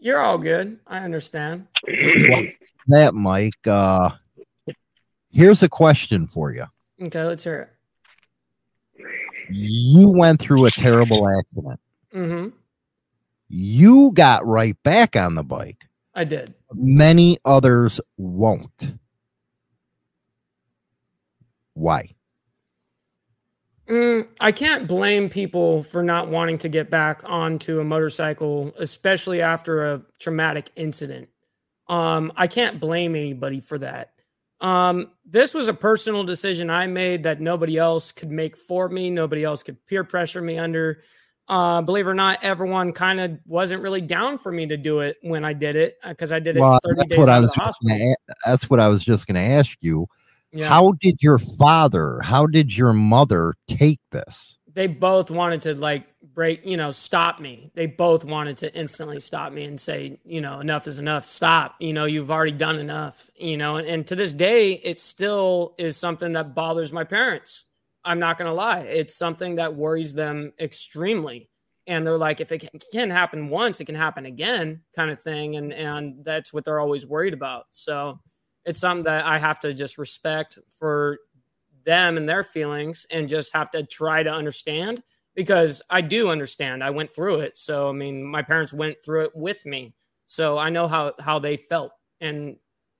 You're 0.00 0.20
all 0.20 0.38
good. 0.38 0.78
I 0.86 1.00
understand. 1.00 1.66
That, 2.86 3.12
Mike, 3.12 3.66
uh, 3.66 4.10
here's 5.30 5.62
a 5.62 5.68
question 5.68 6.26
for 6.26 6.52
you. 6.52 6.64
Okay, 7.02 7.22
let's 7.22 7.44
hear 7.44 7.70
it. 8.96 9.04
You 9.50 10.08
went 10.08 10.40
through 10.40 10.66
a 10.66 10.70
terrible 10.70 11.28
accident. 11.28 11.80
Mm-hmm. 12.14 12.48
You 13.48 14.10
got 14.12 14.46
right 14.46 14.76
back 14.82 15.16
on 15.16 15.34
the 15.34 15.44
bike. 15.44 15.88
I 16.14 16.24
did. 16.24 16.54
Many 16.74 17.38
others 17.44 18.00
won't. 18.16 18.94
Why? 21.74 22.14
Mm, 23.88 24.28
I 24.38 24.52
can't 24.52 24.86
blame 24.86 25.30
people 25.30 25.82
for 25.82 26.02
not 26.02 26.28
wanting 26.28 26.58
to 26.58 26.68
get 26.68 26.90
back 26.90 27.22
onto 27.24 27.80
a 27.80 27.84
motorcycle, 27.84 28.72
especially 28.78 29.40
after 29.40 29.94
a 29.94 30.02
traumatic 30.18 30.70
incident. 30.76 31.28
Um, 31.86 32.32
I 32.36 32.48
can't 32.48 32.80
blame 32.80 33.14
anybody 33.14 33.60
for 33.60 33.78
that. 33.78 34.12
Um, 34.60 35.12
this 35.30 35.54
was 35.54 35.68
a 35.68 35.74
personal 35.74 36.24
decision 36.24 36.70
I 36.70 36.86
made 36.86 37.22
that 37.24 37.40
nobody 37.40 37.76
else 37.76 38.12
could 38.12 38.30
make 38.30 38.56
for 38.56 38.88
me. 38.88 39.10
Nobody 39.10 39.44
else 39.44 39.62
could 39.62 39.84
peer 39.86 40.04
pressure 40.04 40.40
me 40.40 40.58
under. 40.58 41.02
Uh, 41.48 41.80
believe 41.80 42.06
it 42.06 42.10
or 42.10 42.14
not, 42.14 42.42
everyone 42.42 42.92
kind 42.92 43.20
of 43.20 43.38
wasn't 43.46 43.82
really 43.82 44.00
down 44.00 44.36
for 44.36 44.52
me 44.52 44.66
to 44.66 44.76
do 44.76 45.00
it 45.00 45.16
when 45.22 45.44
I 45.44 45.52
did 45.52 45.76
it 45.76 45.94
because 46.06 46.32
I 46.32 46.40
did 46.40 46.56
it. 46.56 46.60
Well, 46.60 46.78
30 46.84 46.96
that's 46.96 47.10
days 47.10 47.18
what 47.18 47.28
I 47.28 47.40
was 47.40 47.52
just 47.54 47.78
gonna. 47.82 48.14
That's 48.46 48.68
what 48.70 48.80
I 48.80 48.88
was 48.88 49.02
just 49.02 49.26
gonna 49.26 49.40
ask 49.40 49.78
you. 49.80 50.06
Yeah. 50.52 50.68
How 50.68 50.92
did 51.00 51.18
your 51.20 51.38
father? 51.38 52.20
How 52.22 52.46
did 52.46 52.76
your 52.76 52.92
mother 52.92 53.54
take 53.66 54.00
this? 54.10 54.58
they 54.78 54.86
both 54.86 55.28
wanted 55.28 55.60
to 55.60 55.74
like 55.74 56.06
break, 56.38 56.64
you 56.64 56.76
know, 56.76 56.92
stop 56.92 57.40
me. 57.40 57.68
They 57.74 57.86
both 57.86 58.22
wanted 58.24 58.58
to 58.58 58.72
instantly 58.72 59.18
stop 59.18 59.52
me 59.52 59.64
and 59.64 59.80
say, 59.80 60.20
you 60.24 60.40
know, 60.40 60.60
enough 60.60 60.86
is 60.86 61.00
enough. 61.00 61.26
Stop. 61.26 61.74
You 61.80 61.92
know, 61.92 62.04
you've 62.04 62.30
already 62.30 62.52
done 62.52 62.78
enough. 62.78 63.28
You 63.34 63.56
know, 63.56 63.78
and, 63.78 63.88
and 63.88 64.06
to 64.06 64.14
this 64.14 64.32
day, 64.32 64.74
it 64.74 65.00
still 65.00 65.74
is 65.78 65.96
something 65.96 66.30
that 66.34 66.54
bothers 66.54 66.92
my 66.92 67.02
parents. 67.02 67.64
I'm 68.04 68.20
not 68.20 68.38
gonna 68.38 68.54
lie. 68.54 68.82
It's 68.82 69.16
something 69.16 69.56
that 69.56 69.74
worries 69.74 70.14
them 70.14 70.52
extremely. 70.60 71.50
And 71.88 72.06
they're 72.06 72.16
like, 72.16 72.40
if 72.40 72.52
it 72.52 72.70
can 72.92 73.10
happen 73.10 73.48
once, 73.48 73.80
it 73.80 73.86
can 73.86 73.96
happen 73.96 74.24
again, 74.24 74.82
kind 74.94 75.10
of 75.10 75.20
thing. 75.20 75.56
And 75.56 75.72
and 75.72 76.24
that's 76.24 76.52
what 76.52 76.64
they're 76.64 76.78
always 76.78 77.04
worried 77.04 77.34
about. 77.34 77.64
So 77.72 78.20
it's 78.64 78.78
something 78.78 79.02
that 79.06 79.26
I 79.26 79.38
have 79.38 79.58
to 79.60 79.74
just 79.74 79.98
respect 79.98 80.56
for 80.70 81.18
them 81.82 82.16
and 82.16 82.28
their 82.28 82.44
feelings 82.44 83.08
and 83.10 83.28
just 83.28 83.52
have 83.54 83.72
to 83.72 83.82
try 83.82 84.22
to 84.22 84.30
understand 84.30 85.02
because 85.38 85.80
I 85.88 86.00
do 86.00 86.30
understand. 86.30 86.82
I 86.82 86.90
went 86.90 87.12
through 87.12 87.42
it. 87.42 87.56
So 87.56 87.88
I 87.88 87.92
mean, 87.92 88.24
my 88.24 88.42
parents 88.42 88.72
went 88.72 89.00
through 89.00 89.26
it 89.26 89.36
with 89.36 89.64
me. 89.64 89.94
So 90.26 90.58
I 90.58 90.68
know 90.68 90.88
how 90.88 91.12
how 91.20 91.38
they 91.38 91.56
felt 91.56 91.92
and 92.20 92.56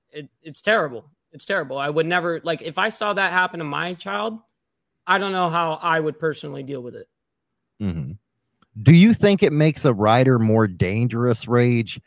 it, 0.09 0.29
it's 0.41 0.61
terrible. 0.61 1.03
It's 1.33 1.43
terrible. 1.43 1.77
I 1.77 1.89
would 1.89 2.05
never 2.05 2.39
like 2.45 2.61
if 2.61 2.77
I 2.77 2.89
saw 2.89 3.11
that 3.11 3.33
happen 3.33 3.59
to 3.59 3.65
my 3.65 3.93
child, 3.93 4.39
I 5.05 5.17
don't 5.17 5.33
know 5.33 5.49
how 5.49 5.79
I 5.81 5.99
would 5.99 6.17
personally 6.17 6.63
deal 6.63 6.81
with 6.81 6.95
it. 6.95 7.09
Mm-hmm. 7.81 8.13
Do 8.83 8.93
you 8.93 9.13
think 9.13 9.43
it 9.43 9.51
makes 9.51 9.83
a 9.83 9.93
rider 9.93 10.39
more 10.39 10.65
dangerous, 10.65 11.45
Rage, 11.45 11.99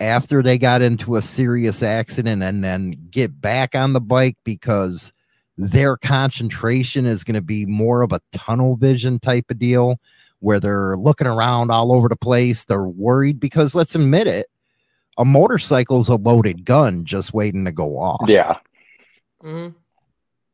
after 0.00 0.42
they 0.42 0.56
got 0.56 0.80
into 0.80 1.16
a 1.16 1.22
serious 1.22 1.82
accident 1.82 2.42
and 2.42 2.64
then 2.64 2.92
get 3.10 3.38
back 3.38 3.74
on 3.74 3.92
the 3.92 4.00
bike 4.00 4.38
because 4.44 5.12
their 5.58 5.96
concentration 5.96 7.04
is 7.04 7.24
going 7.24 7.34
to 7.34 7.42
be 7.42 7.66
more 7.66 8.02
of 8.02 8.12
a 8.12 8.20
tunnel 8.32 8.76
vision 8.76 9.18
type 9.18 9.50
of 9.50 9.58
deal 9.58 10.00
where 10.38 10.60
they're 10.60 10.96
looking 10.96 11.26
around 11.26 11.70
all 11.70 11.92
over 11.92 12.08
the 12.08 12.16
place? 12.16 12.64
They're 12.64 12.84
worried 12.84 13.40
because 13.40 13.74
let's 13.74 13.94
admit 13.96 14.28
it, 14.28 14.46
a 15.18 15.24
motorcycle 15.24 16.00
is 16.00 16.08
a 16.08 16.14
loaded 16.16 16.64
gun 16.64 17.04
just 17.04 17.34
waiting 17.34 17.64
to 17.64 17.72
go 17.72 17.98
off. 17.98 18.28
Yeah. 18.28 18.58
Mhm. 19.42 19.74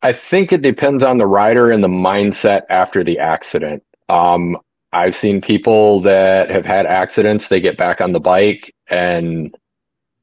I 0.03 0.13
think 0.13 0.53
it 0.53 0.63
depends 0.63 1.03
on 1.03 1.19
the 1.19 1.27
rider 1.27 1.71
and 1.71 1.83
the 1.85 1.89
mindset 1.89 2.63
after 2.71 3.05
the 3.05 3.19
accident. 3.19 3.83
Um, 4.09 4.59
I've 4.93 5.17
seen 5.17 5.41
people 5.41 6.01
that 6.03 6.51
have 6.51 6.65
had 6.65 6.87
accidents, 6.87 7.49
they 7.49 7.61
get 7.61 7.77
back 7.77 8.01
on 8.01 8.13
the 8.13 8.21
bike 8.21 8.75
and 8.91 9.55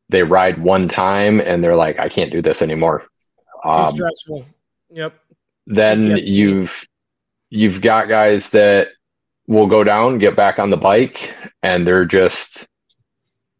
they 0.10 0.24
ride 0.24 0.60
one 0.60 0.88
time 0.88 1.40
and 1.40 1.64
they're 1.64 1.76
like, 1.76 2.00
I 2.00 2.10
can't 2.10 2.32
do 2.32 2.42
this 2.42 2.62
anymore. 2.62 3.06
Too 3.64 3.70
Um, 3.70 3.96
stressful. 3.96 4.46
Yep. 4.92 5.14
then 5.68 6.02
PTSD. 6.02 6.26
you've 6.26 6.82
you've 7.50 7.82
got 7.82 8.10
guys 8.10 8.50
that 8.52 8.90
will 9.48 9.68
go 9.68 9.84
down, 9.84 10.18
get 10.18 10.36
back 10.36 10.60
on 10.60 10.70
the 10.70 10.78
bike, 10.78 11.34
and 11.64 11.86
they're 11.86 12.06
just 12.06 12.68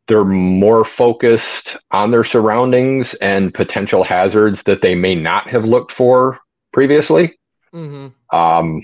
they're 0.08 0.26
more 0.26 0.84
focused 0.84 1.78
on 1.92 2.12
their 2.12 2.24
surroundings 2.24 3.14
and 3.22 3.54
potential 3.54 4.04
hazards 4.04 4.64
that 4.64 4.82
they 4.82 4.96
may 4.96 5.16
not 5.16 5.48
have 5.50 5.64
looked 5.64 5.92
for 5.92 6.40
previously. 6.74 7.38
hmm 7.72 8.08
Um, 8.32 8.82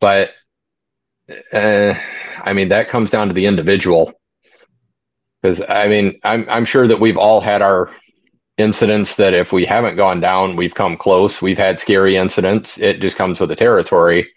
but 0.00 0.30
uh, 1.52 1.94
I 2.42 2.52
mean, 2.54 2.70
that 2.70 2.88
comes 2.88 3.10
down 3.10 3.28
to 3.28 3.34
the 3.34 3.46
individual. 3.46 4.12
Because 5.42 5.62
I 5.66 5.88
mean, 5.88 6.18
I'm 6.22 6.46
I'm 6.48 6.64
sure 6.64 6.86
that 6.88 7.00
we've 7.00 7.16
all 7.16 7.40
had 7.40 7.62
our 7.62 7.90
incidents 8.60 9.14
that 9.16 9.34
if 9.34 9.52
we 9.52 9.64
haven't 9.66 9.96
gone 9.96 10.20
down, 10.20 10.56
we've 10.56 10.74
come 10.74 10.96
close. 10.96 11.40
We've 11.42 11.58
had 11.58 11.80
scary 11.80 12.16
incidents. 12.16 12.76
It 12.78 13.00
just 13.00 13.16
comes 13.16 13.40
with 13.40 13.48
the 13.48 13.56
territory. 13.56 14.30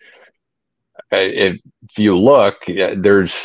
Uh, 1.12 1.18
If, 1.18 1.60
you 1.98 2.18
look, 2.18 2.56
uh, 2.70 2.96
there's 2.98 3.38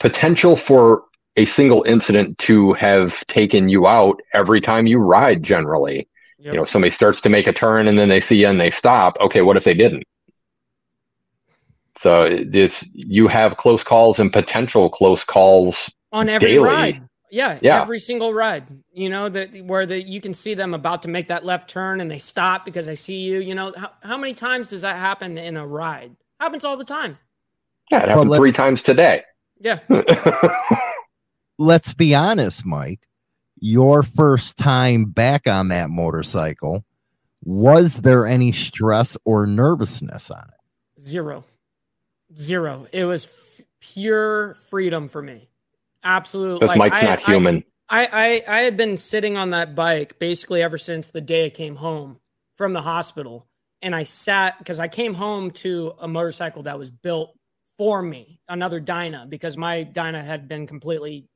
potential 0.00 0.56
for 0.56 1.04
a 1.36 1.44
single 1.44 1.84
incident 1.86 2.38
to 2.38 2.72
have 2.74 3.12
taken 3.28 3.68
you 3.68 3.86
out 3.86 4.20
every 4.32 4.60
time 4.60 4.86
you 4.86 4.98
ride. 4.98 5.42
Generally, 5.42 6.08
Yep. 6.38 6.52
you 6.52 6.56
know, 6.58 6.62
if 6.64 6.70
somebody 6.70 6.90
starts 6.90 7.20
to 7.22 7.28
make 7.28 7.46
a 7.46 7.52
turn 7.52 7.88
and 7.88 7.98
then 7.98 8.08
they 8.08 8.20
see 8.20 8.36
you 8.36 8.48
and 8.48 8.60
they 8.60 8.70
stop. 8.70 9.16
Okay, 9.20 9.42
what 9.42 9.56
if 9.56 9.64
they 9.64 9.74
didn't? 9.74 10.04
So 11.98 12.28
this 12.46 12.84
you 12.92 13.26
have 13.28 13.56
close 13.56 13.82
calls 13.82 14.18
and 14.18 14.32
potential 14.32 14.90
close 14.90 15.24
calls. 15.24 15.90
on 16.12 16.28
every 16.28 16.48
daily. 16.52 16.64
ride. 16.64 17.08
Yeah, 17.30 17.58
Yeah. 17.62 17.80
every 17.82 17.98
single 17.98 18.32
ride. 18.32 18.64
You 18.92 19.08
know 19.08 19.28
that 19.28 19.54
where 19.64 19.86
the 19.86 20.00
you 20.02 20.20
can 20.20 20.32
see 20.34 20.54
them 20.54 20.74
about 20.74 21.02
to 21.02 21.08
make 21.08 21.28
that 21.28 21.44
left 21.44 21.68
turn 21.70 22.00
and 22.00 22.10
they 22.10 22.18
stop 22.18 22.64
because 22.64 22.86
they 22.86 22.94
see 22.94 23.20
you. 23.20 23.40
You 23.40 23.54
know 23.54 23.72
how, 23.76 23.90
how 24.02 24.16
many 24.16 24.32
times 24.34 24.68
does 24.68 24.82
that 24.82 24.96
happen 24.96 25.36
in 25.38 25.56
a 25.56 25.66
ride? 25.66 26.14
Happens 26.40 26.64
all 26.64 26.76
the 26.76 26.84
time. 26.84 27.18
Yeah, 27.90 28.02
it 28.02 28.08
happened 28.08 28.30
let- 28.30 28.38
three 28.38 28.52
times 28.52 28.82
today. 28.82 29.22
Yeah. 29.60 29.78
Let's 31.58 31.94
be 31.94 32.14
honest, 32.14 32.66
Mike. 32.66 33.06
Your 33.58 34.02
first 34.02 34.58
time 34.58 35.06
back 35.06 35.46
on 35.46 35.68
that 35.68 35.88
motorcycle, 35.88 36.84
was 37.42 38.02
there 38.02 38.26
any 38.26 38.52
stress 38.52 39.16
or 39.24 39.46
nervousness 39.46 40.30
on 40.30 40.44
it? 40.48 41.00
Zero. 41.02 41.44
Zero. 42.36 42.86
It 42.92 43.04
was 43.06 43.24
f- 43.60 43.66
pure 43.80 44.54
freedom 44.68 45.08
for 45.08 45.22
me. 45.22 45.48
Absolute. 46.02 46.60
Because 46.60 46.76
like, 46.76 46.92
Mike's 46.92 46.96
I- 46.96 47.02
not 47.02 47.22
human. 47.22 47.64
I, 47.88 48.42
I 48.48 48.58
I 48.58 48.60
had 48.62 48.76
been 48.76 48.96
sitting 48.96 49.36
on 49.36 49.50
that 49.50 49.76
bike 49.76 50.18
basically 50.18 50.60
ever 50.60 50.76
since 50.76 51.10
the 51.10 51.20
day 51.20 51.46
I 51.46 51.50
came 51.50 51.76
home 51.76 52.18
from 52.56 52.72
the 52.72 52.82
hospital, 52.82 53.46
and 53.80 53.94
I 53.94 54.02
sat 54.02 54.58
because 54.58 54.80
I 54.80 54.88
came 54.88 55.14
home 55.14 55.52
to 55.52 55.92
a 56.00 56.08
motorcycle 56.08 56.64
that 56.64 56.78
was 56.78 56.90
built 56.90 57.36
for 57.76 58.02
me, 58.02 58.40
another 58.48 58.80
Dyna, 58.80 59.26
because 59.28 59.56
my 59.56 59.84
Dyna 59.84 60.22
had 60.24 60.48
been 60.48 60.66
completely, 60.66 61.28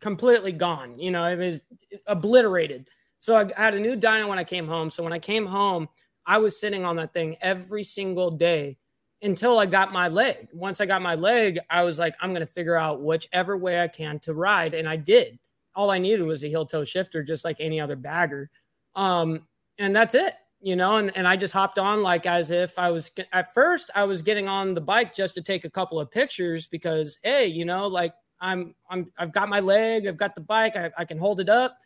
completely 0.00 0.52
gone. 0.52 0.98
You 0.98 1.10
know, 1.10 1.24
it 1.24 1.36
was 1.36 1.62
obliterated. 2.06 2.88
So 3.18 3.36
I 3.36 3.50
had 3.54 3.74
a 3.74 3.80
new 3.80 3.96
Dyna 3.96 4.26
when 4.26 4.38
I 4.38 4.44
came 4.44 4.68
home. 4.68 4.88
So 4.88 5.02
when 5.02 5.12
I 5.12 5.18
came 5.18 5.44
home, 5.44 5.88
I 6.24 6.38
was 6.38 6.58
sitting 6.58 6.84
on 6.84 6.96
that 6.96 7.12
thing 7.12 7.36
every 7.42 7.84
single 7.84 8.30
day, 8.30 8.78
until 9.22 9.58
I 9.58 9.66
got 9.66 9.92
my 9.92 10.08
leg. 10.08 10.48
Once 10.52 10.80
I 10.80 10.86
got 10.86 11.02
my 11.02 11.14
leg, 11.14 11.58
I 11.68 11.82
was 11.82 11.98
like, 11.98 12.14
I'm 12.20 12.30
going 12.30 12.46
to 12.46 12.52
figure 12.52 12.76
out 12.76 13.02
whichever 13.02 13.56
way 13.56 13.80
I 13.80 13.88
can 13.88 14.18
to 14.20 14.34
ride. 14.34 14.74
And 14.74 14.88
I 14.88 14.96
did. 14.96 15.38
All 15.74 15.90
I 15.90 15.98
needed 15.98 16.22
was 16.22 16.42
a 16.42 16.48
heel 16.48 16.66
toe 16.66 16.84
shifter, 16.84 17.22
just 17.22 17.44
like 17.44 17.56
any 17.60 17.80
other 17.80 17.96
bagger. 17.96 18.50
Um, 18.94 19.46
and 19.78 19.94
that's 19.94 20.14
it, 20.14 20.34
you 20.60 20.74
know. 20.74 20.96
And, 20.96 21.16
and 21.16 21.28
I 21.28 21.36
just 21.36 21.52
hopped 21.52 21.78
on 21.78 22.02
like 22.02 22.26
as 22.26 22.50
if 22.50 22.78
I 22.78 22.90
was 22.90 23.10
at 23.32 23.54
first, 23.54 23.90
I 23.94 24.04
was 24.04 24.22
getting 24.22 24.48
on 24.48 24.74
the 24.74 24.80
bike 24.80 25.14
just 25.14 25.34
to 25.36 25.42
take 25.42 25.64
a 25.64 25.70
couple 25.70 26.00
of 26.00 26.10
pictures 26.10 26.66
because, 26.66 27.18
hey, 27.22 27.46
you 27.46 27.64
know, 27.64 27.86
like 27.86 28.14
I'm, 28.40 28.74
I'm, 28.88 29.12
I've 29.18 29.32
got 29.32 29.48
my 29.48 29.60
leg, 29.60 30.06
I've 30.06 30.16
got 30.16 30.34
the 30.34 30.40
bike, 30.40 30.76
I, 30.76 30.90
I 30.96 31.04
can 31.04 31.18
hold 31.18 31.40
it 31.40 31.48
up. 31.48 31.76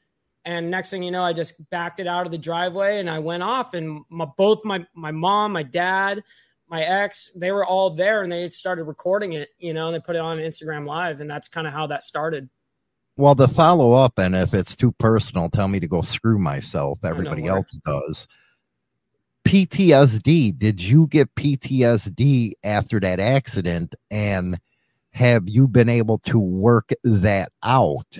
And 0.46 0.70
next 0.70 0.90
thing 0.90 1.02
you 1.02 1.10
know, 1.10 1.22
I 1.22 1.32
just 1.32 1.54
backed 1.70 2.00
it 2.00 2.06
out 2.06 2.26
of 2.26 2.32
the 2.32 2.38
driveway 2.38 2.98
and 2.98 3.08
I 3.08 3.18
went 3.18 3.42
off. 3.42 3.74
And 3.74 4.02
my, 4.10 4.26
both 4.36 4.64
my 4.64 4.86
my 4.94 5.10
mom, 5.10 5.52
my 5.52 5.62
dad, 5.62 6.22
my 6.68 6.82
ex, 6.82 7.30
they 7.36 7.52
were 7.52 7.64
all 7.64 7.90
there 7.90 8.22
and 8.22 8.32
they 8.32 8.48
started 8.48 8.84
recording 8.84 9.34
it. 9.34 9.50
You 9.58 9.74
know, 9.74 9.86
and 9.86 9.94
they 9.94 10.00
put 10.00 10.16
it 10.16 10.20
on 10.20 10.38
Instagram 10.38 10.86
Live, 10.86 11.20
and 11.20 11.30
that's 11.30 11.48
kind 11.48 11.66
of 11.66 11.72
how 11.72 11.86
that 11.88 12.02
started. 12.02 12.48
Well, 13.16 13.36
the 13.36 13.46
follow 13.46 13.92
up, 13.92 14.18
and 14.18 14.34
if 14.34 14.54
it's 14.54 14.74
too 14.74 14.90
personal, 14.92 15.48
tell 15.48 15.68
me 15.68 15.78
to 15.78 15.86
go 15.86 16.00
screw 16.00 16.38
myself. 16.38 17.04
Everybody 17.04 17.46
else 17.46 17.78
does. 17.84 18.26
PTSD. 19.44 20.58
Did 20.58 20.82
you 20.82 21.06
get 21.06 21.34
PTSD 21.36 22.52
after 22.64 22.98
that 23.00 23.20
accident? 23.20 23.94
And 24.10 24.58
have 25.10 25.48
you 25.48 25.68
been 25.68 25.88
able 25.88 26.18
to 26.20 26.38
work 26.40 26.90
that 27.04 27.52
out? 27.62 28.18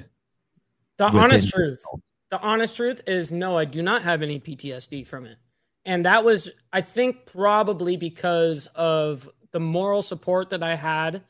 The 0.97 1.07
honest 1.07 1.49
truth. 1.49 1.83
The 2.31 2.41
honest 2.41 2.77
truth 2.77 3.03
is 3.07 3.33
no, 3.33 3.59
I 3.59 3.65
do 3.65 3.83
not 3.83 4.03
have 4.03 4.23
any 4.23 4.39
PTSD 4.39 5.07
from 5.07 5.27
it. 5.27 5.39
And 5.85 6.06
that 6.06 6.24
was, 6.24 6.51
I 6.73 6.81
think, 6.81 7.27
probably 7.27 7.97
because 7.97 8.66
of 8.74 9.28
the 9.52 9.61
moral 9.61 10.02
support 10.02 10.51
that 10.51 10.62
I 10.62 10.77
had. 10.77 11.23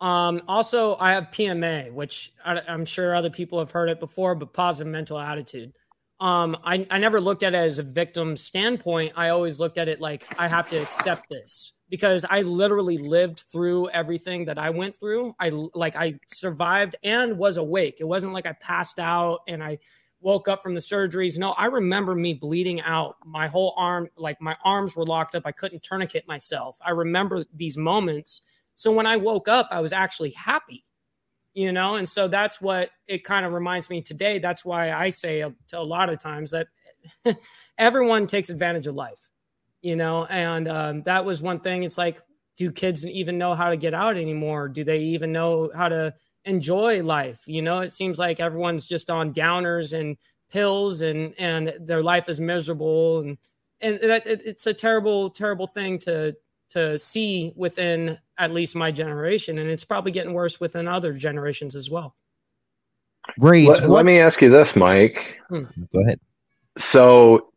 Um, 0.00 0.42
also, 0.48 0.96
I 0.98 1.12
have 1.12 1.30
PMA, 1.30 1.92
which 1.92 2.32
I, 2.44 2.60
I'm 2.68 2.84
sure 2.84 3.14
other 3.14 3.30
people 3.30 3.58
have 3.58 3.70
heard 3.70 3.88
it 3.88 4.00
before, 4.00 4.34
but 4.34 4.52
positive 4.52 4.90
mental 4.90 5.18
attitude. 5.18 5.72
Um, 6.20 6.56
I, 6.64 6.86
I 6.90 6.98
never 6.98 7.20
looked 7.20 7.42
at 7.42 7.54
it 7.54 7.58
as 7.58 7.78
a 7.78 7.82
victim 7.82 8.36
standpoint. 8.36 9.12
I 9.16 9.30
always 9.30 9.60
looked 9.60 9.78
at 9.78 9.88
it 9.88 10.00
like 10.00 10.24
I 10.38 10.48
have 10.48 10.68
to 10.70 10.76
accept 10.76 11.28
this 11.28 11.72
because 11.88 12.24
I 12.28 12.42
literally 12.42 12.98
lived 12.98 13.44
through 13.50 13.88
everything 13.90 14.46
that 14.46 14.58
I 14.58 14.70
went 14.70 14.94
through. 14.94 15.34
I 15.38 15.50
like 15.74 15.96
I 15.96 16.18
survived 16.28 16.96
and 17.02 17.38
was 17.38 17.56
awake. 17.56 17.96
It 18.00 18.04
wasn't 18.04 18.32
like 18.32 18.46
I 18.46 18.52
passed 18.52 18.98
out 18.98 19.40
and 19.48 19.62
I 19.62 19.78
woke 20.24 20.48
up 20.48 20.62
from 20.62 20.72
the 20.72 20.80
surgeries. 20.80 21.38
No, 21.38 21.52
I 21.52 21.66
remember 21.66 22.14
me 22.14 22.32
bleeding 22.32 22.80
out. 22.80 23.16
My 23.26 23.46
whole 23.46 23.74
arm, 23.76 24.08
like 24.16 24.40
my 24.40 24.56
arms 24.64 24.96
were 24.96 25.04
locked 25.04 25.34
up. 25.34 25.42
I 25.44 25.52
couldn't 25.52 25.82
tourniquet 25.82 26.26
myself. 26.26 26.78
I 26.84 26.90
remember 26.90 27.44
these 27.54 27.76
moments. 27.76 28.40
So 28.74 28.90
when 28.90 29.06
I 29.06 29.18
woke 29.18 29.48
up, 29.48 29.68
I 29.70 29.82
was 29.82 29.92
actually 29.92 30.30
happy, 30.30 30.86
you 31.52 31.72
know? 31.72 31.96
And 31.96 32.08
so 32.08 32.26
that's 32.26 32.58
what 32.58 32.90
it 33.06 33.22
kind 33.22 33.44
of 33.44 33.52
reminds 33.52 33.90
me 33.90 34.00
today. 34.00 34.38
That's 34.38 34.64
why 34.64 34.92
I 34.92 35.10
say 35.10 35.40
a, 35.40 35.54
a 35.74 35.82
lot 35.82 36.08
of 36.08 36.18
times 36.18 36.52
that 36.52 36.68
everyone 37.78 38.26
takes 38.26 38.48
advantage 38.48 38.86
of 38.86 38.94
life, 38.94 39.28
you 39.82 39.94
know? 39.94 40.24
And 40.24 40.68
um, 40.68 41.02
that 41.02 41.26
was 41.26 41.42
one 41.42 41.60
thing. 41.60 41.82
It's 41.82 41.98
like, 41.98 42.22
do 42.56 42.72
kids 42.72 43.04
even 43.04 43.36
know 43.36 43.54
how 43.54 43.68
to 43.68 43.76
get 43.76 43.92
out 43.92 44.16
anymore? 44.16 44.68
Do 44.68 44.84
they 44.84 45.00
even 45.00 45.32
know 45.32 45.70
how 45.76 45.90
to 45.90 46.14
enjoy 46.44 47.02
life? 47.02 47.42
You 47.46 47.62
know, 47.62 47.80
it 47.80 47.92
seems 47.92 48.18
like 48.18 48.40
everyone's 48.40 48.86
just 48.86 49.10
on 49.10 49.32
downers 49.32 49.98
and 49.98 50.16
pills 50.50 51.02
and 51.02 51.34
and 51.38 51.72
their 51.80 52.02
life 52.02 52.28
is 52.28 52.40
miserable 52.40 53.20
and 53.20 53.38
and 53.80 53.98
that 53.98 54.26
it, 54.26 54.42
it's 54.46 54.66
a 54.66 54.74
terrible 54.74 55.30
terrible 55.30 55.66
thing 55.66 55.98
to 55.98 56.36
to 56.70 56.96
see 56.98 57.52
within 57.56 58.18
at 58.38 58.52
least 58.52 58.76
my 58.76 58.92
generation 58.92 59.58
and 59.58 59.68
it's 59.68 59.84
probably 59.84 60.12
getting 60.12 60.32
worse 60.32 60.60
within 60.60 60.86
other 60.86 61.12
generations 61.12 61.74
as 61.74 61.90
well 61.90 62.14
Rage. 63.38 63.66
Let, 63.66 63.88
let 63.88 64.04
me 64.04 64.18
ask 64.18 64.42
you 64.42 64.50
this, 64.50 64.76
Mike. 64.76 65.40
Hmm. 65.48 65.62
go 65.92 66.02
ahead. 66.02 66.20
So 66.76 67.48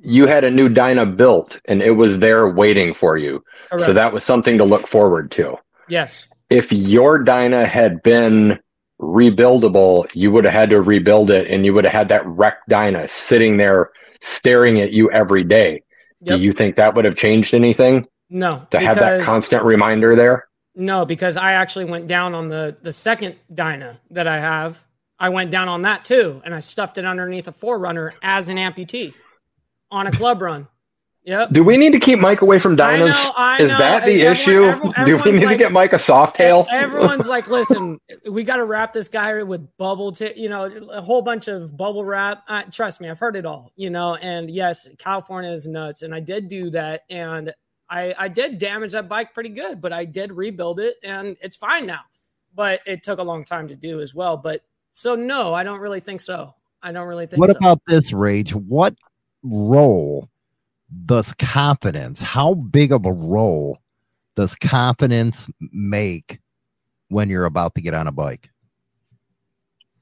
you 0.00 0.26
had 0.26 0.44
a 0.44 0.50
new 0.50 0.68
Dyna 0.68 1.06
built 1.06 1.58
and 1.66 1.82
it 1.82 1.92
was 1.92 2.18
there 2.18 2.48
waiting 2.48 2.94
for 2.94 3.16
you. 3.16 3.44
Correct. 3.68 3.84
So 3.84 3.92
that 3.92 4.12
was 4.12 4.24
something 4.24 4.58
to 4.58 4.64
look 4.64 4.88
forward 4.88 5.30
to. 5.32 5.56
yes 5.88 6.26
If 6.50 6.72
your 6.72 7.18
Dyna 7.18 7.66
had 7.66 8.02
been 8.02 8.58
rebuildable, 9.00 10.08
you 10.14 10.30
would 10.30 10.44
have 10.44 10.52
had 10.52 10.70
to 10.70 10.80
rebuild 10.80 11.30
it 11.30 11.50
and 11.50 11.64
you 11.64 11.74
would 11.74 11.84
have 11.84 11.92
had 11.92 12.08
that 12.08 12.26
wrecked 12.26 12.68
Dyna 12.68 13.08
sitting 13.08 13.56
there 13.56 13.90
staring 14.20 14.80
at 14.80 14.92
you 14.92 15.10
every 15.10 15.44
day. 15.44 15.82
Yep. 16.20 16.38
Do 16.38 16.42
you 16.42 16.52
think 16.52 16.76
that 16.76 16.94
would 16.94 17.04
have 17.04 17.16
changed 17.16 17.54
anything 17.54 18.06
no 18.30 18.66
to 18.70 18.80
have 18.80 18.96
that 18.96 19.22
constant 19.22 19.62
reminder 19.64 20.16
there? 20.16 20.46
No, 20.74 21.04
because 21.04 21.36
I 21.36 21.52
actually 21.52 21.84
went 21.84 22.08
down 22.08 22.34
on 22.34 22.48
the 22.48 22.76
the 22.82 22.92
second 22.92 23.36
Dyna 23.52 24.00
that 24.10 24.26
I 24.26 24.38
have. 24.38 24.84
I 25.18 25.28
went 25.28 25.50
down 25.50 25.68
on 25.68 25.82
that 25.82 26.04
too, 26.04 26.42
and 26.44 26.54
I 26.54 26.58
stuffed 26.60 26.98
it 26.98 27.04
underneath 27.04 27.46
a 27.46 27.52
4Runner 27.52 28.12
as 28.22 28.48
an 28.48 28.56
amputee 28.56 29.14
on 29.90 30.06
a 30.06 30.12
club 30.12 30.42
run. 30.42 30.66
Yep. 31.24 31.50
Do 31.52 31.64
we 31.64 31.78
need 31.78 31.92
to 31.92 31.98
keep 31.98 32.18
Mike 32.18 32.42
away 32.42 32.58
from 32.58 32.78
I 32.78 32.98
know, 32.98 33.32
I 33.34 33.62
Is 33.62 33.70
know. 33.70 33.78
that 33.78 34.04
the 34.04 34.22
Everyone- 34.26 34.32
issue? 34.36 34.64
everyone- 34.64 34.92
Do 34.92 35.04
we 35.04 35.12
everyone's 35.14 35.40
need 35.40 35.48
to 35.48 35.56
get 35.56 35.72
Mike 35.72 35.92
a 35.94 35.98
Softail? 35.98 36.66
Everyone's 36.70 37.26
like, 37.28 37.48
listen, 37.58 37.98
we 38.30 38.44
got 38.44 38.56
to 38.56 38.64
wrap 38.66 38.92
this 38.92 39.08
guy 39.08 39.42
with 39.42 39.66
bubble, 39.78 40.12
t- 40.12 40.34
you 40.36 40.50
know, 40.50 40.64
a 40.64 41.00
whole 41.00 41.22
bunch 41.22 41.48
of 41.48 41.74
bubble 41.76 42.04
wrap. 42.04 42.42
Uh, 42.46 42.64
trust 42.70 43.00
me, 43.00 43.08
I've 43.08 43.18
heard 43.18 43.36
it 43.36 43.46
all, 43.46 43.72
you 43.74 43.88
know. 43.88 44.16
And 44.16 44.50
yes, 44.50 44.88
California 44.98 45.50
is 45.50 45.66
nuts, 45.66 46.02
and 46.02 46.14
I 46.14 46.20
did 46.20 46.48
do 46.48 46.68
that, 46.70 47.02
and 47.08 47.54
I 47.88 48.14
I 48.18 48.28
did 48.28 48.58
damage 48.58 48.92
that 48.92 49.08
bike 49.08 49.32
pretty 49.32 49.50
good, 49.50 49.80
but 49.80 49.94
I 49.94 50.04
did 50.04 50.30
rebuild 50.30 50.78
it, 50.78 50.96
and 51.02 51.36
it's 51.40 51.56
fine 51.56 51.86
now. 51.86 52.00
But 52.54 52.80
it 52.86 53.02
took 53.02 53.18
a 53.18 53.22
long 53.22 53.44
time 53.44 53.68
to 53.68 53.76
do 53.76 54.00
as 54.02 54.14
well. 54.14 54.36
But 54.36 54.60
so 54.90 55.14
no, 55.14 55.54
I 55.54 55.62
don't 55.64 55.80
really 55.80 56.00
think 56.00 56.20
so. 56.20 56.54
I 56.82 56.92
don't 56.92 57.08
really 57.08 57.26
think. 57.26 57.40
What 57.40 57.48
so. 57.50 57.56
about 57.56 57.80
this 57.86 58.12
rage? 58.12 58.54
What 58.54 58.94
role 59.42 60.28
does 61.06 61.34
confidence, 61.34 62.22
how 62.22 62.54
big 62.54 62.92
of 62.92 63.06
a 63.06 63.12
role 63.12 63.78
does 64.36 64.56
confidence 64.56 65.48
make 65.60 66.40
when 67.08 67.28
you're 67.28 67.44
about 67.44 67.74
to 67.74 67.80
get 67.80 67.94
on 67.94 68.06
a 68.06 68.12
bike? 68.12 68.50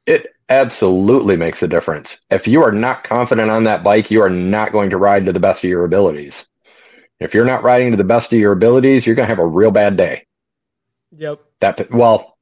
It 0.07 0.35
absolutely 0.49 1.37
makes 1.37 1.63
a 1.63 1.69
difference. 1.69 2.17
If 2.31 2.47
you 2.47 2.63
are 2.63 2.73
not 2.73 3.05
confident 3.05 3.51
on 3.51 3.65
that 3.65 3.85
bike, 3.85 4.11
you 4.11 4.23
are 4.23 4.31
not 4.31 4.73
going 4.73 4.91
to 4.91 4.97
ride 4.97 5.27
to 5.27 5.33
the 5.33 5.41
best 5.41 5.63
of 5.65 5.71
your 5.71 5.85
abilities. 5.85 6.45
If 7.21 7.35
you're 7.35 7.45
not 7.45 7.63
riding 7.63 7.93
to 7.93 7.97
the 7.97 8.05
best 8.05 8.33
of 8.33 8.39
your 8.39 8.53
abilities, 8.53 9.07
you're 9.07 9.15
going 9.15 9.29
to 9.29 9.35
have 9.35 9.39
a 9.39 9.47
real 9.47 9.71
bad 9.71 9.97
day. 9.97 10.27
Yep. 11.13 11.41
That 11.61 11.91
well, 11.93 12.37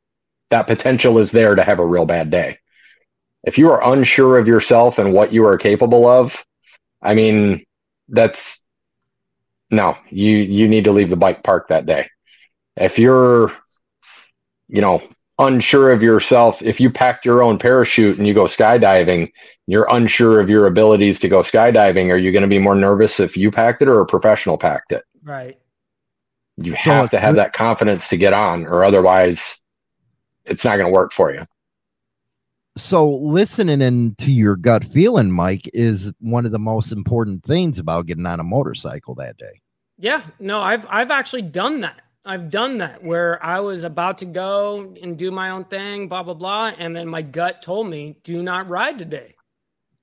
that 0.51 0.67
potential 0.67 1.19
is 1.19 1.31
there 1.31 1.55
to 1.55 1.63
have 1.63 1.79
a 1.79 1.87
real 1.87 2.07
bad 2.07 2.31
day. 2.31 2.59
If 3.45 3.59
you 3.59 3.71
are 3.73 3.93
unsure 3.93 4.39
of 4.39 4.47
yourself 4.47 4.99
and 4.99 5.13
what 5.13 5.33
you 5.33 5.47
are 5.47 5.59
capable 5.59 6.07
of, 6.07 6.33
I 7.03 7.15
mean, 7.15 7.65
that's 8.11 8.59
no, 9.71 9.97
you 10.11 10.37
you 10.37 10.69
need 10.69 10.85
to 10.85 10.93
leave 10.93 11.11
the 11.11 11.17
bike 11.17 11.43
park 11.43 11.69
that 11.69 11.87
day. 11.87 12.09
If 12.77 12.99
you're 12.99 13.53
you 14.71 14.81
know, 14.81 15.03
unsure 15.39 15.91
of 15.93 16.03
yourself, 16.03 16.63
if 16.63 16.81
you 16.81 16.91
packed 16.91 17.25
your 17.25 17.43
own 17.43 17.59
parachute 17.59 18.19
and 18.19 18.27
you 18.27 18.35
go 18.35 18.45
skydiving, 18.45 19.33
you're 19.67 19.87
unsure 19.91 20.41
of 20.41 20.49
your 20.49 20.67
abilities 20.67 21.19
to 21.21 21.29
go 21.29 21.43
skydiving, 21.43 22.13
are 22.13 22.19
you 22.19 22.31
going 22.31 22.43
to 22.43 22.49
be 22.49 22.59
more 22.59 22.75
nervous 22.75 23.21
if 23.21 23.37
you 23.37 23.51
packed 23.51 23.83
it 23.83 23.89
or 23.89 24.01
a 24.01 24.07
professional 24.07 24.57
packed 24.57 24.93
it? 24.93 25.03
Right. 25.23 25.59
You 26.57 26.73
So 26.73 26.77
have 26.77 27.11
to 27.11 27.21
have 27.21 27.37
that 27.37 27.53
confidence 27.53 28.07
to 28.09 28.17
get 28.17 28.33
on, 28.33 28.67
or 28.67 28.85
otherwise 28.85 29.41
it's 30.45 30.65
not 30.65 30.77
going 30.77 30.87
to 30.87 30.93
work 30.93 31.13
for 31.13 31.33
you. 31.33 31.45
So 32.77 33.09
listening 33.09 33.81
into 33.81 34.31
your 34.31 34.57
gut 34.57 34.85
feeling, 34.85 35.31
Mike, 35.31 35.69
is 35.73 36.13
one 36.21 36.47
of 36.47 36.53
the 36.53 36.59
most 36.59 36.93
important 36.93 37.45
things 37.45 37.79
about 37.79 38.07
getting 38.07 38.27
on 38.27 38.41
a 38.41 38.45
motorcycle 38.45 39.15
that 39.17 39.37
day. 39.37 39.61
Yeah, 39.99 40.23
no, 40.39 40.61
I've 40.61 40.87
I've 40.89 41.11
actually 41.11 41.43
done 41.43 41.81
that. 41.81 42.01
I've 42.25 42.51
done 42.51 42.79
that 42.79 43.03
where 43.03 43.43
I 43.45 43.61
was 43.61 43.83
about 43.83 44.19
to 44.19 44.27
go 44.27 44.95
and 45.03 45.19
do 45.19 45.31
my 45.31 45.51
own 45.51 45.65
thing, 45.65 46.09
blah 46.09 46.23
blah 46.23 46.35
blah, 46.35 46.73
and 46.79 46.95
then 46.95 47.09
my 47.09 47.23
gut 47.23 47.61
told 47.61 47.89
me, 47.89 48.17
"Do 48.23 48.43
not 48.43 48.69
ride 48.69 48.99
today. 48.99 49.35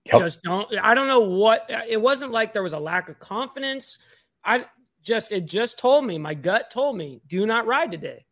Yep. 0.05 0.21
Just 0.21 0.43
don't." 0.43 0.71
I 0.83 0.93
don't 0.93 1.07
know 1.07 1.21
what. 1.21 1.69
It 1.87 2.01
wasn't 2.01 2.31
like 2.31 2.53
there 2.53 2.63
was 2.63 2.73
a 2.73 2.79
lack 2.79 3.09
of 3.09 3.17
confidence. 3.19 3.97
I 4.43 4.65
just 5.01 5.31
it 5.31 5.45
just 5.45 5.79
told 5.79 6.05
me. 6.05 6.17
My 6.17 6.33
gut 6.33 6.69
told 6.69 6.97
me, 6.97 7.21
"Do 7.27 7.45
not 7.47 7.65
ride 7.65 7.91
today," 7.91 8.25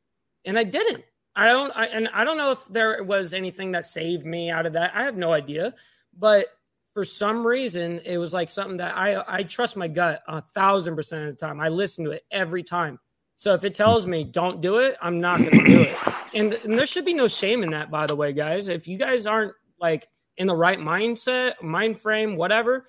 and 0.43 0.59
I 0.59 0.65
didn't. 0.65 1.03
I 1.35 1.47
don't. 1.47 1.75
I, 1.75 1.85
and 1.87 2.07
I 2.13 2.23
don't 2.23 2.37
know 2.37 2.51
if 2.51 2.65
there 2.67 3.03
was 3.03 3.33
anything 3.33 3.71
that 3.73 3.85
saved 3.85 4.25
me 4.25 4.49
out 4.49 4.65
of 4.65 4.73
that. 4.73 4.91
I 4.95 5.03
have 5.03 5.17
no 5.17 5.33
idea, 5.33 5.73
but 6.17 6.47
for 6.93 7.03
some 7.03 7.45
reason 7.45 7.99
it 8.05 8.17
was 8.17 8.33
like 8.33 8.49
something 8.49 8.77
that 8.77 8.95
I 8.95 9.21
I 9.27 9.43
trust 9.43 9.75
my 9.75 9.87
gut 9.87 10.23
a 10.27 10.41
thousand 10.41 10.95
percent 10.95 11.25
of 11.25 11.31
the 11.31 11.37
time. 11.37 11.59
I 11.59 11.69
listen 11.69 12.05
to 12.05 12.11
it 12.11 12.23
every 12.31 12.63
time. 12.63 12.99
So 13.35 13.53
if 13.53 13.65
it 13.65 13.75
tells 13.75 14.07
me 14.07 14.23
don't 14.23 14.61
do 14.61 14.77
it, 14.77 14.95
I'm 15.01 15.19
not 15.19 15.39
going 15.39 15.51
to 15.51 15.65
do 15.65 15.81
it. 15.81 15.97
And, 16.33 16.53
and 16.53 16.77
there 16.77 16.85
should 16.85 17.05
be 17.05 17.13
no 17.13 17.27
shame 17.27 17.63
in 17.63 17.69
that, 17.71 17.91
by 17.91 18.07
the 18.07 18.15
way, 18.15 18.33
guys. 18.33 18.67
If 18.67 18.87
you 18.87 18.97
guys 18.97 19.25
aren't 19.25 19.53
like 19.79 20.07
in 20.37 20.47
the 20.47 20.55
right 20.55 20.79
mindset, 20.79 21.61
mind 21.61 21.99
frame, 21.99 22.35
whatever, 22.37 22.85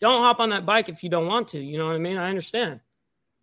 don't 0.00 0.20
hop 0.20 0.40
on 0.40 0.50
that 0.50 0.66
bike 0.66 0.88
if 0.88 1.02
you 1.02 1.10
don't 1.10 1.26
want 1.26 1.48
to. 1.48 1.60
You 1.60 1.78
know 1.78 1.86
what 1.86 1.94
I 1.94 1.98
mean? 1.98 2.18
I 2.18 2.28
understand. 2.28 2.80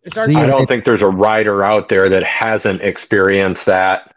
It's 0.02 0.16
our 0.16 0.26
See, 0.26 0.36
I 0.36 0.46
don't 0.46 0.66
think 0.66 0.84
there's 0.84 1.02
a 1.02 1.08
rider 1.08 1.64
out 1.64 1.88
there 1.88 2.08
that 2.08 2.22
hasn't 2.22 2.82
experienced 2.82 3.66
that. 3.66 4.14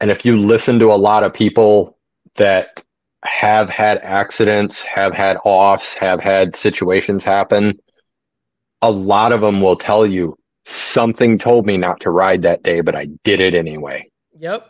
And 0.00 0.10
if 0.10 0.24
you 0.24 0.38
listen 0.38 0.78
to 0.78 0.92
a 0.92 0.96
lot 0.96 1.24
of 1.24 1.32
people 1.32 1.98
that 2.36 2.82
have 3.24 3.68
had 3.68 3.98
accidents, 3.98 4.80
have 4.82 5.12
had 5.12 5.36
offs, 5.44 5.92
have 5.94 6.20
had 6.20 6.56
situations 6.56 7.22
happen, 7.22 7.78
a 8.80 8.90
lot 8.90 9.32
of 9.32 9.42
them 9.42 9.60
will 9.60 9.76
tell 9.76 10.06
you 10.06 10.38
something 10.64 11.38
told 11.38 11.66
me 11.66 11.76
not 11.76 12.00
to 12.00 12.10
ride 12.10 12.42
that 12.42 12.62
day, 12.62 12.80
but 12.80 12.96
I 12.96 13.08
did 13.24 13.40
it 13.40 13.54
anyway. 13.54 14.10
Yep. 14.38 14.66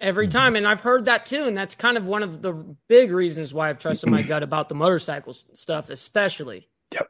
Every 0.00 0.28
Mhm. 0.28 0.32
time. 0.32 0.56
And 0.56 0.66
I've 0.66 0.80
heard 0.80 1.06
that 1.06 1.26
too. 1.26 1.44
And 1.44 1.56
that's 1.56 1.74
kind 1.74 1.96
of 1.96 2.06
one 2.06 2.22
of 2.22 2.40
the 2.40 2.52
big 2.88 3.10
reasons 3.10 3.52
why 3.52 3.68
I've 3.68 3.80
trusted 3.80 4.10
my 4.10 4.22
gut 4.28 4.44
about 4.44 4.68
the 4.68 4.76
motorcycle 4.76 5.32
stuff, 5.54 5.90
especially. 5.90 6.68
Yep. 6.92 7.08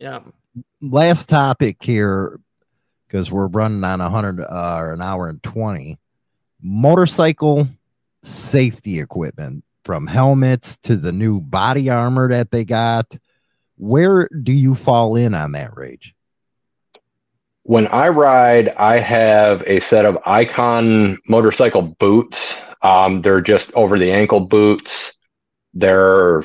Yeah. 0.00 0.20
last 0.80 1.28
topic 1.28 1.76
here 1.82 2.40
because 3.06 3.30
we're 3.30 3.46
running 3.46 3.84
on 3.84 4.00
a 4.00 4.10
hundred 4.10 4.40
uh, 4.40 4.76
or 4.78 4.92
an 4.92 5.02
hour 5.02 5.28
and 5.28 5.40
20 5.42 5.98
motorcycle 6.62 7.68
safety 8.22 9.00
equipment 9.00 9.64
from 9.84 10.06
helmets 10.06 10.76
to 10.78 10.96
the 10.96 11.12
new 11.12 11.40
body 11.40 11.88
armor 11.88 12.28
that 12.28 12.50
they 12.50 12.64
got 12.64 13.16
where 13.76 14.28
do 14.42 14.52
you 14.52 14.74
fall 14.74 15.16
in 15.16 15.34
on 15.34 15.52
that 15.52 15.76
rage 15.76 16.14
When 17.64 17.86
I 17.88 18.08
ride, 18.08 18.70
I 18.70 19.00
have 19.00 19.62
a 19.66 19.80
set 19.80 20.04
of 20.04 20.18
Icon 20.24 21.18
motorcycle 21.28 21.82
boots. 21.82 22.54
Um, 22.82 23.22
they're 23.22 23.40
just 23.40 23.72
over 23.74 23.98
the 23.98 24.12
ankle 24.12 24.40
boots. 24.40 25.12
They're 25.74 26.44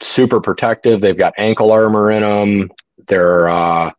super 0.00 0.40
protective. 0.40 1.00
They've 1.00 1.16
got 1.16 1.34
ankle 1.38 1.72
armor 1.72 2.10
in 2.10 2.22
them. 2.22 2.70
They're 3.08 3.48
uh, 3.48 3.92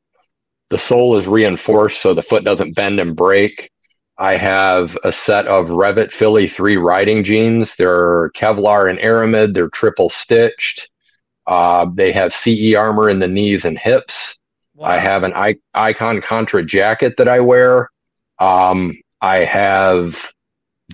the 0.69 0.77
sole 0.77 1.17
is 1.17 1.27
reinforced 1.27 2.01
so 2.01 2.13
the 2.13 2.23
foot 2.23 2.43
doesn't 2.43 2.75
bend 2.75 2.99
and 2.99 3.15
break. 3.15 3.69
I 4.17 4.37
have 4.37 4.97
a 5.03 5.11
set 5.11 5.45
of 5.47 5.67
Revit 5.67 6.11
Philly 6.11 6.47
3 6.47 6.77
riding 6.77 7.23
jeans. 7.23 7.75
They're 7.75 8.29
Kevlar 8.31 8.89
and 8.89 8.99
Aramid. 8.99 9.53
They're 9.53 9.69
triple 9.69 10.09
stitched. 10.09 10.89
Uh, 11.45 11.87
they 11.93 12.11
have 12.11 12.33
CE 12.33 12.73
armor 12.75 13.09
in 13.09 13.19
the 13.19 13.27
knees 13.27 13.65
and 13.65 13.77
hips. 13.77 14.35
I 14.81 14.97
have 14.97 15.23
an 15.23 15.33
I- 15.33 15.59
Icon 15.73 16.21
Contra 16.21 16.63
jacket 16.63 17.15
that 17.17 17.27
I 17.27 17.39
wear. 17.39 17.89
Um, 18.39 18.97
I 19.21 19.37
have 19.37 20.15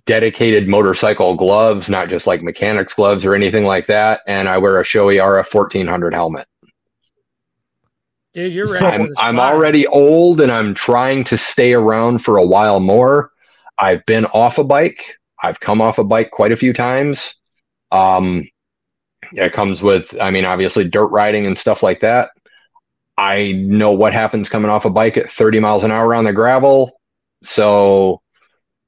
dedicated 0.05 0.67
motorcycle 0.67 1.35
gloves, 1.35 1.89
not 1.89 2.09
just 2.09 2.27
like 2.27 2.41
mechanics 2.41 2.93
gloves 2.93 3.25
or 3.25 3.35
anything 3.35 3.65
like 3.65 3.87
that. 3.87 4.21
And 4.27 4.47
I 4.47 4.57
wear 4.57 4.79
a 4.79 4.83
Shoei 4.83 5.21
RF 5.21 5.51
1400 5.51 6.13
helmet. 6.13 6.47
Dude, 8.33 8.53
you're 8.53 8.67
So. 8.67 8.87
I'm, 8.87 9.09
I'm 9.17 9.39
already 9.39 9.85
old 9.87 10.39
and 10.39 10.51
I'm 10.51 10.73
trying 10.73 11.23
to 11.25 11.37
stay 11.37 11.73
around 11.73 12.19
for 12.19 12.37
a 12.37 12.45
while 12.45 12.79
more. 12.79 13.31
I've 13.77 14.05
been 14.05 14.25
off 14.25 14.57
a 14.57 14.63
bike. 14.63 15.01
I've 15.41 15.59
come 15.59 15.81
off 15.81 15.97
a 15.97 16.03
bike 16.03 16.31
quite 16.31 16.51
a 16.51 16.57
few 16.57 16.71
times. 16.71 17.33
Um, 17.91 18.47
it 19.33 19.53
comes 19.53 19.81
with, 19.81 20.13
I 20.21 20.31
mean, 20.31 20.45
obviously 20.45 20.87
dirt 20.87 21.07
riding 21.07 21.45
and 21.45 21.57
stuff 21.57 21.83
like 21.83 22.01
that. 22.01 22.29
I 23.17 23.51
know 23.53 23.91
what 23.91 24.13
happens 24.13 24.49
coming 24.49 24.71
off 24.71 24.85
a 24.85 24.89
bike 24.89 25.17
at 25.17 25.31
30 25.31 25.59
miles 25.59 25.83
an 25.83 25.91
hour 25.91 26.15
on 26.15 26.23
the 26.23 26.33
gravel. 26.33 26.91
So 27.43 28.21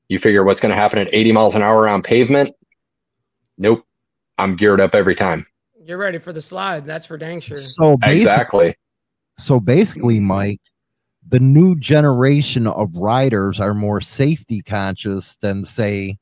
you 0.08 0.20
figure 0.20 0.44
what's 0.44 0.62
going 0.62 0.74
to 0.74 0.80
happen 0.80 1.00
at 1.00 1.10
80 1.12 1.32
miles 1.34 1.56
an 1.56 1.62
hour 1.62 1.88
on 1.90 2.02
pavement. 2.02 2.56
Nope. 3.58 3.84
I'm 4.38 4.56
geared 4.56 4.82
up 4.82 4.96
every 4.96 5.16
time. 5.16 5.46
You're 5.84 5.98
ready 5.98 6.18
for 6.18 6.34
the 6.34 6.42
slide. 6.42 6.86
That's 6.86 7.06
for 7.06 7.18
dang 7.18 7.40
sure. 7.40 7.58
so 7.58 7.98
basically, 7.98 8.22
Exactly. 8.22 8.76
So 9.38 9.60
basically 9.60 10.20
mike 10.20 10.62
the 11.30 11.40
new 11.40 11.76
generation 11.80 12.68
of 12.68 12.96
riders 12.98 13.60
are 13.60 13.74
more 13.74 14.02
safety 14.02 14.62
conscious 14.62 15.36
than 15.42 15.64
say 15.64 16.18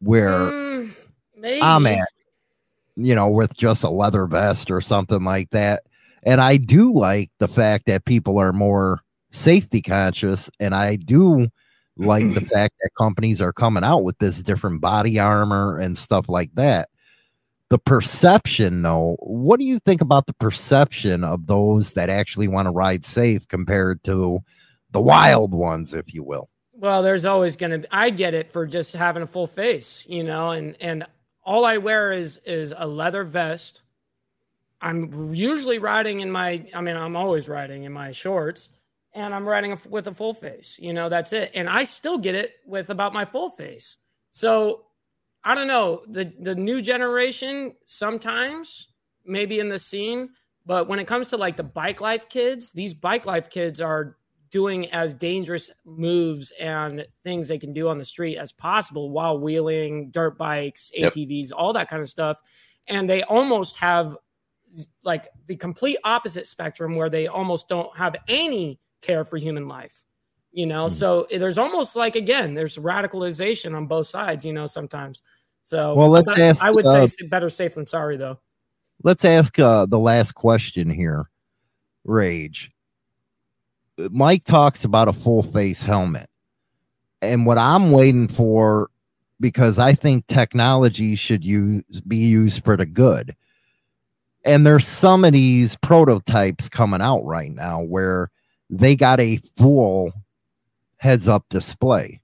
where 0.00 0.50
Mm. 1.42 1.58
I'm 1.62 1.86
at, 1.86 2.08
you 2.96 3.14
know, 3.14 3.28
with 3.28 3.56
just 3.56 3.82
a 3.84 3.90
leather 3.90 4.26
vest 4.26 4.70
or 4.70 4.80
something 4.80 5.24
like 5.24 5.50
that. 5.50 5.84
And 6.22 6.40
I 6.40 6.58
do 6.58 6.92
like 6.92 7.30
the 7.38 7.48
fact 7.48 7.86
that 7.86 8.04
people 8.04 8.38
are 8.38 8.52
more 8.52 9.00
safety 9.30 9.80
conscious. 9.80 10.50
And 10.60 10.74
I 10.74 10.96
do 10.96 11.48
like 11.96 12.34
the 12.34 12.40
fact 12.52 12.74
that 12.82 12.90
companies 12.98 13.40
are 13.40 13.54
coming 13.54 13.84
out 13.84 14.04
with 14.04 14.18
this 14.18 14.42
different 14.42 14.82
body 14.82 15.18
armor 15.18 15.78
and 15.78 15.96
stuff 15.96 16.28
like 16.28 16.50
that. 16.56 16.89
The 17.70 17.78
perception, 17.78 18.82
though, 18.82 19.16
what 19.20 19.60
do 19.60 19.64
you 19.64 19.78
think 19.78 20.00
about 20.00 20.26
the 20.26 20.34
perception 20.34 21.22
of 21.22 21.46
those 21.46 21.94
that 21.94 22.10
actually 22.10 22.48
want 22.48 22.66
to 22.66 22.72
ride 22.72 23.06
safe 23.06 23.46
compared 23.46 24.02
to 24.04 24.40
the 24.90 25.00
wild 25.00 25.54
ones, 25.54 25.94
if 25.94 26.12
you 26.12 26.24
will? 26.24 26.50
Well, 26.72 27.02
there's 27.02 27.26
always 27.26 27.56
gonna. 27.56 27.78
Be, 27.78 27.86
I 27.92 28.10
get 28.10 28.34
it 28.34 28.50
for 28.50 28.66
just 28.66 28.96
having 28.96 29.22
a 29.22 29.26
full 29.26 29.46
face, 29.46 30.04
you 30.08 30.24
know, 30.24 30.50
and 30.50 30.76
and 30.80 31.06
all 31.44 31.64
I 31.64 31.78
wear 31.78 32.10
is 32.10 32.38
is 32.38 32.74
a 32.76 32.86
leather 32.86 33.22
vest. 33.22 33.82
I'm 34.80 35.34
usually 35.34 35.78
riding 35.78 36.20
in 36.20 36.30
my. 36.30 36.64
I 36.74 36.80
mean, 36.80 36.96
I'm 36.96 37.16
always 37.16 37.48
riding 37.48 37.84
in 37.84 37.92
my 37.92 38.10
shorts, 38.10 38.68
and 39.12 39.32
I'm 39.32 39.46
riding 39.46 39.78
with 39.90 40.06
a 40.08 40.14
full 40.14 40.34
face. 40.34 40.78
You 40.80 40.92
know, 40.92 41.08
that's 41.08 41.32
it. 41.32 41.52
And 41.54 41.68
I 41.68 41.84
still 41.84 42.18
get 42.18 42.34
it 42.34 42.54
with 42.66 42.90
about 42.90 43.12
my 43.12 43.24
full 43.24 43.50
face. 43.50 43.98
So 44.30 44.86
I 45.44 45.54
don't 45.54 45.66
know 45.68 46.02
the 46.06 46.32
the 46.40 46.54
new 46.54 46.82
generation. 46.82 47.72
Sometimes 47.86 48.88
maybe 49.24 49.58
in 49.60 49.68
the 49.68 49.78
scene, 49.78 50.30
but 50.66 50.88
when 50.88 50.98
it 50.98 51.06
comes 51.06 51.28
to 51.28 51.36
like 51.36 51.56
the 51.56 51.62
bike 51.62 52.00
life 52.00 52.28
kids, 52.28 52.72
these 52.72 52.94
bike 52.94 53.26
life 53.26 53.48
kids 53.50 53.80
are 53.80 54.16
doing 54.50 54.90
as 54.90 55.14
dangerous 55.14 55.70
moves 55.84 56.52
and 56.60 57.06
things 57.22 57.48
they 57.48 57.58
can 57.58 57.72
do 57.72 57.88
on 57.88 57.98
the 57.98 58.04
street 58.04 58.36
as 58.36 58.52
possible 58.52 59.10
while 59.10 59.38
wheeling 59.38 60.10
dirt 60.10 60.36
bikes, 60.36 60.90
Yep. 60.94 61.12
ATVs, 61.14 61.52
all 61.56 61.72
that 61.72 61.88
kind 61.88 62.02
of 62.02 62.08
stuff. 62.08 62.40
And 62.88 63.08
they 63.08 63.22
almost 63.22 63.76
have 63.76 64.16
like 65.04 65.28
the 65.46 65.56
complete 65.56 65.98
opposite 66.04 66.46
spectrum 66.46 66.94
where 66.94 67.08
they 67.10 67.28
almost 67.28 67.68
don't 67.68 67.96
have 67.96 68.16
any 68.28 68.80
care 69.02 69.24
for 69.24 69.36
human 69.36 69.68
life. 69.68 70.04
You 70.52 70.66
know, 70.66 70.86
Mhm. 70.86 70.90
so 70.90 71.26
there's 71.30 71.58
almost 71.58 71.94
like 71.96 72.16
again, 72.16 72.54
there's 72.54 72.76
radicalization 72.76 73.74
on 73.76 73.86
both 73.86 74.06
sides, 74.08 74.44
you 74.44 74.52
know, 74.52 74.66
sometimes. 74.66 75.22
So 75.62 75.94
Well, 75.94 76.08
let's 76.10 76.26
but 76.26 76.38
ask, 76.38 76.64
I 76.64 76.70
would 76.70 76.86
uh, 76.86 77.06
say 77.06 77.26
better 77.26 77.48
safe 77.50 77.74
than 77.74 77.86
sorry 77.86 78.16
though. 78.16 78.38
let's 79.04 79.24
ask 79.24 79.58
uh, 79.58 79.86
the 79.86 79.98
last 79.98 80.32
question 80.34 80.90
here 80.90 81.28
rage 82.04 82.72
mike 84.10 84.42
talks 84.44 84.84
about 84.84 85.08
a 85.08 85.12
full 85.12 85.42
face 85.42 85.82
helmet 85.84 86.28
and 87.20 87.44
what 87.44 87.58
i'm 87.58 87.90
waiting 87.90 88.26
for 88.26 88.88
because 89.40 89.78
i 89.78 89.92
think 89.92 90.26
technology 90.26 91.14
should 91.14 91.44
use 91.44 91.82
be 92.08 92.16
used 92.16 92.64
for 92.64 92.76
the 92.78 92.86
good 92.86 93.36
and 94.46 94.66
there's 94.66 94.86
some 94.86 95.24
of 95.24 95.32
these 95.34 95.76
prototypes 95.76 96.68
coming 96.70 97.02
out 97.02 97.20
right 97.26 97.52
now 97.52 97.82
where 97.82 98.30
they 98.70 98.96
got 98.96 99.20
a 99.20 99.38
full 99.58 100.10
heads 101.00 101.28
up 101.28 101.44
display 101.50 102.20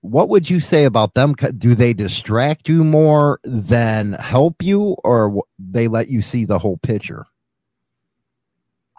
what 0.00 0.28
would 0.28 0.48
you 0.48 0.60
say 0.60 0.84
about 0.84 1.14
them 1.14 1.34
do 1.56 1.74
they 1.74 1.92
distract 1.92 2.68
you 2.68 2.84
more 2.84 3.40
than 3.44 4.12
help 4.14 4.62
you 4.62 4.96
or 5.04 5.42
they 5.58 5.88
let 5.88 6.08
you 6.08 6.22
see 6.22 6.44
the 6.44 6.58
whole 6.58 6.78
picture 6.78 7.26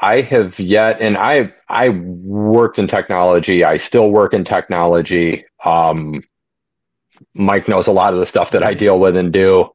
I 0.02 0.22
have 0.22 0.58
yet, 0.60 1.02
and 1.02 1.18
I 1.18 1.54
I 1.68 1.90
worked 1.90 2.80
in 2.80 2.88
technology. 2.88 3.66
I 3.66 3.78
still 3.78 4.10
work 4.12 4.34
in 4.34 4.46
technology. 4.46 5.46
Um, 5.64 6.24
Mike 7.34 7.68
knows 7.68 7.88
a 7.88 7.92
lot 7.92 8.14
of 8.14 8.20
the 8.20 8.26
stuff 8.26 8.52
that 8.52 8.64
I 8.64 8.74
deal 8.74 8.98
with 8.98 9.18
and 9.18 9.34
do. 9.34 9.70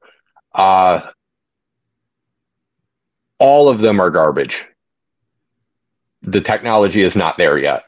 Uh, 0.54 1.00
all 3.38 3.68
of 3.68 3.80
them 3.80 4.00
are 4.00 4.08
garbage. 4.08 4.66
The 6.22 6.40
technology 6.40 7.02
is 7.02 7.14
not 7.14 7.36
there 7.36 7.58
yet. 7.58 7.84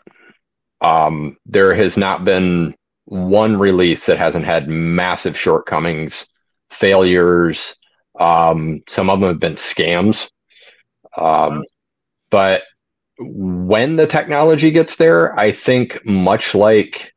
Um, 0.80 1.36
there 1.46 1.74
has 1.74 1.96
not 1.96 2.24
been 2.24 2.74
one 3.06 3.56
release 3.58 4.06
that 4.06 4.18
hasn't 4.18 4.44
had 4.44 4.68
massive 4.68 5.36
shortcomings, 5.38 6.24
failures. 6.70 7.74
Um, 8.18 8.82
some 8.88 9.10
of 9.10 9.20
them 9.20 9.30
have 9.30 9.40
been 9.40 9.54
scams. 9.54 10.26
Um, 11.16 11.64
but 12.30 12.62
when 13.18 13.96
the 13.96 14.06
technology 14.06 14.70
gets 14.70 14.96
there, 14.96 15.38
I 15.38 15.52
think 15.52 16.04
much 16.04 16.54
like 16.54 17.12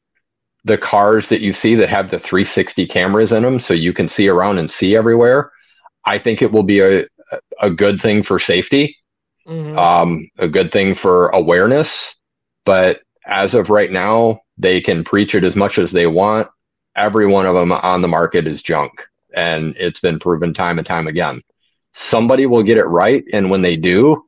the 0.63 0.77
cars 0.77 1.29
that 1.29 1.41
you 1.41 1.53
see 1.53 1.75
that 1.75 1.89
have 1.89 2.11
the 2.11 2.19
360 2.19 2.87
cameras 2.87 3.31
in 3.31 3.43
them, 3.43 3.59
so 3.59 3.73
you 3.73 3.93
can 3.93 4.07
see 4.07 4.27
around 4.27 4.59
and 4.59 4.69
see 4.69 4.95
everywhere, 4.95 5.51
I 6.05 6.19
think 6.19 6.41
it 6.41 6.51
will 6.51 6.63
be 6.63 6.79
a 6.81 7.05
a 7.61 7.69
good 7.69 8.01
thing 8.01 8.23
for 8.23 8.39
safety, 8.39 8.97
Mhm. 9.47 9.77
um, 9.77 10.27
a 10.39 10.47
good 10.47 10.71
thing 10.71 10.95
for 10.95 11.29
awareness. 11.29 11.89
But 12.65 13.01
as 13.29 13.53
of 13.53 13.69
right 13.69 13.91
now, 13.91 14.41
they 14.57 14.81
can 14.81 15.03
preach 15.03 15.35
it 15.35 15.43
as 15.43 15.55
much 15.55 15.77
as 15.77 15.91
they 15.91 16.07
want. 16.07 16.49
Every 16.95 17.27
one 17.27 17.45
of 17.45 17.55
them 17.55 17.71
on 17.71 18.01
the 18.01 18.07
market 18.07 18.47
is 18.47 18.61
junk, 18.61 19.07
and 19.33 19.75
it's 19.77 19.99
been 19.99 20.19
proven 20.19 20.53
time 20.53 20.79
and 20.79 20.85
time 20.87 21.07
again. 21.07 21.41
Somebody 21.93 22.45
will 22.45 22.63
get 22.63 22.77
it 22.77 22.85
right, 22.85 23.23
and 23.31 23.49
when 23.49 23.61
they 23.61 23.75
do, 23.75 24.25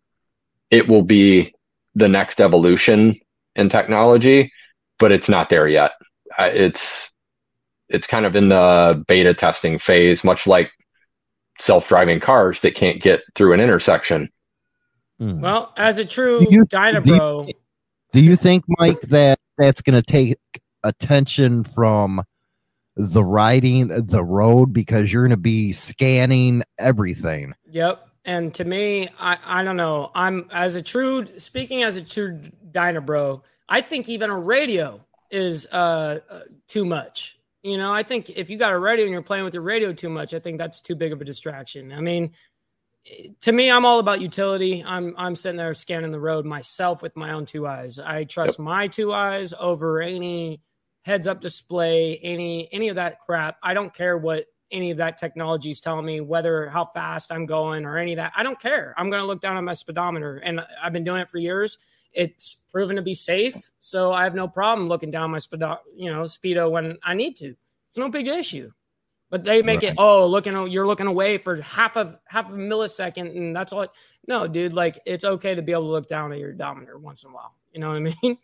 it 0.70 0.88
will 0.88 1.02
be 1.04 1.54
the 1.96 2.08
next 2.08 2.40
evolution 2.40 3.20
in 3.56 3.68
technology, 3.70 4.54
but 5.00 5.12
it's 5.12 5.28
not 5.28 5.50
there 5.50 5.68
yet. 5.68 5.92
Uh, 6.38 6.50
it's 6.54 7.10
it's 7.90 8.08
kind 8.08 8.26
of 8.26 8.38
in 8.38 8.48
the 8.48 9.04
beta 9.08 9.34
testing 9.34 9.78
phase, 9.80 10.24
much 10.24 10.48
like 10.48 10.72
self-driving 11.60 12.22
cars 12.22 12.62
that 12.62 12.74
can't 12.76 13.02
get 13.02 13.22
through 13.36 13.52
an 13.54 13.60
intersection. 13.60 14.30
Hmm. 15.20 15.42
Well, 15.42 15.74
as 15.76 15.98
a 15.98 16.06
true 16.06 16.40
Do 16.40 16.48
you- 16.50 16.66
Dynabro, 16.66 17.42
Do 17.46 17.48
you 17.50 17.54
think, 18.14 18.66
Mike, 18.68 19.02
that 19.02 19.40
that's 19.58 19.82
going 19.82 20.02
to 20.02 20.06
take 20.06 20.38
attention 20.84 21.64
from 21.64 22.24
the 22.96 23.24
riding 23.24 23.88
the 23.88 24.24
road 24.24 24.74
because 24.74 25.12
you're 25.12 25.24
going 25.24 25.32
to 25.32 25.38
be 25.38 25.72
scanning 25.72 26.64
everything? 26.78 27.54
Yep. 27.70 28.08
And 28.26 28.54
to 28.56 28.66
me, 28.66 29.10
I, 29.20 29.38
I 29.46 29.64
don't 29.64 29.78
know. 29.78 30.12
I'm 30.14 30.48
as 30.52 30.76
a 30.76 30.82
true 30.82 31.26
speaking 31.38 31.84
as 31.84 31.96
a 31.96 32.02
true 32.02 32.40
Dynabro. 32.72 33.42
I 33.68 33.82
think 33.82 34.10
even 34.10 34.30
a 34.30 34.38
radio 34.38 35.04
is 35.32 35.68
uh, 35.72 36.20
uh 36.30 36.40
too 36.68 36.86
much. 36.86 37.40
You 37.64 37.78
know, 37.78 37.94
I 37.94 38.04
think 38.04 38.30
if 38.32 38.50
you 38.50 38.58
got 38.58 38.74
a 38.74 38.80
radio 38.80 39.06
and 39.06 39.14
you're 39.14 39.22
playing 39.22 39.44
with 39.44 39.54
your 39.54 39.64
radio 39.64 39.94
too 39.94 40.10
much, 40.10 40.34
I 40.34 40.40
think 40.40 40.58
that's 40.58 40.82
too 40.82 40.96
big 40.96 41.14
of 41.14 41.22
a 41.22 41.26
distraction. 41.26 41.92
I 41.92 42.02
mean, 42.02 42.32
to 43.42 43.52
me, 43.52 43.72
I'm 43.72 43.86
all 43.86 44.00
about 44.00 44.22
utility. 44.22 44.84
I'm 44.86 45.16
I'm 45.18 45.36
sitting 45.36 45.58
there 45.58 45.74
scanning 45.74 46.12
the 46.12 46.20
road 46.20 46.46
myself 46.46 47.02
with 47.02 47.16
my 47.16 47.32
own 47.32 47.46
two 47.46 47.68
eyes. 47.68 48.00
I 48.00 48.26
trust 48.26 48.60
my 48.60 48.88
two 48.88 49.14
eyes 49.14 49.54
over 49.60 50.02
any 50.02 50.62
heads 51.04 51.28
up 51.28 51.42
display, 51.42 52.18
any 52.18 52.72
any 52.72 52.90
of 52.90 52.96
that 52.96 53.20
crap. 53.20 53.58
I 53.64 53.74
don't 53.74 53.94
care 53.94 54.18
what 54.18 54.46
any 54.72 54.92
of 54.92 54.98
that 54.98 55.18
technology 55.18 55.70
is 55.70 55.82
telling 55.82 56.06
me, 56.06 56.22
whether 56.22 56.70
how 56.70 56.86
fast 56.86 57.32
I'm 57.32 57.46
going 57.46 57.86
or 57.86 57.98
any 57.98 58.14
of 58.14 58.18
that. 58.18 58.34
I 58.36 58.44
don't 58.44 58.60
care. 58.60 58.94
I'm 58.98 59.10
going 59.10 59.22
to 59.22 59.28
look 59.28 59.42
down 59.42 59.58
at 59.58 59.64
my 59.64 59.74
speedometer, 59.74 60.38
and 60.38 60.62
I've 60.82 60.94
been 60.94 61.04
doing 61.04 61.22
it 61.22 61.30
for 61.30 61.40
years. 61.40 61.78
It's 62.14 62.64
proven 62.72 62.96
to 62.96 63.02
be 63.02 63.14
safe, 63.14 63.72
so 63.80 64.12
I 64.12 64.24
have 64.24 64.36
no 64.36 64.48
problem 64.48 64.88
looking 64.88 65.12
down 65.12 65.32
my 65.32 65.40
speedo, 65.40 65.78
you 65.96 66.12
know, 66.12 66.24
speedo 66.24 66.70
when 66.72 66.98
I 67.04 67.14
need 67.14 67.36
to. 67.38 67.56
It's 67.88 67.98
no 67.98 68.10
big 68.10 68.28
issue. 68.28 68.72
But 69.32 69.46
they 69.46 69.62
make 69.62 69.82
it 69.82 69.96
oh, 69.98 70.28
looking 70.28 70.68
you're 70.68 70.86
looking 70.86 71.08
away 71.08 71.38
for 71.38 71.60
half 71.62 71.96
of 71.96 72.18
half 72.28 72.50
of 72.50 72.56
a 72.56 72.58
millisecond, 72.58 73.36
and 73.36 73.56
that's 73.56 73.72
all. 73.72 73.88
No, 74.28 74.46
dude, 74.46 74.74
like 74.74 75.00
it's 75.06 75.24
okay 75.24 75.56
to 75.56 75.62
be 75.62 75.72
able 75.72 75.84
to 75.84 75.92
look 75.92 76.10
down 76.10 76.34
at 76.34 76.38
your 76.38 76.52
odometer 76.52 77.00
once 77.00 77.24
in 77.24 77.30
a 77.30 77.34
while. 77.34 77.56
You 77.72 77.80
know 77.80 77.88
what 77.88 77.96
I 77.96 78.16
mean? 78.24 78.38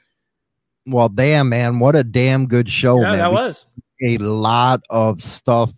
Well, 0.86 1.10
damn, 1.10 1.50
man, 1.50 1.80
what 1.80 1.98
a 1.98 2.04
damn 2.06 2.48
good 2.48 2.72
show, 2.72 3.02
yeah, 3.02 3.12
man. 3.12 3.18
that 3.20 3.30
We 3.30 3.36
was. 3.36 3.66
a 4.02 4.18
lot 4.20 4.82
of 4.90 5.22
stuff. 5.22 5.74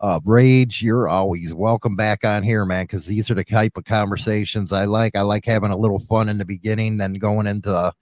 Uh, 0.00 0.18
Rage, 0.24 0.82
you're 0.82 1.08
always 1.08 1.54
welcome 1.54 1.94
back 1.94 2.24
on 2.24 2.42
here, 2.42 2.64
man, 2.64 2.84
because 2.84 3.06
these 3.06 3.30
are 3.30 3.34
the 3.34 3.44
type 3.44 3.76
of 3.76 3.84
conversations 3.84 4.72
I 4.72 4.86
like. 4.86 5.14
I 5.16 5.22
like 5.22 5.44
having 5.44 5.70
a 5.70 5.76
little 5.76 6.00
fun 6.00 6.28
in 6.28 6.38
the 6.38 6.44
beginning, 6.44 6.96
then 6.96 7.14
going 7.14 7.46
into 7.46 7.92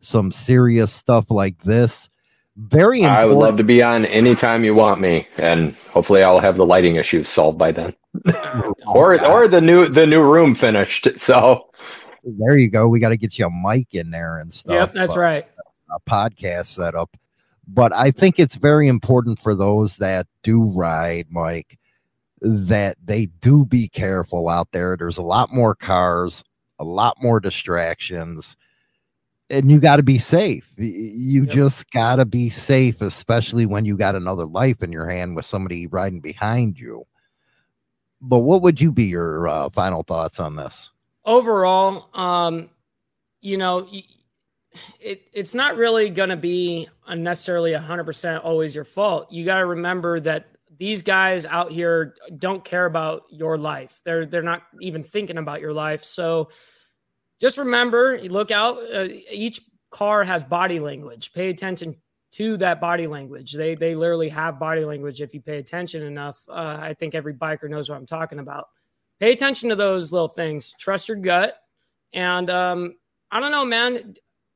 some 0.00 0.32
serious 0.32 0.92
stuff 0.92 1.30
like 1.30 1.62
this. 1.62 2.08
Very 2.56 3.02
important. 3.02 3.24
I 3.24 3.26
would 3.26 3.36
love 3.36 3.56
to 3.58 3.64
be 3.64 3.82
on 3.82 4.06
anytime 4.06 4.64
you 4.64 4.74
want 4.74 5.00
me, 5.00 5.28
and 5.36 5.76
hopefully 5.90 6.22
I'll 6.22 6.40
have 6.40 6.56
the 6.56 6.64
lighting 6.64 6.96
issues 6.96 7.28
solved 7.28 7.58
by 7.58 7.70
then, 7.70 7.94
or 8.86 9.20
oh, 9.20 9.32
or 9.32 9.48
the 9.48 9.60
new 9.60 9.88
the 9.88 10.06
new 10.06 10.22
room 10.22 10.54
finished. 10.54 11.06
So 11.20 11.68
there 12.24 12.56
you 12.56 12.70
go. 12.70 12.88
We 12.88 12.98
got 12.98 13.10
to 13.10 13.16
get 13.16 13.38
you 13.38 13.46
a 13.46 13.50
mic 13.50 13.94
in 13.94 14.10
there 14.10 14.38
and 14.38 14.52
stuff. 14.52 14.72
Yep, 14.74 14.92
that's 14.94 15.14
but- 15.14 15.20
right. 15.20 15.46
a 15.94 16.10
podcast 16.10 16.66
setup. 16.66 17.16
But 17.68 17.92
I 17.92 18.10
think 18.12 18.38
it's 18.38 18.56
very 18.56 18.86
important 18.86 19.40
for 19.40 19.54
those 19.54 19.96
that 19.96 20.26
do 20.44 20.62
ride, 20.62 21.26
Mike, 21.30 21.78
that 22.40 22.96
they 23.04 23.26
do 23.26 23.64
be 23.64 23.88
careful 23.88 24.48
out 24.48 24.70
there. 24.72 24.96
There's 24.96 25.18
a 25.18 25.22
lot 25.22 25.52
more 25.52 25.74
cars, 25.74 26.44
a 26.78 26.84
lot 26.84 27.16
more 27.20 27.40
distractions, 27.40 28.56
and 29.50 29.70
you 29.70 29.80
got 29.80 29.96
to 29.96 30.02
be 30.02 30.18
safe. 30.18 30.72
You 30.76 31.46
Yep. 31.46 31.54
just 31.54 31.90
got 31.90 32.16
to 32.16 32.24
be 32.24 32.50
safe, 32.50 33.00
especially 33.00 33.66
when 33.66 33.84
you 33.84 33.96
got 33.96 34.14
another 34.14 34.46
life 34.46 34.82
in 34.82 34.92
your 34.92 35.08
hand 35.08 35.36
with 35.36 35.44
somebody 35.44 35.86
riding 35.86 36.20
behind 36.20 36.78
you. 36.78 37.06
But 38.20 38.40
what 38.40 38.62
would 38.62 38.80
you 38.80 38.92
be 38.92 39.04
your 39.04 39.46
uh, 39.48 39.70
final 39.70 40.02
thoughts 40.02 40.40
on 40.40 40.56
this? 40.56 40.90
overall, 41.24 42.08
um, 42.14 42.70
you 43.40 43.56
know, 43.56 43.86
it, 45.00 45.22
it's 45.32 45.54
not 45.54 45.76
really 45.76 46.10
going 46.10 46.28
to 46.30 46.36
be 46.36 46.88
a 47.06 47.14
necessarily 47.16 47.72
100% 47.72 48.44
always 48.44 48.74
your 48.74 48.84
fault. 48.84 49.30
You 49.32 49.44
got 49.44 49.58
to 49.58 49.66
remember 49.66 50.20
that 50.20 50.46
these 50.78 51.02
guys 51.02 51.46
out 51.46 51.70
here 51.70 52.14
don't 52.38 52.64
care 52.64 52.86
about 52.86 53.24
your 53.30 53.56
life. 53.56 54.02
They're 54.04 54.26
they're 54.26 54.42
not 54.42 54.62
even 54.80 55.02
thinking 55.02 55.38
about 55.38 55.60
your 55.60 55.72
life. 55.72 56.04
So 56.04 56.50
just 57.40 57.58
remember, 57.58 58.18
look 58.22 58.50
out. 58.50 58.78
Uh, 58.92 59.08
each 59.30 59.60
car 59.90 60.24
has 60.24 60.44
body 60.44 60.80
language. 60.80 61.32
Pay 61.32 61.50
attention 61.50 61.96
to 62.32 62.56
that 62.58 62.80
body 62.80 63.06
language. 63.06 63.52
They 63.52 63.74
they 63.74 63.94
literally 63.94 64.28
have 64.28 64.58
body 64.58 64.84
language 64.84 65.20
if 65.20 65.32
you 65.32 65.40
pay 65.40 65.58
attention 65.58 66.02
enough. 66.02 66.42
Uh, 66.48 66.76
I 66.80 66.94
think 66.94 67.14
every 67.14 67.34
biker 67.34 67.68
knows 67.68 67.88
what 67.88 67.96
I'm 67.96 68.06
talking 68.06 68.38
about. 68.38 68.68
Pay 69.20 69.32
attention 69.32 69.70
to 69.70 69.76
those 69.76 70.12
little 70.12 70.28
things. 70.28 70.74
Trust 70.78 71.08
your 71.08 71.16
gut. 71.16 71.54
And 72.12 72.50
um, 72.50 72.96
I 73.30 73.40
don't 73.40 73.52
know, 73.52 73.64
man. 73.64 74.14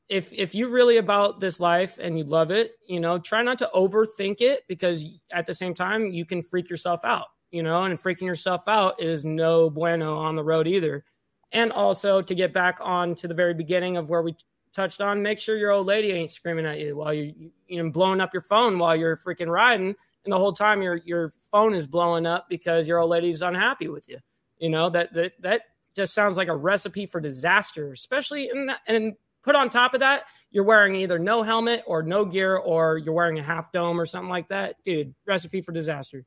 If 0.08 0.32
if 0.32 0.54
you're 0.54 0.70
really 0.70 0.96
about 0.96 1.40
this 1.40 1.60
life 1.60 1.98
and 1.98 2.18
you 2.18 2.24
love 2.24 2.50
it, 2.50 2.72
you 2.86 3.00
know, 3.00 3.18
try 3.18 3.42
not 3.42 3.58
to 3.60 3.70
overthink 3.74 4.40
it 4.40 4.62
because 4.68 5.18
at 5.32 5.46
the 5.46 5.54
same 5.54 5.72
time 5.72 6.06
you 6.06 6.24
can 6.24 6.42
freak 6.42 6.68
yourself 6.68 7.04
out. 7.04 7.26
You 7.50 7.62
know, 7.62 7.82
and 7.84 7.98
freaking 7.98 8.26
yourself 8.26 8.68
out 8.68 9.00
is 9.00 9.24
no 9.24 9.70
bueno 9.70 10.16
on 10.16 10.36
the 10.36 10.44
road 10.44 10.66
either. 10.68 11.04
And 11.52 11.72
also 11.72 12.22
to 12.22 12.34
get 12.34 12.52
back 12.52 12.78
on 12.80 13.14
to 13.16 13.28
the 13.28 13.34
very 13.34 13.54
beginning 13.54 13.96
of 13.96 14.08
where 14.08 14.22
we 14.22 14.36
touched 14.72 15.00
on, 15.00 15.22
make 15.22 15.38
sure 15.38 15.56
your 15.56 15.72
old 15.72 15.86
lady 15.86 16.12
ain't 16.12 16.30
screaming 16.30 16.66
at 16.66 16.78
you 16.78 16.96
while 16.96 17.12
you 17.12 17.50
you 17.66 17.82
know 17.82 17.90
blowing 17.90 18.20
up 18.20 18.32
your 18.32 18.42
phone 18.42 18.78
while 18.78 18.94
you're 18.94 19.16
freaking 19.16 19.48
riding, 19.48 19.94
and 20.24 20.32
the 20.32 20.38
whole 20.38 20.52
time 20.52 20.82
your 20.82 20.96
your 21.04 21.32
phone 21.50 21.74
is 21.74 21.86
blowing 21.86 22.26
up 22.26 22.48
because 22.48 22.86
your 22.86 22.98
old 22.98 23.10
lady's 23.10 23.42
unhappy 23.42 23.88
with 23.88 24.08
you. 24.08 24.18
You 24.58 24.70
know 24.70 24.90
that 24.90 25.12
that 25.14 25.40
that 25.42 25.62
just 25.96 26.14
sounds 26.14 26.36
like 26.36 26.48
a 26.48 26.56
recipe 26.56 27.06
for 27.06 27.20
disaster, 27.20 27.92
especially 27.92 28.48
in 28.48 28.66
that, 28.66 28.80
and 28.86 29.16
put 29.42 29.56
on 29.56 29.68
top 29.68 29.94
of 29.94 30.00
that, 30.00 30.24
you're 30.50 30.64
wearing 30.64 30.94
either 30.94 31.18
no 31.18 31.42
helmet 31.42 31.82
or 31.86 32.02
no 32.02 32.24
gear, 32.24 32.56
or 32.56 32.98
you're 32.98 33.14
wearing 33.14 33.38
a 33.38 33.42
half 33.42 33.72
dome 33.72 34.00
or 34.00 34.06
something 34.06 34.30
like 34.30 34.48
that, 34.48 34.82
dude. 34.84 35.14
Recipe 35.26 35.60
for 35.60 35.72
disaster. 35.72 36.24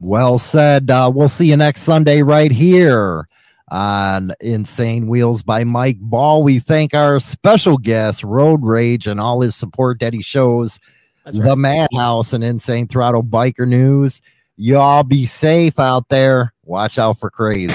Well 0.00 0.38
said. 0.38 0.90
Uh, 0.90 1.10
we'll 1.12 1.28
see 1.28 1.48
you 1.48 1.56
next 1.56 1.82
Sunday 1.82 2.22
right 2.22 2.52
here 2.52 3.28
on 3.70 4.32
Insane 4.40 5.08
Wheels 5.08 5.42
by 5.42 5.64
Mike 5.64 5.98
Ball. 6.00 6.42
We 6.42 6.58
thank 6.58 6.94
our 6.94 7.20
special 7.20 7.78
guest, 7.78 8.24
Road 8.24 8.62
Rage, 8.62 9.06
and 9.06 9.20
all 9.20 9.40
his 9.40 9.56
support 9.56 10.00
that 10.00 10.12
he 10.12 10.22
shows 10.22 10.80
That's 11.24 11.38
the 11.38 11.56
right. 11.56 11.58
Madhouse 11.58 12.32
and 12.32 12.44
Insane 12.44 12.88
Throttle 12.88 13.22
Biker 13.22 13.66
News. 13.66 14.20
Y'all 14.56 15.04
be 15.04 15.26
safe 15.26 15.78
out 15.78 16.08
there. 16.08 16.52
Watch 16.64 16.98
out 16.98 17.18
for 17.18 17.30
crazy. 17.30 17.72